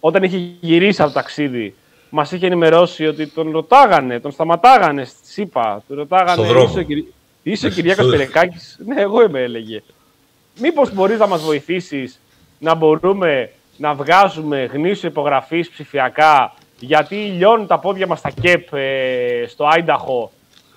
όταν 0.00 0.22
είχε 0.22 0.36
γυρίσει 0.60 1.02
από 1.02 1.10
το 1.10 1.16
ταξίδι, 1.16 1.74
μας 2.10 2.32
είχε 2.32 2.46
ενημερώσει 2.46 3.06
ότι 3.06 3.26
τον 3.26 3.50
ρωτάγανε, 3.50 4.20
τον 4.20 4.30
σταματάγανε 4.30 5.04
στη 5.04 5.26
ΣΥΠΑ. 5.30 5.82
Τον 5.88 5.96
ρωτάγανε, 5.96 6.32
Στο 6.32 6.42
δρόμο. 6.42 6.64
είσαι 6.68 6.78
ο, 6.78 6.82
Κυρι- 6.82 7.12
είσαι 7.42 7.66
ο 7.66 7.70
Στο- 7.70 7.80
Κυριάκος 7.80 8.10
Πυρεκάκης. 8.10 8.78
ναι, 8.86 9.00
εγώ 9.00 9.22
είμαι 9.22 9.40
έλεγε. 9.40 9.82
Μήπως 10.60 10.94
μπορείς 10.94 11.18
να 11.18 11.26
μας 11.26 11.42
βοηθήσεις 11.42 12.20
να 12.58 12.74
μπορούμε 12.74 13.50
να 13.76 13.94
βγάζουμε 13.94 14.64
γνήσιο 14.72 15.08
υπογραφής 15.08 15.70
ψηφιακά 15.70 16.54
γιατί 16.78 17.14
λιώνουν 17.14 17.66
τα 17.66 17.78
πόδια 17.78 18.06
μας 18.06 18.18
στα 18.18 18.30
ΚΕΠ 18.30 18.72
ε, 18.74 19.44
στο 19.48 19.66
Άινταχο 19.66 20.30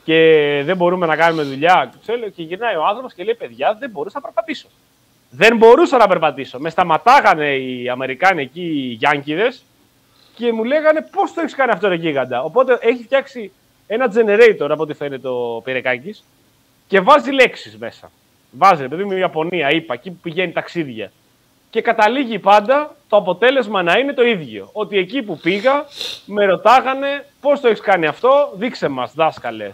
και 0.03 0.61
δεν 0.65 0.75
μπορούμε 0.77 1.05
να 1.05 1.15
κάνουμε 1.15 1.43
δουλειά. 1.43 1.91
Ξέρω, 2.01 2.29
Και 2.29 2.43
γυρνάει 2.43 2.75
ο 2.75 2.85
άνθρωπος 2.85 3.13
και 3.13 3.23
λέει 3.23 3.35
παιδιά 3.35 3.77
δεν 3.79 3.89
μπορούσα 3.89 4.19
να 4.19 4.21
περπατήσω. 4.21 4.67
Δεν 5.29 5.57
μπορούσα 5.57 5.97
να 5.97 6.07
περπατήσω. 6.07 6.59
Με 6.59 6.69
σταματάγανε 6.69 7.55
οι 7.55 7.89
Αμερικάνοι 7.89 8.41
εκεί 8.41 8.61
οι 8.61 8.93
Γιάνκιδες 8.99 9.63
και 10.39 10.53
μου 10.53 10.63
λέγανε 10.63 11.01
πώς 11.11 11.33
το 11.33 11.41
έχεις 11.41 11.55
κάνει 11.55 11.71
αυτό 11.71 11.87
ρε 11.87 11.95
γίγαντα; 11.95 12.43
Οπότε 12.43 12.77
έχει 12.81 13.03
φτιάξει 13.03 13.51
ένα 13.87 14.11
generator 14.15 14.67
από 14.69 14.81
ό,τι 14.81 14.93
φαίνεται 14.93 15.27
ο 15.27 15.61
Πυρεκάκης 15.63 16.23
και 16.87 16.99
βάζει 16.99 17.31
λέξεις 17.31 17.77
μέσα. 17.77 18.11
Βάζει, 18.51 18.81
ρε 18.81 18.87
παιδί 18.87 19.03
μου, 19.03 19.11
η 19.11 19.19
Ιαπωνία, 19.19 19.71
είπα, 19.71 19.93
εκεί 19.93 20.11
που 20.11 20.17
πηγαίνει 20.21 20.51
ταξίδια. 20.51 21.11
Και 21.69 21.81
καταλήγει 21.81 22.39
πάντα 22.39 22.95
το 23.09 23.17
αποτέλεσμα 23.17 23.83
να 23.83 23.97
είναι 23.97 24.13
το 24.13 24.23
ίδιο. 24.23 24.69
Ότι 24.73 24.97
εκεί 24.97 25.21
που 25.21 25.37
πήγα, 25.37 25.85
με 26.25 26.45
ρωτάγανε 26.45 27.25
πώς 27.41 27.59
το 27.59 27.67
έχεις 27.67 27.81
κάνει 27.81 28.05
αυτό, 28.05 28.51
δείξε 28.55 28.87
μας, 28.87 29.13
δάσκαλε. 29.13 29.71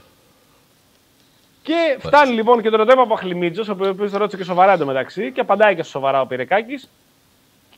Και 1.63 1.97
φτάνει 1.99 2.33
λοιπόν 2.33 2.61
και 2.61 2.69
το 2.69 2.77
ρωτάει 2.77 2.97
ο 2.97 3.01
Παπαχλημίτζος, 3.01 3.67
ο 3.67 3.75
οποίος 3.79 4.11
το 4.11 4.17
ρώτησε 4.17 4.37
και 4.37 4.43
σοβαρά 4.43 4.73
εντωμεταξύ, 4.73 5.31
και 5.31 5.41
απαντάει 5.41 5.75
και 5.75 5.83
σοβαρά 5.83 6.21
ο 6.21 6.25
Πυρεκάκης, 6.25 6.89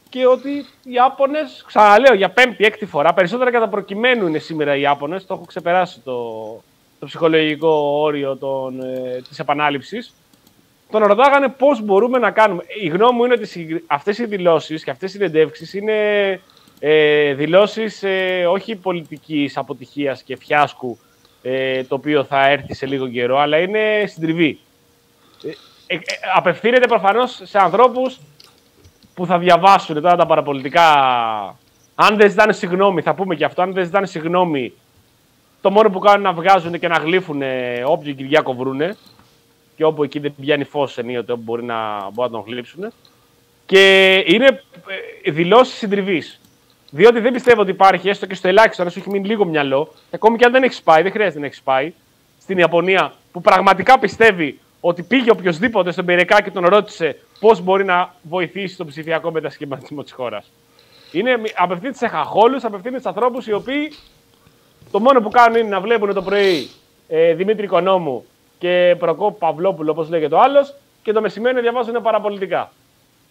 και 0.09 0.25
ότι 0.25 0.49
οι 0.83 0.91
Ιάπωνες, 0.91 1.63
ξαναλέω 1.67 2.13
για 2.13 2.29
πέμπτη, 2.29 2.65
έκτη 2.65 2.85
φορά, 2.85 3.13
περισσότερα 3.13 3.51
κατά 3.51 3.67
προκειμένου 3.67 4.27
είναι 4.27 4.39
σήμερα 4.39 4.75
οι 4.75 4.81
Ιάπωνες, 4.81 5.25
το 5.25 5.33
έχω 5.33 5.45
ξεπεράσει 5.45 5.99
το, 5.99 6.13
το 6.99 7.05
ψυχολογικό 7.05 7.69
όριο 8.01 8.37
των, 8.37 8.81
ε, 8.81 9.21
της 9.29 9.39
επανάληψης, 9.39 10.13
τον 10.91 11.03
ρωτάγανε 11.03 11.47
πώς 11.47 11.81
μπορούμε 11.81 12.17
να 12.17 12.31
κάνουμε. 12.31 12.63
Η 12.81 12.87
γνώμη 12.87 13.17
μου 13.17 13.23
είναι 13.23 13.33
ότι 13.33 13.45
συγκρι- 13.45 13.83
αυτές 13.87 14.17
οι 14.17 14.25
δηλώσεις 14.25 14.83
και 14.83 14.91
αυτές 14.91 15.09
οι 15.09 15.13
συνεντεύξεις 15.13 15.73
είναι 15.73 15.93
ε, 16.79 17.33
δηλώσεις 17.33 18.03
ε, 18.03 18.45
όχι 18.49 18.75
πολιτικής 18.75 19.57
αποτυχίας 19.57 20.21
και 20.23 20.37
φιάσκου, 20.37 20.97
ε, 21.41 21.83
το 21.83 21.95
οποίο 21.95 22.23
θα 22.23 22.47
έρθει 22.47 22.73
σε 22.73 22.85
λίγο 22.85 23.07
καιρό, 23.07 23.39
αλλά 23.39 23.57
είναι 23.57 24.03
συντριβή. 24.05 24.59
Ε, 25.43 25.49
ε, 25.87 25.95
ε, 25.95 25.99
απευθύνεται 26.35 26.87
προφανώς 26.87 27.41
σε 27.43 27.59
ανθρώπους 27.59 28.19
που 29.17 29.25
θα 29.25 29.39
διαβάσουν 29.39 30.01
τώρα 30.01 30.15
τα 30.15 30.25
παραπολιτικά. 30.25 30.85
Αν 31.95 32.17
δεν 32.17 32.29
ζητάνε 32.29 32.53
συγγνώμη, 32.53 33.01
θα 33.01 33.13
πούμε 33.13 33.35
και 33.35 33.45
αυτό, 33.45 33.61
αν 33.61 33.73
δεν 33.73 33.85
ζητάνε 33.85 34.05
συγγνώμη, 34.05 34.73
το 35.61 35.71
μόνο 35.71 35.89
που 35.89 35.99
κάνουν 35.99 36.19
είναι 36.19 36.29
να 36.29 36.35
βγάζουν 36.35 36.79
και 36.79 36.87
να 36.87 36.97
γλύφουν 36.97 37.41
όποιο 37.85 38.13
Κυριάκο 38.13 38.53
βρούνε 38.53 38.95
και 39.75 39.83
όπου 39.83 40.03
εκεί 40.03 40.19
δεν 40.19 40.33
πιάνει 40.41 40.63
φως 40.63 40.97
ενίοτε, 40.97 41.31
όπου 41.31 41.41
μπορεί 41.41 41.63
να, 41.63 42.09
μπορεί 42.13 42.31
να 42.31 42.37
τον 42.37 42.43
γλύψουν. 42.47 42.93
Και 43.65 44.13
είναι 44.27 44.63
ε, 45.23 45.31
δηλώσεις 45.31 45.77
συντριβής. 45.77 46.41
Διότι 46.91 47.19
δεν 47.19 47.33
πιστεύω 47.33 47.61
ότι 47.61 47.71
υπάρχει 47.71 48.09
έστω 48.09 48.25
και 48.25 48.35
στο 48.35 48.47
ελάχιστο, 48.47 48.83
αν 48.83 48.89
σου 48.89 48.99
έχει 48.99 49.09
μείνει 49.09 49.27
λίγο 49.27 49.45
μυαλό, 49.45 49.85
και 49.93 50.15
ακόμη 50.15 50.37
και 50.37 50.45
αν 50.45 50.51
δεν 50.51 50.63
έχει 50.63 50.83
πάει, 50.83 51.01
δεν 51.01 51.11
χρειάζεται 51.11 51.39
να 51.39 51.45
έχει 51.45 51.63
πάει, 51.63 51.93
στην 52.41 52.57
Ιαπωνία, 52.57 53.13
που 53.31 53.41
πραγματικά 53.41 53.99
πιστεύει 53.99 54.59
ότι 54.79 55.03
πήγε 55.03 55.31
οποιοδήποτε 55.31 55.91
στον 55.91 56.05
Περεκά 56.05 56.41
και 56.41 56.51
τον 56.51 56.65
ρώτησε 56.65 57.17
πώς 57.39 57.61
μπορεί 57.61 57.85
να 57.85 58.13
βοηθήσει 58.21 58.77
τον 58.77 58.87
ψηφιακό 58.87 59.31
μετασχηματισμό 59.31 60.03
της 60.03 60.11
χώρας. 60.11 60.51
Είναι, 61.11 61.41
απευθύνεται 61.55 61.97
σε 61.97 62.07
χαχόλους, 62.07 62.63
απευθύνεται 62.63 63.01
σε 63.01 63.07
ανθρώπους 63.07 63.47
οι 63.47 63.53
οποίοι 63.53 63.93
το 64.91 64.99
μόνο 64.99 65.21
που 65.21 65.29
κάνουν 65.29 65.59
είναι 65.59 65.69
να 65.69 65.79
βλέπουν 65.79 66.13
το 66.13 66.21
πρωί 66.21 66.69
ε, 67.07 67.33
Δημήτρη 67.33 67.63
Οικονόμου 67.65 68.25
και 68.57 68.95
Προκόπ 68.99 69.39
Παυλόπουλο, 69.39 69.91
όπως 69.91 70.09
λέγεται 70.09 70.35
ο 70.35 70.41
άλλος, 70.41 70.73
και 71.03 71.11
το 71.11 71.21
μεσημέρι 71.21 71.55
να 71.55 71.61
διαβάζουν 71.61 72.01
παραπολιτικά. 72.01 72.71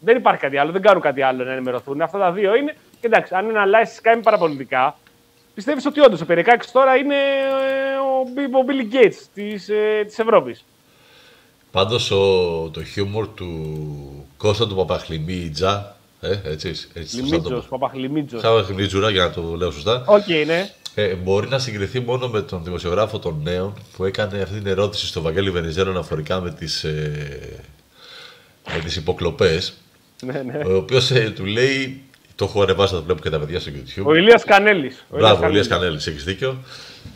Δεν 0.00 0.16
υπάρχει 0.16 0.40
κάτι 0.40 0.56
άλλο, 0.56 0.72
δεν 0.72 0.82
κάνουν 0.82 1.02
κάτι 1.02 1.22
άλλο 1.22 1.44
να 1.44 1.52
ενημερωθούν. 1.52 2.00
Αυτά 2.00 2.18
τα 2.18 2.32
δύο 2.32 2.54
είναι. 2.54 2.76
Και 3.00 3.06
εντάξει, 3.06 3.34
αν 3.34 3.48
είναι 3.48 3.58
αλλά 3.58 3.78
κάνει 4.02 4.22
παραπολιτικά, 4.22 4.98
πιστεύεις 5.54 5.86
ότι 5.86 6.00
όντως 6.00 6.20
ο 6.20 6.26
Περικάκη 6.26 6.70
τώρα 6.72 6.96
είναι 6.96 7.14
ε, 7.14 7.96
ο, 7.96 8.28
Μπι- 8.32 8.54
ο 8.54 8.64
Billy 8.68 8.94
Gates 8.94 9.26
της 9.34 9.68
ε, 9.68 10.04
της 10.06 10.18
Ευρώπης. 10.18 10.64
Πάντως 11.76 12.10
ο, 12.10 12.16
το 12.72 12.84
χιούμορ 12.84 13.28
του 13.28 14.26
Κώστα 14.36 14.66
του 14.66 14.74
Παπαχλημίτζα, 14.74 15.96
ε, 16.20 16.38
έτσι, 16.44 16.68
έτσι 16.94 17.16
σωστά 17.16 17.36
το 17.36 17.42
Χλιμίτζος, 17.42 17.66
πω. 17.66 17.78
Παπαχλιμίτζος. 17.78 18.40
Σαν 18.40 18.64
Χλιμίτζουρα, 18.64 19.10
για 19.10 19.24
να 19.24 19.30
το 19.30 19.42
λέω 19.56 19.70
σωστά. 19.70 20.04
Οκ, 20.06 20.46
ναι. 20.46 20.70
Ε, 20.94 21.14
μπορεί 21.14 21.48
να 21.48 21.58
συγκριθεί 21.58 22.00
μόνο 22.00 22.28
με 22.28 22.42
τον 22.42 22.64
δημοσιογράφο 22.64 23.18
των 23.18 23.40
Νέων 23.42 23.72
που 23.96 24.04
έκανε 24.04 24.40
αυτή 24.42 24.58
την 24.58 24.66
ερώτηση 24.66 25.06
στο 25.06 25.20
Βαγγέλη 25.20 25.50
Βενιζέλο 25.50 25.90
αναφορικά 25.90 26.40
με 26.40 26.50
τις, 26.50 26.84
ε, 26.84 27.62
με 28.74 28.80
τις 28.84 28.96
υποκλοπές 28.96 29.74
ναι, 30.24 30.42
ναι. 30.42 30.72
ο 30.72 30.76
οποίος 30.76 31.10
ε, 31.10 31.32
του 31.34 31.44
λέει, 31.44 32.02
το 32.34 32.44
έχω 32.44 32.62
ανεβάσει, 32.62 32.92
θα 32.92 32.98
το 32.98 33.04
βλέπω 33.04 33.22
και 33.22 33.30
τα 33.30 33.38
παιδιά 33.38 33.60
στο 33.60 33.70
YouTube. 33.74 34.04
Ο 34.04 34.14
Ηλίας 34.14 34.44
Κανέλης. 34.44 35.04
Ο 35.10 35.16
Μπράβο, 35.16 35.44
ο 35.44 35.48
Ηλίας 35.48 35.50
Ηλίας 35.50 35.68
Κανέλης, 35.68 36.06
έχεις 36.06 36.24
δίκιο. 36.24 36.56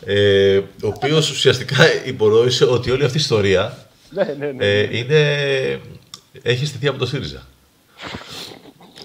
Ε, 0.05 0.57
ο 0.57 0.87
οποίος 0.87 1.29
ουσιαστικά 1.29 2.05
υπονόησε 2.05 2.65
ότι 2.65 2.91
όλη 2.91 3.03
αυτή 3.03 3.17
η 3.17 3.21
ιστορία 3.21 3.89
Ναι, 4.13 4.23
ναι, 4.37 4.51
ναι. 4.51 4.65
ε, 4.65 4.97
είναι, 4.97 5.19
έχει 6.41 6.65
στηθεί 6.65 6.87
από 6.87 6.97
το 6.97 7.05
ΣΥΡΙΖΑ. 7.05 7.43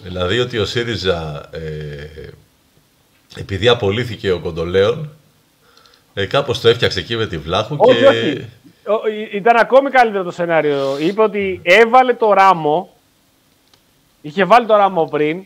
δηλαδή 0.02 0.38
ότι 0.38 0.58
ο 0.58 0.64
ΣΥΡΙΖΑ, 0.64 1.48
ε, 1.52 2.30
επειδή 3.36 3.68
απολύθηκε 3.68 4.30
ο 4.32 4.40
Κοντολέων, 4.40 5.10
ε, 6.14 6.26
κάπως 6.26 6.60
το 6.60 6.68
έφτιαξε 6.68 6.98
εκεί 6.98 7.16
με 7.16 7.26
τη 7.26 7.38
Βλάχου 7.38 7.76
Όχι, 7.78 7.98
και... 7.98 8.06
όχι. 8.06 8.46
Ο- 8.88 9.08
ή- 9.08 9.30
Ήταν 9.36 9.56
ακόμη 9.56 9.90
καλύτερο 9.90 10.22
το 10.24 10.30
σενάριο. 10.30 10.98
Είπε 10.98 11.22
ότι 11.22 11.60
έβαλε 11.62 12.14
το 12.14 12.32
ράμο. 12.32 12.94
Είχε 14.22 14.44
βάλει 14.44 14.66
το 14.66 14.76
ράμο 14.76 15.04
πριν. 15.04 15.44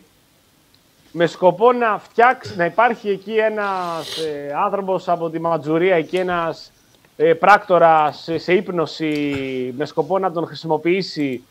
Με 1.13 1.27
σκοπό 1.27 1.73
να 1.73 1.99
φτιάξει, 1.99 2.57
να 2.57 2.65
υπάρχει 2.65 3.09
εκεί 3.09 3.33
ένας 3.33 4.17
ε, 4.19 4.53
άνθρωπος 4.65 5.09
από 5.09 5.31
τη 5.31 5.41
Ματζουρία, 5.41 5.95
εκεί 5.97 6.17
ένας 6.17 6.73
ε, 7.17 7.35
πράκτορας 7.35 8.23
σε, 8.23 8.39
σε 8.39 8.53
ύπνωση, 8.53 9.75
με 9.77 9.85
σκοπό 9.85 10.19
να 10.19 10.33
τον 10.33 10.47
χρησιμοποιήσει 10.47 11.45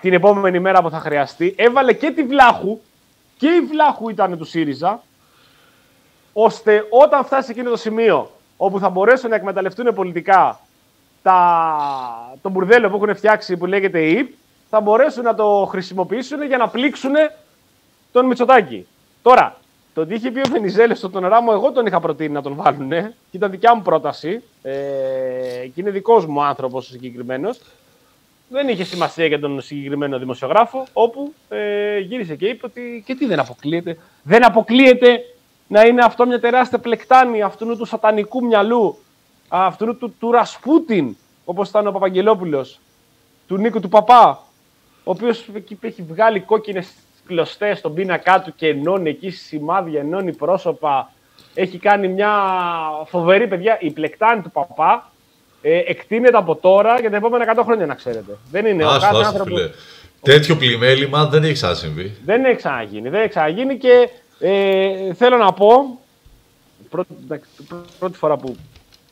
την 0.00 0.12
επόμενη 0.12 0.58
μέρα 0.58 0.82
που 0.82 0.90
θα 0.90 1.00
χρειαστεί. 1.00 1.54
Έβαλε 1.58 1.92
και 1.92 2.10
τη 2.10 2.22
Βλάχου, 2.22 2.80
και 3.36 3.48
η 3.48 3.60
Βλάχου 3.60 4.08
ήταν 4.08 4.38
του 4.38 4.44
ΣΥΡΙΖΑ, 4.44 5.02
ώστε 6.32 6.86
όταν 6.90 7.24
φτάσει 7.24 7.50
εκείνο 7.50 7.70
το 7.70 7.76
σημείο 7.76 8.30
όπου 8.56 8.78
θα 8.78 8.88
μπορέσουν 8.88 9.30
να 9.30 9.36
εκμεταλλευτούν 9.36 9.94
πολιτικά 9.94 10.60
τα, 11.22 12.38
το 12.42 12.48
μπουρδέλο 12.48 12.90
που 12.90 12.96
έχουν 12.96 13.16
φτιάξει 13.16 13.56
που 13.56 13.66
λέγεται 13.66 14.06
ΙΠ, 14.06 14.34
θα 14.70 14.80
μπορέσουν 14.80 15.22
να 15.22 15.34
το 15.34 15.66
χρησιμοποιήσουν 15.70 16.42
για 16.42 16.56
να 16.56 16.68
πλήξουν 16.68 17.12
τον 18.12 18.26
Μητσοτάκη. 18.26 18.86
Τώρα, 19.22 19.56
το 19.96 20.02
ότι 20.02 20.14
είχε 20.14 20.30
πει 20.30 20.38
ο 20.38 20.50
Βενιζέλος 20.50 20.98
στον 20.98 21.26
Ράμο, 21.26 21.50
εγώ 21.54 21.72
τον 21.72 21.86
είχα 21.86 22.00
προτείνει 22.00 22.32
να 22.32 22.42
τον 22.42 22.54
βάλουν 22.54 22.88
και 22.90 23.12
ήταν 23.30 23.50
δικιά 23.50 23.74
μου 23.74 23.82
πρόταση. 23.82 24.42
Ε, 24.62 24.72
και 25.74 25.80
είναι 25.80 25.90
δικός 25.90 26.26
μου 26.26 26.44
άνθρωπος 26.44 26.88
ο 26.88 26.90
συγκεκριμένος. 26.90 27.60
Δεν 28.48 28.68
είχε 28.68 28.84
σημασία 28.84 29.26
για 29.26 29.40
τον 29.40 29.60
συγκεκριμένο 29.60 30.18
δημοσιογράφο, 30.18 30.86
όπου 30.92 31.32
ε, 31.48 31.98
γύρισε 31.98 32.36
και 32.36 32.46
είπε 32.46 32.66
ότι 32.66 33.02
και 33.06 33.14
τι 33.14 33.26
δεν 33.26 33.38
αποκλείεται. 33.38 33.98
Δεν 34.22 34.44
αποκλείεται 34.44 35.24
να 35.66 35.82
είναι 35.82 36.04
αυτό 36.04 36.26
μια 36.26 36.40
τεράστια 36.40 36.78
πλεκτάνη 36.78 37.42
αυτού 37.42 37.76
του 37.76 37.84
σατανικού 37.84 38.44
μυαλού, 38.44 38.98
αυτού 39.48 39.96
του, 39.96 40.14
του 40.18 40.30
Ρασπούτιν, 40.30 41.16
όπως 41.44 41.68
ήταν 41.68 41.86
ο 41.86 41.92
Παπαγγελόπουλος, 41.92 42.80
του 43.46 43.56
Νίκου 43.56 43.80
του 43.80 43.88
Παπά, 43.88 44.42
ο 45.04 45.10
οποίος 45.10 45.48
εκεί 45.54 45.78
έχει 45.80 46.02
βγάλει 46.02 46.40
κόκκινες 46.40 46.92
κλωστές 47.26 47.78
στον 47.78 47.94
πίνακά 47.94 48.40
του 48.40 48.52
και 48.56 48.68
ενώνει 48.68 49.10
εκεί 49.10 49.30
σημάδια, 49.30 50.00
ενώνει 50.00 50.32
πρόσωπα. 50.34 51.12
Έχει 51.54 51.78
κάνει 51.78 52.08
μια 52.08 52.30
φοβερή 53.06 53.46
παιδιά. 53.46 53.76
Η 53.80 53.90
πλεκτάνη 53.90 54.42
του 54.42 54.50
Παπά 54.50 55.10
ε, 55.62 55.78
εκτείνεται 55.78 56.36
από 56.36 56.54
τώρα 56.56 57.00
για 57.00 57.10
τα 57.10 57.16
επόμενα 57.16 57.54
100 57.56 57.60
χρόνια, 57.64 57.86
να 57.86 57.94
ξέρετε. 57.94 58.38
Δεν 58.50 58.66
είναι 58.66 58.84
ο 58.84 58.88
Άστο, 58.88 59.00
κάθε 59.00 59.16
άστο, 59.16 59.28
άνθρωπος. 59.28 59.60
φίλε. 59.60 59.70
Τέτοιο 60.22 60.56
πλημέλημα 60.56 61.26
δεν 61.26 61.42
έχει 61.44 61.52
ξανασυμβεί. 61.52 62.16
Δεν 62.24 62.44
έχει 62.44 62.56
ξαναγίνει. 62.56 63.08
Δεν 63.08 63.20
έχει 63.20 63.28
ξαναγίνει 63.28 63.76
και 63.78 64.08
ε, 64.38 65.14
θέλω 65.14 65.36
να 65.36 65.52
πω. 65.52 65.98
Πρώτη, 66.90 67.14
εντάξει, 67.24 67.48
πρώτη 67.98 68.16
φορά 68.16 68.36
που 68.36 68.56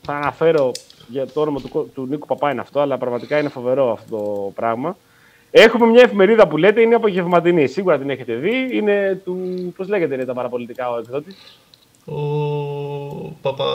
θα 0.01 0.13
αναφέρω 0.13 0.71
για 1.07 1.27
το 1.27 1.41
όνομα 1.41 1.59
του, 1.59 1.69
κο- 1.69 1.87
του 1.93 2.05
Νίκου 2.09 2.27
Παπά 2.27 2.51
είναι 2.51 2.61
αυτό, 2.61 2.79
αλλά 2.79 2.97
πραγματικά 2.97 3.39
είναι 3.39 3.49
φοβερό 3.49 3.91
αυτό 3.91 4.17
το 4.17 4.51
πράγμα. 4.55 4.97
Έχουμε 5.57 5.85
μια 5.85 6.01
εφημερίδα 6.01 6.47
που 6.47 6.57
λέτε 6.57 6.81
είναι 6.81 6.95
απογευματινή. 6.95 7.67
Σίγουρα 7.67 7.97
την 7.97 8.09
έχετε 8.09 8.33
δει. 8.33 8.69
Είναι 8.71 9.21
του. 9.25 9.37
Πώς 9.77 9.87
λέγεται 9.87 10.13
είναι 10.13 10.25
τα 10.25 10.33
παραπολιτικά 10.33 10.89
ο 10.91 10.97
εκδότης; 10.97 11.35
Ο 12.05 12.15
Παπα... 13.41 13.65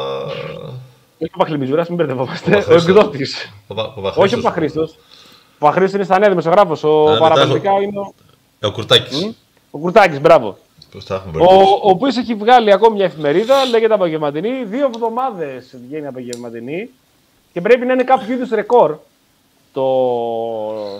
Όχι 1.18 1.30
ο 1.34 1.38
Παχλημιζούρα, 1.38 1.84
μην 1.88 1.96
μπερδευόμαστε. 1.96 2.50
Ο 2.50 2.58
Παπαχρήστος. 2.58 2.88
εκδότης. 2.88 3.52
Παπα... 3.66 3.94
Όχι 4.16 4.34
ο 4.34 4.36
Παπαχρήστος. 4.36 4.42
Παχρίστο. 4.42 4.88
Ο 5.58 5.66
Παχρίστο 5.66 5.96
είναι 5.96 6.04
στα 6.04 6.18
νέα 6.18 6.28
δημοσιογράφος. 6.28 6.84
Ο 6.84 7.04
μετά 7.08 7.18
παραπολιτικά 7.18 7.70
έχω- 7.70 7.80
είναι 7.82 7.98
ο, 7.98 8.14
Ε, 8.60 8.66
Ο 8.66 8.72
Κουρτάκης. 8.72 9.34
ο 9.70 9.78
Κουρτάκης. 9.78 10.20
Μπράβο. 10.20 10.58
Πώς 10.92 11.04
τα 11.06 11.14
έχουμε 11.14 11.42
Ο, 11.42 11.46
μπερδέψει. 11.46 11.72
ο 11.72 11.88
οποίος 11.90 12.16
έχει 12.16 12.34
βγάλει 12.34 12.72
ακόμη 12.72 12.96
μια 12.96 13.04
εφημερίδα, 13.04 13.64
λέγεται 13.64 13.94
Απογευματινή. 13.94 14.64
Δύο 14.64 14.86
εβδομάδες 14.94 15.76
βγαίνει 15.86 16.06
Απογευματινή 16.06 16.90
και 17.52 17.60
πρέπει 17.60 17.86
να 17.86 17.92
είναι 17.92 18.02
κάποιο 18.04 18.34
είδους 18.34 18.50
ρεκόρ 18.50 18.96
το 19.72 19.86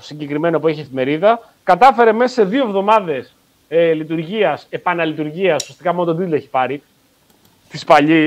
συγκεκριμένο 0.01 0.61
που 0.61 0.69
έχει 0.69 0.79
η 0.79 0.83
εφημερίδα. 0.83 1.53
Κατάφερε 1.65 2.13
μέσα 2.13 2.35
σε 2.35 2.45
δύο 2.45 2.65
εβδομάδες 2.65 3.35
ε, 3.69 3.93
λειτουργίας, 3.93 4.67
επαναλειτουργίας, 4.71 5.63
ουσιαστικά 5.63 5.93
μόνο 5.93 6.05
τον 6.05 6.19
τίτλο 6.19 6.35
έχει 6.37 6.49
πάρει 6.49 6.83
της 7.69 7.85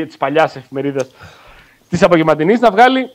της 0.08 0.18
παλιάς 0.18 0.56
εφημερίδας 0.56 1.10
της 1.90 2.04
Απογευματινής, 2.04 2.60
να 2.60 2.72
βγάλει 2.72 3.12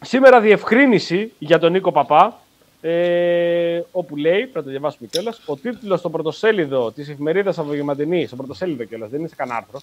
σήμερα 0.00 0.40
διευκρίνηση 0.40 1.32
για 1.38 1.58
τον 1.58 1.72
Νίκο 1.72 1.92
Παπά. 1.92 2.38
Ε, 2.80 3.82
όπου 3.92 4.16
λέει, 4.16 4.40
πρέπει 4.40 4.52
να 4.54 4.62
το 4.62 4.70
διαβάσουμε 4.70 5.08
κιόλας, 5.10 5.40
ο 5.46 5.56
τίτλος 5.56 5.98
στο 5.98 6.10
πρωτοσέλιδο 6.10 6.92
της 6.92 7.08
εφημερίδας 7.08 7.58
Απογευματινής, 7.58 8.26
στο 8.26 8.36
πρωτοσέλιδο 8.36 8.84
κιόλας, 8.84 9.10
δεν 9.10 9.18
είναι 9.18 9.28
σε 9.28 9.34
κανένα 9.34 9.56
άρθρο, 9.56 9.80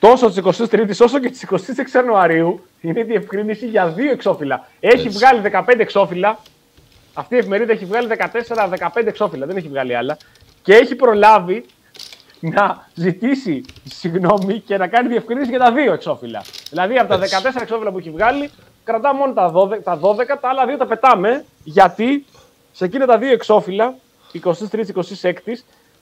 τόσο 0.00 0.30
τη 0.30 0.40
23η 0.44 0.90
όσο 1.00 1.18
και 1.18 1.30
τη 1.30 1.40
26 1.50 1.56
Ιανουαρίου 1.94 2.66
είναι 2.80 3.02
διευκρίνηση 3.02 3.66
για 3.66 3.88
δύο 3.88 4.10
εξώφυλλα. 4.10 4.68
Έχει 4.80 5.06
Έτσι. 5.06 5.08
βγάλει 5.08 5.40
15 5.52 5.74
εξώφυλλα. 5.78 6.38
Αυτή 7.14 7.34
η 7.34 7.38
εφημερίδα 7.38 7.72
έχει 7.72 7.84
βγάλει 7.84 8.08
14-15 8.08 9.06
εξώφυλλα, 9.06 9.46
δεν 9.46 9.56
έχει 9.56 9.68
βγάλει 9.68 9.96
άλλα. 9.96 10.16
Και 10.62 10.74
έχει 10.74 10.94
προλάβει 10.94 11.64
να 12.40 12.88
ζητήσει 12.94 13.64
συγγνώμη 13.84 14.60
και 14.60 14.76
να 14.76 14.86
κάνει 14.86 15.08
διευκρίνηση 15.08 15.50
για 15.50 15.58
τα 15.58 15.72
δύο 15.72 15.92
εξώφυλλα. 15.92 16.44
Δηλαδή 16.70 16.98
από 16.98 17.08
τα 17.08 17.18
14 17.18 17.20
Έτσι. 17.22 17.58
εξώφυλλα 17.60 17.90
που 17.90 17.98
έχει 17.98 18.10
βγάλει, 18.10 18.50
κρατά 18.84 19.14
μόνο 19.14 19.32
τα 19.32 19.52
12, 19.52 19.82
τα 19.82 19.98
12, 20.02 20.16
τα 20.40 20.48
άλλα 20.48 20.66
δύο 20.66 20.76
τα 20.76 20.86
πετάμε. 20.86 21.44
Γιατί 21.64 22.24
σε 22.72 22.84
εκείνα 22.84 23.06
τα 23.06 23.18
δύο 23.18 23.32
εξώφυλλα, 23.32 23.94
23-26, 24.32 24.52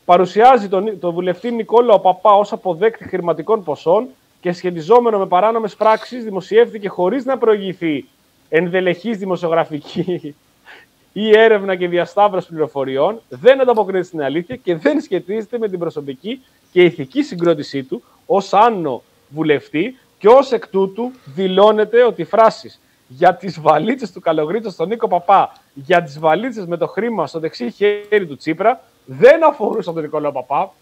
παρουσιάζει 0.05 0.69
τον, 0.69 0.99
τον 0.99 1.13
βουλευτή 1.13 1.51
Νικόλαο 1.51 1.99
Παπά 1.99 2.33
ως 2.33 2.53
αποδέκτη 2.53 3.09
χρηματικών 3.09 3.65
ποσών 3.65 4.09
και 4.41 4.53
σχετιζόμενο 4.53 5.19
με 5.19 5.27
παράνομες 5.27 5.75
πράξεις 5.75 6.25
δημοσιεύτηκε 6.25 6.89
χωρίς 6.89 7.25
να 7.25 7.39
προηγηθεί 7.39 8.05
ενδελεχής 8.49 9.19
δημοσιογραφική 9.19 10.35
ή 11.13 11.39
έρευνα 11.39 11.77
και 11.77 11.89
διασταύρωση 11.89 12.49
πληροφοριών, 12.49 13.21
δεν 13.29 13.61
ανταποκρίνεται 13.61 14.07
στην 14.07 14.23
αλήθεια 14.23 14.57
και 14.57 14.77
δεν 14.77 15.01
σχετίζεται 15.01 15.59
με 15.59 15.69
την 15.69 15.79
προσωπική 15.79 16.41
και 16.73 16.83
ηθική 16.83 17.23
συγκρότησή 17.23 17.83
του 17.83 18.03
ως 18.27 18.53
άνω 18.53 19.03
βουλευτή 19.29 19.99
και 20.19 20.29
ως 20.29 20.53
εκ 20.53 20.69
τούτου 20.69 21.13
δηλώνεται 21.25 22.03
ότι 22.03 22.23
οι 22.23 22.25
φράσεις 22.25 22.81
για 23.09 23.35
τις 23.35 23.61
βαλίτσες 23.61 24.13
του 24.13 24.21
Καλογρίτσα 24.21 24.71
στον 24.71 24.89
Νίκο 24.89 25.09
Παπά, 25.09 25.53
για 25.75 26.03
τις 26.03 26.19
βαλίτσες 26.19 26.67
με 26.67 26.77
το 26.77 26.87
χρήμα 26.87 27.27
στο 27.27 27.39
δεξί 27.39 27.71
χέρι 27.71 28.27
του 28.27 28.37
Τσίπρα, 28.37 28.81
δεν 29.05 29.45
αφορούσαν 29.45 29.95
τον 29.95 30.03
Νικόλαο 30.03 30.33
Παπά. 30.33 30.73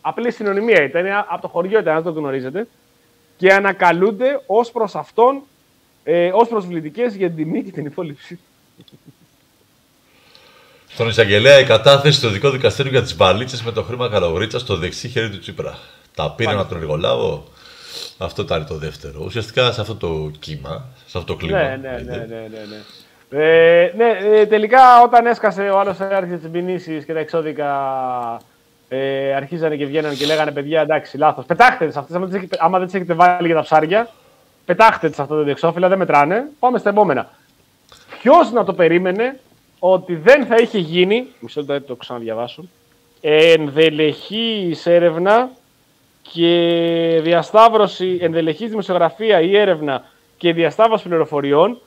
Απλή 0.00 0.32
συνωνυμία 0.32 0.82
ήταν, 0.82 1.06
από 1.28 1.40
το 1.40 1.48
χωριό 1.48 1.78
ήταν, 1.78 1.96
αν 1.96 2.02
το 2.02 2.10
γνωρίζετε, 2.10 2.68
και 3.36 3.52
ανακαλούνται 3.52 4.42
ως 4.46 4.70
προς 4.70 4.94
αυτόν 4.94 5.42
ε, 6.04 6.30
ως 6.34 6.48
προσβλητικέ 6.48 7.02
για 7.02 7.26
την 7.26 7.36
τιμή 7.36 7.62
και 7.62 7.70
την 7.70 7.86
υπόλοιψη 7.86 8.38
Στον 10.88 11.08
εισαγγελέα 11.08 11.58
η 11.58 11.64
κατάθεση 11.64 12.18
στο 12.18 12.28
δικό 12.28 12.50
δικαστήριο 12.50 12.90
για 12.90 13.02
τις 13.02 13.16
μπαλίτσες 13.16 13.62
με 13.62 13.72
το 13.72 13.82
χρήμα 13.82 14.08
καλογρίτσα 14.08 14.58
στο 14.58 14.76
δεξί 14.76 15.08
χέρι 15.08 15.30
του 15.30 15.38
Τσίπρα. 15.38 15.78
Τα 16.14 16.30
πήραν 16.30 16.58
από 16.58 16.68
τον 16.68 16.78
εργολάβο. 16.78 17.44
Αυτό 18.18 18.42
ήταν 18.42 18.66
το 18.66 18.74
δεύτερο. 18.74 19.22
Ουσιαστικά 19.24 19.72
σε 19.72 19.80
αυτό 19.80 19.94
το 19.94 20.30
κύμα, 20.38 20.88
σε 21.06 21.18
αυτό 21.18 21.24
το 21.24 21.36
κλίμα. 21.36 21.58
Ναι, 21.58 21.76
ναι, 21.76 21.90
ναι, 21.90 22.16
ναι, 22.16 22.24
ναι, 22.26 22.64
ναι. 22.68 22.82
Ε, 23.32 23.92
ναι, 23.96 24.08
ε, 24.38 24.46
τελικά 24.46 25.02
όταν 25.02 25.26
έσκασε 25.26 25.62
ο 25.68 25.78
άλλος 25.78 26.00
άρχισε 26.00 26.36
τις 26.36 26.48
μηνύσεις 26.50 27.04
και 27.04 27.12
τα 27.12 27.18
εξώδικα 27.18 27.70
ε, 28.88 29.34
αρχίζανε 29.34 29.76
και 29.76 29.86
βγαίνανε 29.86 30.14
και 30.14 30.26
λέγανε 30.26 30.50
παιδιά 30.50 30.80
εντάξει 30.80 31.16
λάθος. 31.16 31.44
Πετάχτε 31.44 31.86
τις 31.86 31.96
αυτές, 31.96 32.16
άμα, 32.16 32.26
τις 32.26 32.34
έχετε- 32.34 32.58
άμα 32.60 32.78
δεν 32.78 32.86
τις 32.86 32.96
έχετε 32.96 33.14
βάλει 33.14 33.46
για 33.46 33.56
τα 33.56 33.62
ψάρια, 33.62 34.08
πετάχτε 34.64 35.08
τις 35.08 35.18
αυτό 35.18 35.34
το 35.36 35.42
διεξόφυλλα, 35.42 35.88
δεν 35.88 35.98
μετράνε. 35.98 36.44
Πάμε 36.58 36.78
στα 36.78 36.90
επόμενα. 36.90 37.28
Ποιος 38.20 38.52
να 38.52 38.64
το 38.64 38.72
περίμενε 38.74 39.38
ότι 39.78 40.14
δεν 40.14 40.46
θα 40.46 40.54
είχε 40.56 40.78
γίνει, 40.78 41.26
μισό 41.40 41.64
λεπτό 41.68 41.86
το 41.86 41.94
ξαναδιαβάσω, 41.96 42.64
ενδελεχής 43.20 44.86
έρευνα 44.86 45.50
και 46.32 47.20
διασταύρωση, 47.22 48.18
ενδελεχής 48.20 48.68
δημοσιογραφία 48.70 49.40
ή 49.40 49.56
έρευνα 49.56 50.04
και 50.36 50.52
διασταύρωση 50.52 51.08
πληροφοριών 51.08 51.80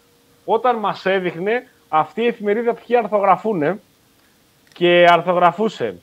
όταν 0.46 0.76
μας 0.76 1.06
έδειχνε 1.06 1.68
αυτή 1.90 2.22
η 2.22 2.28
εφημερίδα 2.28 2.74
ποιοι 2.74 2.98
αρθογραφούν 2.98 3.80
και 4.74 5.06
αρθογραφούσε 5.10 5.96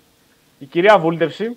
η 0.59 0.65
κυρία 0.65 0.99
Βούλτευση, 0.99 1.57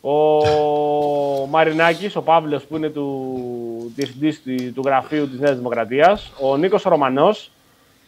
ο 0.00 1.46
Μαρινάκης, 1.46 2.16
ο 2.16 2.22
Παύλος 2.22 2.64
που 2.64 2.76
είναι 2.76 2.88
του 2.88 3.92
διευθυντής 3.94 4.42
του, 4.42 4.72
του 4.74 4.82
γραφείου 4.84 5.28
της 5.28 5.38
Νέας 5.38 5.56
Δημοκρατίας, 5.56 6.32
ο 6.40 6.56
Νίκος 6.56 6.82
Ρωμανός, 6.82 7.50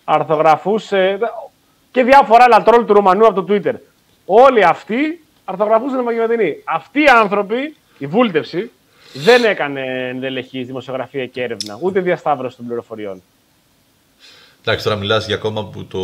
αρθογραφούσε 0.05 1.18
και 1.90 2.02
διάφορα 2.02 2.44
άλλα 2.44 2.62
τρόλ 2.62 2.84
του 2.84 2.93
Ρωμανού 2.93 3.26
από 3.26 3.43
το 3.43 3.55
Twitter. 3.55 3.74
Όλοι 4.26 4.64
αυτοί 4.64 5.24
αρθογραφούσαν 5.44 5.98
επαγγελματινοί. 5.98 6.56
Αυτοί 6.64 7.01
οι 7.01 7.09
άνθρωποι, 7.09 7.76
η 7.98 8.06
Βούλτευση, 8.06 8.70
δεν 9.14 9.44
έκανε 9.44 10.09
ενδελεχή 10.09 10.62
δημοσιογραφία 10.62 11.26
και 11.26 11.43
έρευνα, 11.43 11.78
ούτε 11.80 12.01
διασταύρωση 12.01 12.56
των 12.56 12.66
πληροφοριών. 12.66 13.22
Εντάξει, 14.68 14.84
τώρα 14.86 14.98
μιλάς 14.98 15.26
για 15.26 15.36
κόμμα 15.36 15.64
που 15.64 15.84
το, 15.84 15.98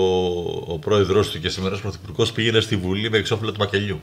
ο 0.73 0.79
πρόεδρό 0.79 1.23
του 1.23 1.41
και 1.41 1.49
σήμερα 1.49 1.79
πρωθυπουργός 1.83 2.33
πήγαινε 2.33 2.61
στη 2.61 2.77
Βουλή 2.77 3.11
με 3.11 3.19
εξώφυλλα 3.19 3.53
του 3.53 3.59
μακελιού. 3.59 4.01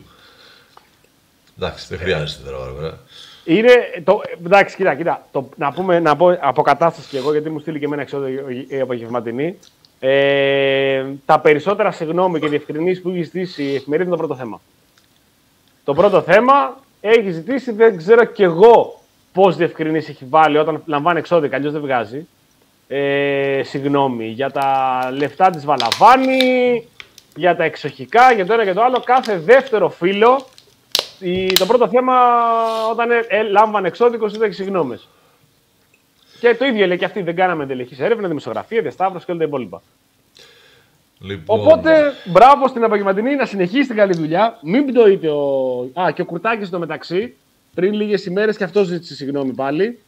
Εντάξει, 1.58 1.86
δεν 1.90 1.98
χρειάζεται 1.98 2.50
τώρα. 2.50 2.72
βέβαια. 2.74 2.98
Είναι, 3.44 3.72
το, 4.04 4.22
εντάξει, 4.46 4.76
κοίτα, 4.76 4.96
κοίτα. 4.96 5.28
Το, 5.32 5.50
να, 5.56 5.72
πούμε, 5.72 6.00
να 6.00 6.16
πω 6.16 6.38
αποκατάσταση 6.42 7.10
κι 7.10 7.18
εγώ, 7.18 7.32
γιατί 7.32 7.50
μου 7.50 7.60
στείλει 7.60 7.80
και 7.80 7.86
εμένα 7.86 8.02
εξόδο 8.02 8.28
η 8.68 8.80
απογευματινή. 8.82 9.58
Ε, 10.00 11.06
τα 11.26 11.40
περισσότερα 11.40 11.92
συγγνώμη 11.92 12.40
και 12.40 12.48
διευκρινήσεις 12.48 13.02
που 13.02 13.10
έχει 13.10 13.24
ζητήσει 13.24 13.64
η 13.64 13.76
εφημερίδα 13.76 14.10
είναι 14.10 14.18
το 14.18 14.26
πρώτο 14.26 14.42
θέμα. 14.42 14.62
Το 15.84 15.94
πρώτο 15.94 16.22
θέμα 16.22 16.80
έχει 17.02 17.32
ζητήσει, 17.32 17.72
δεν 17.72 17.98
ξέρω 17.98 18.26
κι 18.26 18.44
εγώ 18.44 19.02
πώς 19.34 19.56
διευκρινήσεις 19.56 20.10
έχει 20.10 20.26
βάλει 20.30 20.58
όταν 20.58 20.82
λαμβάνει 20.86 21.20
εξώδικα, 21.20 21.56
αλλιώς 21.56 21.72
δεν 21.72 21.82
βγάζει. 21.82 22.28
Ε, 22.92 23.62
συγγνώμη 23.64 24.26
για 24.28 24.52
τα 24.52 25.00
λεφτά 25.18 25.50
της 25.50 25.66
Βαλαβάνη, 25.66 26.88
για 27.36 27.56
τα 27.56 27.64
εξοχικά, 27.64 28.32
για 28.34 28.46
το 28.46 28.54
ένα 28.54 28.66
και 28.66 28.74
το 28.74 28.84
άλλο. 28.84 29.00
Κάθε 29.06 29.38
δεύτερο 29.40 29.90
φίλο 29.90 30.46
η- 31.20 31.46
το 31.54 31.66
πρώτο 31.66 31.88
θέμα 31.88 32.16
όταν 32.92 33.12
ε, 33.12 33.20
ε, 33.28 33.42
λάμβανε 33.44 33.88
εξώδικο 33.88 34.28
ήταν 34.28 34.54
συγγνώμες. 34.54 35.08
Και 36.40 36.56
το 36.56 36.66
ίδιο 36.66 36.88
λέει 36.88 36.98
και 36.98 37.06
αυτή. 37.06 37.22
Δεν 37.22 37.36
κάναμε 37.36 37.64
εντελεχή 37.64 38.04
έρευνα, 38.04 38.28
δημοσιογραφία, 38.28 38.82
διασταύρωση 38.82 39.26
και 39.26 39.32
όλα 39.32 39.40
τα 39.40 39.46
υπόλοιπα. 39.46 39.82
Λοιπόν, 41.22 41.60
Οπότε, 41.60 42.14
μπράβο 42.26 42.68
στην 42.68 42.84
απογευματινή 42.84 43.36
να 43.36 43.46
συνεχίσει 43.46 43.88
την 43.88 43.96
καλή 43.96 44.14
δουλειά. 44.16 44.58
Μην 44.62 44.86
πτωείτε 44.86 45.30
ο. 45.30 45.80
Α, 46.02 46.12
και 46.12 46.22
ο 46.22 46.26
Κουρτάκης 46.26 46.68
στο 46.68 46.80
μεταξύ. 46.80 47.36
Πριν 47.76 47.94
λίγες 47.94 48.26
ημέρες 48.26 48.58
και 48.58 48.64
αυτό 48.64 48.84
ζήτησε 48.84 49.16
συγγνώμη 49.16 49.54
πάλι. 49.54 50.00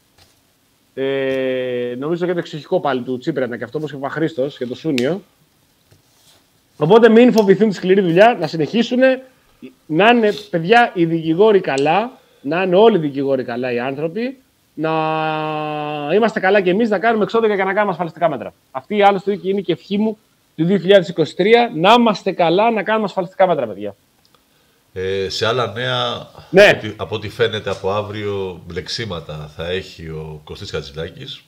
Ε, 0.94 1.96
νομίζω 1.98 2.26
και 2.26 2.34
το 2.34 2.40
εξοχικό 2.40 2.80
πάλι 2.80 3.02
του 3.02 3.18
Τσίπρα 3.18 3.46
ήταν 3.46 3.58
και 3.58 3.64
αυτό, 3.64 3.78
όπως 3.78 3.90
και 3.90 3.96
ο 3.96 4.00
Παχρίστο 4.00 4.46
για 4.46 4.68
το 4.68 4.76
Σούνιο. 4.76 5.22
Οπότε 6.78 7.10
μην 7.10 7.32
φοβηθούν 7.32 7.70
τη 7.70 7.76
σκληρή 7.76 8.02
δουλειά, 8.02 8.38
να 8.40 8.48
συνεχίσουν 8.48 9.00
να 9.86 10.10
είναι 10.10 10.32
παιδιά 10.50 10.92
οι 10.94 11.06
δικηγόροι 11.06 11.60
καλά, 11.60 12.12
να 12.42 12.64
είναι 12.64 12.76
όλοι 12.76 12.98
οι 12.98 13.00
δικηγόροι 13.00 13.44
καλά 13.44 13.72
οι 13.72 13.80
άνθρωποι, 13.80 14.38
να 14.74 14.92
είμαστε 16.14 16.40
καλά 16.40 16.62
και 16.62 16.70
εμείς 16.70 16.90
να 16.90 17.00
κάνουμε 17.00 17.24
εξώδικα 17.24 17.56
και 17.56 17.64
να 17.64 17.74
κάνουμε 17.74 17.92
ασφαλιστικά 17.92 18.30
μέτρα. 18.30 18.54
Αυτή 18.72 19.02
άλλωστε 19.02 19.36
και 19.36 19.50
είναι 19.50 19.62
και 19.62 19.72
ευχή 19.72 19.98
μου 19.98 20.18
του 20.56 20.68
2023 20.68 20.76
να 21.76 21.94
είμαστε 21.94 22.32
καλά 22.32 22.72
να 22.72 22.84
κάνουμε 22.84 23.06
ασφαλιστικά 23.06 23.48
μέτρα, 23.48 23.68
παιδιά. 23.68 23.96
Ε, 24.94 25.30
σε 25.30 25.46
άλλα 25.46 25.72
νέα, 25.72 26.30
Ναι. 26.50 26.70
από, 26.70 26.78
ό,τι, 26.78 26.94
από 26.98 27.16
ό,τι 27.16 27.30
φαίνεται 27.30 27.70
από 27.70 27.92
αύριο 27.92 28.62
μπλεξίματα 28.68 29.52
θα 29.56 29.68
έχει 29.68 30.08
ο 30.08 30.42
Κωστής 30.44 30.72
Χατζηλάκης. 30.72 31.42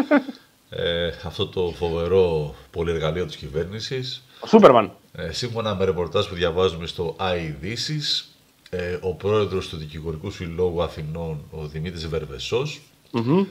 ε, 0.70 1.10
αυτό 1.24 1.46
το 1.46 1.74
φοβερό 1.76 2.54
πολυεργαλείο 2.70 3.26
της 3.26 3.36
κυβέρνησης. 3.36 4.22
Σούπερμαν. 4.46 4.92
Ε, 5.12 5.32
σύμφωνα 5.32 5.74
με 5.74 5.84
ρεπορτάζ 5.84 6.26
που 6.26 6.34
διαβάζουμε 6.34 6.86
στο 6.86 7.16
iDisis, 7.20 8.24
ε, 8.70 8.98
ο 9.00 9.14
πρόεδρος 9.14 9.68
του 9.68 9.76
Δικηγορικού 9.76 10.30
Συλλόγου 10.30 10.82
Αθηνών, 10.82 11.44
ο 11.50 11.66
Δημήτρης 11.66 12.06
Βερβεσός, 12.08 12.80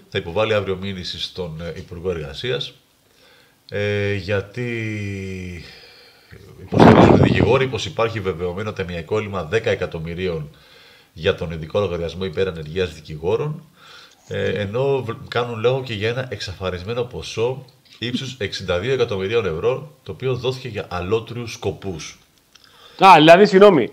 Θα 0.10 0.18
υποβάλει 0.18 0.54
αύριο 0.54 0.76
μήνυση 0.76 1.20
στον 1.20 1.62
ε, 1.62 1.74
Υπουργό 1.78 2.10
Εργασίας. 2.10 2.74
Ε, 3.70 4.14
γιατί 4.14 5.64
υποστηρίζουν 6.62 7.16
οι 7.16 7.20
δικηγόροι 7.22 7.68
πως 7.68 7.86
υπάρχει 7.86 8.20
βεβαιωμένο 8.20 8.74
ταμιακό 8.74 9.18
έλλειμμα 9.18 9.50
10 9.54 9.66
εκατομμυρίων 9.66 10.50
για 11.14 11.36
τον 11.36 11.52
ειδικό 11.52 11.80
λογαριασμό 11.80 12.26
υπερανεργίας 12.26 12.94
δικηγόρων, 12.94 13.64
ε, 14.28 14.50
ενώ 14.50 15.04
β- 15.04 15.28
κάνουν 15.28 15.60
λόγο 15.60 15.84
και 15.84 15.94
για 15.94 16.10
ένα 16.10 16.28
εξαφανισμένο 16.30 17.04
ποσό 17.04 17.66
ύψους 18.00 18.38
62 18.40 18.92
εκατομμυρίων 18.92 19.46
ευρώ, 19.46 19.92
το 20.04 20.12
οποίο 20.12 20.36
δόθηκε 20.36 20.68
για 20.68 20.86
αλότριους 20.90 21.54
σκοπούς. 21.54 22.18
Α, 23.06 23.14
δηλαδή, 23.16 23.46
συγγνώμη. 23.46 23.90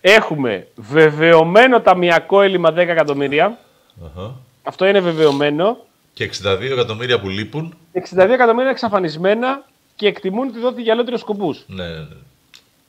Έχουμε 0.00 0.66
βεβαιωμένο 0.76 1.80
ταμιακό 1.80 2.40
έλλειμμα 2.42 2.72
10 2.72 2.76
εκατομμύρια. 2.76 3.58
Αχα. 4.04 4.34
Αυτό 4.62 4.86
είναι 4.86 5.00
βεβαιωμένο. 5.00 5.76
Και 6.12 6.24
62 6.24 6.72
εκατομμύρια 6.72 7.20
που 7.20 7.28
λείπουν, 7.28 7.74
62 7.92 8.32
εκατομμύρια 8.32 8.70
εξαφανισμένα 8.70 9.64
και 9.98 10.06
εκτιμούν 10.06 10.48
ότι 10.48 10.58
δόθηκε 10.58 10.82
για 10.82 10.94
λότριου 10.94 11.18
σκοπούς. 11.18 11.64
ναι, 11.66 11.84
ναι, 11.84 11.98
ναι. 11.98 12.16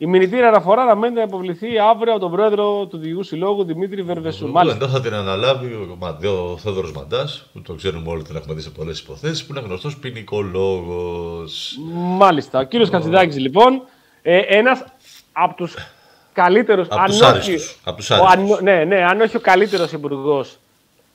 Η 0.02 0.06
μηνυτήρια 0.06 0.48
αναφορά 0.48 0.81
αναμένεται 0.81 1.19
να 1.19 1.26
υποβληθεί 1.26 1.68
αύριο 1.80 2.11
από 2.11 2.22
τον 2.22 2.31
πρόεδρο 2.31 2.86
του 2.86 2.98
Διηγού 2.98 3.23
Συλλόγου 3.23 3.64
Δημήτρη 3.64 4.02
Βερβεσού. 4.02 4.48
Μάλιστα. 4.48 4.84
Εδώ 4.84 4.94
θα 4.94 5.02
την 5.02 5.14
αναλάβει 5.14 5.73
ο, 5.73 5.95
Μαντέ- 5.99 6.30
ο 6.30 6.57
Θόδωρος 6.57 6.91
Μαντάς, 6.91 7.45
που 7.53 7.61
το 7.61 7.73
ξέρουμε 7.73 8.10
όλοι, 8.10 8.23
τον 8.23 8.36
έχουμε 8.36 8.53
δει 8.53 8.61
σε 8.61 8.69
πολλές 8.69 8.99
υποθέσεις, 8.99 9.45
που 9.45 9.53
είναι 9.53 9.65
γνωστός 9.65 9.98
ποινικολόγος. 9.98 11.77
Μάλιστα. 11.94 12.60
Ο 12.60 12.64
κύριος 12.64 12.90
Κατσιδάκη, 12.90 13.40
λοιπόν, 13.40 13.81
ε, 14.22 14.38
ένας 14.38 14.84
από 15.31 15.56
τους 15.56 15.76
καλύτερους. 16.34 16.88
Απ' 16.90 17.06
τους 17.06 17.22
άριστους. 17.22 17.80
Απ' 17.84 17.98
τους 17.98 18.11
άριστους. 18.11 18.61
ναι, 18.61 18.84
ναι, 18.84 19.03
αν 19.03 19.22
όχι 19.22 19.36
ο 19.36 19.40
καλύτερος 19.40 19.91
υπουργός 19.91 20.57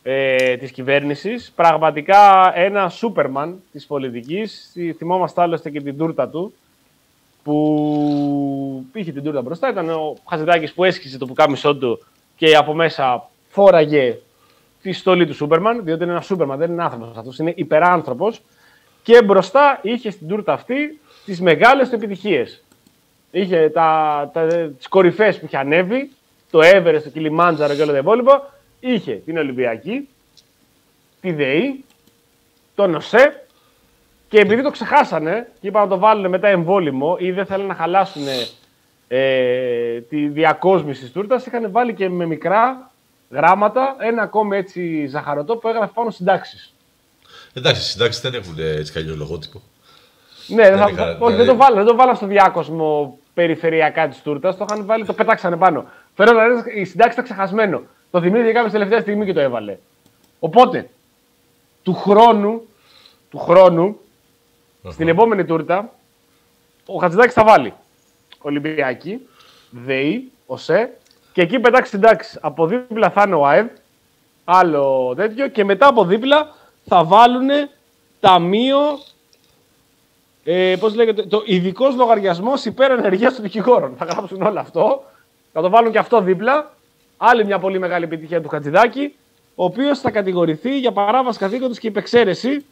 ε, 0.06 0.56
της 0.56 0.70
κυβέρνησης. 0.70 1.52
Πραγματικά 1.56 2.52
ένα 2.54 2.88
σούπερμαν 2.88 3.62
της 3.72 3.86
πολιτικής. 3.86 4.72
Θυμόμαστε 4.96 5.40
άλλωστε 5.40 5.70
και 5.70 5.80
την 5.80 5.96
τούρτα 5.96 6.28
του. 6.28 6.54
Που 7.42 8.84
είχε 8.92 9.12
την 9.12 9.22
τούρτα 9.22 9.42
μπροστά. 9.42 9.70
Ήταν 9.70 9.90
ο 9.90 10.16
Χατζηδάκης 10.28 10.72
που 10.72 10.84
έσχισε 10.84 11.18
το 11.18 11.26
πουκάμισό 11.26 11.76
του 11.76 12.04
και 12.36 12.56
από 12.56 12.74
μέσα 12.74 13.30
φόραγε 13.48 14.18
τη 14.82 14.92
στολή 14.92 15.26
του 15.26 15.34
Σούπερμαν. 15.34 15.84
Διότι 15.84 16.02
είναι 16.02 16.12
ένας 16.12 16.26
Σούπερμαν, 16.26 16.58
δεν 16.58 16.70
είναι 16.70 16.82
άνθρωπος 16.82 17.16
αυτός. 17.16 17.38
Είναι 17.38 17.52
υπεράνθρωπος. 17.56 18.42
Και 19.02 19.22
μπροστά 19.22 19.78
είχε 19.82 20.10
στην 20.10 20.28
τούρτα 20.28 20.52
αυτή 20.52 21.00
τις 21.24 21.40
μεγάλες 21.40 21.88
του 21.88 21.94
επιτυχίες. 21.94 22.62
Είχε 23.30 23.70
τα, 23.70 24.30
τα, 24.32 24.46
τις 24.76 24.88
κορυφές 24.88 25.38
που 25.38 25.44
είχε 25.44 25.56
ανέβει, 25.56 26.10
το 26.50 26.58
Everest, 26.62 27.00
το 27.02 27.10
Κιλιμάντζαρο 27.10 27.74
και 27.74 27.82
όλα 27.82 27.92
τα 27.92 27.98
υπόλοιπα. 27.98 28.53
Είχε 28.86 29.12
την 29.12 29.36
Ολυμπιακή, 29.38 30.08
τη 31.20 31.32
ΔΕΗ, 31.32 31.84
τον 32.74 32.94
ΟΣΕ 32.94 33.46
και 34.28 34.38
επειδή 34.38 34.62
το 34.62 34.70
ξεχάσανε 34.70 35.48
και 35.60 35.66
είπαν 35.68 35.82
να 35.82 35.88
το 35.88 35.98
βάλουν 35.98 36.28
μετά 36.28 36.48
εμβόλυμο 36.48 37.16
ή 37.18 37.30
δεν 37.30 37.46
θέλουν 37.46 37.66
να 37.66 37.74
χαλάσουν 37.74 38.22
ε, 39.08 40.00
τη 40.00 40.28
διακόσμηση 40.28 41.00
της 41.00 41.12
τούρτας, 41.12 41.46
είχαν 41.46 41.70
βάλει 41.70 41.94
και 41.94 42.08
με 42.08 42.26
μικρά 42.26 42.90
γράμματα 43.30 43.96
ένα 43.98 44.22
ακόμη 44.22 44.56
έτσι 44.56 45.06
ζαχαρωτό 45.06 45.56
που 45.56 45.68
έγραφε 45.68 45.90
πάνω 45.94 46.10
συντάξεις. 46.10 46.74
Εντάξει, 47.54 47.80
οι 47.80 47.84
συντάξεις 47.84 48.22
δεν 48.22 48.34
έχουν 48.34 48.58
ε, 48.58 48.70
έτσι 48.70 48.92
καλή 48.92 49.16
λογότυπο. 49.16 49.60
Ναι, 50.46 50.68
δεν, 50.70 50.78
θα, 50.78 50.88
είχα- 50.90 51.04
όχι, 51.10 51.18
δεν, 51.18 51.28
δηλαδή- 51.30 51.46
το 51.48 51.56
βάλα, 51.56 51.76
δεν 51.76 51.84
το 51.86 51.94
βάλα 51.94 52.14
στο 52.14 52.26
διάκοσμο 52.26 53.18
περιφερειακά 53.34 54.08
της 54.08 54.22
τούρτας. 54.22 54.56
Το 54.56 54.66
είχαν 54.70 54.86
βάλει, 54.86 55.04
το 55.04 55.12
πετάξανε 55.12 55.56
πάνω. 55.56 55.84
Φέρω 56.14 56.32
να 56.32 56.46
λες, 56.46 56.62
η 56.74 56.84
συντάξη 56.84 57.12
ήταν 57.12 57.24
ξεχασμένο. 57.24 57.82
Το 58.14 58.20
θυμήθηκε 58.20 58.52
κάποιο 58.52 58.70
τελευταία 58.70 59.00
στιγμή 59.00 59.24
και 59.24 59.32
το 59.32 59.40
έβαλε. 59.40 59.78
Οπότε, 60.38 60.90
του 61.82 61.94
χρόνου, 61.94 62.62
του 63.30 63.38
χρόνου 63.38 63.98
στην 64.90 65.08
επόμενη 65.08 65.44
τούρτα, 65.44 65.94
ο 66.86 66.98
Χατζηδάκης 66.98 67.34
θα 67.34 67.44
βάλει 67.44 67.74
Ολυμπιακή, 68.38 69.28
ΔΕΗ, 69.70 70.30
ΟΣΕ 70.46 70.96
και 71.32 71.40
εκεί 71.40 71.58
πετάξει 71.58 71.90
συντάξει. 71.90 72.38
Από 72.40 72.66
δίπλα 72.66 73.10
θα 73.10 73.22
είναι 73.26 73.34
ο 73.34 73.46
ΑΕΒ, 73.46 73.66
άλλο 74.44 75.14
τέτοιο 75.16 75.48
και 75.48 75.64
μετά 75.64 75.86
από 75.86 76.04
δίπλα 76.04 76.54
θα 76.84 77.04
βάλουν 77.04 77.48
ταμείο 78.20 78.78
ε, 80.44 80.76
πώς 80.80 80.94
λέγεται, 80.94 81.22
το 81.22 81.42
ειδικός 81.46 81.94
λογαριασμός 81.94 82.64
υπέρ 82.64 82.90
ενεργείας 82.90 83.34
των 83.34 83.42
δικηγόρων. 83.42 83.94
Θα 83.96 84.04
γράψουν 84.04 84.42
όλο 84.42 84.60
αυτό. 84.60 85.04
Θα 85.52 85.60
το 85.60 85.70
βάλουν 85.70 85.92
και 85.92 85.98
αυτό 85.98 86.20
δίπλα. 86.20 86.73
Άλλη 87.26 87.44
μια 87.44 87.58
πολύ 87.58 87.78
μεγάλη 87.78 88.04
επιτυχία 88.04 88.40
του 88.42 88.48
Χατζηδάκη, 88.48 89.14
ο 89.54 89.64
οποίος 89.64 89.98
θα 90.00 90.10
κατηγορηθεί 90.10 90.78
για 90.78 90.92
παράβαση 90.92 91.38
καθήκοντο 91.38 91.74
και 91.74 91.86
υπεξαίρεση 91.86 92.64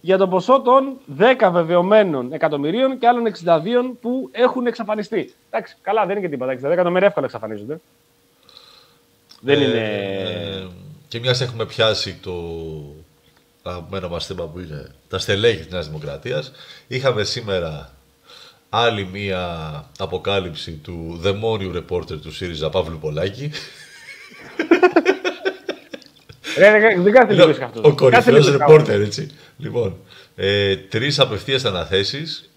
για 0.00 0.16
το 0.18 0.28
ποσό 0.28 0.60
των 0.60 0.96
10 1.18 1.48
βεβαιωμένων 1.52 2.32
εκατομμυρίων 2.32 2.98
και 2.98 3.06
άλλων 3.06 3.32
62 3.44 3.96
που 4.00 4.28
έχουν 4.32 4.66
εξαφανιστεί. 4.66 5.34
Εντάξει, 5.50 5.76
καλά, 5.82 6.06
δεν 6.06 6.10
είναι 6.16 6.20
και 6.26 6.28
τίποτα. 6.32 6.52
62 6.52 6.70
εκατομμύρια 6.70 7.06
εύκολα 7.06 7.26
εξαφανίζονται. 7.26 7.80
Δεν 9.40 9.60
Ε, 9.60 9.64
είναι. 9.64 9.78
ε, 9.78 10.66
και 11.08 11.20
μιας 11.20 11.40
έχουμε 11.40 11.66
πιάσει 11.66 12.18
το 12.22 12.32
αγαπημένο 13.62 14.08
μας 14.08 14.26
θέμα 14.26 14.44
που 14.44 14.58
είναι 14.58 14.90
τα 15.08 15.18
στελέχη 15.18 15.56
της 15.56 15.72
Νέας 15.72 15.86
Δημοκρατίας. 15.86 16.52
Είχαμε 16.88 17.24
σήμερα 17.24 17.90
άλλη 18.68 19.08
μία 19.12 19.44
αποκάλυψη 19.98 20.72
του 20.72 21.18
δαιμόνιου 21.20 21.72
ρεπόρτερ 21.72 22.20
του 22.20 22.32
ΣΥΡΙΖΑ 22.32 22.70
Παύλου 22.70 22.98
Πολάκη. 22.98 23.50
Ρε, 26.58 26.70
ρε, 26.78 27.00
δεν 27.00 27.12
κάθεται 27.12 27.34
λίγο 27.34 27.64
αυτό. 27.64 27.80
Ο 27.84 27.94
κορυφαίος 27.94 28.50
ρεπόρτερ, 28.50 29.00
έτσι. 29.00 29.30
Λοιπόν, 29.58 29.96
ε, 30.36 30.76
τρεις 30.76 31.18
απευθείας 31.18 31.64
αναθέσεις 31.64 32.50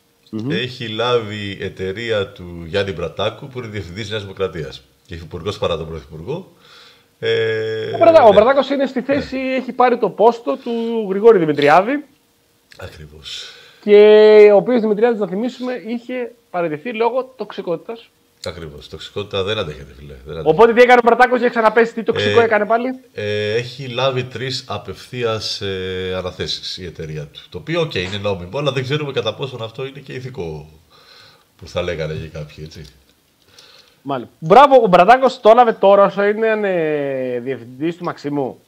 έχει 0.50 0.88
λάβει 0.88 1.58
η 1.60 1.64
εταιρεία 1.64 2.28
του 2.28 2.64
Γιάννη 2.68 2.92
Μπρατάκου 2.92 3.48
που 3.48 3.60
είναι 3.60 3.68
διευθυντής 3.68 4.10
Νέας 4.10 4.22
Δημοκρατίας 4.22 4.82
και 5.06 5.14
υφυπουργός 5.16 5.58
παρά 5.58 5.78
τον 5.78 5.88
Πρωθυπουργό. 5.88 6.52
Ε, 7.20 7.92
Ο, 7.94 7.98
Μπρατα- 7.98 8.24
ο 8.24 8.28
ναι, 8.34 8.34
Μπρατάκος 8.36 8.70
είναι 8.70 8.86
στη 8.86 9.02
θέση, 9.02 9.38
έχει 9.38 9.72
πάρει 9.72 9.98
το 9.98 10.10
πόστο 10.10 10.58
του 10.64 10.72
Γρηγόρη 11.10 11.38
Δημητριάδη 11.40 12.06
Ακριβώς. 12.78 13.54
Και 13.84 14.50
ο 14.54 14.56
οποίος 14.56 14.82
Δημητριάδης, 14.82 15.20
να 15.20 15.28
θυμίσουμε, 15.28 15.74
είχε 15.88 16.32
παραιτηθεί 16.50 16.94
λόγω 16.94 17.34
τοξικότητας. 17.36 18.10
Ακριβώς. 18.46 18.90
Τοξικότητα 18.90 19.44
δεν 19.44 19.58
αντέχεται, 19.58 19.94
φίλε. 19.98 20.14
Δεν 20.26 20.34
αντέχεται. 20.38 20.50
Οπότε 20.50 20.74
τι 20.74 20.82
έκανε 20.82 21.00
ο 21.04 21.08
Μπρατάκος 21.08 21.40
για 21.40 21.50
ξαναπέσει, 21.50 21.94
τι 21.94 22.04
τοξικό 22.04 22.40
Ε, 22.40 22.44
έκανε 22.44 22.66
πάλι. 22.66 23.00
Ε, 23.14 23.54
έχει 23.54 23.88
λάβει 23.88 24.24
τρεις 24.24 24.66
απευθείας 24.68 25.62
ε, 25.62 26.14
αναθέσεις 26.18 26.78
η 26.78 26.86
εταιρεία 26.86 27.26
του. 27.26 27.40
Το 27.50 27.58
οποίο, 27.58 27.82
οκ, 27.82 27.96
είναι 27.96 28.18
νόμιμο, 28.18 28.58
αλλά 28.58 28.72
δεν 28.72 28.84
ξέρουμε 28.84 29.12
κατά 29.12 29.34
πόσον 29.34 29.62
αυτό 29.62 29.86
είναι 29.86 30.00
και 30.00 30.14
ηθικό 30.14 30.70
που 31.58 31.68
θα 31.68 31.82
λέγανε 31.82 32.14
και 32.14 32.28
κάποιοι, 32.28 32.64
έτσι. 32.68 32.86
Μάλιστα. 34.02 34.34
Μπράβο, 34.40 34.76
ο 34.84 34.88
Μπρατάκος 34.88 35.40
το 35.40 35.50
έλαβε 35.50 35.74
τώρα 35.74 36.04
όσο 36.06 36.24
είναι 36.24 36.60
ε, 36.64 37.40
διευθυντής 37.40 37.98
του 37.98 38.04
Μαξίμου. 38.04 38.60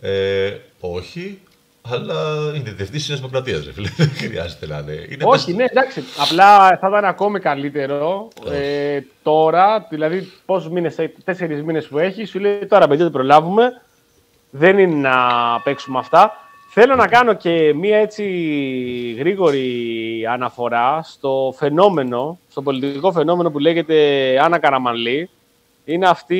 Ε, 0.00 0.56
όχι, 0.80 1.40
αλλά 1.90 2.14
είναι 2.54 2.70
διευθυντής 2.70 2.88
της 2.90 3.08
Νέας 3.08 3.20
Δημοκρατίας, 3.20 3.64
ρε 3.64 3.72
φίλε. 3.72 3.88
Δεν 3.96 4.08
χρειάζεται 4.08 4.66
να 4.66 4.78
είναι. 4.78 4.92
είναι 5.10 5.24
Όχι, 5.24 5.50
μέσα- 5.54 5.56
ναι, 5.56 5.64
εντάξει. 5.64 6.02
Απλά 6.18 6.68
θα 6.68 6.88
ήταν 6.88 7.04
ακόμη 7.04 7.40
καλύτερο 7.40 8.28
ε, 8.50 9.00
τώρα, 9.22 9.86
δηλαδή 9.90 10.32
πόσους 10.46 10.70
μήνες, 10.70 10.96
τέσσερις 11.24 11.62
μήνες 11.62 11.86
που 11.86 11.98
έχει, 11.98 12.24
σου 12.24 12.38
λέει 12.38 12.66
τώρα 12.66 12.88
παιδιά 12.88 13.04
δεν 13.04 13.12
προλάβουμε. 13.12 13.80
Δεν 14.50 14.78
είναι 14.78 15.08
να 15.08 15.16
παίξουμε 15.64 15.98
αυτά. 15.98 16.32
Θέλω 16.70 16.94
να 16.94 17.06
κάνω 17.06 17.34
και 17.34 17.74
μία 17.74 17.96
έτσι 17.98 18.24
γρήγορη 19.18 20.26
αναφορά 20.30 21.00
στο 21.02 21.54
φαινόμενο, 21.56 22.38
στο 22.50 22.62
πολιτικό 22.62 23.12
φαινόμενο 23.12 23.50
που 23.50 23.58
λέγεται 23.58 23.96
Άννα 24.42 24.58
Καραμανλή. 24.58 25.30
Είναι 25.84 26.08
αυτή 26.08 26.36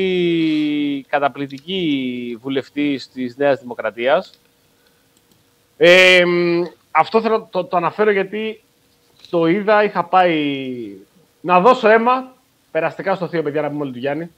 η 0.96 1.02
καταπληκτική 1.08 2.38
βουλευτής 2.40 3.10
της 3.10 3.36
Νέας 3.36 3.60
Δημοκρατίας. 3.60 4.32
Ε, 5.76 6.24
μ, 6.24 6.62
αυτό 6.90 7.20
θέλω 7.20 7.48
το, 7.50 7.64
το 7.64 7.76
αναφέρω 7.76 8.10
γιατί 8.10 8.62
το 9.30 9.46
είδα, 9.46 9.84
είχα 9.84 10.04
πάει 10.04 10.86
να 11.40 11.60
δώσω 11.60 11.88
αίμα. 11.88 12.32
Περαστικά 12.70 13.14
στο 13.14 13.28
θείο, 13.28 13.42
παιδιά, 13.42 13.62
να 13.62 13.68
πούμε 13.68 13.82
όλοι 13.82 13.92
του 13.92 13.98
Γιάννη. 13.98 14.30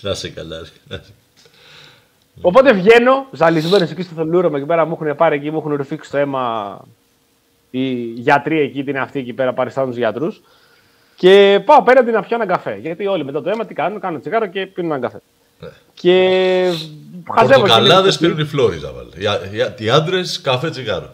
Να 0.00 0.10
είσαι 0.10 0.28
καλά, 0.30 0.56
ρε. 0.58 0.66
Να 0.88 0.96
είσαι- 1.02 1.12
Οπότε 2.42 2.72
βγαίνω, 2.72 3.26
ζαλισμένος 3.30 3.90
εκεί 3.90 4.02
στο 4.02 4.14
θελούρωμα 4.14 4.58
εκεί 4.58 4.66
πέρα, 4.66 4.84
μου 4.86 4.98
έχουν 5.00 5.16
πάρει 5.16 5.36
εκεί, 5.36 5.50
μου 5.50 5.58
έχουν 5.58 5.74
ρουφήξει 5.74 6.10
το 6.10 6.16
αίμα 6.18 6.80
οι 7.70 7.92
γιατροί 8.02 8.60
εκεί, 8.60 8.84
την 8.84 8.98
αυτή 8.98 9.18
εκεί 9.18 9.32
πέρα, 9.32 9.52
παριστάνουν 9.52 9.90
τους 9.90 9.98
γιατρούς. 9.98 10.42
Και 11.16 11.62
πάω 11.64 11.76
απέναντι 11.76 12.10
να 12.10 12.22
πιω 12.22 12.34
έναν 12.36 12.48
καφέ. 12.48 12.76
Γιατί 12.80 13.06
όλοι 13.06 13.24
μετά 13.24 13.42
το 13.42 13.50
αίμα 13.50 13.64
τι 13.66 13.74
κάνουν, 13.74 14.00
κάνουν 14.00 14.20
τσιγάρο 14.20 14.46
και 14.46 14.66
πίνουν 14.66 14.90
έναν 14.90 15.02
καφέ. 15.02 15.20
Ναι. 15.62 15.68
Και 15.94 16.14
χαζεύω 17.34 17.60
εκεί 17.60 17.60
Πορτοκαλάδες 17.60 18.20
λίγο. 18.20 18.34
πίνουν 18.34 18.46
οι 18.46 18.48
Φλόριζα, 18.50 18.92
βάλε. 18.92 19.40
Οι, 19.52 19.56
οι, 19.78 19.84
οι 19.84 19.90
άντρες 19.90 20.40
καφέ 20.40 20.70
τσιγάρο. 20.70 21.10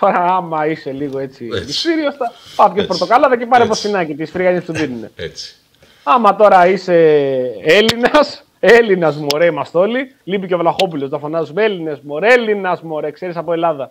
Τώρα, 0.00 0.18
άμα 0.36 0.66
είσαι 0.66 0.92
λίγο 0.92 1.18
έτσι. 1.18 1.48
Έτσι. 1.52 1.64
Μυστήριο, 1.64 2.12
θα 2.12 2.32
πάω 2.56 2.66
και 2.66 2.80
Έτσι. 2.80 2.86
πορτοκάλαδα 2.86 3.36
και 3.38 3.46
πάρε 3.46 3.64
Έτσι. 3.64 3.74
ποστινάκι 3.74 4.14
τη 4.14 4.24
φρίγανη 4.24 4.60
που 4.60 4.72
δίνουν. 4.72 5.08
Έτσι. 5.16 5.54
Άμα 6.02 6.36
τώρα 6.36 6.66
είσαι 6.66 6.94
Έλληνας 7.64 8.44
Έλληνας 8.60 9.16
μωρέ 9.16 9.46
είμαστε 9.46 9.78
όλοι. 9.78 10.14
Λείπει 10.24 10.46
και 10.46 10.54
ο 10.54 10.58
Βλαχόπουλος 10.58 11.10
να 11.10 11.18
φωνάζουμε 11.18 11.64
Έλληνες 11.64 12.00
μωρέ, 12.02 12.32
Έλληνας 12.32 12.82
μωρέ, 12.82 13.10
ξέρεις 13.10 13.36
από 13.36 13.52
Ελλάδα. 13.52 13.90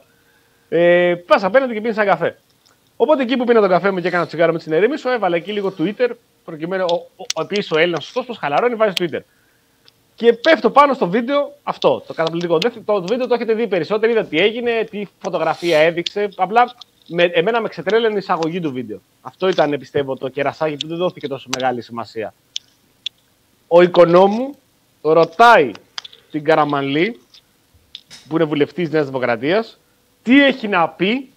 Ε, 0.70 1.14
Πας 1.28 1.44
απέναντι 1.44 1.74
και 1.74 1.82
πίνεις 1.82 1.98
ένα 1.98 2.06
καφέ. 2.06 2.38
Οπότε 2.96 3.22
εκεί 3.24 3.38
που 3.38 3.44
πήρα 3.44 3.60
τον 3.60 3.70
καφέ 3.70 3.92
μου 3.92 4.00
και 4.00 4.08
έκανα 4.08 4.26
τσιγάρο 4.26 4.52
με 4.52 4.58
τη 4.58 4.64
συνερήμισο, 4.64 5.12
έβαλα 5.12 5.36
εκεί 5.36 5.52
λίγο 5.52 5.74
Twitter. 5.78 6.10
Προκειμένου 6.50 6.86
ο, 6.92 6.96
ο, 7.16 7.26
ο, 7.36 7.42
επίσης 7.42 7.72
ο 7.72 7.78
Έλληνας 7.80 8.04
σωστός, 8.04 8.26
πω 8.26 8.34
χαλαρώνει, 8.34 8.76
βάζει 8.76 8.94
Twitter. 9.00 9.20
Και 10.16 10.34
πέφτω 10.34 10.70
πάνω 10.70 10.94
στο 10.94 11.10
βίντεο 11.10 11.54
αυτό, 11.64 12.04
το 12.08 12.14
καταπληκτικό. 12.14 12.58
Δεν- 12.58 12.72
Το, 12.86 12.94
το 13.02 13.08
βίντεο 13.08 13.28
το 13.28 13.34
έχετε 13.34 13.54
δει 13.54 13.68
περισσότερο, 13.68 14.12
είδα 14.12 14.26
τι 14.26 14.38
έγινε, 14.40 14.84
τι 14.90 15.06
φωτογραφία 15.22 15.78
έδειξε. 15.80 16.30
Απλά 16.36 16.76
με, 17.08 17.24
εμένα 17.24 17.62
με 17.62 17.68
ξετρέλαινε 17.70 18.14
η 18.16 18.18
εισαγωγή 18.18 18.60
του 18.60 18.72
βίντεο. 18.72 19.02
Αυτό 19.22 19.48
ήταν, 19.48 19.78
πιστεύω, 19.80 20.16
το 20.16 20.30
κερασάκι 20.30 20.76
που 20.78 20.88
δεν 20.88 20.98
δόθηκε 20.98 21.28
τόσο 21.28 21.50
μεγάλη 21.58 21.82
σημασία. 21.82 22.34
Ο 23.68 23.82
οικονόμου 23.82 24.56
ρωτάει 25.02 25.72
την 26.32 26.44
Καραμανλή, 26.44 27.20
που 28.28 28.36
είναι 28.36 28.44
βουλευτής 28.46 28.90
Νέας 28.92 29.06
Δημοκρατίας, 29.06 29.80
τι 30.24 30.44
έχει 30.44 30.68
να 30.68 30.90
πει, 30.90 31.30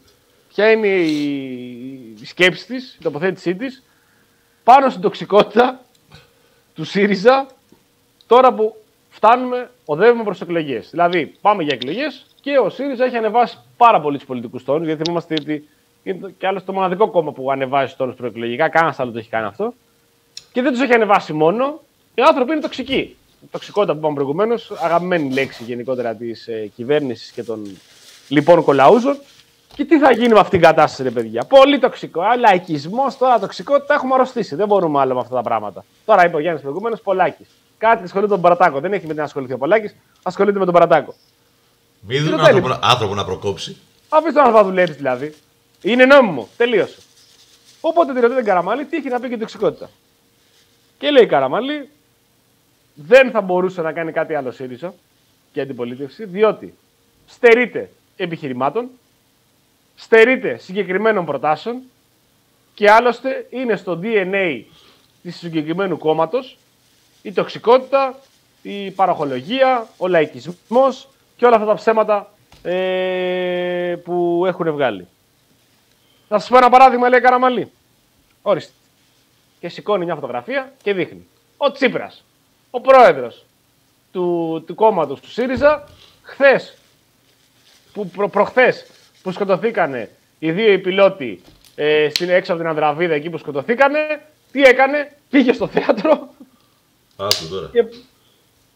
ποια 0.55 0.71
είναι 0.71 0.87
η, 0.87 2.15
η 2.21 2.25
σκέψη 2.25 2.67
της, 2.67 2.95
η 2.95 3.03
τοποθέτησή 3.03 3.55
της, 3.55 3.83
πάνω 4.65 4.89
στην 4.91 5.03
τοξικότητα 5.03 5.81
του 6.75 6.85
ΣΥΡΙΖΑ 6.85 7.47
τώρα 8.27 8.53
που 8.53 8.77
φτάνουμε, 9.11 9.71
οδεύουμε 9.85 10.23
προς 10.25 10.41
εκλογές. 10.41 10.89
Δηλαδή, 10.91 11.35
πάμε 11.41 11.63
για 11.63 11.75
εκλογές 11.75 12.27
και 12.41 12.59
ο 12.59 12.71
ΣΥΡΙΖΑ 12.71 13.05
έχει 13.05 13.17
ανεβάσει 13.17 13.59
πάρα 13.77 14.01
πολύ 14.01 14.17
τους 14.17 14.27
πολιτικούς 14.27 14.65
τόνους. 14.65 14.87
Γιατί 14.87 15.03
θυμόμαστε 15.03 15.35
ότι 15.41 15.69
είναι 16.03 16.19
το- 16.21 16.31
και 16.39 16.47
άλλο 16.47 16.63
το 16.63 16.73
μοναδικό 16.73 17.11
κόμμα 17.11 17.33
που 17.33 17.51
ανεβάζει 17.51 17.95
τόνους 17.97 18.15
προεκλογικά. 18.15 18.69
Κανένας 18.69 18.99
άλλος 19.01 19.13
το 19.13 19.19
έχει 19.19 19.29
κάνει 19.29 19.47
αυτό. 19.47 19.75
Και 20.53 20.63
δεν 20.63 20.73
τους 20.73 20.81
έχει 20.81 20.93
ανεβάσει 20.95 21.33
μόνο. 21.33 21.81
Οι 22.15 22.23
άνθρωποι 22.23 22.53
είναι 22.53 22.61
τοξικοί. 22.61 23.17
Η 23.43 23.47
τοξικότητα 23.51 23.93
που 23.93 23.99
είπαμε 23.99 24.15
προηγουμένως, 24.15 24.71
αγαπημένη 24.71 25.33
λέξη 25.33 25.65
γενικότερα 25.65 26.15
της 26.15 26.47
ε, 26.49 26.71
κυβέρνησης 26.77 27.31
και 27.31 27.43
των 27.43 27.79
λοιπόν 28.29 28.63
κολαούζων. 28.63 29.19
Και 29.77 29.85
τι 29.85 29.99
θα 29.99 30.13
γίνει 30.13 30.29
με 30.33 30.39
αυτήν 30.39 30.61
την 30.61 30.69
κατάσταση, 30.69 31.03
ρε 31.03 31.11
παιδιά. 31.11 31.45
Πολύ 31.45 31.79
τοξικό. 31.79 32.21
Α, 32.21 32.37
Λαϊκισμός, 32.37 33.17
τώρα 33.19 33.39
τοξικότητα 33.39 33.95
έχουμε 33.95 34.15
αρρωστήσει. 34.15 34.55
Δεν 34.55 34.67
μπορούμε 34.67 35.01
άλλο 35.01 35.15
με 35.15 35.21
αυτά 35.21 35.35
τα 35.35 35.43
πράγματα. 35.43 35.85
Τώρα 36.05 36.25
είπε 36.27 36.37
ο 36.37 36.39
Γιάννης 36.39 36.63
προηγουμένω, 36.63 36.97
Πολάκης. 37.03 37.47
Κάτι 37.79 38.03
ασχολείται 38.05 38.29
με 38.29 38.41
τον 38.41 38.43
Παρατάκο. 38.43 38.81
Δεν 38.81 38.93
έχει 38.93 39.07
με 39.07 39.13
τι 39.13 39.19
να 39.19 39.25
ασχοληθεί 39.25 39.53
ο 39.53 39.59
Πολάκης, 39.59 39.95
ασχολείται 40.23 40.59
με 40.59 40.65
τον 40.65 40.75
Παρατάκο. 40.75 41.15
Μην 42.01 42.23
δουν 42.23 42.31
ρωτάει, 42.31 42.47
άνθρωπο, 42.47 42.69
να- 42.69 42.79
άνθρωπο 42.83 43.15
να 43.15 43.25
προκόψει. 43.25 43.77
Αφήστε 44.09 44.43
τον 44.43 44.53
να 44.53 44.63
δουλεύει 44.63 44.93
δηλαδή. 44.93 45.35
Είναι 45.83 46.05
νόμιμο. 46.05 46.49
Τελείωσε. 46.57 46.99
Οπότε 47.81 48.13
τη 48.13 48.21
ρωτάει 48.21 48.37
την 48.37 48.47
Καραμαλή 48.47 48.85
τι 48.85 48.97
έχει 48.97 49.09
να 49.09 49.15
πει 49.15 49.21
για 49.21 49.29
την 49.29 49.39
τοξικότητα. 49.39 49.91
Και 50.99 51.11
λέει 51.11 51.23
η 51.23 51.27
Καραμαλή, 51.27 51.89
δεν 52.95 53.31
θα 53.31 53.41
μπορούσε 53.41 53.83
να 53.83 53.93
κάνει 53.93 54.13
κάτι 54.13 54.35
άλλο 54.35 54.51
ΣΥΡΙΖΑ 54.51 54.95
και 55.53 55.61
αντιπολίτευση, 55.61 56.25
διότι 56.25 56.75
στερείται 57.27 57.91
επιχειρημάτων, 58.17 58.89
στερείται 60.03 60.57
συγκεκριμένων 60.57 61.25
προτάσεων 61.25 61.81
και 62.75 62.91
άλλωστε 62.91 63.47
είναι 63.51 63.77
στο 63.77 64.01
DNA 64.03 64.63
της 65.23 65.37
συγκεκριμένου 65.37 65.99
κόμματος 65.99 66.59
η 67.23 67.33
τοξικότητα, 67.33 68.19
η 68.63 68.91
παροχολογία, 68.91 69.87
ο 69.97 70.09
λαϊκισμός 70.09 71.09
και 71.37 71.47
όλα 71.47 71.55
αυτά 71.55 71.67
τα 71.67 71.75
ψέματα 71.75 72.33
ε, 72.63 73.97
που 74.05 74.45
έχουν 74.47 74.73
βγάλει. 74.73 75.07
Θα 76.29 76.39
σας 76.39 76.49
πω 76.49 76.57
ένα 76.57 76.71
παράδειγμα, 76.71 77.09
λέει 77.09 77.21
Καραμαλή. 77.21 77.73
Ορίστε. 78.43 78.73
Και 79.61 79.69
σηκώνει 79.69 80.05
μια 80.05 80.15
φωτογραφία 80.15 80.73
και 80.83 80.93
δείχνει. 80.93 81.27
Ο 81.57 81.73
Τσίπρας, 81.73 82.25
ο 82.71 82.81
πρόεδρος 82.81 83.45
του, 84.13 84.63
του 84.67 84.75
κόμματος 84.75 85.21
του 85.21 85.31
ΣΥΡΙΖΑ, 85.31 85.89
χθες, 86.23 86.77
που 87.93 88.07
προ, 88.07 88.29
προχθές, 88.29 88.87
που 89.23 89.33
σκοτωθήκανε 89.33 90.11
οι 90.39 90.51
δύο 90.51 90.73
οι 90.73 90.79
πιλότοι 90.79 91.41
ε, 91.75 92.09
στην, 92.09 92.31
έξω 92.31 92.53
από 92.53 92.61
την 92.61 92.71
Ανδραβίδα 92.71 93.15
εκεί 93.15 93.31
που 93.31 93.39
σκοτωθήκανε, 93.39 93.99
τι 94.53 94.63
έκανε, 94.63 95.13
πήγε 95.31 95.53
στο 95.53 95.67
θέατρο 95.67 96.29
Άκου 97.17 97.49
τώρα. 97.51 97.69
και, 97.73 97.85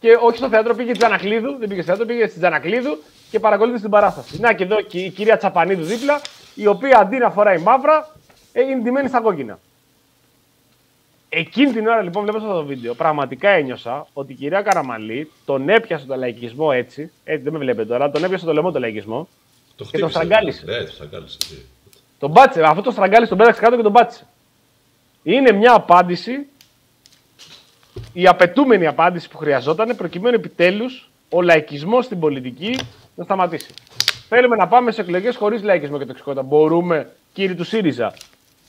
και 0.01 0.19
όχι 0.21 0.37
στο 0.37 0.49
θέατρο, 0.49 0.75
πήγε 0.75 0.89
στη 0.89 0.99
Τζανακλείδου, 0.99 1.57
δεν 1.59 1.69
πήγε 1.69 1.83
στο 1.83 1.95
θέατρο, 1.95 2.07
πήγε 2.07 2.27
στη 2.27 2.39
Τζανακλείδου 2.39 2.99
και 3.31 3.41
παρακολούθησε 3.41 3.83
την 3.83 3.91
παράσταση. 3.91 4.41
Να 4.41 4.53
και 4.53 4.65
εδώ 4.65 4.81
και 4.81 4.99
η 4.99 5.11
κυρία 5.11 5.37
Τσαπανίδου 5.37 5.85
δίπλα, 5.85 6.21
η 6.55 6.67
οποία 6.67 6.99
αντί 6.99 7.17
να 7.17 7.31
φοράει 7.31 7.59
μαύρα, 7.59 8.09
ε, 8.53 8.63
είναι 8.63 8.83
ντυμένη 8.83 9.09
στα 9.09 9.21
κόκκινα. 9.21 9.59
Εκείνη 11.29 11.73
την 11.73 11.87
ώρα 11.87 12.03
λοιπόν, 12.03 12.23
βλέπω 12.23 12.39
αυτό 12.39 12.53
το 12.53 12.65
βίντεο, 12.65 12.95
πραγματικά 12.95 13.49
ένιωσα 13.49 14.07
ότι 14.13 14.33
η 14.33 14.35
κυρία 14.35 14.63
Καραμαλή 14.63 15.31
τον 15.45 15.69
έπιασε 15.69 16.07
τον 16.07 16.19
λαϊκισμό 16.19 16.71
έτσι, 16.73 17.11
έτσι 17.25 17.43
δεν 17.43 17.53
με 17.53 17.59
βλέπετε 17.59 17.89
τώρα, 17.89 18.11
τον 18.11 18.25
έπιασε 18.25 18.45
το 18.45 18.53
λαιμό 18.53 18.71
τον 18.71 18.81
λαϊκισμό, 18.81 19.29
Το 19.77 19.85
και 19.85 19.99
τον 19.99 20.09
χτύπησε. 20.09 20.11
στραγγάλισε. 20.11 20.63
Ναι, 20.67 20.85
το 20.85 20.93
στραγγάλισε. 20.93 21.37
τι. 21.39 21.55
τον 22.19 22.33
πάτησε, 22.33 22.63
αυτό 22.63 22.83
τον 22.83 22.93
στραγγάλισε, 22.93 23.29
τον 23.29 23.39
πέταξε 23.39 23.61
κάτω 23.61 23.77
και 23.77 23.83
τον 23.83 23.93
πάτησε. 23.93 24.27
Είναι 25.23 25.53
μια 25.53 25.73
απάντηση, 25.75 26.47
η 28.13 28.27
απαιτούμενη 28.27 28.87
απάντηση 28.87 29.29
που 29.29 29.37
χρειαζόταν 29.37 29.97
προκειμένου 29.97 30.35
επιτέλους 30.35 31.11
ο 31.29 31.43
λαϊκισμός 31.43 32.05
στην 32.05 32.21
πολιτική 32.21 32.79
να 33.15 33.25
σταματήσει. 33.25 33.75
Θέλουμε 34.29 34.57
να 34.57 34.69
πάμε 34.69 34.91
σε 34.91 35.01
εκλογές 35.01 35.37
χωρίς 35.37 35.63
λαϊκισμό 35.63 35.99
και 35.99 36.05
τοξικότητα. 36.05 36.43
Μπορούμε, 36.43 37.11
κύριοι 37.33 37.55
του 37.55 37.65
ΣΥΡΙΖΑ; 37.65 38.15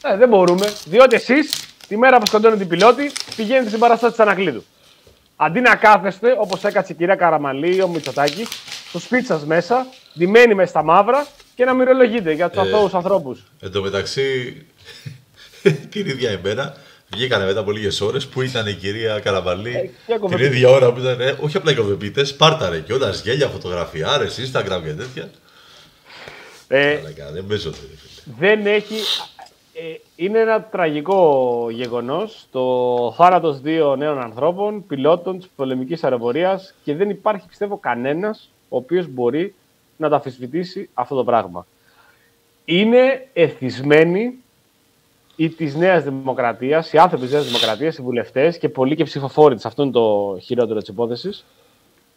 Ε, 0.04 0.18
δεν 0.18 0.30
μπορούμε, 0.30 0.74
διότι 0.86 1.16
εσείς 1.16 1.66
τη 1.88 1.98
μέρα 1.98 2.18
που 2.18 2.26
σκοτώνετε 2.26 2.60
την 2.60 2.68
πιλότη 2.68 3.12
πηγαίνετε 3.36 3.68
στην 3.68 3.80
παράσταση 3.80 4.12
της 4.12 4.22
Ανακλείδου. 4.22 4.64
Αντί 5.36 5.60
να 5.60 5.76
κάθεστε, 5.76 6.36
όπως 6.40 6.64
έκατσε 6.64 6.92
η 6.94 6.96
κυρία 6.96 7.16
Καραμαλή 7.16 7.76
ή 7.76 7.82
ο 7.82 7.88
Μητσοτάκης, 7.88 8.48
στο 8.90 9.00
σπίτι 9.00 9.26
σας 9.26 9.46
μέσα, 9.46 9.88
ντυμένοι 10.18 10.54
μες 10.56 10.70
στα 10.70 10.84
μαύρα 10.84 11.28
και 11.56 11.66
να 11.66 11.74
μυρολογείτε 11.74 12.32
για 12.32 12.50
τους 12.50 12.58
Ε. 12.58 12.62
αθώους 12.62 12.94
ανθρώπους. 12.94 13.44
Εν 13.60 13.72
τω 13.72 13.82
μεταξύ, 13.82 14.56
την 15.92 16.06
ίδια 16.08 16.32
ημέρα 16.32 16.76
βγήκανε 17.14 17.46
μετά 17.46 17.60
από 17.60 17.72
λίγες 17.72 18.02
ώρες 18.02 18.28
που 18.28 18.42
ήταν 18.42 18.68
η 18.68 18.74
κυρία 18.74 19.20
Καραβαλή. 19.20 19.72
και 20.06 20.12
την 20.12 20.20
κοβεπίτες. 20.22 20.48
ίδια 20.56 20.70
ώρα 20.70 20.94
που 20.94 21.00
ήταν. 21.00 21.22
ε, 21.22 21.38
όχι 21.42 21.58
απλά 21.58 21.72
οι 21.72 21.76
κοβεπίτε, 21.76 22.24
πάρταρε 22.38 22.80
κιόλας 22.80 23.22
γέλια, 23.22 23.48
φωτογραφιάρες, 23.48 24.52
Instagram 24.52 24.82
και 24.84 24.92
τέτοια. 24.94 25.30
Ε, 26.68 26.90
Αλλά 26.98 27.32
δεν 27.32 27.46
παίζονται. 27.48 27.78
ρε 27.82 27.96
φίλε. 27.98 28.36
δεν 28.40 28.66
έχει. 28.66 28.96
ε, 29.74 29.82
είναι 30.16 30.40
ένα 30.40 30.64
τραγικό 30.64 31.68
γεγονός 31.72 32.48
το 32.52 33.14
θάνατος 33.18 33.60
δύο 33.62 33.96
νέων 33.96 34.20
ανθρώπων, 34.22 34.86
πιλότων 34.88 35.38
της 35.38 35.48
πολεμικής 35.56 36.04
αεροπορίας 36.04 36.74
και 36.84 36.96
δεν 36.96 37.10
υπάρχει 37.10 37.48
πιστεύω 37.48 37.78
κανένας 37.78 38.50
ο 38.70 38.78
οποίος 38.78 39.08
μπορεί 39.08 39.54
να 39.98 40.10
τα 40.10 40.16
αφισβητήσει 40.16 40.90
αυτό 40.94 41.16
το 41.16 41.24
πράγμα. 41.24 41.68
Είναι 42.66 43.28
εθισμένοι 43.34 44.34
οι 45.36 45.50
της 45.50 45.76
Νέας 45.76 46.04
Δημοκρατίας, 46.04 46.94
οι 46.94 46.98
άνθρωποι 46.98 47.24
της 47.24 47.34
Νέας 47.34 47.46
Δημοκρατίας, 47.46 47.98
οι 47.98 48.02
βουλευτές 48.02 48.58
και 48.58 48.70
πολλοί 48.70 48.96
και 48.96 49.04
ψηφοφόροι 49.04 49.56
της, 49.56 49.66
αυτό 49.66 49.84
είναι 49.84 49.92
το 49.92 50.38
χειρότερο 50.42 50.80
της 50.80 50.88
υπόθεσης, 50.88 51.46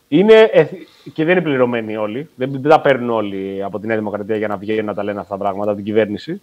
είναι, 0.09 0.51
εθ- 0.53 0.75
και 1.13 1.25
δεν 1.25 1.33
είναι 1.37 1.45
πληρωμένοι 1.45 1.97
όλοι. 1.97 2.29
Δεν, 2.35 2.51
δεν 2.51 2.63
τα 2.63 2.81
παίρνουν 2.81 3.11
όλοι 3.11 3.63
από 3.65 3.79
τη 3.79 3.87
Νέα 3.87 3.97
Δημοκρατία 3.97 4.37
για 4.37 4.49
να 4.49 4.57
βγαίνουν 4.57 4.85
να 4.85 4.95
τα 4.95 5.05
λένε 5.05 5.21
αυτά 5.21 5.37
τα 5.37 5.41
πράγματα 5.41 5.67
από 5.71 5.77
την 5.77 5.87
κυβέρνηση. 5.87 6.41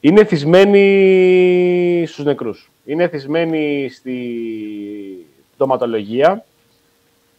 Είναι 0.00 0.20
εθισμένοι 0.20 2.04
στους 2.06 2.24
νεκρούς. 2.24 2.70
Είναι 2.84 3.02
εθισμένοι 3.02 3.88
στη 3.92 4.16
ντοματολογία. 5.56 6.44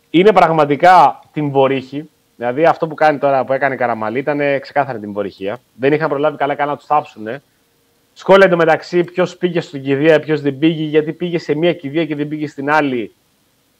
Είναι 0.09 0.31
πραγματικά 0.31 1.19
την 1.33 1.49
βορύχη. 1.49 2.09
Δηλαδή 2.35 2.65
αυτό 2.65 2.87
που 2.87 2.95
κάνει 2.95 3.17
τώρα 3.17 3.45
που 3.45 3.53
έκανε 3.53 3.73
η 3.73 3.77
Καραμαλή 3.77 4.19
ήταν 4.19 4.39
ξεκάθαρη 4.59 4.99
την 4.99 5.13
βορυχία. 5.13 5.59
Δεν 5.75 5.93
είχαν 5.93 6.09
προλάβει 6.09 6.37
καλά 6.37 6.55
καλά 6.55 6.71
να 6.71 6.77
τους 6.77 6.85
θάψουν. 6.85 7.27
Σχόλια 8.13 8.45
εντωμεταξύ 8.45 9.03
ποιος 9.03 9.37
πήγε 9.37 9.61
στην 9.61 9.83
κηδεία, 9.83 10.19
ποιος 10.19 10.41
δεν 10.41 10.57
πήγε, 10.57 10.83
γιατί 10.83 11.13
πήγε 11.13 11.37
σε 11.37 11.55
μία 11.55 11.73
κηδεία 11.73 12.05
και 12.05 12.15
δεν 12.15 12.27
πήγε 12.27 12.47
στην 12.47 12.69
άλλη. 12.71 13.13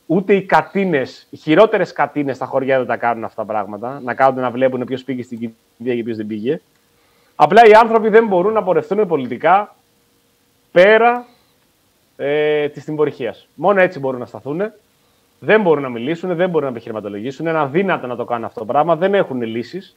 Ούτε 0.06 0.34
οι 0.34 0.41
κατίνες, 0.41 1.27
οι 1.30 1.38
χειρότερες 1.38 1.93
κατίνες 1.93 2.35
στα 2.35 2.45
χωριά 2.45 2.77
δεν 2.77 2.88
τα 2.88 2.97
κάνουν 2.97 3.23
αυτά 3.23 3.45
τα 3.45 3.51
πράγματα. 3.51 4.01
Να 4.03 4.14
κάνουν 4.14 4.41
να 4.41 4.51
βλέπουν 4.51 4.85
ποιος 4.85 5.03
πήγε 5.03 5.23
στην 5.23 5.38
κηδεία 5.38 5.95
και 5.95 6.03
ποιος 6.03 6.18
δεν 6.18 6.27
πήγε. 6.27 6.61
Απλά 7.35 7.65
οι 7.65 7.72
άνθρωποι 7.72 8.10
δεν 8.10 8.27
μπορούν 8.27 8.53
να 8.53 8.64
πορευτούν 8.64 9.07
πολιτικά 9.07 9.76
πέρα 10.72 11.26
ε, 12.18 12.68
της 12.69 12.84
τυμπορυχία. 12.84 13.35
Μόνο 13.56 13.81
έτσι 13.81 13.99
μπορούν 13.99 14.19
να 14.19 14.26
σταθούν. 14.26 14.72
Δεν 15.40 15.61
μπορούν 15.61 15.84
να 15.84 15.90
μιλήσουν, 15.90 16.36
δεν 16.36 16.49
μπορούν 16.49 16.68
να 16.68 16.72
επιχειρηματολογήσουν. 16.74 17.45
Είναι 17.48 17.57
αδύνατο 17.57 18.07
να 18.07 18.16
το 18.16 18.26
κάνουν 18.26 18.45
αυτό 18.45 18.60
το 18.60 18.66
πράγμα. 18.66 18.95
Δεν 18.95 19.14
έχουν 19.14 19.41
λύσεις. 19.41 19.95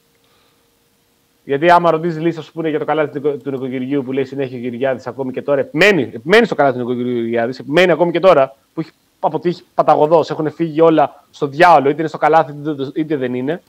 Γιατί 1.43 1.69
άμα 1.69 1.91
ρωτήσεις 1.91 2.21
λύση, 2.21 2.39
ας 2.39 2.51
πούμε, 2.51 2.69
για 2.69 2.79
το 2.79 2.85
καλάθι 2.85 3.19
του 3.19 3.37
του 3.37 3.51
νοικοκυριού 3.51 4.03
που 4.03 4.11
λέει 4.11 4.25
συνέχεια 4.25 4.57
ο 4.57 4.61
Κυριάδη 4.61 5.03
ακόμη 5.05 5.31
και 5.31 5.41
τώρα, 5.41 5.59
επιμένει, 5.59 6.01
επιμένει 6.01 6.45
στο 6.45 6.55
καλάθι 6.55 6.77
του 6.77 6.83
νοικοκυριού 6.85 7.23
Κυριάδη, 7.23 7.53
επιμένει 7.59 7.91
ακόμη 7.91 8.11
και 8.11 8.19
τώρα 8.19 8.55
που 8.73 8.79
έχει 8.79 8.91
αποτύχει 9.19 9.63
παταγωδός, 9.75 10.29
έχουν 10.29 10.51
φύγει 10.51 10.81
όλα 10.81 11.23
στο 11.31 11.47
διάολο, 11.47 11.89
είτε 11.89 11.99
είναι 11.99 12.07
στο 12.07 12.17
καλάθι 12.17 12.53
είτε 12.93 13.15
δεν 13.15 13.33
είναι. 13.33 13.61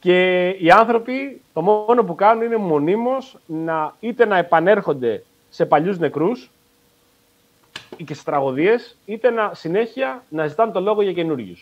Και 0.00 0.48
οι 0.48 0.70
άνθρωποι 0.70 1.40
το 1.52 1.62
μόνο 1.62 2.04
που 2.04 2.14
κάνουν 2.14 2.44
είναι 2.44 2.56
μονίμως 2.56 3.36
να 3.46 3.94
είτε 4.00 4.26
να 4.26 4.36
επανέρχονται 4.36 5.22
σε 5.50 5.66
παλιούς 5.66 5.98
νεκρούς, 5.98 6.50
και 7.96 8.14
στις 8.14 8.22
τραγωδίες, 8.22 8.96
είτε 9.06 9.30
να, 9.30 9.50
συνέχεια 9.54 10.24
να 10.28 10.46
ζητάνε 10.46 10.72
το 10.72 10.80
λόγο 10.80 11.02
για 11.02 11.12
καινούριου. 11.12 11.56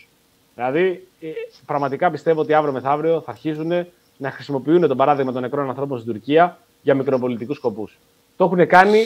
Δηλαδή, 0.55 1.07
ε, 1.21 1.27
πραγματικά 1.65 2.11
πιστεύω 2.11 2.41
ότι 2.41 2.53
αύριο 2.53 2.73
μεθαύριο 2.73 3.21
θα 3.21 3.31
αρχίζουν 3.31 3.85
να 4.17 4.31
χρησιμοποιούν 4.31 4.87
τον 4.87 4.97
παράδειγμα 4.97 5.31
των 5.31 5.41
νεκρών 5.41 5.69
ανθρώπων 5.69 5.99
στην 5.99 6.13
Τουρκία 6.13 6.57
για 6.81 6.95
μικροπολιτικούς 6.95 7.57
σκοπούς. 7.57 7.97
Το 8.37 8.43
έχουν 8.43 8.67
κάνει 8.67 9.03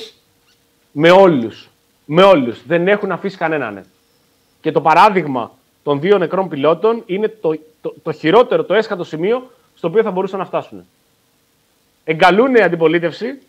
με 0.92 1.12
όλους. 1.12 1.70
Με 2.06 2.24
όλους. 2.24 2.66
Δεν 2.66 2.88
έχουν 2.88 3.12
αφήσει 3.12 3.38
κανέναν. 3.38 3.86
Και 4.62 4.72
το 4.72 4.82
παράδειγμα 4.82 5.52
των 5.84 6.00
δύο 6.00 6.18
νεκρών 6.18 6.50
πιλότων 6.50 7.04
είναι 7.06 7.28
το, 7.28 7.60
το, 7.82 7.94
το 8.04 8.12
χειρότερο, 8.12 8.64
το 8.64 8.74
έσχατο 8.74 9.04
σημείο 9.04 9.52
στο 9.76 9.88
οποίο 9.88 10.04
θα 10.04 10.12
μπορούσαν 10.12 10.40
να 10.40 10.46
φτάσουν. 10.46 10.86
Εγκαλούν 12.04 12.56
η 12.56 12.62
αντιπολίτευση 12.62 13.42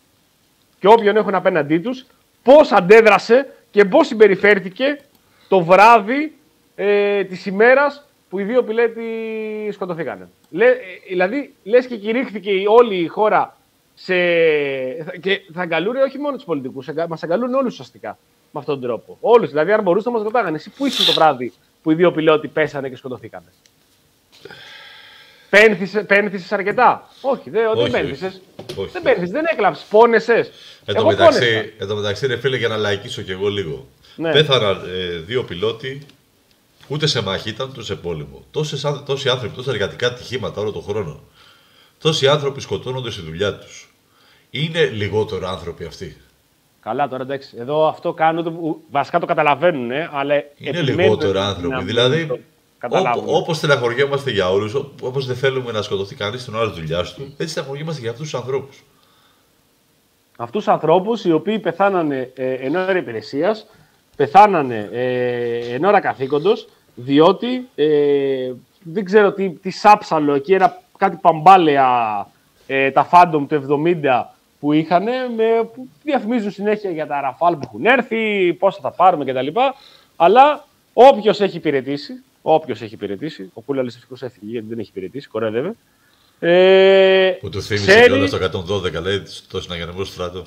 και 0.81 0.89
όποιον 0.89 1.17
έχουν 1.17 1.35
απέναντί 1.35 1.79
τους 1.79 2.07
πώς 2.43 2.73
αντέδρασε 2.73 3.47
και 3.73 3.85
πώ 3.85 4.05
συμπεριφέρθηκε 4.05 5.01
το 5.49 5.61
βράδυ 5.61 6.37
ε, 6.75 7.25
της 7.25 7.47
ημέρας 7.47 8.09
που 8.29 8.39
οι 8.39 8.43
δύο 8.43 8.63
πιλέτοι 8.63 9.03
σκοτωθήκαν. 9.73 10.29
Λέ, 10.51 10.67
ε, 10.67 10.77
δηλαδή, 11.09 11.55
λες 11.63 11.87
και 11.87 11.97
κηρύχθηκε 11.97 12.51
όλη 12.67 12.97
η 12.97 13.07
χώρα 13.07 13.57
σε... 13.95 14.15
και 15.21 15.41
θα 15.53 15.63
αγκαλούν 15.63 15.97
όχι 15.97 16.19
μόνο 16.19 16.37
τους 16.37 16.45
πολιτικούς, 16.45 16.89
μας 17.09 17.23
αγκαλούν 17.23 17.55
όλους 17.55 17.73
ουσιαστικά 17.73 18.19
με 18.51 18.61
αυτόν 18.61 18.81
τον 18.81 18.89
τρόπο. 18.89 19.17
Όλους. 19.21 19.49
Δηλαδή, 19.49 19.73
αν 19.73 19.83
μπορούσαν 19.83 20.13
να 20.13 20.19
μας 20.19 20.27
ρωτάγανε, 20.27 20.57
εσύ 20.57 20.71
πού 20.71 20.87
ήσουν 20.87 21.07
το 21.07 21.13
βράδυ 21.13 21.53
που 21.83 21.91
οι 21.91 21.95
δύο 21.95 22.13
πιλότοι 22.13 22.49
πέσανε 22.49 22.89
και 22.89 22.97
σκοτωθήκανε. 22.97 23.53
Πένθησε 26.07 26.55
αρκετά; 26.55 27.09
Όχι, 27.21 27.51
δεν, 27.51 27.63
δεν 27.77 27.91
πένθησε. 27.91 28.41
Δεν 28.93 29.03
πένθησε, 29.03 29.33
δεν 29.33 29.45
έκλαψες. 29.53 29.87
Πόνεσαι. 29.91 30.51
Εν 30.85 30.95
τω 30.95 31.07
μεταξύ, 31.07 31.73
μεταξύ, 31.95 32.27
ρε 32.27 32.37
φίλε, 32.37 32.57
για 32.57 32.69
να 32.69 32.77
λαϊκίσω 32.77 33.23
κι 33.23 33.31
εγώ 33.31 33.49
λίγο. 33.49 33.87
Ναι. 34.17 34.33
Πέθαναν 34.33 34.81
ε, 34.87 35.17
δύο 35.17 35.43
πιλότοι, 35.45 36.07
ούτε 36.89 37.07
σε 37.07 37.23
μάχη 37.23 37.49
ήταν, 37.49 37.69
ούτε 37.71 37.83
σε 37.83 37.95
πόλεμο. 37.95 38.45
Τόσες, 38.51 38.87
τόσοι 39.07 39.29
άνθρωποι, 39.29 39.57
τόσα 39.57 39.71
εργατικά 39.71 40.07
ατυχήματα 40.07 40.61
όλο 40.61 40.73
τον 40.73 40.83
χρόνο. 40.83 41.21
Τόσοι 41.99 42.29
άνθρωποι 42.29 42.61
σκοτώνονται 42.61 43.11
στη 43.11 43.21
δουλειά 43.23 43.59
τους. 43.59 43.95
Είναι 44.51 44.85
λιγότερο 44.85 45.49
άνθρωποι 45.49 45.85
αυτοί. 45.85 46.17
Καλά, 46.83 47.09
τώρα 47.09 47.23
εντάξει. 47.23 47.57
Εδώ 47.59 47.87
αυτό 47.87 48.13
κάνουν. 48.13 48.77
Βασικά 48.91 49.19
το 49.19 49.27
καταλαβαίνουν, 49.27 49.91
ε, 49.91 50.11
αλλά. 50.13 50.35
Είναι 50.57 50.81
λιγότερο 50.81 51.41
άνθρωποι. 51.41 51.85
Δηλαδή, 51.85 52.45
Όπως 53.27 53.57
στεναχωριόμαστε 53.57 54.31
για 54.31 54.51
όλους, 54.51 54.75
όπως 55.03 55.27
δεν 55.27 55.37
θέλουμε 55.37 55.73
να 55.73 55.83
σκοτωθεί 55.83 56.15
κανείς 56.15 56.43
στην 56.43 56.55
ώρα 56.55 56.71
της 56.71 56.79
δουλειάς 56.79 57.15
του, 57.15 57.35
έτσι 57.37 57.53
στεναχωριόμαστε 57.53 58.01
για 58.01 58.11
αυτούς 58.11 58.31
τους 58.31 58.41
ανθρώπους. 58.41 58.85
Αυτούς 60.37 60.65
τους 60.65 60.73
ανθρώπους 60.73 61.25
οι 61.25 61.33
οποίοι 61.33 61.59
πεθάνανε 61.59 62.33
ε, 62.35 62.53
εν 62.53 62.77
ώρα 62.77 62.97
υπηρεσίας, 62.97 63.67
πεθάνανε 64.17 64.89
ε, 64.93 65.75
εν 65.75 65.85
ώρα 65.85 66.01
καθήκοντος, 66.01 66.69
διότι 66.95 67.69
ε, 67.75 68.53
δεν 68.83 69.05
ξέρω 69.05 69.33
τι, 69.33 69.51
τι 69.51 69.71
σάψαλο 69.71 70.35
εκεί, 70.35 70.53
ένα, 70.53 70.83
κάτι 70.99 71.17
παμπάλαια 71.17 72.27
ε, 72.67 72.91
τα 72.91 73.09
Phantom 73.13 73.47
του 73.49 73.83
70 74.03 74.25
που 74.61 74.73
είχαν, 74.73 75.05
που 75.75 75.89
διαφημίζουν 76.03 76.51
συνέχεια 76.51 76.91
για 76.91 77.07
τα 77.07 77.21
ραφάλ 77.21 77.55
που 77.55 77.61
έχουν 77.65 77.87
έρθει, 77.87 78.53
πόσα 78.59 78.79
θα 78.83 78.91
πάρουμε 78.91 79.25
κτλ. 79.25 79.47
Αλλά 80.17 80.65
όποιος 80.93 81.41
έχει 81.41 81.57
υπηρετήσει, 81.57 82.23
Όποιος 82.43 82.81
έχει 82.81 82.95
υπηρετήσει. 82.95 83.51
Ο 83.55 83.61
Κούλα 83.61 83.83
ευτυχώς 83.87 84.23
έφυγε 84.23 84.51
γιατί 84.51 84.67
δεν 84.69 84.79
έχει 84.79 84.89
υπηρετήσει. 84.89 85.29
Κορέδευε. 85.29 85.75
Ε, 86.41 87.31
που 87.41 87.49
του 87.49 87.63
θύμισε 87.63 87.87
ξέρει... 87.87 88.07
κιόλας 88.07 88.31
το 88.31 88.65
112, 88.99 89.03
λέει, 89.03 89.23
το 89.49 89.61
συναγενεμό 89.61 90.05
στράτο. 90.05 90.45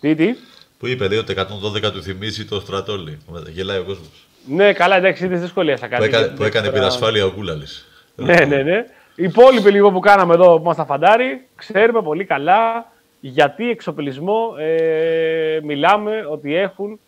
Τι, 0.00 0.14
τι; 0.14 0.34
Που 0.78 0.86
είπε, 0.86 1.08
λέει, 1.08 1.18
ότι 1.18 1.34
το 1.34 1.46
112 1.86 1.92
του 1.92 2.02
θυμίζει 2.02 2.44
το 2.44 2.60
στράτο, 2.60 2.96
λέει. 2.96 3.18
Γελάει 3.48 3.78
ο 3.78 3.84
κόσμος. 3.84 4.28
Ναι, 4.46 4.72
καλά, 4.72 4.96
εντάξει, 4.96 5.26
δεν 5.26 5.40
δυσκολία 5.40 5.76
θα 5.76 5.88
κάνει. 5.88 6.08
Που, 6.08 6.16
έκα, 6.16 6.32
που 6.32 6.44
έκανε 6.44 6.70
πυρασφάλεια 6.70 7.24
ο 7.24 7.30
Κούλαλης. 7.30 7.86
Ναι, 8.16 8.44
ναι, 8.44 8.62
ναι. 8.62 8.84
Οι 9.14 9.22
υπόλοιποι 9.22 9.70
λίγο 9.70 9.90
που 9.90 10.00
κάναμε 10.00 10.34
εδώ 10.34 10.58
που 10.58 10.64
μα 10.64 10.84
φαντάρει, 10.84 11.46
ξέρουμε 11.54 12.02
πολύ 12.02 12.24
καλά 12.24 12.92
γιατί 13.20 13.70
εξοπλισμό 13.70 14.54
ε, 14.58 15.60
μιλάμε 15.62 16.26
ότι 16.30 16.54
έχουν 16.54 17.00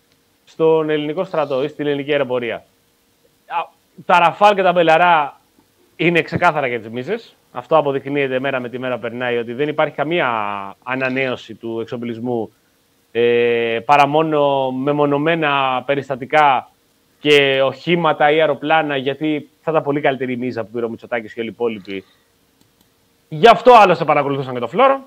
στον 0.44 0.90
ελληνικό 0.90 1.24
στρατό 1.24 1.64
ή 1.64 1.68
στην 1.68 1.86
ελληνική 1.86 2.12
αεροπορία 2.12 2.64
τα 4.06 4.19
Ραφάλ 4.19 4.55
και 4.55 4.62
τα 4.62 4.73
Μπελαρά 4.73 5.40
είναι 5.97 6.23
ξεκάθαρα 6.23 6.66
για 6.66 6.81
τις 6.81 6.90
μίζες. 6.90 7.19
Αυτό 7.52 7.77
αποδεικνύεται 7.77 8.40
μέρα 8.40 8.60
με 8.60 8.69
τη 8.69 8.78
μέρα 8.78 8.98
περνάει 8.98 9.36
ότι 9.36 9.52
δεν 9.52 9.69
υπάρχει 9.69 9.94
καμία 9.94 10.28
ανανέωση 10.82 11.55
του 11.55 11.81
εξοπλισμού 11.81 12.52
ε, 13.12 13.78
παρά 13.85 14.06
μόνο 14.06 14.70
μεμονωμένα 14.70 15.82
περιστατικά 15.86 16.70
και 17.20 17.62
οχήματα 17.62 18.31
ή 18.31 18.40
αεροπλάνα, 18.40 18.97
γιατί 18.97 19.48
θα 19.62 19.70
ήταν 19.70 19.82
πολύ 19.82 20.01
καλύτερη 20.01 20.32
η 20.32 20.36
μίζα 20.36 20.64
που 20.64 20.70
πήρε 20.70 20.85
ο 20.85 20.89
Μητσοτάκης 20.89 21.32
και 21.32 21.40
όλοι 21.40 21.48
οι 21.48 21.52
υπόλοιποι. 21.52 22.05
Γι' 23.28 23.48
αυτό 23.48 23.73
άλλωστε 23.73 24.05
παρακολουθούσαν 24.05 24.55
και 24.55 24.60
το 24.60 24.69
Φλώρο. 24.69 25.01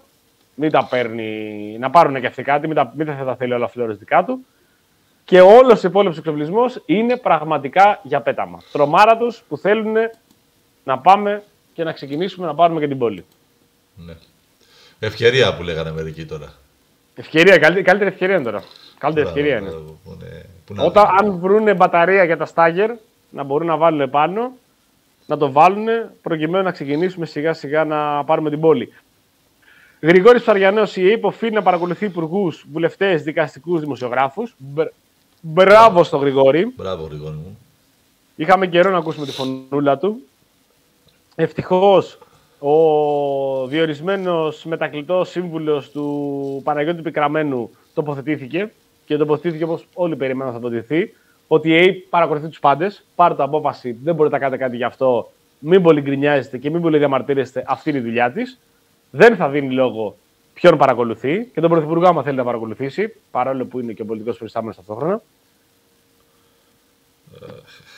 Μην 0.55 0.71
τα 0.71 0.87
παίρνει, 0.89 1.77
να 1.79 1.89
πάρουν 1.89 2.19
και 2.21 2.27
αυτοί 2.27 2.43
κάτι, 2.43 2.67
μην, 2.67 2.75
τα, 2.75 2.93
μην 2.95 3.05
θα 3.05 3.25
τα 3.25 3.35
θέλει 3.35 3.53
όλα 3.53 3.67
φλόρο 3.67 3.93
δικά 3.93 4.23
του. 4.23 4.45
Και 5.25 5.41
όλος 5.41 5.83
ο 5.83 5.87
υπόλοιπος 5.87 6.17
εξοπλισμός 6.17 6.81
είναι 6.85 7.17
πραγματικά 7.17 7.99
για 8.03 8.21
πέταμα. 8.21 8.61
Τρομάρα 8.71 9.17
τους 9.17 9.43
που 9.47 9.57
θέλουν 9.57 9.95
να 10.83 10.99
πάμε 10.99 11.43
και 11.73 11.83
να 11.83 11.91
ξεκινήσουμε 11.91 12.45
να 12.45 12.55
πάρουμε 12.55 12.79
και 12.79 12.87
την 12.87 12.97
πόλη. 12.97 13.25
Ναι. 13.95 14.13
Ευκαιρία 14.99 15.55
που 15.55 15.63
λέγανε 15.63 15.91
μερικοί 15.91 16.25
τώρα. 16.25 16.53
Ευκαιρία, 17.15 17.57
καλύτερη, 17.57 18.05
ευκαιρία 18.05 18.35
είναι 18.35 18.43
τώρα. 18.43 18.63
Καλύτερη 18.97 19.27
ευκαιρία 19.27 19.57
είναι. 19.57 19.69
Που 20.65 20.75
Όταν 20.77 21.05
αν 21.19 21.39
βρουν 21.39 21.75
μπαταρία 21.75 22.23
για 22.23 22.37
τα 22.37 22.45
στάγερ, 22.45 22.91
να 23.29 23.43
μπορούν 23.43 23.67
να 23.67 23.77
βάλουν 23.77 24.09
πάνω, 24.09 24.51
να 25.25 25.37
το 25.37 25.51
βάλουν 25.51 25.87
προκειμένου 26.21 26.63
να 26.63 26.71
ξεκινήσουμε 26.71 27.25
σιγά 27.25 27.53
σιγά 27.53 27.85
να 27.85 28.23
πάρουμε 28.23 28.49
την 28.49 28.59
πόλη. 28.59 28.93
Γρηγόρης 30.01 30.41
Ψαριανός, 30.41 30.95
η 30.95 31.09
ΕΕΠ 31.09 31.25
οφείλει 31.25 31.51
να 31.51 31.61
παρακολουθεί 31.61 32.05
υπουργούς, 32.05 32.65
βουλευτές, 32.71 33.23
δικαστικούς, 33.23 33.79
δημοσιογράφους. 33.79 34.55
Μπράβο 35.47 36.03
στο 36.03 36.17
Γρηγόρη. 36.17 36.73
Μπράβο, 36.75 37.03
Γρηγόρη 37.03 37.35
μου. 37.35 37.57
Είχαμε 38.35 38.67
καιρό 38.67 38.91
να 38.91 38.97
ακούσουμε 38.97 39.25
τη 39.25 39.31
φωνούλα 39.31 39.97
του. 39.97 40.21
Ευτυχώς 41.35 42.17
ο 42.59 43.67
διορισμένος 43.67 44.65
μετακλητός 44.65 45.29
σύμβουλος 45.29 45.91
του 45.91 46.61
Παναγιώτη 46.63 47.01
Πικραμένου 47.01 47.69
τοποθετήθηκε 47.93 48.71
και 49.05 49.17
τοποθετήθηκε 49.17 49.63
όπως 49.63 49.87
όλοι 49.93 50.15
περιμέναν 50.15 50.53
θα 50.53 50.59
τοποθετηθεί. 50.59 51.13
Ότι 51.47 51.69
η 51.69 51.73
ΑΕΠ 51.73 51.97
παρακολουθεί 52.09 52.47
τους 52.47 52.59
πάντες. 52.59 53.05
Πάρτε 53.15 53.43
απόφαση, 53.43 53.97
δεν 54.03 54.15
μπορείτε 54.15 54.35
να 54.35 54.41
κάνετε 54.41 54.63
κάτι 54.63 54.75
γι' 54.75 54.83
αυτό. 54.83 55.31
Μην 55.59 55.81
πολύ 55.81 56.01
γκρινιάζετε 56.01 56.57
και 56.57 56.69
μην 56.69 56.81
πολύ 56.81 56.97
διαμαρτύρεστε. 56.97 57.63
Αυτή 57.67 57.89
είναι 57.89 57.99
η 57.99 58.01
δουλειά 58.01 58.31
της. 58.31 58.59
Δεν 59.11 59.35
θα 59.35 59.49
δίνει 59.49 59.73
λόγο 59.73 60.15
ποιον 60.53 60.77
παρακολουθεί 60.77 61.49
και 61.53 61.61
τον 61.61 61.69
Πρωθυπουργό, 61.69 62.07
άμα 62.07 62.23
θέλει 62.23 62.37
να 62.37 62.43
παρακολουθήσει, 62.43 63.15
παρόλο 63.31 63.65
που 63.65 63.79
είναι 63.79 63.93
και 63.93 64.01
ο 64.01 64.05
πολιτικός 64.05 64.37
προϊστάμενο 64.37 64.73
ταυτόχρονα. 64.75 65.21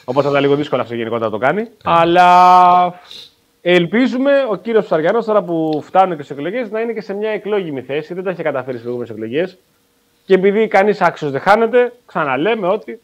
Όπω 0.06 0.22
θα 0.22 0.30
ήταν 0.30 0.42
λίγο 0.42 0.56
δύσκολο 0.56 0.82
αυτό 0.82 0.96
γενικότερα 0.96 1.26
να 1.26 1.32
το 1.32 1.46
κάνει. 1.46 1.68
Αλλά 1.84 3.00
ελπίζουμε 3.62 4.32
ο 4.50 4.56
κύριος 4.56 4.86
Ψαριανός, 4.86 5.26
τώρα 5.26 5.42
που 5.42 5.82
φτάνουν 5.86 6.18
και 6.18 6.24
στις 6.24 6.38
εκλογές, 6.38 6.72
να 6.72 6.80
είναι 6.80 6.94
και 6.94 7.02
σε 7.02 7.14
μια 7.14 7.30
εκλόγιμη 7.30 7.82
θέση. 7.82 8.14
Δεν 8.14 8.24
τα 8.24 8.30
έχει 8.30 8.44
καταφέρει 8.44 8.78
στις 8.78 8.82
προηγούμενες 8.82 9.16
εκλογές. 9.16 9.58
Και 10.26 10.34
επειδή 10.34 10.68
κανείς 10.68 11.02
άξιος 11.02 11.32
δεν 11.32 11.42
χάνεται, 11.42 11.94
ξαναλέμε 12.06 12.68
ότι 12.68 13.00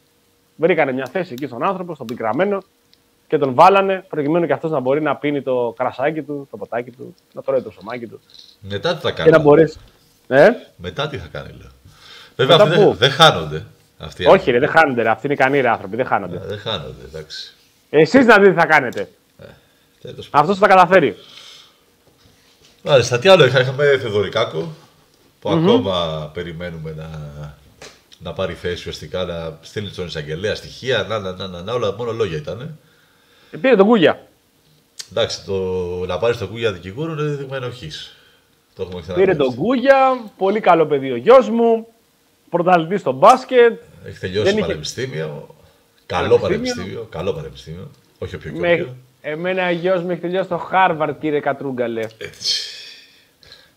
βρήκανε 0.56 0.92
μια 0.92 1.08
θέση 1.12 1.32
εκεί 1.32 1.46
στον 1.46 1.64
άνθρωπο, 1.64 1.94
στον 1.94 2.06
πικραμένο, 2.06 2.62
και 3.28 3.38
τον 3.38 3.54
βάλανε 3.54 4.04
προκειμένου 4.08 4.46
και 4.46 4.52
αυτός 4.52 4.70
να 4.70 4.80
μπορεί 4.80 5.02
να 5.02 5.16
πίνει 5.16 5.42
το 5.42 5.74
κρασάκι 5.76 6.22
του, 6.22 6.48
το 6.50 6.56
ποτάκι 6.56 6.90
του, 6.90 7.14
να 7.32 7.42
τρώει 7.42 7.62
το 7.62 7.70
σωμάκι 7.70 8.06
του. 8.06 8.20
Μετά 8.60 8.94
τι 8.94 9.00
θα 9.00 9.10
κάνει. 9.10 9.30
Και 9.30 9.36
να 9.36 9.42
μπορείς... 9.42 9.78
ε; 10.26 10.48
Μετά 10.76 11.08
τι 11.08 11.18
θα 11.18 11.28
κάνει, 11.32 11.48
λέω. 11.48 11.70
Βέβαια 12.36 12.56
αυτοί 12.56 12.78
δεν, 12.78 12.94
δεν 12.94 13.10
χάνονται. 13.10 13.64
Αυτοί 14.04 14.26
Όχι, 14.26 14.50
ρε, 14.50 14.58
δεν 14.58 14.68
χάνονται. 14.68 15.02
Ρε. 15.02 15.08
Αυτοί 15.08 15.26
είναι 15.26 15.34
ικανοί 15.34 15.60
ρε, 15.60 15.68
άνθρωποι. 15.68 15.96
Δεν 15.96 16.06
χάνονται. 16.06 16.36
Ε, 16.36 16.46
δεν 16.46 16.58
χάνονται, 16.58 17.04
εντάξει. 17.04 17.54
Εσείς 17.90 18.26
να 18.26 18.38
δείτε 18.38 18.50
τι 18.50 18.58
θα 18.58 18.66
κάνετε. 18.66 19.08
Ε, 20.02 20.10
αυτός 20.30 20.58
θα 20.58 20.66
καταφέρει. 20.66 21.16
Μάλιστα, 22.82 23.18
τι 23.18 23.28
άλλο 23.28 23.44
είχα. 23.44 23.60
Είχαμε 23.60 23.98
Θεδωρικάκο 24.02 24.72
που 25.40 25.50
mm-hmm. 25.50 25.56
ακόμα 25.56 26.30
περιμένουμε 26.34 26.94
να, 26.96 27.08
να 28.18 28.32
πάρει 28.32 28.54
θέση 28.54 28.74
ουσιαστικά, 28.74 29.24
να 29.24 29.58
στείλει 29.60 29.90
τον 29.90 30.06
εισαγγελέα 30.06 30.54
στοιχεία. 30.54 31.02
Να, 31.02 31.18
να, 31.18 31.32
να, 31.32 31.46
να, 31.46 31.62
να, 31.62 31.72
όλα 31.72 31.94
μόνο 31.96 32.12
λόγια 32.12 32.36
ήταν. 32.36 32.78
Ε, 33.50 33.56
πήρε 33.56 33.76
τον 33.76 33.86
Κούγια. 33.86 34.26
Εντάξει, 35.10 35.44
το, 35.44 35.54
να 36.06 36.18
πάρεις 36.18 36.38
τον 36.38 36.48
Κούγια 36.48 36.72
δικηγόρο 36.72 37.14
δεν 37.14 37.46
με 37.50 37.56
ενοχής. 37.56 38.16
Πήρε 39.14 39.34
τον 39.34 39.54
Κούγια, 39.54 40.30
πολύ 40.36 40.60
καλό 40.60 40.86
παιδί 40.86 41.10
ο 41.10 41.16
γιος 41.16 41.48
μου. 41.48 41.86
Πρωταθλητής 42.50 43.00
στο 43.00 43.12
μπάσκετ. 43.12 43.80
Έχει 44.04 44.18
τελειώσει 44.18 44.54
το 44.54 44.60
πανεπιστήμιο. 44.60 45.54
Καλό 46.06 46.38
πανεπιστήμιο. 46.38 47.06
Καλό 47.10 47.32
πανεπιστήμιο. 47.32 47.90
Όχι 48.18 48.34
ο 48.34 48.38
πιο 48.38 48.52
με, 48.52 48.96
Εμένα 49.20 49.68
ο 49.68 49.70
γιος 49.70 50.02
μου 50.02 50.10
έχει 50.10 50.20
τελειώσει 50.20 50.44
στο 50.44 50.56
Χάρβαρτ, 50.56 51.20
κύριε 51.20 51.40
Κατρούγκαλε. 51.40 52.06
Έτσι. 52.18 52.68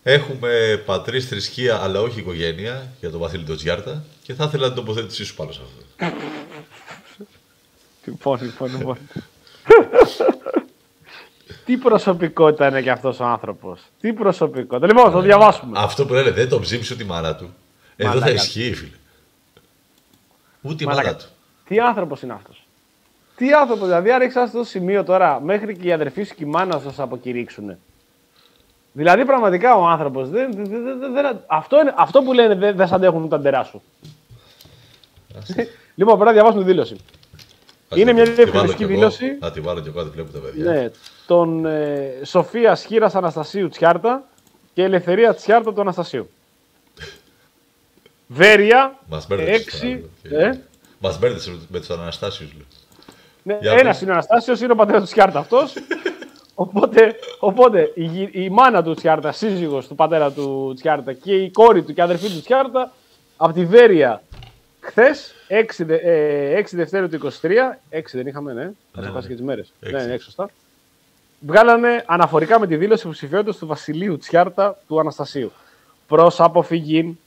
Έχουμε 0.02 0.82
πατρίς 0.86 1.26
θρησκεία, 1.26 1.76
αλλά 1.76 2.00
όχι 2.00 2.18
οικογένεια, 2.18 2.92
για 3.00 3.10
τον 3.10 3.20
Βασίλη 3.20 3.56
Τζιάρτα 3.56 4.04
και 4.22 4.34
θα 4.34 4.44
ήθελα 4.44 4.66
την 4.66 4.74
τοποθέτησή 4.74 5.24
σου 5.24 5.34
πάνω 5.34 5.52
σε 5.52 5.60
αυτό. 5.64 6.14
Λοιπόν, 8.04 8.38
λοιπόν, 8.42 8.76
λοιπόν. 8.76 8.98
Τι 11.64 11.76
προσωπικότητα 11.76 12.68
είναι 12.68 12.82
και 12.82 12.90
αυτός 12.90 13.20
ο 13.20 13.24
άνθρωπος. 13.24 13.80
Τι 14.00 14.12
προσωπικότητα. 14.12 14.86
Λοιπόν, 14.86 15.04
θα 15.04 15.10
το 15.10 15.20
διαβάσουμε. 15.20 15.78
Αυτό 15.80 16.06
που 16.06 16.12
λένε 16.12 16.30
δεν 16.30 16.48
τον 16.48 16.60
ψήφισε 16.60 16.96
τη 16.96 17.04
μάνα 17.04 17.34
του. 17.34 17.54
Εδώ 17.96 18.10
θα 18.10 18.18
Μαλάκα. 18.18 18.32
ισχύει, 18.32 18.74
φίλε. 18.74 18.96
Ούτε 20.62 20.84
η 20.84 20.86
Μαλάκα. 20.86 21.06
μάνα 21.08 21.18
του. 21.18 21.26
Τι 21.68 21.78
άνθρωπος 21.80 22.22
είναι 22.22 22.32
αυτός. 22.32 22.62
Τι 23.36 23.52
άνθρωπος, 23.52 23.86
δηλαδή, 23.86 24.10
αν 24.10 24.20
έχεις 24.20 24.36
αυτό 24.36 24.58
το 24.58 24.64
σημείο 24.64 25.04
τώρα, 25.04 25.40
μέχρι 25.40 25.76
και 25.76 25.88
οι 25.88 25.92
αδερφοί 25.92 26.22
σου 26.22 26.34
και 26.34 26.44
η 26.44 26.46
μάνα 26.46 26.78
σου 26.78 26.84
θα 26.84 26.92
σε 26.92 27.02
αποκηρύξουν. 27.02 27.76
Δηλαδή, 28.92 29.24
πραγματικά 29.24 29.74
ο 29.74 29.86
άνθρωπος. 29.86 30.28
Δεν, 30.28 30.52
δεν, 30.52 30.64
δεν, 30.68 30.98
δεν- 30.98 31.12
δεν- 31.12 31.40
αυτό, 31.46 31.80
είναι, 31.80 31.94
αυτό 31.96 32.22
που 32.22 32.32
λένε 32.32 32.54
δεν, 32.54 32.76
δεν 32.76 32.88
σ' 32.88 32.92
αντέχουν 32.92 33.28
τα 33.28 33.38
ντερά 33.38 33.64
σου. 33.64 33.82
λοιπόν, 35.98 36.14
πρέπει 36.18 36.24
να 36.24 36.32
διαβάσουμε 36.32 36.62
τη 36.64 36.68
δήλωση. 36.70 36.96
Ας 37.88 37.98
Είναι 37.98 38.10
τη- 38.10 38.14
μια 38.16 38.24
τη 38.24 38.30
βάλω 38.30 38.36
διευκρινιστική 38.36 38.76
κι 38.76 38.82
εγώ. 38.82 38.92
δήλωση. 38.94 39.36
Να 39.40 39.50
τη 39.50 39.60
βάλω 39.60 39.80
και 39.80 39.88
εγώ, 39.88 39.98
να 39.98 40.04
τη 40.04 40.10
βλέπουν 40.10 40.32
τα 40.32 40.38
παιδιά. 40.38 40.64
Ναι, 40.72 40.90
τον 41.26 41.66
ε, 41.66 42.12
Σοφία 42.24 42.74
Χίρα 42.74 43.10
Αναστασίου 43.14 43.68
Τσιάρτα 43.68 44.22
και 44.74 44.82
Ελευθερία 44.82 45.34
Τσιάρτα 45.34 45.72
του 45.72 45.80
Αναστασίου. 45.80 46.30
Βέρεια, 48.28 48.98
Μας 49.08 49.26
μπέρδεψες 49.26 49.80
6. 49.82 50.04
τώρα, 50.30 50.44
Ε, 50.46 50.60
Μας 50.98 51.18
μπέρδεψε 51.18 51.50
με- 51.50 51.58
με 51.68 51.78
τους 51.78 51.90
Αναστάσιους, 51.90 52.52
λέω. 52.52 52.64
ναι, 53.42 53.58
Για 53.60 53.72
ένας 53.72 53.82
πες. 53.92 54.00
είναι 54.00 54.10
ο 54.10 54.12
Αναστάσιος, 54.12 54.60
είναι 54.60 54.72
ο 54.72 54.76
πατέρας 54.76 55.00
του 55.02 55.06
Τσιάρτα 55.10 55.38
αυτός. 55.38 55.74
οπότε, 56.54 57.14
οπότε 57.38 57.92
η, 57.94 58.04
γη- 58.04 58.34
η 58.34 58.50
μάνα 58.50 58.82
του 58.82 58.94
Τσιάρτα, 58.94 59.32
σύζυγος 59.32 59.86
του 59.88 59.94
πατέρα 59.94 60.32
του 60.32 60.72
Τσιάρτα 60.74 61.12
και 61.12 61.34
η 61.34 61.50
κόρη 61.50 61.82
του 61.82 61.92
και 61.94 62.02
αδερφή 62.02 62.28
του 62.28 62.40
Τσιάρτα 62.40 62.92
από 63.36 63.52
τη 63.52 63.64
Βέρεια 63.64 64.22
χθες, 64.80 65.34
6, 65.48 65.84
δε, 65.84 65.94
ε, 65.94 66.54
6 66.58 66.76
Δευτέρου 66.76 67.08
του 67.08 67.14
23, 67.14 67.78
6 67.90 68.16
δεν 68.16 68.26
είχαμε, 68.26 68.52
ναι, 68.52 68.70
θα 68.92 69.00
Ναι, 69.00 69.06
το 69.06 69.12
χάσει 69.12 69.22
ναι. 69.22 69.28
και 69.28 69.34
τις 69.34 69.42
μέρες. 69.44 69.72
Έξι. 69.80 69.94
Ναι, 69.94 70.04
ναι, 70.04 70.12
έξι 70.12 70.24
σωστά. 70.24 70.50
Βγάλανε 71.40 72.04
αναφορικά 72.06 72.58
με 72.60 72.66
τη 72.66 72.76
δήλωση 72.76 73.02
υποψηφιότητας 73.02 73.56
του 73.56 73.66
Βασιλείου 73.66 74.18
Τσιάρτα 74.18 74.78
του 74.88 75.00
Αναστασίου. 75.00 75.52
Προς 76.08 76.40
αποφυγή. 76.40 77.18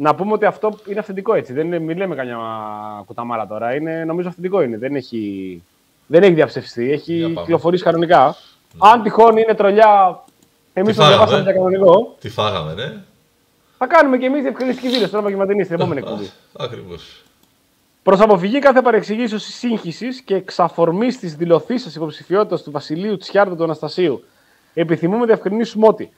Να 0.00 0.14
πούμε 0.14 0.32
ότι 0.32 0.44
αυτό 0.44 0.78
είναι 0.88 0.98
αυθεντικό 0.98 1.34
έτσι. 1.34 1.52
Δεν 1.52 1.66
είναι, 1.66 1.78
μην 1.78 1.96
λέμε 1.96 2.14
καμιά 2.14 2.36
κουταμάρα 3.06 3.46
τώρα. 3.46 3.74
Είναι, 3.74 4.04
νομίζω 4.04 4.28
αυθεντικό 4.28 4.62
είναι. 4.62 4.78
Δεν 4.78 4.94
έχει, 4.94 5.62
δεν 6.06 6.22
έχει 6.22 6.32
διαψευστεί. 6.32 6.84
Για 6.84 6.94
Έχει 6.94 7.22
πάμε. 7.22 7.40
κυκλοφορήσει 7.40 7.82
κανονικά. 7.82 8.36
Αν 8.78 9.02
τυχόν 9.02 9.36
είναι 9.36 9.54
τρολιά, 9.54 10.24
εμείς 10.72 10.96
Τι 10.96 10.96
το 10.96 11.02
φάγαμε, 11.02 11.16
διαβάσαμε 11.16 11.40
ε; 11.40 11.42
για 11.42 11.52
κανονικό. 11.52 12.16
Τι 12.20 12.28
φάγαμε, 12.28 12.74
ναι. 12.74 12.92
Θα 13.78 13.86
κάνουμε 13.86 14.18
και 14.18 14.26
εμείς 14.26 14.42
διευκρινιστική 14.42 14.88
δήλωση 14.88 15.08
τώρα 15.08 15.18
απογευματινή 15.18 15.62
στην 15.64 15.74
επόμενη 15.74 16.00
εκπομπή. 16.00 16.30
Ακριβώς. 16.64 17.22
Προς 18.02 18.20
αποφυγή 18.20 18.58
κάθε 18.58 18.82
παρεξηγήσεω 18.82 19.38
ή 19.38 19.40
σύγχυσης 19.40 20.20
και 20.20 20.34
εξαφορμής 20.34 21.18
της 21.18 21.36
δηλωθήσας 21.36 21.94
υποψηφιότητας 21.94 22.62
του 22.62 22.70
Βασιλείου 22.70 23.16
Τσιάρτα 23.16 23.56
του 23.56 23.64
Αναστασίου, 23.64 24.24
επιθυμούμε 24.74 25.18
να 25.18 25.26
διευκρινίσουμε 25.26 25.86
ότι 25.86 26.10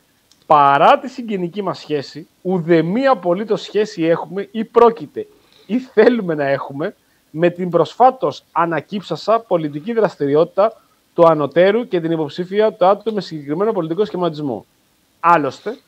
παρά 0.50 0.98
τη 0.98 1.08
συγγενική 1.08 1.62
μας 1.62 1.78
σχέση, 1.78 2.28
ουδέμια 2.42 3.10
απολύτως 3.10 3.62
σχέση 3.62 4.04
έχουμε 4.04 4.48
ή 4.50 4.64
πρόκειται 4.64 5.26
ή 5.66 5.78
θέλουμε 5.78 6.34
να 6.34 6.44
έχουμε 6.44 6.94
με 7.30 7.50
την 7.50 7.70
προσφάτως 7.70 8.44
ανακύψασα 8.52 9.40
πολιτική 9.40 9.92
δραστηριότητα 9.92 10.72
του 11.14 11.26
ανωτέρου 11.26 11.88
και 11.88 12.00
την 12.00 12.10
υποψήφια 12.10 12.72
του 12.72 12.86
άτομου 12.86 13.14
με 13.14 13.20
συγκεκριμένο 13.20 13.72
πολιτικό 13.72 14.04
σχηματισμό. 14.04 14.66
Άλλωστε, 15.20 15.78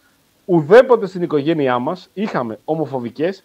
ουδέποτε 0.44 1.06
στην 1.06 1.22
οικογένειά 1.22 1.78
μας 1.78 2.08
είχαμε 2.14 2.58
ομοφοβικές, 2.64 3.44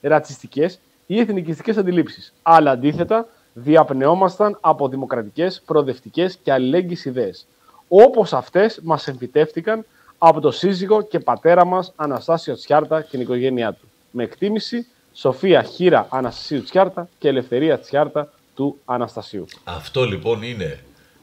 ρατσιστικές 0.00 0.78
ή 1.06 1.20
εθνικιστικές 1.20 1.76
αντιλήψεις. 1.76 2.32
Αλλά 2.42 2.70
αντίθετα, 2.70 3.26
διαπνεόμασταν 3.54 4.58
από 4.60 4.88
δημοκρατικές, 4.88 5.62
προοδευτικές 5.66 6.38
και 6.42 6.52
αλληλέγγυες 6.52 7.04
ιδέες. 7.04 7.46
Όπως 7.88 8.32
αυτές 8.32 8.80
μας 8.82 9.08
εμφυτεύτηκαν 9.08 9.84
από 10.24 10.40
το 10.40 10.50
σύζυγο 10.50 11.02
και 11.02 11.18
πατέρα 11.18 11.64
μας 11.64 11.92
Αναστάσιο 11.96 12.54
Τσιάρτα 12.54 13.00
και 13.00 13.08
την 13.10 13.20
οικογένειά 13.20 13.72
του. 13.72 13.88
Με 14.10 14.22
εκτίμηση, 14.22 14.86
Σοφία 15.14 15.62
Χίρα 15.62 16.06
Αναστασίου 16.10 16.62
Τσιάρτα 16.62 17.08
και 17.18 17.28
Ελευθερία 17.28 17.78
Τσιάρτα 17.78 18.32
του 18.54 18.78
Αναστασίου. 18.84 19.44
Αυτό 19.64 20.04
λοιπόν 20.04 20.42
είναι 20.42 20.78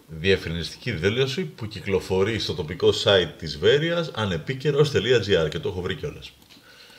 διευκρινιστική 0.07 0.91
δήλωση 0.91 1.43
που 1.43 1.65
κυκλοφορεί 1.65 2.39
στο 2.39 2.53
τοπικό 2.53 2.89
site 3.03 3.30
της 3.38 3.57
Βέρειας 3.57 4.11
ανεπίκαιρος.gr 4.15 5.49
και 5.49 5.59
το 5.59 5.69
έχω 5.69 5.81
βρει 5.81 5.95
κιόλας. 5.95 6.31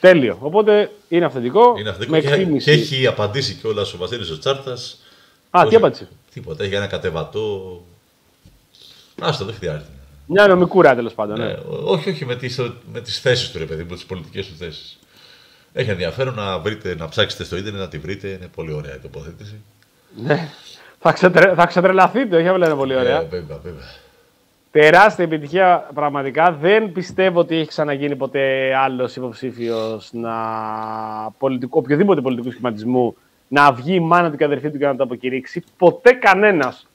Τέλειο. 0.00 0.38
Οπότε 0.40 0.90
είναι 1.08 1.24
αυθεντικό. 1.24 1.74
Είναι 1.78 1.88
αυτό 1.88 2.04
με 2.08 2.20
και, 2.20 2.28
εκτίμηση. 2.28 2.64
και 2.64 2.80
έχει 2.80 3.06
απαντήσει 3.06 3.54
κιόλας 3.54 3.94
ο 3.94 3.96
Βασίλης 3.96 4.30
ο 4.30 4.38
Τσάρτας. 4.38 5.00
Α, 5.50 5.60
τι 5.60 5.66
Όχι, 5.66 5.76
απάντησε; 5.76 6.08
Τίποτα, 6.32 6.64
έχει 6.64 6.74
ένα 6.74 6.86
κατεβατό. 6.86 7.80
Άστο, 9.20 9.44
δεν 9.44 9.54
χρειάζεται. 9.54 9.99
Μια 10.32 10.46
νομικούρα 10.46 10.94
τέλος 10.94 11.12
πάντων. 11.12 11.38
Ναι. 11.38 11.46
Ναι, 11.46 11.56
όχι, 11.84 12.10
όχι, 12.10 12.24
με 12.24 12.36
τις, 12.36 12.60
με 12.92 13.00
τις 13.00 13.20
θέσεις 13.20 13.50
του 13.50 13.58
ρε 13.58 13.64
παιδί 13.64 13.82
μου, 13.82 13.94
τις 13.94 14.04
πολιτικές 14.04 14.46
του 14.46 14.54
θέσεις. 14.58 14.98
Έχει 15.72 15.90
ενδιαφέρον 15.90 16.34
να, 16.34 16.58
βρείτε, 16.58 16.94
να 16.98 17.08
ψάξετε 17.08 17.44
στο 17.44 17.56
ίντερνετ, 17.56 17.80
να 17.80 17.88
τη 17.88 17.98
βρείτε. 17.98 18.28
Είναι 18.28 18.48
πολύ 18.54 18.72
ωραία 18.72 18.94
η 18.94 18.98
τοποθέτηση. 18.98 19.60
Ναι. 20.24 20.48
Θα, 20.98 21.12
ξετρε... 21.12 21.54
θα 21.54 21.66
ξετρελαθείτε, 21.66 22.36
όχι 22.36 22.48
απλά 22.48 22.66
είναι 22.66 22.76
πολύ 22.76 22.96
ωραία. 22.96 23.20
Ε, 23.20 23.26
βέβαια, 23.30 23.58
βέβαια. 23.62 23.84
Τεράστια 24.70 25.24
επιτυχία 25.24 25.90
πραγματικά. 25.94 26.52
Δεν 26.52 26.92
πιστεύω 26.92 27.40
ότι 27.40 27.56
έχει 27.56 27.68
ξαναγίνει 27.68 28.16
ποτέ 28.16 28.74
άλλος 28.74 29.16
υποψήφιος 29.16 30.08
να 30.12 30.34
πολιτικό, 31.38 31.78
οποιοδήποτε 31.82 32.20
πολιτικού 32.20 32.50
σχηματισμού 32.50 33.16
να 33.48 33.72
βγει 33.72 33.94
η 33.94 34.00
μάνα 34.00 34.30
του 34.30 34.36
και 34.36 34.42
η 34.42 34.46
αδερφή 34.46 34.70
του 34.70 34.78
και 34.78 34.86
να 34.86 34.96
το 34.96 35.02
αποκηρύξει. 35.02 35.64
Ποτέ 35.78 36.12
κανένας. 36.12 36.86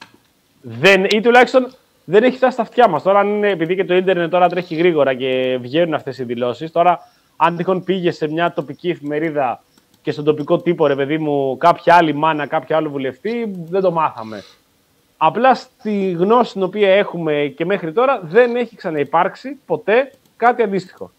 Δεν, 0.62 1.04
ή 1.04 1.22
τουλάχιστον 1.22 1.74
δεν 2.06 2.24
έχει 2.24 2.36
φτάσει 2.38 2.54
στα 2.54 2.62
αυτιά 2.62 2.88
μας. 2.90 3.04
Τώρα, 3.04 3.20
αν 3.20 3.28
είναι, 3.28 3.50
επειδή 3.50 3.76
και 3.76 3.86
το 3.86 3.96
ίντερνετ 3.96 4.32
τώρα 4.32 4.50
τρέχει 4.50 4.76
γρήγορα 4.76 5.14
και 5.14 5.58
βγαίνουν 5.62 5.94
αυτές 5.94 6.18
οι 6.18 6.24
δηλώσεις, 6.24 6.72
τώρα 6.72 7.00
αν 7.36 7.56
τυχόν 7.58 7.84
πήγε 7.84 8.12
σε 8.12 8.28
μια 8.28 8.54
τοπική 8.54 8.90
εφημερίδα 8.90 9.64
και 10.02 10.12
στον 10.12 10.24
τοπικό 10.24 10.58
τύπο, 10.62 10.88
ρε 10.88 10.96
παιδί 10.96 11.18
μου, 11.18 11.58
κάποια 11.58 11.96
άλλη 11.96 12.14
μάνα, 12.14 12.46
κάποιο 12.46 12.76
άλλο 12.78 12.90
βουλευτή, 12.90 13.52
δεν 13.70 13.82
το 13.82 13.92
μάθαμε. 13.92 14.44
Απλά 15.18 15.56
στη 15.56 16.12
γνώση 16.12 16.52
την 16.54 16.64
οποία 16.64 16.90
έχουμε 16.96 17.54
και 17.58 17.66
μέχρι 17.66 17.94
τώρα 17.94 18.20
δεν 18.24 18.56
έχει 18.56 18.76
ξαναυπάρξει 18.76 19.58
ποτέ 19.66 20.12
κάτι 20.38 20.62
αντίστοιχο. 20.64 21.12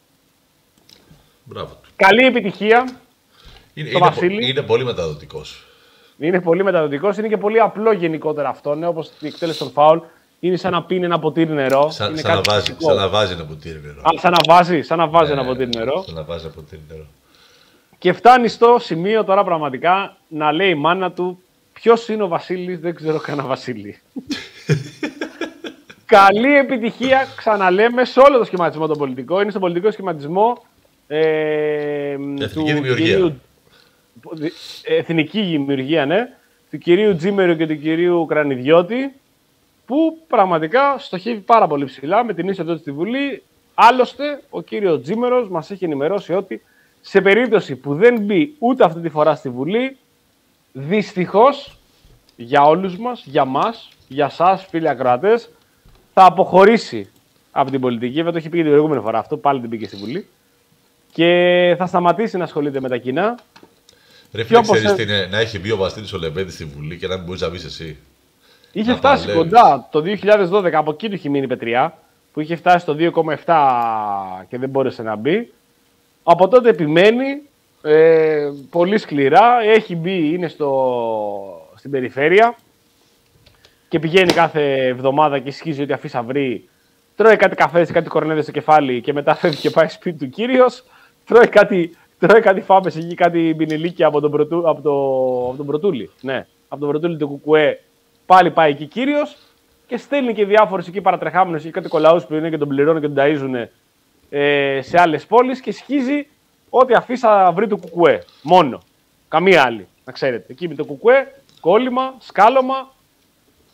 Μπράβο 1.45 1.69
του. 1.83 1.89
Καλή 1.97 2.27
επιτυχία. 2.27 2.89
Είναι, 3.75 3.91
Το 3.91 3.99
είναι, 3.99 4.07
Βασίλη. 4.07 4.39
πο- 4.41 4.47
είναι 4.47 4.63
πολύ 4.63 4.85
μεταδοτικός. 4.85 5.67
Είναι 6.19 6.41
πολύ 6.41 6.65
μεταδοτικός, 6.65 7.17
είναι 7.19 7.29
και 7.29 7.37
πολύ 7.37 7.61
απλό 7.61 7.93
γενικότερα 7.93 8.49
αυτό. 8.49 8.75
Ναι, 8.75 8.87
Όπως 8.87 9.11
η 9.21 9.27
εκτέλεση 9.27 9.59
των 9.59 9.71
φάουλ. 9.71 9.99
Είναι 10.41 10.57
σαν 10.57 10.73
να 10.73 10.83
πίνει 10.83 11.05
ένα 11.05 11.19
ποτήρι 11.19 11.53
νερό. 11.53 11.91
Σαν, 11.91 12.11
είναι 12.11 12.21
σαν, 12.21 12.31
να 12.31 12.37
κάτι 12.37 12.49
βάζει, 12.51 12.61
φυσικό. 12.65 12.85
σαν 12.89 12.97
να 12.97 13.09
βάζει 13.09 13.33
ένα 13.33 13.45
ποτήρι 13.45 13.81
νερό. 13.85 14.01
Α, 14.01 14.19
σαν 14.21 14.31
να 14.31 14.55
βάζει, 14.55 14.83
σαν 14.83 14.99
να 14.99 15.07
βάζει 15.09 15.31
Ε, 15.31 15.35
ένα 15.35 15.45
ποτήρι 15.45 15.71
νερό. 15.77 16.03
Σαν 16.07 16.15
να 16.15 16.23
βάζει 16.23 16.45
ένα 16.45 16.55
ποτήρι 16.55 16.81
νερό. 16.89 17.07
Και 17.99 18.13
φτάνει 18.13 18.49
στο 18.49 18.77
σημείο 18.81 19.25
τώρα 19.25 19.45
πραγματικά 19.45 20.17
να 20.29 20.53
λέει 20.53 20.71
η 20.71 20.75
μάνα 20.75 21.13
του 21.13 21.39
ποιος 21.73 22.09
είναι 22.09 22.23
ο 22.23 22.29
Βασίλης, 22.29 22.79
δεν 22.81 22.95
ξέρω 22.95 23.19
κανένα 23.19 23.47
Βασίλη. 23.49 23.99
Καλή 26.07 26.57
επιτυχία, 26.57 27.27
ξαναλέμε, 27.37 28.05
σε 28.05 28.21
όλο 28.21 28.39
το 28.39 28.45
σχηματισμό 28.45 28.87
τον 28.87 28.99
πολιτικό. 28.99 29.41
Είναι 29.41 29.51
στον 29.51 29.63
πολιτικό 29.63 29.91
σχηματισμό 29.91 30.65
ε, 31.07 32.17
του 32.55 32.65
δημιουργία. 32.65 32.95
κυρίου- 33.15 33.33
εθνική 34.85 35.43
δημιουργία, 35.43 36.07
ναι, 36.07 36.29
του 36.71 36.79
κυρίου 36.79 37.17
Τζίμερου 37.17 37.57
και 37.57 37.67
του 37.67 37.79
κυρίου 37.79 38.27
Κρανιδιώτη, 38.27 39.13
που 39.87 40.19
πραγματικά 40.27 40.99
στοχεύει 40.99 41.41
πάρα 41.41 41.67
πολύ 41.67 41.85
ψηλά 41.85 42.25
με 42.25 42.35
την 42.35 42.49
είσοδο 42.49 42.73
του 42.73 42.79
στη 42.79 42.93
Βουλή. 42.93 43.43
Άλλωστε, 43.75 44.43
ο 44.51 44.63
κύριος 44.63 45.03
Τζίμερος 45.03 45.49
μας 45.49 45.71
έχει 45.71 45.85
ενημερώσει 45.85 46.33
ότι 46.33 46.63
σε 47.01 47.21
περίπτωση 47.21 47.77
που 47.77 47.95
δεν 47.95 48.21
μπει 48.21 48.55
ούτε 48.59 48.85
αυτή 48.85 49.01
τη 49.01 49.09
φορά 49.09 49.35
στη 49.35 49.49
Βουλή, 49.49 49.97
δυστυχώς 50.73 51.79
για 52.37 52.63
όλους 52.63 52.99
μας, 52.99 53.23
για 53.27 53.45
μας, 53.45 53.89
για 54.09 54.25
εσά, 54.25 54.57
φίλοι 54.57 54.89
ακροατές, 54.89 55.51
θα 56.15 56.25
αποχωρήσει 56.25 57.11
από 57.51 57.71
την 57.71 57.81
πολιτική. 57.81 58.15
Βέβαια 58.15 58.33
το 58.33 58.39
έχει 58.39 58.49
πει 58.49 58.57
και 58.57 58.63
την 58.63 58.71
προηγούμενη 58.71 59.03
φορά 59.03 59.19
αυτό, 59.19 59.37
πάλι 59.37 59.61
την 59.61 59.71
πήγε 59.71 59.87
στη 59.87 59.97
Βουλή. 59.97 60.27
Και 61.13 61.75
θα 61.79 61.87
σταματήσει 61.87 62.37
να 62.37 62.45
ασχολείται 62.45 62.81
με 62.81 62.89
τα 62.89 62.97
κοινά. 62.97 63.35
Ρε 64.33 64.41
Και 64.43 64.47
φίλε, 64.47 64.59
όπως 64.59 64.71
ξέρεις 64.71 64.91
έ- 64.91 64.97
τι 64.97 65.03
είναι, 65.03 65.27
να 65.31 65.39
έχει 65.39 65.59
μπει 65.59 65.71
ο 65.71 65.77
Βασίλης 65.77 66.13
ο 66.13 66.19
Λεμπέδης 66.19 66.55
στη 66.55 66.65
Βουλή 66.65 66.97
και 66.99 67.07
να 67.07 67.17
μην 67.17 67.25
μπορείς 67.25 67.41
να 67.41 67.49
μπεις 67.49 67.65
εσύ. 67.65 67.99
Είχε 68.73 68.91
Να 68.91 68.97
φτάσει 68.97 69.27
παλεύεις. 69.27 69.53
κοντά 69.53 69.89
το 69.91 70.01
2012, 70.01 70.73
από 70.73 70.91
εκεί 70.91 71.09
του 71.09 71.15
είχε 71.15 71.29
μείνει 71.29 71.45
η 71.45 71.49
πετριά, 71.49 71.99
που 72.33 72.41
είχε 72.41 72.57
φτάσει 72.57 72.79
στο 72.79 72.97
2,7 72.99 74.45
και 74.49 74.59
δεν 74.59 74.69
μπόρεσε 74.69 75.03
να 75.03 75.17
μπει. 75.17 75.53
Από 76.23 76.49
τότε 76.49 76.69
επιμένει 76.69 77.43
ε, 77.83 78.51
πολύ 78.71 78.99
σκληρά, 78.99 79.63
έχει 79.63 79.97
μπει, 79.97 80.33
είναι 80.33 80.49
στο, 80.49 81.69
στην 81.75 81.91
περιφέρεια 81.91 82.57
και 83.89 83.99
πηγαίνει 83.99 84.33
κάθε 84.33 84.87
εβδομάδα 84.87 85.39
και 85.39 85.49
ισχύζει 85.49 85.83
ότι 85.83 85.93
αφήσει 85.93 86.17
αυρή 86.17 86.69
τρώει 87.17 87.37
κάτι 87.37 87.57
καφές, 87.57 87.91
κάτι 87.91 88.09
κορνέδες 88.09 88.43
στο 88.43 88.53
κεφάλι 88.53 89.01
και 89.01 89.13
μετά 89.13 89.35
φεύγει 89.41 89.61
και 89.61 89.71
πάει 89.71 89.89
σπίτι 89.89 90.19
του 90.19 90.31
κύριος. 90.31 90.85
Τρώει 91.25 91.49
κάτι, 91.49 91.97
τρώει 92.19 92.41
κάτι 92.41 92.61
φάμε 92.61 92.91
εκεί, 92.97 93.15
κάτι 93.15 93.55
μπινελίκια 93.57 94.07
από 94.07 94.21
τον, 94.21 94.31
πρωτού, 94.31 94.69
από, 94.69 94.83
το, 94.83 94.91
από 95.49 95.57
τον 95.57 95.67
Πρωτούλη. 95.67 96.11
Ναι, 96.21 96.47
από 96.69 96.81
τον 96.81 96.91
Πρωτούλη 96.91 97.17
του 97.17 97.29
Κουκουέ. 97.29 97.81
Πάλι 98.27 98.51
πάει 98.51 98.71
εκεί 98.71 98.87
κύριος 98.87 99.37
και 99.87 99.97
στέλνει 99.97 100.35
και 100.35 100.45
διάφορους 100.45 100.87
εκεί 100.87 101.01
παρατρεχάμενους 101.01 101.63
και 101.63 101.71
κάτι 101.71 101.89
κολλαού 101.89 102.21
που 102.29 102.35
είναι 102.35 102.51
και 102.51 102.59
τον 102.59 102.69
πληρώνουν 102.69 103.01
και 103.01 103.09
τον 103.09 103.17
ταΐζουν 103.19 103.69
ε, 104.31 104.81
σε 104.83 105.01
άλλες 105.01 105.27
πόλεις 105.27 105.61
και 105.61 105.73
σχίζει 105.73 106.27
ό,τι 106.71 106.95
αφήσα 106.95 107.53
βρει 107.53 107.67
το 107.67 107.77
Κουκουέ. 107.77 108.25
Μόνο. 108.43 108.81
Καμία 109.29 109.63
άλλη. 109.63 109.89
Να 110.05 110.13
ξέρετε. 110.13 110.53
Εκεί 110.53 110.69
με 110.69 110.75
το 110.75 110.85
Κουκουέ, 110.85 111.35
κόλλημα, 111.61 112.15
σκάλωμα. 112.19 112.95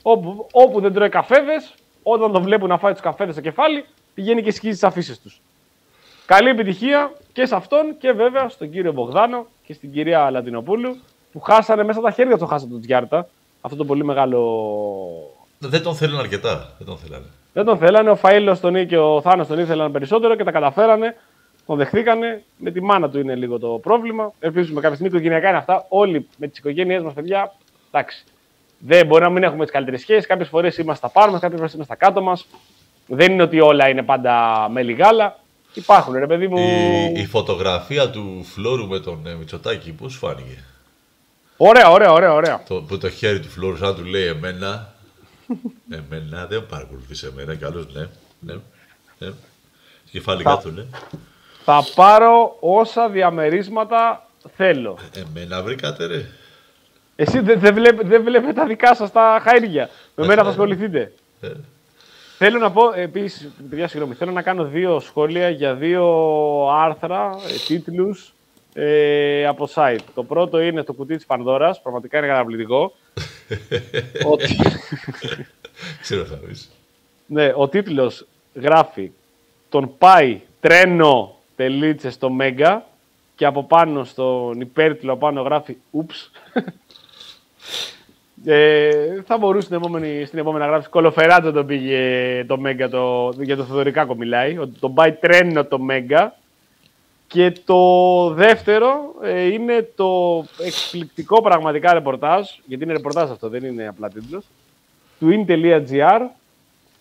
Όπου, 0.02 0.46
όπου 0.52 0.80
δεν 0.80 0.92
τρώει 0.92 1.08
καφέδες, 1.08 1.74
όταν 2.02 2.32
τον 2.32 2.42
βλέπουν 2.42 2.68
να 2.68 2.78
φάει 2.78 2.92
τους 2.92 3.00
καφέδες 3.00 3.34
στο 3.34 3.42
κεφάλι, 3.42 3.84
πηγαίνει 4.14 4.42
και 4.42 4.50
σκίζει 4.50 4.72
τις 4.72 4.84
αφήσεις 4.84 5.20
τους. 5.20 5.40
Καλή 6.26 6.48
επιτυχία 6.48 7.12
και 7.32 7.46
σε 7.46 7.54
αυτόν 7.54 7.98
και 7.98 8.12
βέβαια 8.12 8.48
στον 8.48 8.70
κύριο 8.70 8.92
Μπογδάνο 8.92 9.46
και 9.66 9.72
στην 9.72 9.92
κυρία 9.92 10.30
Λατινοπούλου 10.30 10.96
που 11.32 11.40
χάσανε 11.40 11.84
μέσα 11.84 12.00
τα 12.00 12.10
χέρια 12.10 12.38
του 12.38 12.46
χάσανε 12.46 12.70
τον 12.70 12.80
Τζιάρτα. 12.80 13.28
Αυτό 13.64 13.76
το 13.76 13.84
πολύ 13.84 14.04
μεγάλο. 14.04 14.40
Δεν 15.58 15.82
τον 15.82 15.94
θέλουν 15.94 16.18
αρκετά. 16.18 16.72
Δεν 16.78 16.86
τον 16.86 16.96
θέλανε. 16.96 17.26
Δεν 17.52 17.64
τον 17.64 17.78
θέλανε. 17.78 18.10
Ο 18.10 18.18
Φαΐλος 18.22 18.58
τον 18.60 18.86
και 18.86 18.98
ο 18.98 19.20
Θάνος 19.20 19.46
τον 19.46 19.58
ήθελαν 19.58 19.92
περισσότερο 19.92 20.36
και 20.36 20.44
τα 20.44 20.50
καταφέρανε. 20.50 21.16
Τον 21.66 21.76
δεχθήκανε. 21.76 22.42
Με 22.56 22.70
τη 22.70 22.82
μάνα 22.82 23.10
του 23.10 23.18
είναι 23.18 23.34
λίγο 23.34 23.58
το 23.58 23.68
πρόβλημα. 23.68 24.32
Ελπίζουμε 24.40 24.80
κάποια 24.80 24.96
στιγμή 24.96 25.12
οικογενειακά 25.12 25.48
είναι 25.48 25.58
αυτά. 25.58 25.86
Όλοι 25.88 26.28
με 26.36 26.46
τις 26.46 26.58
οικογένειές 26.58 27.02
μας, 27.02 27.12
παιδιά, 27.12 27.52
εντάξει. 27.90 28.24
Δεν 28.78 29.06
μπορεί 29.06 29.22
να 29.22 29.30
μην 29.30 29.42
έχουμε 29.42 29.62
τις 29.62 29.72
καλύτερες 29.72 30.00
σχέσεις. 30.00 30.26
Κάποιες 30.26 30.48
φορές 30.48 30.78
είμαστε 30.78 31.08
στα 31.08 31.20
πάνω 31.20 31.32
μας, 31.32 31.40
κάποιες 31.40 31.58
φορές 31.58 31.74
είμαστε 31.74 31.94
στα 31.94 32.06
κάτω 32.06 32.22
μας. 32.22 32.46
Δεν 33.06 33.32
είναι 33.32 33.42
ότι 33.42 33.60
όλα 33.60 33.88
είναι 33.88 34.02
πάντα 34.02 34.66
με 34.70 34.82
λιγάλα. 34.82 35.38
Υπάρχουν, 35.74 36.14
ρε 36.14 36.26
παιδί 36.26 36.48
μου. 36.48 36.56
Η, 36.58 37.20
η 37.20 37.26
φωτογραφία 37.26 38.10
του 38.10 38.44
Φλόρου 38.44 38.86
με 38.86 38.98
τον 38.98 39.26
ε, 39.26 39.34
Μητσοτάκη, 39.34 39.92
πώς 39.92 40.12
σου 40.12 40.18
φάνηκε; 40.18 40.64
Ωραία, 41.64 41.90
ωραία, 41.90 42.12
ωραία. 42.12 42.32
ωραία. 42.32 42.62
Το, 42.68 42.74
που 42.82 42.98
το 42.98 43.10
χέρι 43.10 43.40
του 43.40 43.48
Φλόρου, 43.48 43.76
σαν 43.76 43.94
του 43.94 44.04
λέει 44.04 44.26
εμένα. 44.26 44.92
εμένα 45.98 46.46
δεν 46.46 46.66
παρακολουθείς 46.66 47.22
εμένα, 47.22 47.54
καλώ 47.54 47.86
ναι. 47.92 48.08
ναι, 48.40 48.54
ναι. 49.18 49.28
Κεφαλικά 50.10 50.58
του, 50.58 50.70
ναι. 50.70 50.84
Θα 51.64 51.84
πάρω 51.94 52.56
όσα 52.60 53.08
διαμερίσματα 53.08 54.28
θέλω. 54.56 54.98
Εμένα 55.14 55.62
βρήκατε, 55.62 56.06
ρε. 56.06 56.26
Εσύ 57.16 57.40
δεν 57.40 57.60
δεν 57.60 57.74
βλέπ, 57.74 58.02
δεν 58.04 58.22
βλέπετε 58.22 58.52
τα 58.52 58.66
δικά 58.66 58.94
σας 58.94 59.12
τα 59.12 59.42
χαίρια. 59.48 59.88
Με 60.14 60.26
μένα 60.26 60.42
θα 60.42 60.48
ασχοληθείτε. 60.48 61.12
Ε, 61.40 61.48
Θέλω 62.38 62.58
να 62.58 62.70
πω 62.70 62.92
επίσης, 62.94 63.50
παιδιά, 63.70 63.88
συγγνώμη, 63.88 64.14
θέλω 64.14 64.30
να 64.30 64.42
κάνω 64.42 64.64
δύο 64.64 65.00
σχόλια 65.00 65.50
για 65.50 65.74
δύο 65.74 66.06
άρθρα, 66.68 67.30
ε, 67.48 67.66
τίτλους 67.66 68.34
ε, 68.74 69.46
από 69.46 69.68
site. 69.74 69.98
Το 70.14 70.24
πρώτο 70.24 70.60
είναι 70.60 70.82
το 70.82 70.92
κουτί 70.92 71.16
της 71.16 71.26
Πανδώρας, 71.26 71.82
πραγματικά 71.82 72.18
είναι 72.18 72.26
καταπληκτικό. 72.26 72.92
Ότι- 74.32 74.56
Ξέρω 76.00 76.24
θα 76.24 76.36
πεις. 76.36 76.70
ναι, 77.26 77.52
ο 77.56 77.68
τίτλος 77.68 78.26
γράφει 78.54 79.10
Τον 79.68 79.94
πάει 79.98 80.40
τρένο 80.60 81.36
τελίτσε 81.56 82.10
στο 82.10 82.30
Μέγκα 82.30 82.86
και 83.36 83.44
από 83.46 83.64
πάνω 83.64 84.04
στον 84.04 84.60
υπέρτιτλο 84.60 85.16
πάνω 85.16 85.42
γράφει 85.42 85.76
Ούψ. 85.90 86.30
Ε, 88.44 89.22
θα 89.26 89.38
μπορούσε 89.38 89.64
στην 89.64 89.76
επόμενη, 89.76 90.24
στην 90.24 90.38
επόμενη 90.38 90.64
να 90.64 90.70
γράψει 90.70 90.88
Κολοφεράτζο 90.88 91.52
τον 91.52 91.66
πήγε 91.66 92.44
το 92.46 92.58
Μέγκα 92.58 92.88
το, 92.88 93.32
για 93.40 93.56
το 93.56 93.64
Θοδωρικάκο 93.64 94.14
μιλάει 94.14 94.58
ότι 94.58 94.78
τον 94.78 94.94
πάει 94.94 95.12
τρένο 95.12 95.64
το 95.64 95.78
Μέγκα 95.78 96.36
και 97.32 97.52
το 97.64 97.80
δεύτερο 98.30 99.14
ε, 99.22 99.42
είναι 99.52 99.88
το 99.96 100.44
εκπληκτικό 100.66 101.42
πραγματικά 101.42 101.92
ρεπορτάζ 101.92 102.48
γιατί 102.64 102.84
είναι 102.84 102.92
ρεπορτάζ 102.92 103.30
αυτό 103.30 103.48
δεν 103.48 103.64
είναι 103.64 103.88
απλά 103.88 104.08
τίτλος 104.08 104.44
του 105.18 105.44
in.gr 105.46 106.20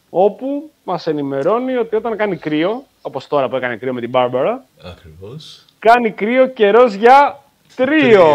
όπου 0.10 0.70
μας 0.84 1.08
ενημερώνει 1.08 1.76
ότι 1.76 1.95
όταν 1.95 2.18
κάνει 2.18 2.36
κρύο 2.38 2.84
όπως 3.02 3.28
τώρα 3.28 3.49
που 3.49 3.56
έκανε 3.56 3.76
κρύο 3.76 3.94
με 3.94 3.99
την 4.02 4.10
Μπάρμπαρα 4.10 4.66
Ακριβώς. 4.86 5.66
κάνει 5.80 6.12
κρύο 6.12 6.48
καιρός 6.48 6.94
για 6.94 7.40
τρίο. 7.76 8.26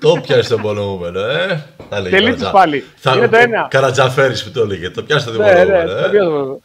Το 0.00 0.20
πιάσε 0.22 0.48
το 0.48 0.58
πολεμούμενο, 0.58 1.20
ε. 1.20 1.64
Θα 1.90 2.00
λέγε 2.00 2.16
Τελίτσες 2.16 2.50
Καρατζα- 2.50 2.50
πάλι. 2.50 2.84
Είναι 3.16 3.28
το 3.28 3.36
ένα. 3.36 3.66
Καρατζαφέρης 3.70 4.44
που 4.44 4.50
το 4.50 4.60
έλεγε. 4.60 4.90
Το 4.90 5.02
πιάσε 5.02 5.30
το 5.30 5.38
Ναι, 5.38 5.52
ναι, 5.52 5.52
πολεμούμενο, 5.52 5.90
το 5.92 5.98
ε. 6.06 6.08
πιάσαμε. 6.10 6.58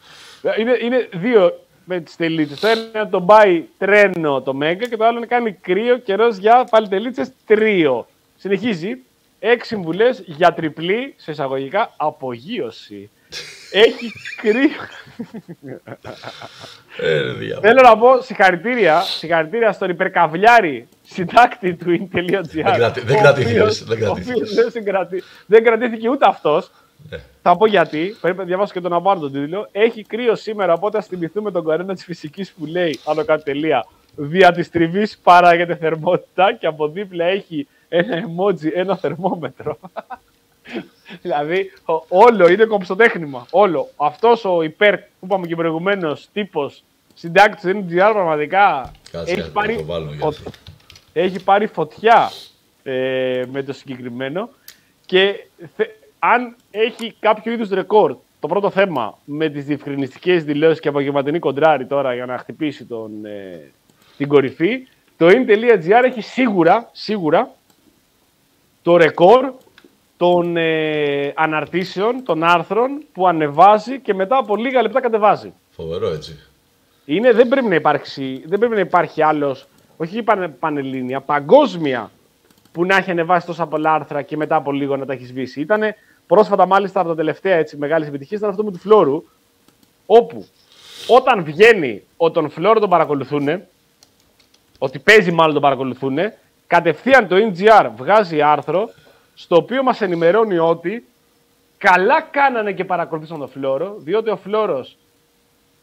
είναι, 0.58 0.78
είναι 0.82 1.08
δύο 1.12 1.60
με 1.90 2.00
τι 2.00 2.16
τελίτσε. 2.16 2.54
Το 2.60 2.66
ένα 2.68 2.80
είναι 2.94 3.10
τον 3.10 3.26
πάει 3.26 3.64
τρένο 3.78 4.40
το 4.42 4.54
Μέγκα 4.54 4.88
και 4.88 4.96
το 4.96 5.04
άλλο 5.04 5.16
είναι 5.16 5.26
κάνει 5.26 5.52
κρύο 5.52 5.98
καιρός 5.98 6.36
για 6.36 6.64
πάλι 6.70 6.88
τελίτσες 6.88 7.30
τρίο. 7.46 8.06
Συνεχίζει. 8.36 8.96
Έξι 9.38 9.68
συμβουλές 9.68 10.22
για 10.26 10.54
τριπλή, 10.54 11.14
σε 11.16 11.30
εισαγωγικά, 11.30 11.92
απογείωση. 11.96 13.10
Έχει 13.72 14.12
κρύο. 14.36 14.68
Ε, 16.96 17.20
ρε, 17.20 17.32
διάβολο. 17.32 17.60
Θέλω 17.60 17.80
να 17.82 17.98
πω 17.98 18.20
συγχαρητήρια, 18.22 19.00
συγχαρητήρια 19.00 19.72
στον 19.72 19.90
υπερκαβλιάρη 19.90 20.88
συντάκτη 21.02 21.74
του 21.74 22.08
in.gr. 22.12 22.40
Δεν 22.42 22.64
κρατη- 22.74 23.04
δεν 23.04 23.16
ο 23.16 23.20
κρατήθηκες, 23.20 23.60
οποίος- 23.60 23.84
δεν 23.84 23.96
ο 23.98 24.00
κρατήθηκες. 24.04 24.34
οποίος 24.40 24.54
Δεν, 24.54 24.70
συγκρατη- 24.70 25.22
δεν 25.46 25.64
κρατήθηκε 25.64 26.08
ούτε 26.08 26.26
αυτός. 26.28 26.70
Ναι. 27.08 27.18
Θα 27.42 27.56
πω 27.56 27.66
γιατί. 27.66 28.16
Πρέπει 28.20 28.36
να 28.38 28.44
διαβάσω 28.44 28.72
και 28.72 28.80
τον 28.80 28.92
απάνω 28.92 29.20
τον 29.20 29.32
τίτλο. 29.32 29.68
Έχει 29.72 30.02
κρύο 30.04 30.34
σήμερα, 30.34 30.72
οπότε 30.72 30.98
ας 30.98 31.06
θυμηθούμε 31.06 31.50
τον 31.50 31.64
κανόνα 31.66 31.94
της 31.94 32.04
φυσικής 32.04 32.52
που 32.52 32.66
λέει, 32.66 32.98
άνω 33.06 33.24
κάτω 33.24 33.42
τελεία, 33.42 33.86
δια 34.16 34.52
της 34.52 34.70
τριβής 34.70 35.18
παράγεται 35.22 35.76
θερμότητα 35.76 36.52
και 36.54 36.66
από 36.66 36.88
δίπλα 36.88 37.24
έχει 37.24 37.66
ένα 37.88 38.24
emoji, 38.26 38.72
ένα 38.74 38.96
θερμόμετρο. 38.96 39.78
δηλαδή, 41.22 41.70
ο- 41.84 42.04
όλο 42.08 42.48
είναι 42.48 42.64
κομψοτέχνημα. 42.64 43.46
Όλο. 43.50 43.88
Αυτός 43.96 44.44
ο 44.44 44.62
υπέρ 44.62 44.96
που 44.98 45.24
είπαμε 45.24 45.46
και 45.46 45.56
προηγουμένως 45.56 46.28
τύπος 46.32 46.82
συντάκτης 47.14 47.60
του 47.72 47.84
NGR 47.88 48.10
πραγματικά 48.12 48.92
Κάτσε, 49.10 49.32
έχει 49.32 49.34
κάτσε, 49.40 49.52
πάρει, 49.52 49.72
να 49.74 49.78
το 49.80 49.84
βάλουμε 49.86 50.14
για 50.16 50.24
ο- 50.24 50.28
αυτό. 50.28 50.50
έχει 51.12 51.44
πάρει 51.44 51.66
φωτιά 51.66 52.30
ε, 52.82 53.44
με 53.52 53.62
το 53.62 53.72
συγκεκριμένο 53.72 54.48
και 55.06 55.46
θε- 55.76 55.90
αν 56.22 56.56
έχει 56.70 57.14
κάποιο 57.20 57.52
είδους 57.52 57.68
ρεκόρ 57.68 58.16
το 58.40 58.48
πρώτο 58.48 58.70
θέμα 58.70 59.18
με 59.24 59.48
τις 59.48 59.64
διευκρινιστικές 59.64 60.44
δηλώσεις 60.44 60.80
και 60.80 60.88
απογευματινή 60.88 61.38
κοντράρι 61.38 61.86
τώρα 61.86 62.14
για 62.14 62.26
να 62.26 62.38
χτυπήσει 62.38 62.84
τον, 62.84 63.24
ε, 63.24 63.70
την 64.16 64.28
κορυφή 64.28 64.86
το 65.16 65.26
in.gr 65.28 66.04
έχει 66.04 66.20
σίγουρα, 66.20 66.88
σίγουρα 66.92 67.50
το 68.82 68.96
ρεκόρ 68.96 69.52
των 70.16 70.56
ε, 70.56 71.32
αναρτήσεων, 71.36 72.24
των 72.24 72.44
άρθρων 72.44 73.02
που 73.12 73.28
ανεβάζει 73.28 74.00
και 74.00 74.14
μετά 74.14 74.36
από 74.36 74.56
λίγα 74.56 74.82
λεπτά 74.82 75.00
κατεβάζει. 75.00 75.52
Φοβερό 75.70 76.08
έτσι. 76.12 76.38
Είναι, 77.04 77.32
δεν, 77.32 77.48
πρέπει 77.48 77.66
να 77.66 77.74
υπάρξει, 77.74 78.42
δεν 78.46 78.58
πρέπει 78.58 78.74
να 78.74 78.80
υπάρχει 78.80 79.22
άλλος, 79.22 79.66
όχι 79.96 80.22
πανε, 80.22 80.48
πανελλήνια, 80.48 81.20
παγκόσμια 81.20 82.10
που 82.72 82.84
να 82.84 82.96
έχει 82.96 83.10
ανεβάσει 83.10 83.46
τόσα 83.46 83.66
πολλά 83.66 83.92
άρθρα 83.92 84.22
και 84.22 84.36
μετά 84.36 84.56
από 84.56 84.72
λίγο 84.72 84.96
να 84.96 85.06
τα 85.06 85.12
έχεις 85.12 85.28
σβήσει. 85.28 85.60
Ήταν 85.60 85.82
πρόσφατα, 86.34 86.66
μάλιστα, 86.66 87.00
από 87.00 87.08
τα 87.08 87.14
τελευταία 87.14 87.56
έτσι, 87.56 87.76
μεγάλης 87.76 88.08
επιτυχίας, 88.08 88.38
ήταν 88.38 88.50
αυτό 88.50 88.64
με 88.64 88.70
του 88.70 88.78
Φλόρου, 88.78 89.24
όπου 90.06 90.46
όταν 91.06 91.44
βγαίνει 91.44 92.02
ότι 92.16 92.34
τον 92.34 92.50
Φλόρο 92.50 92.80
τον 92.80 92.88
παρακολουθούν, 92.90 93.62
ότι 94.78 94.98
παίζει 94.98 95.32
μάλλον 95.32 95.52
τον 95.52 95.62
παρακολουθούν, 95.62 96.18
κατευθείαν 96.66 97.28
το 97.28 97.36
NGR 97.36 97.90
βγάζει 97.96 98.42
άρθρο 98.42 98.90
στο 99.34 99.56
οποίο 99.56 99.82
μας 99.82 100.00
ενημερώνει 100.00 100.58
ότι 100.58 101.06
καλά 101.78 102.20
κάνανε 102.20 102.72
και 102.72 102.84
παρακολουθήσαν 102.84 103.38
τον 103.38 103.48
Φλόρο, 103.48 103.94
διότι 103.98 104.30
ο 104.30 104.36
Φλόρος 104.36 104.96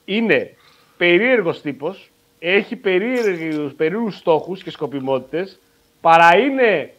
είναι 0.05 0.55
περίεργος 0.97 1.61
τύπος, 1.61 2.09
έχει 2.39 2.75
περίεργους, 2.75 3.73
περίεργους 3.73 4.17
στόχους 4.17 4.63
και 4.63 4.71
σκοπιμότητες, 4.71 5.59
παρά 6.01 6.37
είναι 6.37 6.93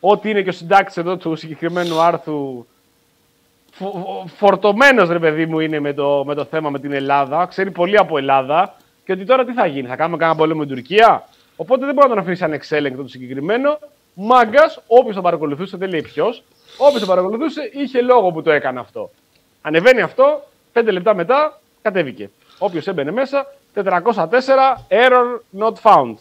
ό,τι 0.00 0.30
είναι 0.30 0.42
και 0.42 0.48
ο 0.48 0.52
συντάκτης 0.52 0.96
εδώ 0.96 1.16
του 1.16 1.36
συγκεκριμένου 1.36 2.00
άρθρου 2.00 2.66
φο- 3.72 4.24
φορτωμένος 4.36 5.08
ρε 5.08 5.18
παιδί 5.18 5.46
μου 5.46 5.60
είναι 5.60 5.80
με 5.80 5.92
το, 5.92 6.22
με 6.26 6.34
το 6.34 6.44
θέμα 6.44 6.70
με 6.70 6.78
την 6.78 6.92
Ελλάδα, 6.92 7.46
ξέρει 7.46 7.70
πολύ 7.70 7.96
από 7.98 8.18
Ελλάδα 8.18 8.74
και 9.04 9.12
ότι 9.12 9.24
τώρα 9.24 9.44
τι 9.44 9.52
θα 9.52 9.66
γίνει, 9.66 9.88
θα 9.88 9.96
κάνουμε 9.96 10.16
κανένα 10.16 10.38
πόλεμο 10.38 10.60
με 10.60 10.66
την 10.66 10.74
Τουρκία; 10.74 11.28
Οπότε 11.56 11.84
δεν 11.86 11.94
μπορεί 11.94 12.08
να 12.08 12.14
τον 12.14 12.24
αφήσει 12.24 12.44
ανεξέλεγκτο 12.44 13.02
το 13.02 13.08
συγκεκριμένο. 13.08 13.78
Μάγκας, 14.14 14.80
όποιος 14.86 15.14
τον 15.14 15.22
παρακολουθούσε, 15.24 15.76
δεν 15.76 15.88
λέει 15.90 16.02
ποιος, 16.02 16.42
όποιος 16.76 16.98
τον 17.00 17.08
παρακολουθούσε 17.08 17.70
είχε 17.72 18.00
λόγο 18.00 18.30
που 18.30 18.42
το 18.42 18.50
έκανε 18.50 18.80
αυτό. 18.80 19.10
Ανεβαίνει 19.62 20.00
αυτό, 20.00 20.42
πέντε 20.72 20.90
λεπτά 20.90 21.14
μετά 21.14 21.60
κατέβηκε. 21.82 22.30
Όποιος 22.58 22.86
έμπαινε 22.86 23.10
μέσα, 23.10 23.46
404 23.74 23.82
error 24.88 25.40
not 25.58 25.72
found. 25.82 26.14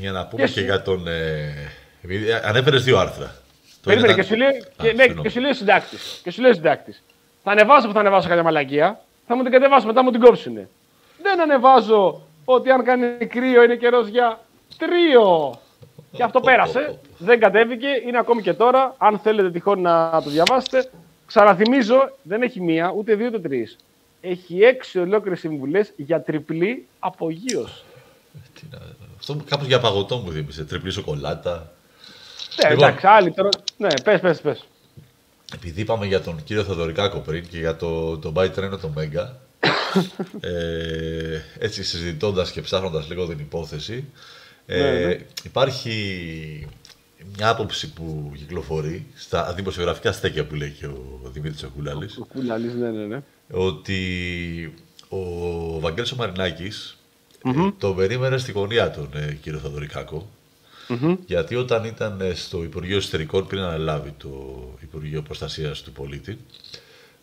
Για 0.00 0.12
να 0.12 0.26
πούμε 0.26 0.42
Και 0.42 0.48
και 0.48 0.58
σου- 0.58 0.64
για 0.64 0.82
τον. 0.82 1.06
Ε, 1.08 1.12
επειδή 1.12 1.79
ανέφερε 2.44 2.78
δύο 2.78 2.98
άρθρα. 2.98 3.26
Το 3.82 3.88
Περίμενε 3.90 4.12
ένα 4.12 4.22
και 4.22 4.34
ήταν- 4.34 4.48
σου 4.48 4.52
λέει, 4.54 4.62
Α, 4.62 4.84
και, 4.88 4.92
ναι, 4.92 5.02
συγγνώμη. 5.02 5.22
και 5.22 5.28
σου 5.34 5.40
λέει 5.40 5.50
ο 5.50 5.54
συντάκτης. 5.54 6.20
Και 6.22 6.30
σου 6.30 6.40
λέει 6.40 6.50
ο 6.50 6.54
συντάκτης. 6.54 7.02
Θα 7.42 7.50
ανεβάσω 7.50 7.86
που 7.86 7.92
θα 7.92 8.00
ανεβάσω 8.00 8.28
κάποια 8.28 8.42
μαλακία. 8.42 9.00
θα 9.26 9.36
μου 9.36 9.42
την 9.42 9.52
κατεβάσω, 9.52 9.86
μετά 9.86 10.02
μου 10.02 10.10
την 10.10 10.20
κόψουνε. 10.20 10.68
Δεν 11.22 11.40
ανεβάζω 11.40 12.20
ότι 12.44 12.70
αν 12.70 12.84
κάνει 12.84 13.26
κρύο 13.26 13.62
είναι 13.62 13.76
καιρός 13.76 14.08
για 14.08 14.40
τρίο. 14.78 15.54
Και 16.12 16.22
αυτό 16.22 16.40
πέρασε, 16.40 16.98
δεν 17.18 17.40
κατέβηκε, 17.40 17.86
είναι 18.06 18.18
ακόμη 18.18 18.42
και 18.42 18.52
τώρα. 18.52 18.94
Αν 18.98 19.18
θέλετε 19.18 19.50
τυχόν 19.50 19.80
να 19.80 20.20
το 20.24 20.30
διαβάσετε, 20.30 20.90
ξαναθυμίζω, 21.26 22.16
δεν 22.22 22.42
έχει 22.42 22.60
μία, 22.60 22.92
ούτε 22.96 23.14
δύο, 23.14 23.26
ούτε 23.26 23.38
τρεις. 23.38 23.76
Έχει 24.20 24.60
έξι 24.62 24.98
ολόκληρες 24.98 25.38
συμβουλές 25.40 25.92
για 25.96 26.22
τριπλή 26.22 26.86
απογείωση. 26.98 27.82
Τι 28.54 28.62
να- 28.70 28.78
Αυτό 29.18 29.36
κάπως 29.48 29.66
για 29.66 29.80
παγωτό 29.80 30.16
μου 30.16 30.32
θύμισε. 30.32 30.64
Τριπλή 30.64 30.90
σοκολάτα. 30.90 31.72
Ναι, 32.62 32.70
Λοιπόν. 32.70 32.88
εντάξει, 32.88 33.06
άλλοι 33.06 33.32
τώρα. 33.32 33.48
Ναι, 33.76 33.88
πες, 34.04 34.20
πες, 34.20 34.40
πες. 34.40 34.64
Επειδή 35.54 35.80
είπαμε 35.80 36.06
για 36.06 36.20
τον 36.20 36.44
κύριο 36.44 36.64
Θεοδωρικάκο 36.64 37.18
πριν 37.18 37.48
και 37.48 37.58
για 37.58 37.76
το, 37.76 38.18
το 38.18 38.32
Buy 38.36 38.50
Τρένο 38.54 38.76
το 38.76 38.88
Μέγκα, 38.94 39.40
ε, 40.40 41.40
έτσι 41.58 41.84
συζητώντας 41.84 42.50
και 42.50 42.60
ψάχνοντας 42.60 43.08
λίγο 43.08 43.26
την 43.26 43.38
υπόθεση, 43.38 44.04
ε, 44.66 44.82
Ναι, 44.82 45.06
ναι. 45.06 45.16
υπάρχει 45.42 46.66
μια 47.36 47.48
άποψη 47.48 47.92
που 47.92 48.32
κυκλοφορεί 48.36 49.06
στα 49.14 49.52
δημοσιογραφικά 49.52 50.12
στέκια 50.12 50.46
που 50.46 50.54
λέει 50.54 50.70
και 50.70 50.86
ο 50.86 51.20
Δημήτρης 51.32 51.62
Οκουλάλης, 51.62 52.16
Ο 52.18 52.24
Κούλαλης, 52.24 52.74
ναι, 52.74 52.90
ναι, 52.90 53.04
ναι. 53.04 53.22
ότι 53.50 54.74
ο 55.08 55.80
Βαγγέλης 55.80 56.12
ο 56.12 56.16
Μαρινάκης 56.16 56.96
ε, 57.44 57.50
τον 57.78 57.96
περίμενε 57.96 58.38
στη 58.38 58.52
γωνία 58.52 58.90
τον 58.90 59.10
ε, 59.14 59.38
κύριο 59.42 59.60
Θεοδωρικάκο, 60.90 61.18
γιατί 61.26 61.56
όταν 61.56 61.84
ήταν 61.84 62.20
ε, 62.20 62.34
στο 62.34 62.62
Υπουργείο 62.62 62.96
Εσωτερικών 62.96 63.46
πριν 63.46 63.60
αναλάβει 63.60 64.14
το 64.18 64.28
Υπουργείο 64.82 65.22
Προστασίας 65.22 65.82
του 65.82 65.92
Πολίτη, 65.92 66.38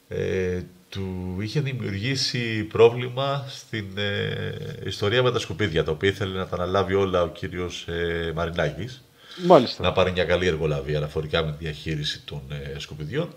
ε, 0.07 0.61
του 0.89 1.37
είχε 1.39 1.59
δημιουργήσει 1.59 2.63
πρόβλημα 2.63 3.45
στην 3.49 3.85
ε, 3.95 4.53
ιστορία 4.85 5.23
με 5.23 5.31
τα 5.31 5.39
σκουπίδια, 5.39 5.83
τα 5.83 5.91
οποία 5.91 6.09
ήθελε 6.09 6.37
να 6.37 6.47
τα 6.47 6.55
αναλάβει 6.55 6.93
όλα 6.93 7.21
ο 7.21 7.27
κύριος 7.27 7.87
ε, 7.87 8.31
Μαρινάκης, 8.35 9.01
Μάλιστα. 9.45 9.83
να 9.83 9.91
πάρει 9.91 10.11
μια 10.11 10.25
καλή 10.25 10.45
εργολαβία 10.45 10.97
αναφορικά 10.97 11.45
με 11.45 11.51
τη 11.51 11.57
διαχείριση 11.63 12.21
των 12.25 12.41
ε, 12.49 12.79
σκουπιδιών. 12.79 13.29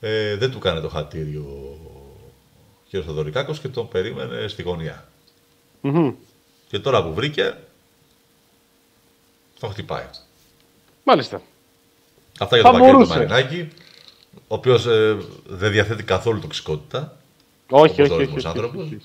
Ε, 0.00 0.36
δεν 0.36 0.50
του 0.50 0.58
κάνει 0.58 0.80
το 0.80 0.88
χατήριο 0.88 1.42
ο 1.42 2.90
κύριος 2.90 3.06
Θεοδωρικάκος 3.06 3.60
και 3.60 3.68
τον 3.68 3.88
περίμενε 3.88 4.48
στη 4.48 4.62
γωνία. 4.62 5.08
Μμμ. 5.80 6.12
Και 6.68 6.78
τώρα 6.78 7.04
που 7.04 7.14
βρήκε, 7.14 7.56
τον 9.60 9.70
χτυπάει. 9.70 10.04
Μάλιστα. 11.04 11.40
Αυτά 12.40 12.56
για 12.56 12.64
Θα 12.64 12.70
τον 12.70 12.80
Βαγγέλη 12.80 13.02
του 13.04 13.08
μπορούσε. 13.08 13.34
Μαρινάκη, 13.34 13.68
ο 14.34 14.54
οποίος 14.54 14.86
ε, 14.86 15.16
δεν 15.46 15.70
διαθέτει 15.70 16.02
καθόλου 16.02 16.40
τοξικότητα. 16.40 17.16
Όχι, 17.70 17.84
όπως 17.84 17.94
όχι, 17.94 18.00
ο 18.10 18.14
όχι. 18.14 18.22
όριμος 18.22 18.36
όχι, 18.44 18.46
άνθρωπος. 18.46 18.84
όχι. 18.84 18.98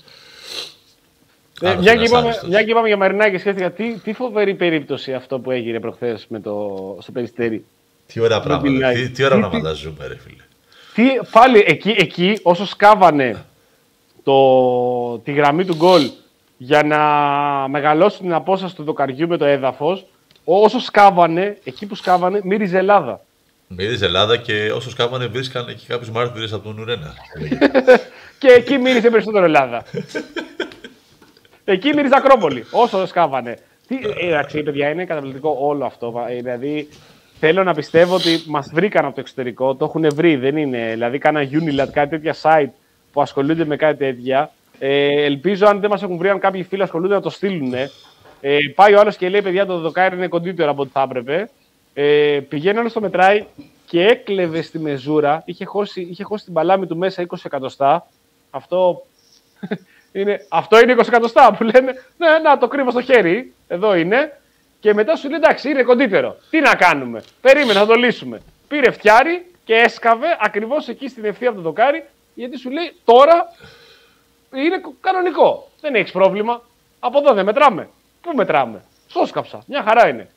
Ε, 1.60 1.68
Άλλος 1.68 1.82
μια, 1.82 1.92
και 1.92 1.98
ένας 1.98 2.08
είπαμε, 2.08 2.26
άριστος. 2.28 2.48
μια 2.48 2.62
και 2.62 2.70
είπαμε 2.70 2.86
για 2.86 2.96
Μαρινάκη, 2.96 3.38
σκέφτηκα 3.38 3.70
τι, 3.72 3.98
τι 3.98 4.12
φοβερή 4.12 4.54
περίπτωση 4.54 5.14
αυτό 5.14 5.38
που 5.38 5.50
έγινε 5.50 5.80
προχθές 5.80 6.26
με 6.28 6.40
το, 6.40 6.96
στο 7.00 7.12
περιστέρι. 7.12 7.64
Τι 8.06 8.20
ωραία 8.20 8.40
πράγματα. 8.40 8.70
μιλάει. 8.70 8.94
Τι, 8.94 9.10
τι 9.10 9.24
ωραία 9.24 9.34
Τι- 9.40 9.40
πράγματα 9.48 9.72
ζούμε, 9.72 10.06
ρε 10.06 10.16
φίλε. 10.18 10.42
Τι, 10.94 11.02
πάλι 11.30 11.64
εκεί, 11.66 11.94
εκεί 11.98 12.38
όσο 12.42 12.66
σκάβανε 12.66 13.44
το, 14.22 15.18
τη 15.18 15.32
γραμμή 15.32 15.64
του 15.64 15.74
γκολ 15.74 16.10
για 16.56 16.82
να 16.82 16.98
μεγαλώσουν 17.68 18.20
την 18.20 18.32
απόσταση 18.32 18.74
του 18.74 18.82
δοκαριού 18.84 19.28
με 19.28 19.36
το 19.36 19.44
έδαφος, 19.44 20.04
όσο 20.44 20.80
σκάβανε, 20.80 21.58
εκεί 21.64 21.86
που 21.86 21.94
σκάβανε, 21.94 22.40
μύριζε 22.42 22.78
Ελλάδα. 22.78 23.20
Μυρίζει 23.68 24.04
Ελλάδα 24.04 24.36
και 24.36 24.70
όσο 24.74 24.90
σκάβανε 24.90 25.26
βρίσκανε 25.26 25.72
και 25.72 25.84
κάποιους 25.88 26.10
μάρτυρες 26.10 26.52
από 26.52 26.64
τον 26.64 26.78
Ουρένα. 26.78 27.14
Και 28.38 28.48
εκεί 28.48 28.78
μύριζε 28.78 29.10
περισσότερο 29.10 29.44
Ελλάδα. 29.44 29.84
εκεί 31.64 31.94
μύριζε 31.94 32.14
Ακρόπολη, 32.16 32.64
όσο 32.70 33.06
σκάβανε. 33.06 33.58
Τι, 33.86 33.94
ε, 33.94 34.26
εντάξει, 34.26 34.62
παιδιά, 34.62 34.90
είναι 34.90 35.04
καταπληκτικό 35.04 35.56
όλο 35.60 35.84
αυτό. 35.84 36.26
Ε, 36.28 36.34
Δηλαδή, 36.34 36.88
θέλω 37.38 37.64
να 37.64 37.74
πιστεύω 37.74 38.14
ότι 38.14 38.42
μας 38.46 38.70
βρήκαν 38.72 39.04
από 39.04 39.14
το 39.14 39.20
εξωτερικό, 39.20 39.74
το 39.74 39.84
έχουν 39.84 40.14
βρει. 40.14 40.36
Δεν 40.36 40.56
είναι. 40.56 40.90
Δηλαδή, 40.92 41.18
κάνα 41.18 41.40
Unilat, 41.40 41.88
κάτι 41.92 42.08
τέτοια 42.08 42.34
site 42.42 42.70
που 43.12 43.22
ασχολούνται 43.22 43.64
με 43.64 43.76
κάτι 43.76 43.98
τέτοια. 43.98 44.50
Ε, 44.78 45.24
ελπίζω, 45.24 45.66
αν 45.66 45.80
δεν 45.80 45.90
μας 45.90 46.02
έχουν 46.02 46.16
βρει, 46.16 46.28
αν 46.28 46.38
κάποιοι 46.38 46.62
φίλοι 46.62 46.82
ασχολούνται 46.82 47.14
να 47.14 47.20
το 47.20 47.30
στείλουν. 47.30 47.74
Ε, 48.46 48.58
πάει 48.74 48.94
ο 48.94 49.00
άλλος 49.00 49.16
και 49.16 49.28
λέει: 49.28 49.42
Παιδιά, 49.42 49.66
το 49.66 49.78
δοκάρι 49.78 50.16
είναι 50.16 50.28
κοντύτερο 50.28 50.70
από 50.70 50.82
ό,τι 50.82 50.90
θα 50.92 51.02
έπρεπε. 51.02 51.50
Ε, 51.94 52.40
πηγαίνει 52.48 52.78
άλλο 52.78 52.90
το 52.92 53.00
μετράει 53.00 53.44
και 53.86 54.06
έκλεβε 54.06 54.62
στη 54.62 54.78
μεζούρα. 54.78 55.42
Είχε 55.46 55.64
χώσει, 55.64 56.00
είχε 56.00 56.24
χώσει 56.24 56.44
την 56.44 56.52
παλάμη 56.52 56.86
του 56.86 56.96
μέσα 56.96 57.26
20 57.28 57.36
εκατοστά. 57.44 58.06
Αυτό 58.50 59.06
είναι, 60.12 60.46
αυτό 60.48 60.80
είναι 60.80 60.94
20 60.94 60.98
εκατοστά 61.06 61.54
που 61.54 61.64
λένε. 61.64 61.92
Ναι, 62.16 62.38
να 62.42 62.58
το 62.58 62.68
κρύβω 62.68 62.90
στο 62.90 63.00
χέρι. 63.02 63.52
Εδώ 63.68 63.94
είναι. 63.94 64.40
Και 64.80 64.94
μετά 64.94 65.16
σου 65.16 65.28
λέει 65.28 65.38
εντάξει, 65.38 65.70
είναι 65.70 65.82
κοντύτερο. 65.82 66.36
Τι 66.50 66.60
να 66.60 66.74
κάνουμε; 66.74 67.22
Περίμενε, 67.40 67.78
θα 67.78 67.86
το 67.86 67.94
λύσουμε. 67.94 68.40
Πήρε 68.68 68.90
φτιάρι 68.90 69.46
και 69.64 69.74
έσκαβε 69.74 70.26
ακριβώς 70.40 70.88
εκεί 70.88 71.08
στην 71.08 71.24
ευθεία 71.24 71.48
από 71.48 71.56
το 71.56 71.62
δοκάρι. 71.62 72.04
Γιατί 72.34 72.58
σου 72.58 72.70
λέει 72.70 72.92
τώρα 73.04 73.46
είναι 74.54 74.78
κο- 74.78 74.94
κανονικό. 75.00 75.70
Δεν 75.80 75.94
έχεις 75.94 76.12
πρόβλημα. 76.12 76.62
Από 77.00 77.18
εδώ 77.18 77.34
δεν 77.34 77.44
μετράμε. 77.44 77.88
Πού 78.24 78.36
μετράμε; 78.36 78.82
Σόσκαψα. 79.10 79.62
Μια 79.66 79.82
χαρά 79.82 80.08
είναι. 80.08 80.28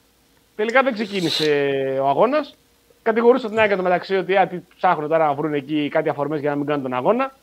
Τελικά 0.56 0.84
δεν 0.84 0.94
ξεκίνησε 0.94 1.72
ο 2.02 2.08
αγώνας. 2.08 2.56
Κατηγορούσα 3.02 3.50
την 3.50 3.60
ΑΕΚ 3.60 3.76
μεταξύ 3.82 4.16
ότι 4.16 4.38
α, 4.38 4.48
τι 4.48 4.58
ψάχνουν 4.76 5.10
τώρα 5.10 5.26
να 5.26 5.34
βρουν 5.34 5.54
εκεί 5.54 5.90
κάτι 5.92 6.10
αφορμές 6.10 6.40
για 6.40 6.50
να 6.50 6.56
μην 6.56 6.66
κάνουν 6.66 6.82
τον 6.84 6.94
αγώνα. 6.94 7.36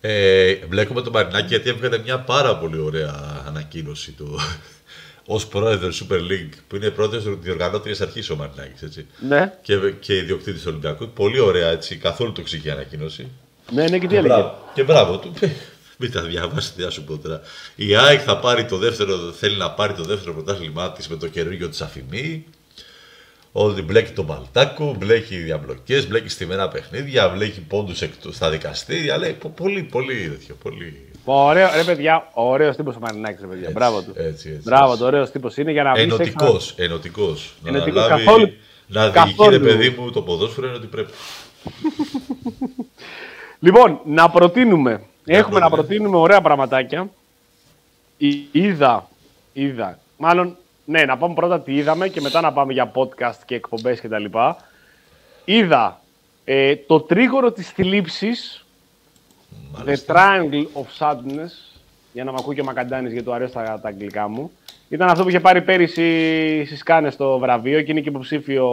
Ε, 0.00 0.54
βλέπουμε 0.68 1.02
τον 1.02 1.12
Μαρινάκη 1.12 1.46
γιατί 1.46 1.68
έβγαλε 1.68 1.98
μια 1.98 2.20
πάρα 2.20 2.56
πολύ 2.56 2.78
ωραία 2.78 3.42
ανακοίνωση 3.46 4.12
του 4.12 4.38
ως 5.34 5.46
πρόεδρος 5.46 5.96
του 5.96 6.06
Super 6.06 6.18
League, 6.18 6.56
που 6.68 6.76
είναι 6.76 6.90
πρόεδρος 6.90 7.24
της 7.24 7.34
διοργανώτρια 7.40 7.96
αρχής 8.00 8.30
ο 8.30 8.36
Μαρινάκης. 8.36 8.82
Έτσι. 8.82 9.06
Ναι. 9.28 9.52
Και, 9.62 9.76
και 10.00 10.16
ιδιοκτήτης 10.16 10.62
του 10.62 10.68
Ολυμπιακού. 10.70 11.08
Πολύ 11.08 11.38
ωραία, 11.38 11.70
έτσι, 11.70 11.96
καθόλου 11.96 12.32
τοξική 12.32 12.70
ανακοίνωση. 12.70 13.30
Ναι, 13.70 13.82
ναι, 13.82 13.98
και 13.98 14.06
τι 14.06 14.06
Και 14.06 14.16
έλεγε; 14.16 14.34
μπράβο, 14.34 14.58
και 14.74 14.82
μπράβο 14.82 15.18
του. 15.18 15.32
Μην 16.02 16.12
τα 16.12 16.22
διαβάσετε, 16.22 16.76
τι 16.78 16.84
να 16.84 16.90
σου 16.90 17.04
πω 17.04 17.18
τώρα. 17.18 17.40
Η 17.74 17.96
ΑΕΚ 17.96 18.20
θα 18.24 18.38
πάρει 18.38 18.64
το 18.64 18.76
δεύτερο, 18.76 19.16
θέλει 19.16 19.56
να 19.56 19.70
πάρει 19.70 19.92
το 19.92 20.02
δεύτερο 20.02 20.32
πρωτάθλημά 20.32 20.92
της 20.92 21.08
με 21.08 21.16
το 21.16 21.28
καινούργιο 21.28 21.68
της 21.68 21.80
αφημί. 21.80 22.44
Ότι 23.52 23.82
μπλέκει 23.82 24.12
τον 24.12 24.26
Παλτάκο, 24.26 24.94
μπλέκει 24.98 25.36
διαμπλοκέ, 25.36 26.04
μπλέκει 26.08 26.28
στημένα 26.28 26.68
παιχνίδια, 26.68 27.28
μπλέκει 27.28 27.60
πόντους 27.60 28.02
στα 28.30 28.50
δικαστήρια. 28.50 29.16
Λέει 29.18 29.32
πο- 29.32 29.48
πολύ, 29.48 29.82
πολύ 29.82 30.28
τέτοιο. 30.28 30.54
Πολύ... 30.62 31.06
Ωραίο, 31.24 31.68
ρε 31.76 31.82
παιδιά, 31.84 32.28
ωραίος 32.32 32.76
τύπος 32.76 32.94
ο 32.96 32.98
Μαρινάκης, 33.00 33.40
ρε 33.40 33.46
παιδιά. 33.46 33.62
Έτσι, 33.62 33.72
Μπράβο 33.74 34.02
του. 34.02 34.12
έτσι, 34.16 34.48
έτσι, 34.48 34.60
Μπράβο 34.64 34.86
έτσι. 34.86 34.98
του, 34.98 35.06
ωραίος 35.06 35.30
τύπος 35.30 35.56
είναι 35.56 35.72
για 35.72 35.82
να 35.82 35.92
βγει. 35.92 36.02
Ενωτικός, 36.02 36.74
ενωτικός. 36.76 37.54
Να 37.62 37.68
Ενωτικός, 37.68 38.02
αναλάβει, 38.02 38.24
καθόλου- 38.24 38.52
να 38.86 39.08
διοικεί, 39.10 39.18
ρε 39.28 39.34
καθόλου. 39.34 39.60
παιδί 39.60 39.88
μου, 39.98 40.10
το 40.10 40.22
ποδόσφαιρο 40.22 40.66
είναι 40.66 40.76
ότι 40.76 40.86
πρέπει. 40.86 41.10
Λοιπόν, 43.64 44.00
να 44.04 44.30
προτείνουμε. 44.30 45.02
Έχουμε 45.24 45.58
να 45.58 45.68
πρότεινε. 45.68 45.86
προτείνουμε 45.88 46.16
ωραία 46.16 46.40
πραγματάκια. 46.40 47.08
Εί- 48.16 48.48
Είδα, 48.52 49.08
είδα. 49.52 49.98
Μάλλον, 50.16 50.56
ναι, 50.84 51.04
να 51.04 51.16
πάμε 51.16 51.34
πρώτα 51.34 51.60
τι 51.60 51.74
είδαμε 51.74 52.08
και 52.08 52.20
μετά 52.20 52.40
να 52.40 52.52
πάμε 52.52 52.72
για 52.72 52.90
podcast 52.94 53.38
και 53.46 53.54
εκπομπές 53.54 54.00
και 54.00 54.08
τα 54.08 54.18
λοιπά. 54.18 54.56
Είδα 55.44 56.00
ε, 56.44 56.76
το 56.76 57.00
τρίγωρο 57.00 57.52
της 57.52 57.70
θλίψης, 57.70 58.64
The 59.50 59.78
Μάλιστα. 59.78 60.14
Triangle 60.16 60.66
of 60.82 60.86
Sadness, 60.98 61.80
για 62.12 62.24
να 62.24 62.32
μ' 62.32 62.36
ακούει 62.36 62.54
και 62.54 62.60
ο 62.60 62.64
Μακαντάνης 62.64 63.10
γιατί 63.12 63.26
του 63.26 63.32
αρέσει 63.34 63.52
τα, 63.52 63.62
τα 63.82 63.88
αγγλικά 63.88 64.28
μου. 64.28 64.50
Ήταν 64.88 65.08
αυτό 65.08 65.22
που 65.22 65.28
είχε 65.28 65.40
πάρει 65.40 65.62
πέρυσι 65.62 66.62
στις 66.66 66.82
Κάνες 66.82 67.16
το 67.16 67.38
βραβείο 67.38 67.82
και 67.82 67.90
είναι 67.90 68.00
και 68.00 68.08
υποψήφιο, 68.08 68.68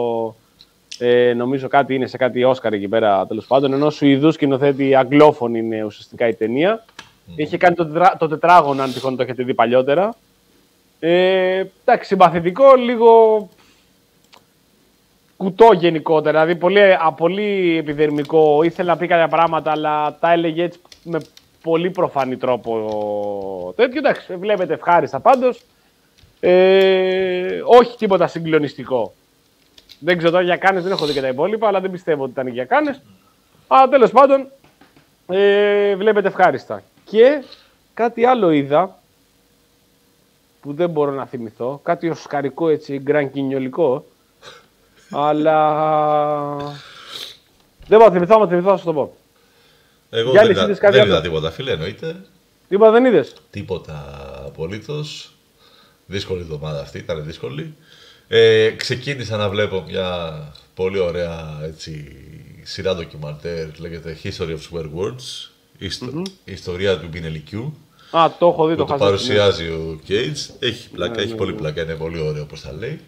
ε, 1.00 1.32
νομίζω 1.34 1.68
κάτι 1.68 1.94
είναι 1.94 2.06
σε 2.06 2.16
κάτι 2.16 2.44
Όσκαρ 2.44 2.72
εκεί 2.72 2.88
πέρα 2.88 3.26
τέλος 3.26 3.46
πάντων, 3.46 3.72
ενώ 3.72 3.90
Σουηδούς 3.90 4.34
σκηνοθέτη 4.34 4.94
αγγλόφωνη 4.94 5.58
είναι 5.58 5.84
ουσιαστικά 5.84 6.28
η 6.28 6.34
ταινία. 6.34 6.84
Είχε 7.36 7.56
κάνει 7.56 7.74
το, 7.74 7.86
τετρά- 7.86 8.16
το 8.18 8.28
τετράγωνο, 8.28 8.82
αν 8.82 8.92
τυχόν 8.92 9.16
το 9.16 9.22
έχετε 9.22 9.42
δει 9.42 9.54
παλιότερα. 9.54 10.14
Ε, 11.00 11.64
εντάξει, 11.84 12.08
συμπαθητικό, 12.08 12.74
λίγο 12.74 13.48
κουτό 15.36 15.68
γενικότερα. 15.72 16.40
Δηλαδή 16.40 16.60
πολύ, 16.60 16.80
α, 16.80 17.12
πολύ 17.16 17.76
επιδερμικό. 17.78 18.62
Ήθελε 18.62 18.90
να 18.90 18.96
πει 18.96 19.06
κάποια 19.06 19.28
πράγματα, 19.28 19.70
αλλά 19.70 20.16
τα 20.20 20.32
έλεγε 20.32 20.62
έτσι 20.62 20.80
με 21.02 21.20
πολύ 21.62 21.90
προφανή 21.90 22.36
τρόπο. 22.36 23.72
Τέτοιο 23.76 23.98
εντάξει, 23.98 24.36
βλέπετε 24.36 24.74
ευχάριστα 24.74 25.20
πάντως. 25.20 25.62
Ε, 26.40 27.60
όχι 27.64 27.96
τίποτα 27.96 28.26
συγκλονιστικό. 28.26 29.12
Δεν 30.02 30.16
ξέρω 30.16 30.32
τώρα 30.32 30.44
για 30.44 30.56
Κάνες, 30.56 30.82
δεν 30.82 30.92
έχω 30.92 31.06
δει 31.06 31.12
και 31.12 31.20
τα 31.20 31.28
υπόλοιπα, 31.28 31.68
αλλά 31.68 31.80
δεν 31.80 31.90
πιστεύω 31.90 32.22
ότι 32.22 32.32
ήταν 32.32 32.46
για 32.46 32.64
Κάνες. 32.64 33.00
Αλλά 33.66 33.88
τέλος 33.88 34.10
πάντων, 34.10 34.46
ε, 35.26 35.96
βλέπετε 35.96 36.28
ευχάριστα. 36.28 36.82
Και 37.04 37.44
κάτι 37.94 38.24
άλλο 38.24 38.50
είδα, 38.50 38.98
που 40.60 40.72
δεν 40.72 40.90
μπορώ 40.90 41.10
να 41.10 41.26
θυμηθώ, 41.26 41.80
κάτι 41.82 42.08
οσκαρικό 42.08 42.68
έτσι, 42.68 42.98
γκρανκινιολικό, 42.98 44.04
αλλά 45.10 45.56
δεν 47.86 47.98
μπορώ 47.98 48.04
να 48.06 48.12
θυμηθώ, 48.12 48.34
άμα 48.34 48.46
θυμηθώ 48.48 48.70
θα 48.70 48.76
σου 48.76 48.84
το 48.84 48.92
πω. 48.92 49.16
Εγώ 50.10 50.30
Γιάννη, 50.30 50.52
δεν, 50.52 50.56
είδα, 50.56 50.64
είδες 50.64 50.78
κάτι 50.78 50.92
δεν 50.92 51.02
άλλο; 51.02 51.12
είδα 51.12 51.20
τίποτα, 51.20 51.50
φίλε, 51.50 51.70
εννοείται. 51.72 52.16
Τίποτα 52.68 52.90
δεν 52.90 53.04
είδες; 53.04 53.34
Τίποτα 53.50 54.04
απολύτως. 54.46 55.34
Δύσκολη 56.06 56.40
εβδομάδα 56.40 56.80
αυτή, 56.80 56.98
ήταν 56.98 57.24
δύσκολη. 57.24 57.74
Ε, 58.32 58.70
ξεκίνησα 58.70 59.36
να 59.36 59.48
βλέπω 59.48 59.84
μια 59.88 60.32
πολύ 60.74 60.98
ωραία 60.98 61.60
έτσι, 61.64 62.16
σειρά 62.62 62.94
ντοκιμαντέρ, 62.94 63.66
λέγεται 63.78 64.16
History 64.24 64.48
of 64.48 64.58
Swear 64.70 64.84
Words, 64.84 65.48
ιστο- 65.78 66.22
ιστορία 66.44 66.98
του 66.98 67.08
Μπινελικιού. 67.10 67.76
Α, 68.10 68.30
το 68.38 68.46
έχω 68.46 68.66
δει, 68.66 68.74
που 68.74 68.84
το 68.84 68.84
το 68.84 68.92
χαζέψη, 68.98 69.28
ναι. 69.32 69.36
παρουσιάζει 69.38 69.72
ο 69.72 70.00
Cage. 70.08 70.54
Έχει 70.58 70.88
πλάκα, 70.90 71.20
έχει 71.20 71.34
πολύ 71.34 71.52
πλάκα, 71.52 71.82
είναι 71.82 71.94
πολύ 71.94 72.20
ωραίο 72.20 72.42
όπως 72.42 72.60
τα 72.60 72.72
λέει. 72.72 73.00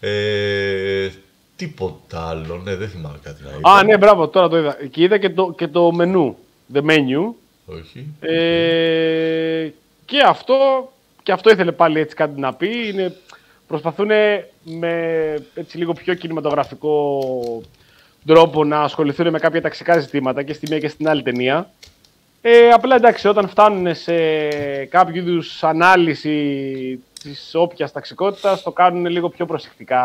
Ε, 0.00 1.08
τίποτα 1.56 2.28
άλλο, 2.28 2.60
ναι, 2.64 2.76
δεν 2.76 2.88
θυμάμαι 2.88 3.18
κάτι 3.22 3.42
να 3.42 3.48
είδα. 3.50 3.78
Α, 3.78 3.84
ναι, 3.84 3.98
μπράβο, 3.98 4.28
τώρα 4.28 4.48
το 4.48 4.58
είδα. 4.58 4.76
Και 4.90 5.02
είδα 5.02 5.18
και 5.18 5.30
το, 5.30 5.54
και 5.56 5.68
το 5.68 5.92
μενού. 5.92 6.36
The 6.74 6.78
menu. 6.78 7.32
Όχι. 7.66 8.06
Ε, 8.20 9.68
και 10.04 10.22
αυτό, 10.26 10.54
και 11.22 11.32
αυτό 11.32 11.50
ήθελε 11.50 11.72
πάλι 11.72 12.00
έτσι 12.00 12.16
κάτι 12.16 12.40
να 12.40 12.54
πει. 12.54 12.88
Είναι, 12.88 13.16
προσπαθούν 13.70 14.10
με 14.62 14.92
έτσι 15.54 15.78
λίγο 15.78 15.92
πιο 15.92 16.14
κινηματογραφικό 16.14 17.22
τρόπο 18.26 18.64
να 18.64 18.80
ασχοληθούν 18.80 19.30
με 19.30 19.38
κάποια 19.38 19.60
ταξικά 19.60 19.98
ζητήματα 19.98 20.42
και 20.42 20.52
στη 20.52 20.66
μία 20.68 20.78
και 20.78 20.88
στην 20.88 21.08
άλλη 21.08 21.22
ταινία. 21.22 21.70
Ε, 22.40 22.68
απλά 22.68 22.94
εντάξει, 22.94 23.28
όταν 23.28 23.48
φτάνουν 23.48 23.94
σε 23.94 24.14
κάποιο 24.84 25.22
είδους 25.22 25.64
ανάλυση 25.64 27.04
της 27.22 27.54
όποιας 27.54 27.92
ταξικότητας, 27.92 28.62
το 28.62 28.70
κάνουν 28.70 29.06
λίγο 29.06 29.28
πιο 29.28 29.46
προσεκτικά 29.46 30.04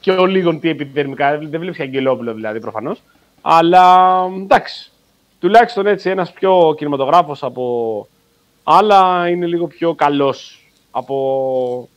και 0.00 0.10
ο 0.10 0.26
λίγων 0.26 0.60
τι 0.60 0.68
επιδερμικά. 0.68 1.38
Δεν 1.38 1.60
βλέπεις 1.60 1.80
Αγγελόπουλο 1.80 2.34
δηλαδή 2.34 2.60
προφανώς. 2.60 3.02
Αλλά 3.40 4.24
εντάξει. 4.42 4.90
Τουλάχιστον 5.40 5.86
έτσι 5.86 6.10
ένας 6.10 6.32
πιο 6.32 6.74
κινηματογράφος 6.76 7.42
από 7.42 8.08
άλλα 8.64 9.28
είναι 9.28 9.46
λίγο 9.46 9.66
πιο 9.66 9.94
καλός 9.94 10.70
από. 10.90 11.88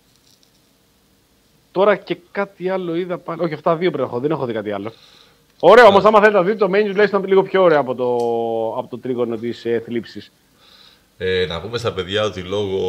Τώρα 1.79 1.95
και 1.95 2.17
κάτι 2.31 2.69
άλλο 2.69 2.95
είδα 2.95 3.17
πάλι. 3.17 3.41
Όχι, 3.41 3.53
αυτά 3.53 3.75
δύο 3.75 3.91
πρέπει 3.91 4.03
να 4.03 4.09
έχω. 4.09 4.19
Δεν 4.19 4.31
έχω 4.31 4.45
δει 4.45 4.53
κάτι 4.53 4.71
άλλο. 4.71 4.91
Ωραίο 5.59 5.87
όμως, 5.87 6.03
άμα 6.05 6.19
θέλετε 6.19 6.37
να 6.37 6.43
δείτε 6.43 6.57
το 6.57 6.65
menu, 6.65 6.87
τουλάχιστον 6.89 7.25
λίγο 7.27 7.43
πιο 7.43 7.63
ωραίο 7.63 7.79
από 7.79 7.95
το, 7.95 8.05
από 8.79 8.87
το 8.89 8.97
τρίγωνο 8.97 9.35
της 9.37 9.65
ε, 9.65 9.81
θλίψης. 9.85 10.31
Ε, 11.17 11.45
να 11.45 11.61
πούμε 11.61 11.77
στα 11.77 11.93
παιδιά 11.93 12.23
ότι 12.23 12.41
λόγω 12.41 12.81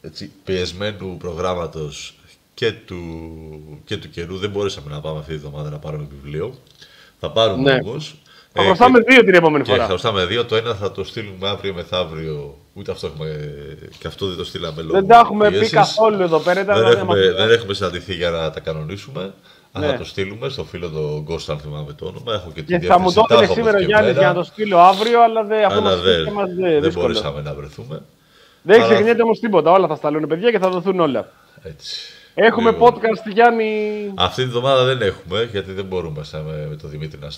έτσι, 0.00 0.32
πιεσμένου 0.44 1.16
προγράμματος 1.16 2.18
και 2.54 2.72
του, 2.72 3.00
και 3.84 3.96
του 3.96 4.10
καιρού 4.10 4.36
δεν 4.36 4.50
μπορέσαμε 4.50 4.90
να 4.90 5.00
πάμε 5.00 5.18
αυτή 5.18 5.32
τη 5.32 5.38
βδομάδα 5.38 5.70
να 5.70 5.78
πάρουμε 5.78 6.06
βιβλίο. 6.22 6.54
Θα 7.20 7.30
πάρουμε 7.30 7.72
Ναι. 7.72 7.78
όμως. 7.82 8.16
Θα 8.56 8.62
χρωστάμε 8.62 8.98
και- 8.98 9.04
δύο 9.08 9.24
την 9.24 9.34
επόμενη 9.34 9.64
Και 9.64 9.70
φορά. 9.70 9.84
χρωστάμε 9.84 10.24
δύο. 10.24 10.44
Το 10.44 10.56
ένα 10.56 10.74
θα 10.74 10.92
το 10.92 11.04
στείλουμε 11.04 11.48
αύριο 11.48 11.74
μεθαύριο. 11.74 12.54
Ούτε 12.74 12.90
αυτό 12.92 13.06
έχουμε. 13.06 13.54
Και 13.98 14.06
αυτό 14.06 14.26
δεν 14.26 14.36
το 14.36 14.44
στείλαμε 14.44 14.82
λόγω 14.82 14.92
Δεν 14.92 15.06
τα 15.06 15.18
έχουμε 15.18 15.44
πει 15.48 15.52
πίεσης. 15.54 15.72
καθόλου 15.72 16.22
εδώ 16.22 16.38
πέρα. 16.38 16.60
Ήταν 16.60 16.74
Δεν 16.74 16.84
να 16.84 16.90
έχουμε, 16.90 17.26
μας- 17.26 17.36
δεν 17.36 17.50
έχουμε 17.50 17.74
συναντηθεί 17.74 18.14
για 18.14 18.30
να 18.30 18.50
τα 18.50 18.60
κανονίσουμε. 18.60 19.34
Αλλά 19.72 19.86
Ναι. 19.86 19.92
θα 19.92 19.98
το 19.98 20.04
στείλουμε 20.04 20.48
στο 20.48 20.64
φίλο 20.64 20.88
τον 20.88 21.24
Κώστα, 21.24 21.52
αν 21.52 21.58
θυμάμαι 21.58 21.92
το 21.92 22.06
όνομα. 22.06 22.32
Έχω 22.34 22.50
και 22.54 22.62
την 22.62 22.80
Και 22.80 22.86
θα 22.86 22.98
μου 22.98 23.10
διεύθυνση, 23.10 23.14
το 23.14 23.22
τα 23.22 23.34
έδινε 23.34 23.44
έχω 23.44 23.54
σήμερα 23.54 23.76
ο 23.78 23.80
Γιάννη 23.80 23.94
αποθηκευμένα, 23.94 24.20
για 24.20 24.28
να 24.28 24.34
το 24.34 24.52
στείλω 24.52 24.78
αύριο, 24.78 25.22
αλλά 25.22 25.44
δεν, 25.44 25.64
αυτό 25.64 25.78
Αλλά 25.78 25.88
μας 25.90 26.00
δεν, 26.00 26.12
φύγει 26.14 26.24
και 26.24 26.30
μας 26.30 26.48
δεν 26.54 26.80
δύσκολο. 26.82 27.06
μπορέσαμε 27.06 27.40
να 27.42 27.54
βρεθούμε. 27.54 28.02
Δεν 28.62 28.80
Αλλά- 28.80 28.88
ξεχνιέται 28.92 29.22
όμως 29.22 29.38
τίποτα. 29.38 29.70
Όλα 29.70 29.86
θα 29.86 29.94
σταλούν 29.94 30.26
παιδιά 30.26 30.50
και 30.50 30.58
θα 30.58 30.68
δοθούν 30.68 31.00
όλα. 31.00 31.28
Έτσι. 31.62 31.96
Έχουμε 32.34 32.70
Λοιπόν. 32.70 32.94
podcast 32.94 33.32
Γιάννη. 33.32 33.70
Αυτή 34.14 34.42
τη 34.42 34.48
βδομάδα 34.48 34.84
δεν 34.84 35.02
έχουμε, 35.02 35.48
γιατί 35.50 35.72
δεν 35.72 35.84
μπορούμε 35.84 36.24
σαν 36.24 36.42
με, 36.42 36.66
με 36.70 36.76
τον 36.76 36.90
Δημήτρη 36.90 37.18
να 37.20 37.30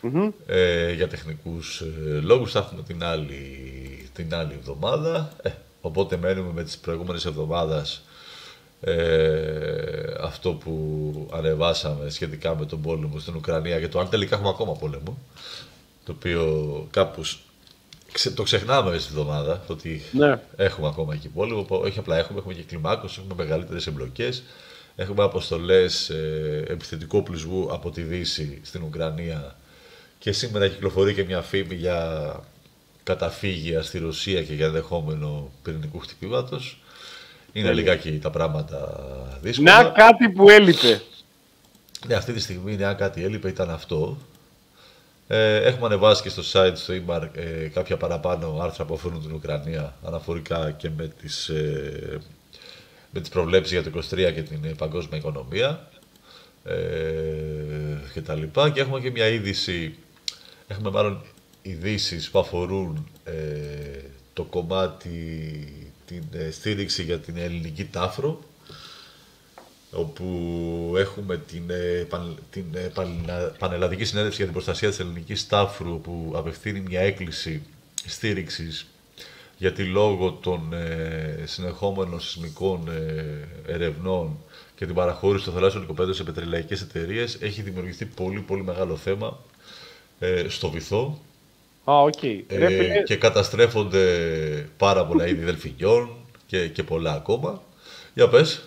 συντονιστουμε 0.00 0.32
Ε, 0.46 0.92
για 0.92 1.08
τεχνικούς 1.08 1.80
ε, 1.80 2.20
λόγους 2.20 2.52
θα 2.52 2.58
έχουμε 2.58 2.82
την 2.82 3.04
άλλη, 3.04 3.58
την 4.14 4.34
άλλη 4.34 4.52
εβδομάδα. 4.58 5.32
Ε, 5.42 5.50
οπότε 5.80 6.16
μένουμε 6.16 6.52
με 6.52 6.64
τις 6.64 6.78
προηγούμενες 6.78 7.24
εβδομάδες 7.24 8.02
ε, 8.80 10.14
αυτό 10.20 10.52
που 10.52 11.28
ανεβάσαμε 11.32 12.10
σχετικά 12.10 12.56
με 12.56 12.66
τον 12.66 12.80
πόλεμο 12.80 13.18
στην 13.18 13.34
Ουκρανία 13.34 13.80
και 13.80 13.88
το 13.88 13.98
αν 14.00 14.08
τελικά 14.08 14.34
έχουμε 14.34 14.50
ακόμα 14.50 14.72
πόλεμο. 14.72 15.18
Το 16.04 16.12
οποίο 16.12 16.86
κάπως 16.90 17.42
ξε- 18.12 18.34
το 18.34 18.42
ξεχνάμε 18.42 18.98
στη 18.98 19.08
εβδομάδα, 19.10 19.62
το 19.66 19.72
ότι 19.72 20.02
Ναι. 20.12 20.40
έχουμε 20.56 20.86
ακόμα 20.88 21.14
εκεί 21.14 21.28
πόλεμο. 21.28 21.62
που 21.62 21.74
Όχι 21.76 21.98
απλά 21.98 22.16
έχουμε, 22.18 22.38
έχουμε 22.38 22.54
και 22.54 22.62
κλιμάκωση, 22.62 23.20
έχουμε 23.24 23.42
μεγαλύτερες 23.44 23.86
εμπλοκές. 23.86 24.42
Έχουμε 24.96 25.22
αποστολές 25.24 26.10
ε, 26.10 26.64
επιθετικού 26.68 27.18
οπλισμού 27.18 27.72
από 27.72 27.90
τη 27.90 28.02
Δύση 28.02 28.60
στην 28.62 28.82
Ουκρανία 28.82 29.56
και 30.20 30.32
σήμερα 30.32 30.68
κυκλοφορεί 30.68 31.14
και 31.14 31.24
μια 31.24 31.42
φήμη 31.42 31.74
για 31.74 32.34
καταφύγια 33.02 33.82
στη 33.82 33.98
Ρωσία 33.98 34.42
και 34.42 34.54
για 34.54 34.66
ενδεχόμενο 34.66 35.50
πυρηνικού 35.62 35.98
χτυπήματος. 35.98 36.82
Είναι 37.52 37.72
λιγάκι 37.72 38.18
τα 38.18 38.30
πράγματα 38.30 39.00
δύσκολα. 39.40 39.82
Να 39.82 39.88
κάτι 39.88 40.28
που 40.28 40.50
έλειπε. 40.50 41.02
Ναι, 42.06 42.14
αυτή 42.14 42.32
τη 42.32 42.40
στιγμή, 42.40 42.84
αν 42.84 42.96
κάτι 42.96 43.24
έλειπε, 43.24 43.48
ήταν 43.48 43.70
αυτό. 43.70 44.18
Ε, 45.26 45.56
έχουμε 45.56 45.86
ανεβάσει 45.86 46.22
και 46.22 46.28
στο 46.28 46.42
site, 46.52 46.72
στο 46.74 46.94
email, 46.94 47.28
ε, 47.34 47.68
κάποια 47.68 47.96
παραπάνω 47.96 48.58
άρθρα 48.60 48.84
που 48.84 48.94
αφορούν 48.94 49.22
την 49.22 49.32
Ουκρανία, 49.32 49.96
αναφορικά 50.04 50.70
και 50.70 50.90
με 50.96 51.12
τις, 51.20 51.48
ε, 51.48 52.18
με 53.10 53.20
τις 53.20 53.28
προβλέψεις 53.28 53.72
για 53.72 53.82
το 53.82 53.90
23 54.10 54.32
και 54.32 54.42
την 54.42 54.64
ε, 54.64 54.68
παγκόσμια 54.78 55.18
οικονομία 55.18 55.88
ε, 56.64 56.74
και 58.12 58.20
τα 58.20 58.34
λοιπά. 58.34 58.70
Και 58.70 58.80
έχουμε 58.80 59.00
και 59.00 59.10
μια 59.10 59.26
είδηση, 59.26 59.94
έχουμε 60.70 60.90
μάλλον 60.90 61.22
ειδήσεις 61.62 62.30
που 62.30 62.38
αφορούν 62.38 63.08
ε, 63.24 63.32
το 64.32 64.42
κομμάτι, 64.44 65.10
την 66.06 66.22
ε, 66.32 66.50
στήριξη 66.50 67.02
για 67.02 67.18
την 67.18 67.36
ελληνική 67.36 67.84
τάφρο, 67.84 68.40
όπου 69.90 70.94
έχουμε 70.96 71.36
την, 71.36 71.62
ε, 71.70 72.06
παν- 72.08 72.38
την 72.50 72.64
ε, 72.74 72.78
Πανελλα- 72.94 73.52
Πανελλαδική 73.58 74.04
Συνέλευση 74.04 74.36
για 74.36 74.44
την 74.44 74.54
Προστασία 74.54 74.88
της 74.88 74.98
Ελληνικής 74.98 75.46
Τάφρου 75.46 76.00
που 76.00 76.32
απευθύνει 76.34 76.80
μια 76.80 77.00
έκκληση 77.00 77.62
στήριξης 78.06 78.86
γιατί 79.58 79.84
λόγω 79.84 80.32
των 80.32 80.72
ε, 80.72 81.42
συνεχόμενων 81.46 82.20
σεισμικών 82.20 82.88
ε, 82.88 83.48
ερευνών 83.72 84.38
και 84.76 84.86
την 84.86 84.94
παραχώρηση 84.94 85.44
των 85.44 85.54
θαλάσσιων 85.54 85.82
οικοπέδων 85.82 86.14
σε 86.14 86.24
πετρελαϊκές 86.24 86.80
εταιρείες. 86.82 87.36
Έχει 87.40 87.62
δημιουργηθεί 87.62 88.04
πολύ 88.04 88.40
πολύ 88.40 88.62
μεγάλο 88.64 88.96
θέμα 88.96 89.38
ε, 90.20 90.44
στο 90.48 90.70
βυθό 90.70 91.18
Α, 91.84 92.00
οκ. 92.02 92.22
ε, 92.22 92.44
Ρε 92.56 92.66
φίλε, 92.66 93.02
και 93.02 93.16
καταστρέφονται 93.16 94.04
πάρα 94.78 95.04
πολλά 95.06 95.26
είδη 95.26 95.44
δελφινιών 95.44 96.08
και, 96.46 96.68
και 96.68 96.82
πολλά 96.82 97.12
ακόμα. 97.12 97.60
Για 98.14 98.28
πες. 98.28 98.62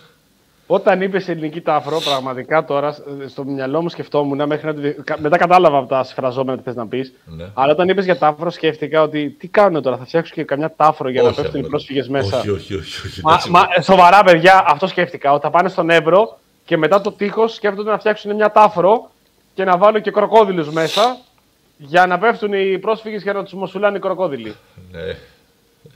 Όταν 0.66 1.02
είπες 1.02 1.28
ελληνική 1.28 1.60
τάφρο, 1.60 2.00
πραγματικά 2.04 2.64
τώρα 2.64 2.96
ε, 3.22 3.28
στο 3.28 3.44
μυαλό 3.44 3.82
μου 3.82 3.88
σκεφτόμουν 3.88 4.46
μέχρι 4.46 4.66
να. 4.66 4.74
το 4.74 4.80
δι- 4.80 5.02
κα- 5.04 5.16
Μετά 5.20 5.36
κατάλαβα 5.36 5.78
από 5.78 5.88
τα 5.88 6.04
συμφραζόμενα 6.04 6.56
τι 6.58 6.62
θες 6.64 6.74
να 6.74 6.86
πεις. 6.86 7.12
Ναι. 7.24 7.44
Αλλά 7.54 7.72
όταν 7.72 7.88
είπες 7.88 8.04
για 8.04 8.18
τάφρο, 8.18 8.50
σκέφτηκα 8.50 9.02
ότι 9.02 9.30
τι 9.30 9.48
κάνουν 9.48 9.82
τώρα, 9.82 9.96
θα 9.96 10.04
φτιάξουν 10.04 10.34
και 10.36 10.44
καμιά 10.44 10.74
τάφρο 10.76 11.08
για 11.08 11.22
να 11.22 11.28
Όχι, 11.28 11.36
πέφτουν 11.36 11.54
οι 11.54 11.58
αγόρι. 11.58 11.70
πρόσφυγες 11.70 12.08
μέσα. 12.08 12.38
Όχι, 12.38 12.50
όχι, 12.50 12.74
όχι. 12.74 13.06
όχι, 13.06 13.20
Μα, 13.22 13.30
εντάξει. 13.32 13.50
μα, 13.50 13.66
ε, 13.76 13.80
σοβαρά, 13.82 14.22
παιδιά, 14.24 14.64
αυτό 14.68 14.86
σκέφτηκα. 14.86 15.32
Ότι 15.32 15.42
θα 15.42 15.50
πάνε 15.50 15.68
στον 15.68 15.90
Εύρο 15.90 16.38
και 16.64 16.76
μετά 16.76 17.00
το 17.00 17.12
τείχος 17.12 17.54
σκέφτονται 17.54 17.90
να 17.90 17.98
φτιάξουν 17.98 18.34
μια 18.34 18.50
τάφρο 18.52 19.10
και 19.54 19.64
να 19.64 19.76
βάλουν 19.78 20.02
και 20.02 20.10
κροκόδιλους 20.10 20.70
μέσα 20.70 21.18
για 21.76 22.06
να 22.06 22.18
πέφτουν 22.18 22.52
οι 22.52 22.78
πρόσφυγες 22.78 23.22
για 23.22 23.32
να 23.32 23.42
τους 23.42 23.52
μοσουλάνε 23.52 23.96
οι 23.96 24.00
κροκόδιλοι. 24.00 24.54
Ναι. 24.92 25.16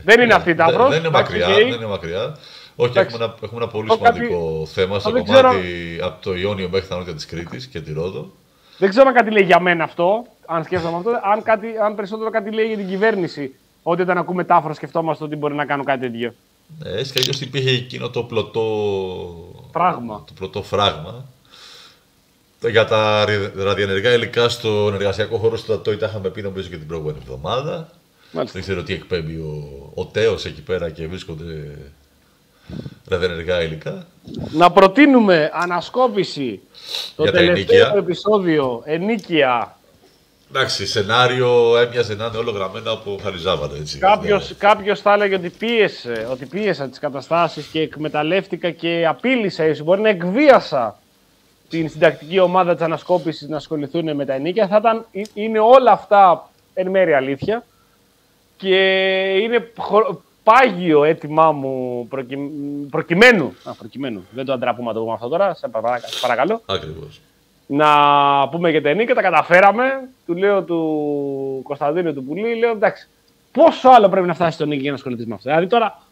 Δεν 0.05 0.21
είναι 0.21 0.35
αυτή 0.35 0.51
η 0.51 0.53
Δεν, 0.53 0.67
τάφρο. 0.67 0.89
δεν 0.89 0.99
είναι 0.99 1.09
μακριά. 1.11 1.47
Δεν 1.49 1.67
είναι 1.69 1.87
μακριά. 1.87 2.37
Όχι, 2.77 2.91
Εντάξει. 2.91 3.15
έχουμε 3.15 3.25
ένα, 3.25 3.35
έχουμε 3.43 3.63
ένα 3.63 3.71
πολύ 3.73 3.89
Το 3.89 3.97
κάτι- 3.99 4.25
σημαντικό 4.25 4.67
θέμα 4.67 4.99
στο 4.99 5.11
δεν 5.11 5.25
κομμάτι 5.25 5.99
από 6.03 6.23
το 6.23 6.35
Ιόνιο 6.35 6.69
μέχρι 6.69 6.89
τα 6.89 6.97
νότια 6.97 7.15
της 7.15 7.27
Κρήτης 7.27 7.67
και 7.67 7.81
τη 7.81 7.93
Ρόδο. 7.93 8.31
Δεν 8.79 8.89
ξέρω 8.89 9.09
αν 9.09 9.15
κάτι 9.15 9.31
λέει 9.31 9.43
για 9.45 9.61
μένα 9.61 9.85
αυτό, 9.85 10.27
αν 10.47 10.65
σκέφτομαι 10.65 10.97
αυτό, 10.97 11.11
αν, 11.33 11.43
κάτι, 11.43 11.67
αν 11.85 11.95
περισσότερο 11.95 12.31
κάτι 12.31 12.51
λέει 12.51 12.67
για 12.67 12.77
την 12.77 12.89
κυβέρνηση. 12.89 13.55
Ότι 13.83 14.03
όταν 14.03 14.19
ακούμε 14.19 14.45
τάφρο 14.45 14.75
σκεφτόμαστε 14.75 15.25
ότι 15.25 15.37
μπορεί 15.37 15.55
να 15.55 15.65
κάνουν 15.65 15.85
κάτι 15.85 16.01
τέτοιο. 16.01 16.35
Ναι, 16.79 16.91
έτσι 16.91 17.13
κι 17.13 17.19
αλλιώς 17.19 17.41
υπήρχε 17.41 17.71
εκείνο 17.71 18.09
το 18.11 18.23
πλωτό 18.23 18.65
Φράγμα. 19.73 20.23
Το 20.27 20.33
πλωτό 20.39 20.63
φράγμα. 20.63 21.25
Για 22.61 22.85
τα 22.85 23.25
ρι- 23.25 23.57
ραδιενεργά 23.57 24.13
υλικά 24.13 24.49
στον 24.49 24.95
εργασιακό 24.95 25.37
χώρο 25.39 25.57
στο 25.57 25.79
ΤΑΤΟΙ 25.79 25.97
τα 25.97 26.07
είχαμε 26.07 26.29
πει 26.29 26.43
νομίζω 26.43 26.69
και 26.69 26.77
την 26.77 26.87
προηγούμενη 26.87 27.19
εβδομάδα. 27.23 27.89
Μάλιστα. 28.31 28.59
Δεν 28.59 28.63
ξέρω 28.69 28.83
τι 28.83 28.93
εκπέμπει 28.93 29.35
ο, 29.35 29.91
ο 29.95 30.05
Τέος 30.07 30.45
εκεί 30.45 30.61
πέρα 30.63 30.91
και 30.91 31.07
βρίσκονται 31.07 31.75
ραδιενεργά 33.09 33.63
υλικά. 33.63 34.07
Να 34.53 34.71
προτείνουμε 34.71 35.51
ανασκόπηση 35.55 36.61
το 37.17 37.23
Για 37.23 37.33
τα 37.33 37.39
τελευταίο 37.39 37.79
ενίκια. 37.87 37.99
επεισόδιο 37.99 38.83
ενίκεια. 38.85 39.77
Εντάξει, 40.51 40.87
σενάριο 40.87 41.79
έμοιαζε 41.79 42.15
να 42.15 42.27
είναι 42.27 42.37
όλο 42.37 42.51
γραμμένο 42.51 42.93
από 42.93 43.19
Χαριζάβαλο, 43.23 43.75
έτσι. 43.81 43.99
Κάποιος, 43.99 44.55
κάποιος 44.59 45.01
θα 45.01 45.13
έλεγε 45.13 45.35
ότι 45.35 45.49
πίεσε, 45.51 46.29
ότι 46.31 46.47
πίεσα 46.47 46.89
τις 46.89 46.99
καταστάσεις 46.99 47.67
και 47.67 47.81
εκμεταλλεύτηκα 47.81 48.71
και 48.71 49.07
απείλησα, 49.09 49.65
ίσως 49.65 49.85
μπορεί 49.85 50.01
να 50.01 50.09
εκβίασα 50.09 50.99
την 51.69 51.89
συντακτική 51.89 52.39
ομάδα 52.39 52.73
της 52.75 52.83
ανασκόπησης 52.85 53.49
να 53.49 53.57
ασχοληθούν 53.57 54.15
με 54.17 54.25
τα 54.25 54.33
ενίκια. 54.33 54.67
Θα 54.69 54.77
ήταν, 54.77 55.07
ε, 55.13 55.23
είναι 55.35 55.59
όλα 55.59 55.93
αυτά 55.93 56.49
εν 56.75 56.89
μέρει 56.91 57.13
αλήθεια 57.13 57.65
και 58.57 58.77
είναι 59.43 59.73
χο- 59.77 60.23
πάγιο 60.45 61.05
έτοιμά 61.05 61.53
μου 61.53 62.07
προκει... 62.09 62.37
προκειμένου. 62.91 63.55
Α, 63.65 63.73
προκειμένου. 63.75 64.25
Δεν 64.31 64.45
το 64.45 64.53
αντραπούμε 64.53 64.89
να 64.89 64.95
το 64.95 65.01
πούμε 65.01 65.13
αυτό 65.13 65.29
τώρα. 65.29 65.55
Σε 65.55 65.69
παρακα- 65.69 66.09
σε 66.09 66.21
παρακαλώ 66.21 66.61
Ακριβώς. 66.67 67.21
να 67.67 67.89
πούμε 68.51 68.71
για 68.71 68.83
τα 68.83 68.89
ενίκια, 68.89 69.15
τα 69.15 69.23
καταφέραμε. 69.23 70.09
Του 70.27 70.35
λέω 70.35 70.63
του 70.63 71.61
Κωνσταντίνου 71.63 72.15
του 72.15 72.25
Πουλή, 72.25 72.55
λέω 72.59 72.71
εντάξει, 72.71 73.09
πόσο 73.53 73.89
άλλο 73.89 74.09
πρέπει 74.09 74.27
να 74.27 74.35
φτάσει 74.35 74.51
στο 74.53 74.67
νίκη 74.67 74.81
για 74.81 74.91
να 74.91 74.97
ασχοληθεί 74.97 75.27
με 75.27 75.35
αυτό. 75.35 75.49
Δηλαδή 75.49 75.67
τώρα 75.67 76.03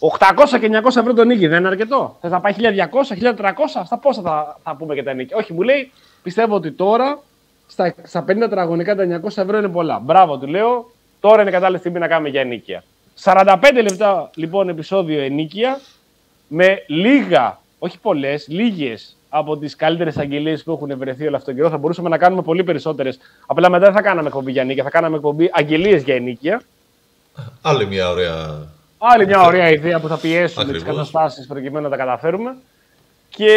800 0.00 0.58
και 0.60 0.70
900 0.84 0.86
ευρώ 0.86 1.14
το 1.14 1.24
νίκη 1.24 1.46
δεν 1.46 1.58
είναι 1.58 1.68
αρκετό. 1.68 2.16
Θες 2.20 2.30
να 2.30 2.40
πάει 2.40 2.52
1200, 2.58 3.34
1300, 3.36 3.82
στα 3.84 3.98
πόσα 3.98 4.22
θα, 4.22 4.58
θα 4.62 4.76
πούμε 4.76 4.94
και 4.94 5.02
τα 5.02 5.12
νίκη. 5.12 5.34
Όχι, 5.34 5.52
μου 5.52 5.62
λέει, 5.62 5.92
πιστεύω 6.22 6.54
ότι 6.54 6.72
τώρα 6.72 7.22
στα, 7.66 7.94
στα 8.02 8.22
50 8.22 8.24
τετραγωνικά 8.26 8.94
τα 8.94 9.20
900 9.24 9.26
ευρώ 9.36 9.58
είναι 9.58 9.68
πολλά. 9.68 9.98
Μπράβο, 9.98 10.38
του 10.38 10.46
λέω, 10.46 10.90
τώρα 11.20 11.42
είναι 11.42 11.50
κατάλληλη 11.50 11.78
στιγμή 11.78 11.98
να 11.98 12.08
κάνουμε 12.08 12.28
για 12.28 12.40
ενίκεια. 12.40 12.84
45 13.22 13.56
λεπτά 13.82 14.30
λοιπόν 14.34 14.68
επεισόδιο 14.68 15.20
ενίκεια 15.20 15.80
με 16.48 16.84
λίγα, 16.86 17.60
όχι 17.78 17.98
πολλές, 17.98 18.48
λίγες 18.48 19.16
από 19.28 19.56
τις 19.56 19.76
καλύτερες 19.76 20.18
αγγελίες 20.18 20.62
που 20.62 20.72
έχουν 20.72 20.98
βρεθεί 20.98 21.26
όλο 21.26 21.36
αυτόν 21.36 21.54
τον 21.54 21.54
καιρό. 21.54 21.68
Θα 21.68 21.78
μπορούσαμε 21.78 22.08
να 22.08 22.18
κάνουμε 22.18 22.42
πολύ 22.42 22.64
περισσότερες. 22.64 23.18
Απλά 23.46 23.70
μετά 23.70 23.84
δεν 23.84 23.94
θα 23.94 24.02
κάναμε 24.02 24.28
εκπομπή 24.28 24.52
για 24.52 24.64
νίκια, 24.64 24.82
θα 24.82 24.90
κάναμε 24.90 25.16
εκπομπή 25.16 25.50
αγγελίες 25.52 26.02
για 26.02 26.14
ενίκεια. 26.14 26.62
Άλλη 27.62 27.86
μια 27.86 28.10
ωραία. 28.10 28.68
Άλλη 29.02 29.26
μια 29.26 29.40
ωραία 29.40 29.70
ιδέα 29.70 30.00
που 30.00 30.08
θα 30.08 30.18
πιέσουμε 30.18 30.64
τις 30.64 30.74
Ακριβώς. 30.74 30.96
καταστάσεις 30.96 31.46
προκειμένου 31.46 31.84
να 31.84 31.90
τα 31.90 31.96
καταφέρουμε. 31.96 32.56
Και 33.28 33.56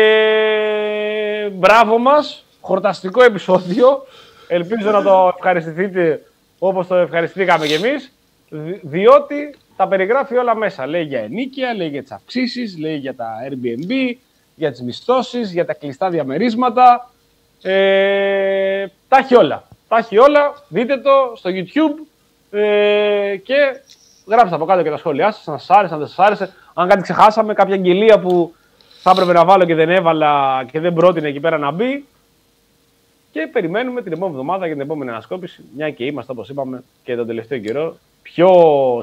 μπράβο 1.53 1.97
μας, 1.97 2.45
χορταστικό 2.61 3.23
επεισόδιο. 3.23 4.05
Ελπίζω 4.47 4.91
να 4.91 5.03
το 5.03 5.33
ευχαριστηθείτε 5.35 6.23
όπως 6.59 6.87
το 6.87 6.95
ευχαριστήκαμε 6.95 7.67
κι 7.67 7.73
εμείς. 7.73 8.13
Διότι 8.81 9.55
τα 9.75 9.87
περιγράφει 9.87 10.37
όλα 10.37 10.55
μέσα. 10.55 10.87
Λέει 10.87 11.03
για 11.03 11.19
ενίκεια, 11.19 11.73
λέει 11.73 11.87
για 11.87 12.01
τις 12.01 12.11
αυξήσεις, 12.11 12.77
λέει 12.77 12.95
για 12.95 13.15
τα 13.15 13.27
Airbnb, 13.49 14.15
για 14.55 14.71
τις 14.71 14.81
μισθώσεις, 14.81 15.51
για 15.51 15.65
τα 15.65 15.73
κλειστά 15.73 16.09
διαμερίσματα. 16.09 17.11
Ε, 17.61 18.85
τα 19.07 19.17
έχει 19.17 19.35
όλα. 19.35 19.63
Τα 19.87 19.97
έχει 19.97 20.17
όλα. 20.17 20.53
Δείτε 20.67 20.97
το 20.97 21.33
στο 21.35 21.49
YouTube 21.53 22.05
ε, 22.51 23.35
και 23.43 23.55
γράψτε 24.27 24.55
από 24.55 24.65
κάτω 24.65 24.83
και 24.83 24.89
τα 24.89 24.97
σχόλιά 24.97 25.31
σας. 25.31 25.47
Αν 25.47 25.59
σας 25.59 25.69
άρεσε, 25.77 25.93
αν 25.93 25.99
δεν 25.99 26.07
σας 26.07 26.19
άρεσε. 26.25 26.53
Αν 26.73 26.87
κάτι 26.87 27.01
ξεχάσαμε, 27.01 27.53
κάποια 27.53 27.73
αγγελία 27.73 28.19
που 28.19 28.55
θα 29.01 29.11
έπρεπε 29.11 29.33
να 29.33 29.45
βάλω 29.45 29.65
και 29.65 29.75
δεν 29.75 29.89
έβαλα 29.89 30.63
και 30.71 30.79
δεν 30.79 30.93
πρότεινε 30.93 31.27
εκεί 31.27 31.39
πέρα 31.39 31.57
να 31.57 31.71
μπει. 31.71 32.05
Και 33.31 33.49
περιμένουμε 33.51 34.01
την 34.01 34.11
επόμενη 34.11 34.33
εβδομάδα 34.33 34.65
για 34.65 34.75
την 34.75 34.83
επόμενη 34.83 35.09
ανασκόπηση. 35.11 35.63
Μια 35.75 35.89
και 35.89 36.05
είμαστε, 36.05 36.31
όπως 36.31 36.49
είπαμε, 36.49 36.83
και 37.03 37.15
τον 37.15 37.27
τελευταίο 37.27 37.59
καιρό 37.59 37.97
πιο 38.21 38.49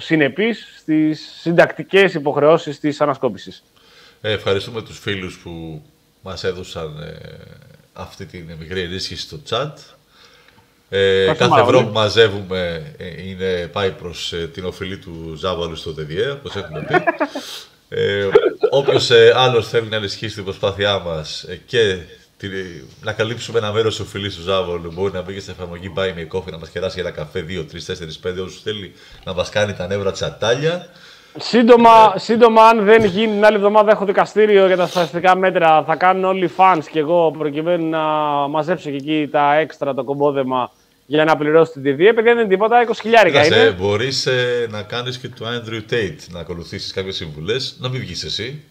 συνεπείς 0.01 0.66
στις 0.76 1.38
συντακτικές 1.40 2.14
υποχρεώσεις 2.14 2.80
της 2.80 3.01
ανασκόπησης. 3.01 3.62
Ε, 4.20 4.32
ευχαριστούμε 4.32 4.82
τους 4.82 4.98
φίλους 4.98 5.38
που 5.38 5.82
μας 6.22 6.44
έδωσαν 6.44 7.02
ε, 7.02 7.16
αυτή 7.92 8.26
την 8.26 8.56
μικρή 8.59 8.80
ενίσχυση 8.80 9.22
στο 9.22 9.38
chat. 9.48 9.72
Ε, 10.93 11.21
Ευχαριστώ 11.21 11.39
κάθε 11.45 11.51
πάρα 11.51 11.62
ευρώ 11.62 11.73
πολύ. 11.79 11.87
που 11.87 11.93
μαζεύουμε 11.93 12.93
ε, 12.97 13.29
είναι, 13.29 13.67
πάει 13.73 13.91
προς 13.91 14.33
ε, 14.33 14.37
την 14.55 14.65
οφειλή 14.65 14.97
του 14.99 15.35
Ζάβαλου 15.37 15.77
στο 15.77 15.95
ΤΕΔΙΕ, 15.95 16.31
όπως 16.31 16.57
έχουμε 16.57 16.87
πει. 16.89 16.95
ε, 17.89 18.29
όποιος 18.71 19.11
ε, 19.11 19.33
άλλος 19.37 19.69
θέλει 19.69 19.89
να 19.89 19.97
ενισχύσει 19.97 20.35
την 20.35 20.45
προσπάθειά 20.45 20.99
μας 20.99 21.43
ε, 21.43 21.61
και 21.67 21.97
τη- 22.37 22.49
να 23.03 23.12
καλύψουμε 23.12 23.59
ένα 23.59 23.73
μέρος 23.73 23.97
της 23.97 24.07
οφειλής 24.07 24.37
του 24.37 24.43
Ζάβαλου, 24.43 24.93
μπορεί 24.95 25.12
να 25.12 25.23
μπει 25.23 25.33
και 25.35 25.41
στην 25.41 25.55
εφαρμογή 25.57 25.93
Buy 25.97 26.01
Me 26.01 26.33
a 26.35 26.39
Coffee, 26.39 26.51
να 26.51 26.59
μας 26.59 26.69
κεράσει 26.71 27.01
ένα 27.01 27.11
καφέ 27.11 27.45
2, 27.49 27.65
3, 27.65 27.87
4, 27.87 28.19
5, 28.23 28.43
όσους 28.45 28.62
θέλει 28.62 28.93
να 29.25 29.35
μας 29.35 29.49
κάνει 29.49 29.73
τα 29.73 29.87
νεύρα 29.87 30.12
τσατάλια. 30.12 30.87
Σύντομα, 31.39 32.12
σύντομα, 32.17 32.62
αν 32.62 32.85
δεν 32.85 33.05
γίνει 33.05 33.33
την 33.33 33.45
άλλη 33.45 33.57
εβδομάδα, 33.57 33.91
έχω 33.91 34.05
δικαστήριο 34.05 34.67
για 34.67 34.77
τα 34.77 34.87
στατιστικά 34.87 35.37
μέτρα. 35.37 35.85
Θα 35.85 35.97
κάνουν 35.97 36.25
όλοι 36.25 36.45
οι 36.45 36.51
fans 36.57 36.83
και 36.93 36.99
εγώ 36.99 37.31
προκειμένου 37.39 37.89
να 37.89 37.99
μαζέψω 38.49 38.91
και 38.91 38.97
εκεί 38.97 39.29
τα 39.33 39.55
έξτρα, 39.55 39.95
το 39.95 40.05
κομπόδεμα 40.05 40.71
για 41.11 41.24
να 41.24 41.37
πληρώσω 41.37 41.73
την 41.73 41.82
TV. 41.82 41.97
Παιδιά 41.97 42.23
δεν 42.23 42.39
είναι 42.39 42.47
τίποτα, 42.49 42.87
20 42.89 42.91
χιλιάρικα 43.01 43.39
Κάτσε, 43.43 43.61
είναι. 43.61 43.70
μπορείς 43.70 44.27
ε, 44.27 44.66
να 44.70 44.82
κάνεις 44.82 45.19
και 45.19 45.28
του 45.28 45.45
Andrew 45.45 45.93
Tate 45.93 46.16
να 46.31 46.41
ακολουθήσεις 46.41 46.93
κάποιες 46.93 47.16
συμβουλές, 47.16 47.77
να 47.81 47.89
μην 47.89 48.01
βγεις 48.01 48.24
εσύ, 48.24 48.62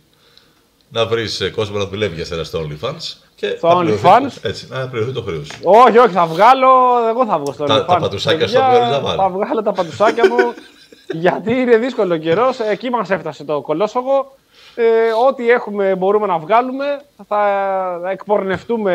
να 0.90 1.06
βρεις 1.06 1.42
ε, 1.42 1.50
κόσμο 1.50 1.78
να 1.78 1.86
δουλεύει 1.86 2.16
για 2.16 2.26
σένα 2.26 2.44
στο 2.44 2.60
OnlyFans 2.68 3.14
και 3.36 3.54
Στο 3.58 3.68
να 3.68 3.76
πληρωθεί- 3.80 4.06
OnlyFans? 4.06 4.38
έτσι, 4.42 4.68
να 4.70 4.88
πληρωθείς 4.88 5.14
το 5.14 5.22
χρέος 5.22 5.48
σου. 5.48 5.60
Όχι, 5.64 5.98
όχι, 5.98 6.14
θα 6.14 6.26
βγάλω. 6.26 6.70
Εγώ 7.10 7.26
θα 7.26 7.38
βγω 7.40 7.54
στο 7.54 7.64
Τα- 7.64 7.76
OnlyFans. 7.84 7.88
τα 7.88 7.98
πατουσάκια 7.98 8.40
Παιδιά, 8.46 8.60
στο 8.60 8.72
μέρος 8.72 8.90
να 8.90 9.00
βάλω. 9.00 9.22
Θα 9.22 9.30
βγάλω 9.30 9.62
τα 9.64 9.72
πατουσάκια 9.72 10.28
μου. 10.30 10.38
γιατί 11.26 11.52
είναι 11.54 11.78
δύσκολο 11.78 12.18
καιρός. 12.18 12.60
Εκεί 12.60 12.90
μας 12.90 13.10
έφτασε 13.10 13.44
το 13.44 13.62
κολόσογο. 13.62 14.36
Ε, 14.76 14.84
ό,τι 15.28 15.50
έχουμε 15.50 15.96
μπορούμε 15.96 16.26
να 16.28 16.38
βγάλουμε. 16.38 16.86
Θα 17.28 18.10
εκπορνευτούμε 18.12 18.94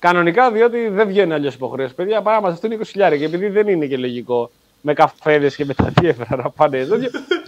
κανονικά 0.00 0.50
διότι 0.50 0.88
δεν 0.88 1.06
βγαίνει 1.08 1.32
αλλιώς 1.32 1.54
υποχρέωση. 1.54 1.94
Παιδιά, 1.94 2.22
πάρα 2.22 2.36
να 2.36 2.42
μαζευτούν 2.42 2.70
20 2.72 2.86
χιλιάρια 2.86 3.18
και 3.18 3.24
επειδή 3.24 3.48
δεν 3.48 3.68
είναι 3.68 3.86
και 3.86 3.96
λογικό 3.96 4.50
με 4.80 4.92
καφέδες 4.94 5.56
και 5.56 5.64
με 5.64 5.74
τα 5.74 5.92
διέφερα 6.00 6.36
να 6.36 6.50
πάνε 6.50 6.78
εδώ. 6.78 6.96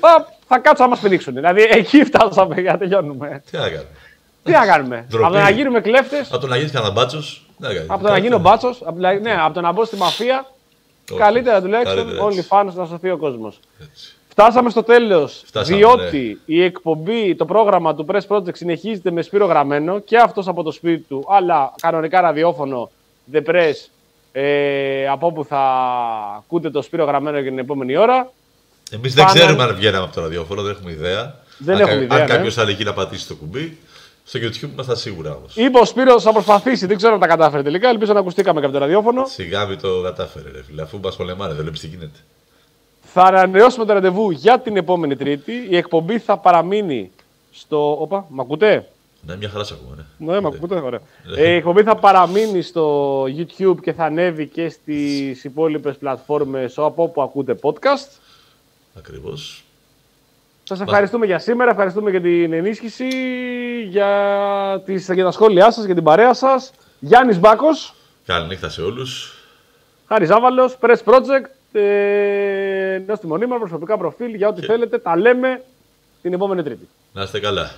θα, 0.00 0.28
θα 0.48 0.58
κάτσω 0.58 0.82
να 0.82 0.88
μας 0.88 1.00
πηδήξουν. 1.00 1.34
Δηλαδή 1.34 1.62
εκεί 1.70 2.04
φτάσαμε 2.04 2.60
για 2.60 2.72
να 2.72 2.78
τελειώνουμε. 2.78 3.42
Τι 3.50 3.56
να 3.56 3.62
κάνουμε; 3.62 3.86
Τι 4.42 4.50
να 4.50 4.66
κάνουμε; 4.66 5.06
Ντροπή. 5.08 5.24
Από 5.24 5.34
το 5.34 5.40
να 5.40 5.50
γίνουμε 5.50 5.80
κλέφτε, 5.80 6.24
Από 6.30 6.38
το 6.38 6.46
να 6.46 6.56
γίνεις 6.56 6.72
κανένα 6.72 6.92
μπάτσος, 6.92 7.46
τι 7.56 7.62
να 7.62 7.68
κάνεις; 7.74 7.90
από 7.90 8.02
το 8.02 8.08
να 8.10 8.18
γίνω 8.18 8.38
μπάτσος, 8.38 8.80
από, 8.84 8.92
το 8.94 9.00
να- 9.00 9.14
ναι, 9.18 9.34
από 9.42 9.54
το 9.54 9.60
να 9.60 9.72
μπω 9.72 9.84
στη 9.84 9.96
μαφία, 9.96 10.46
Όχι. 11.10 11.20
καλύτερα 11.20 11.60
τουλάχιστον 11.62 11.96
Καλύτερα 11.96 12.22
όλοι 12.24 12.36
έτσι. 12.36 12.48
φάνε 12.48 12.72
να 12.74 12.86
σωθεί 12.86 13.10
ο 13.10 13.16
κόσμος. 13.16 13.60
Έτσι. 14.32 14.48
Φτάσαμε 14.50 14.70
στο 14.70 14.82
τέλος. 14.82 15.42
Φτάσαμε, 15.46 15.76
Διότι 15.76 16.40
η 16.46 16.62
εκπομπή, 16.62 17.34
το 17.34 17.44
πρόγραμμα 17.44 17.94
του 17.94 18.06
Press 18.12 18.26
Project 18.28 18.56
συνεχίζεται 18.56 19.10
με 19.10 19.22
Σπύρο 19.22 19.46
Γραμμένο 19.46 19.98
και 19.98 20.16
αυτός 20.18 20.48
από 20.48 20.62
το 20.62 20.70
σπίτι 20.70 21.04
του, 21.08 21.24
αλλά 21.28 21.74
κανονικά 21.80 22.20
ραδιόφωνο 22.20 22.90
The 23.32 23.42
Press 23.46 23.74
ε, 24.32 25.08
από 25.08 25.26
όπου 25.26 25.44
θα 25.44 25.60
ακούτε 26.38 26.70
το 26.70 26.82
Σπύρο 26.82 27.04
Γραμμένο 27.04 27.38
για 27.38 27.50
την 27.50 27.58
επόμενη 27.58 27.96
ώρα. 27.96 28.32
Εμείς 28.90 29.14
δεν 29.14 29.24
Πάμε. 29.24 29.38
ξέρουμε 29.38 29.62
αν 29.62 29.74
βγαίναμε 29.74 30.04
από 30.04 30.14
το 30.14 30.20
ραδιόφωνο, 30.20 30.62
δεν 30.62 30.72
έχουμε 30.72 30.90
ιδέα. 30.90 31.34
Δεν 31.58 31.74
αν, 31.74 31.80
έχουμε 31.80 31.96
κα- 31.96 32.02
ιδέα, 32.04 32.16
Αν 32.18 32.22
ναι. 32.28 32.34
κάποιος 32.34 32.54
θα 32.54 32.62
εκεί 32.62 32.84
να 32.84 32.92
πατήσει 32.92 33.26
το 33.28 33.34
κουμπί, 33.34 33.78
στο 34.24 34.38
YouTube 34.42 34.68
είμαστε 34.72 34.96
σίγουρα 34.96 35.34
όμως. 35.34 35.56
Είπε 35.56 35.78
ο 35.78 35.84
Σπύρος 35.84 36.22
θα 36.22 36.32
προσπαθήσει, 36.32 36.86
δεν 36.86 36.96
ξέρω 36.96 37.14
αν 37.14 37.20
τα 37.20 37.26
κατάφερε 37.26 37.62
τελικά. 37.62 37.88
Ελπίζω 37.88 38.12
να 38.12 38.18
ακουστήκαμε 38.20 38.60
και 38.60 38.66
από 38.66 38.74
το 38.74 38.80
ραδιόφωνο. 38.80 39.26
Σιγά 39.26 39.66
μην 39.66 39.80
το 39.80 40.00
κατάφερε 40.02 40.50
ρε 40.50 40.62
φίλε, 40.62 40.82
αφού 40.82 41.00
μας 41.02 41.16
πολεμάνε, 41.16 41.52
δεν 41.52 41.62
βλέπεις 41.62 41.80
τι 41.80 41.86
γίνεται. 41.86 42.18
Θα 43.14 43.22
ανανεώσουμε 43.22 43.84
το 43.84 43.92
ραντεβού 43.92 44.30
για 44.30 44.60
την 44.60 44.76
επόμενη 44.76 45.16
Τρίτη. 45.16 45.66
Η 45.68 45.76
εκπομπή 45.76 46.18
θα 46.18 46.36
παραμείνει 46.36 47.10
στο. 47.52 47.96
Όπα, 48.00 48.26
μ' 48.28 48.40
ακούτε; 48.40 48.88
Ναι, 49.26 49.36
μια 49.36 49.48
χαρά 49.48 49.64
σε 49.64 49.74
ακούμε, 49.74 50.06
ναι. 50.18 50.32
Ναι, 50.32 50.40
μ' 50.40 50.46
ακούτε, 50.46 50.74
ωραία. 50.74 51.00
Ε, 51.36 51.50
η 51.50 51.54
εκπομπή 51.54 51.82
θα 51.82 51.96
παραμείνει 51.96 52.62
στο 52.62 53.22
YouTube 53.22 53.76
και 53.82 53.92
θα 53.92 54.04
ανέβει 54.04 54.46
και 54.46 54.68
στις 54.68 55.44
υπόλοιπες 55.44 55.96
πλατφόρμες 55.96 56.78
από 56.78 57.02
όπου 57.02 57.22
ακούτε 57.22 57.56
podcast. 57.62 58.20
Ακριβώς. 58.98 59.64
Σας 60.64 60.80
ευχαριστούμε 60.80 61.26
για 61.26 61.38
σήμερα, 61.38 61.70
ευχαριστούμε 61.70 62.10
για 62.10 62.20
την 62.20 62.52
ενίσχυση, 62.52 63.08
για, 63.88 64.82
τις, 64.84 65.10
για 65.12 65.24
τα 65.24 65.30
σχόλιά 65.30 65.70
σας, 65.70 65.84
για 65.84 65.94
την 65.94 66.04
παρέα 66.04 66.34
σας. 66.34 66.70
Γιάννης 67.00 67.38
Μπάκος, 67.38 67.94
Καλή 68.26 68.46
νύχτα 68.46 68.68
σε 68.68 68.82
όλους. 68.82 69.36
Χάρης 70.08 70.30
Άβαλος, 70.30 70.76
Press 70.80 70.96
Project, 71.04 71.46
ε, 71.78 73.02
νέο 73.06 73.16
στη 73.16 73.26
μονή 73.26 73.46
μας, 73.46 73.58
προσωπικά 73.58 73.98
προφίλ, 73.98 74.34
για 74.34 74.48
ό,τι 74.48 74.62
θέλετε, 74.62 74.98
τα 74.98 75.16
λέμε 75.16 75.62
την 76.22 76.32
επόμενη 76.32 76.62
Τρίτη. 76.62 76.88
Να 77.12 77.22
είστε 77.22 77.40
καλά. 77.40 77.70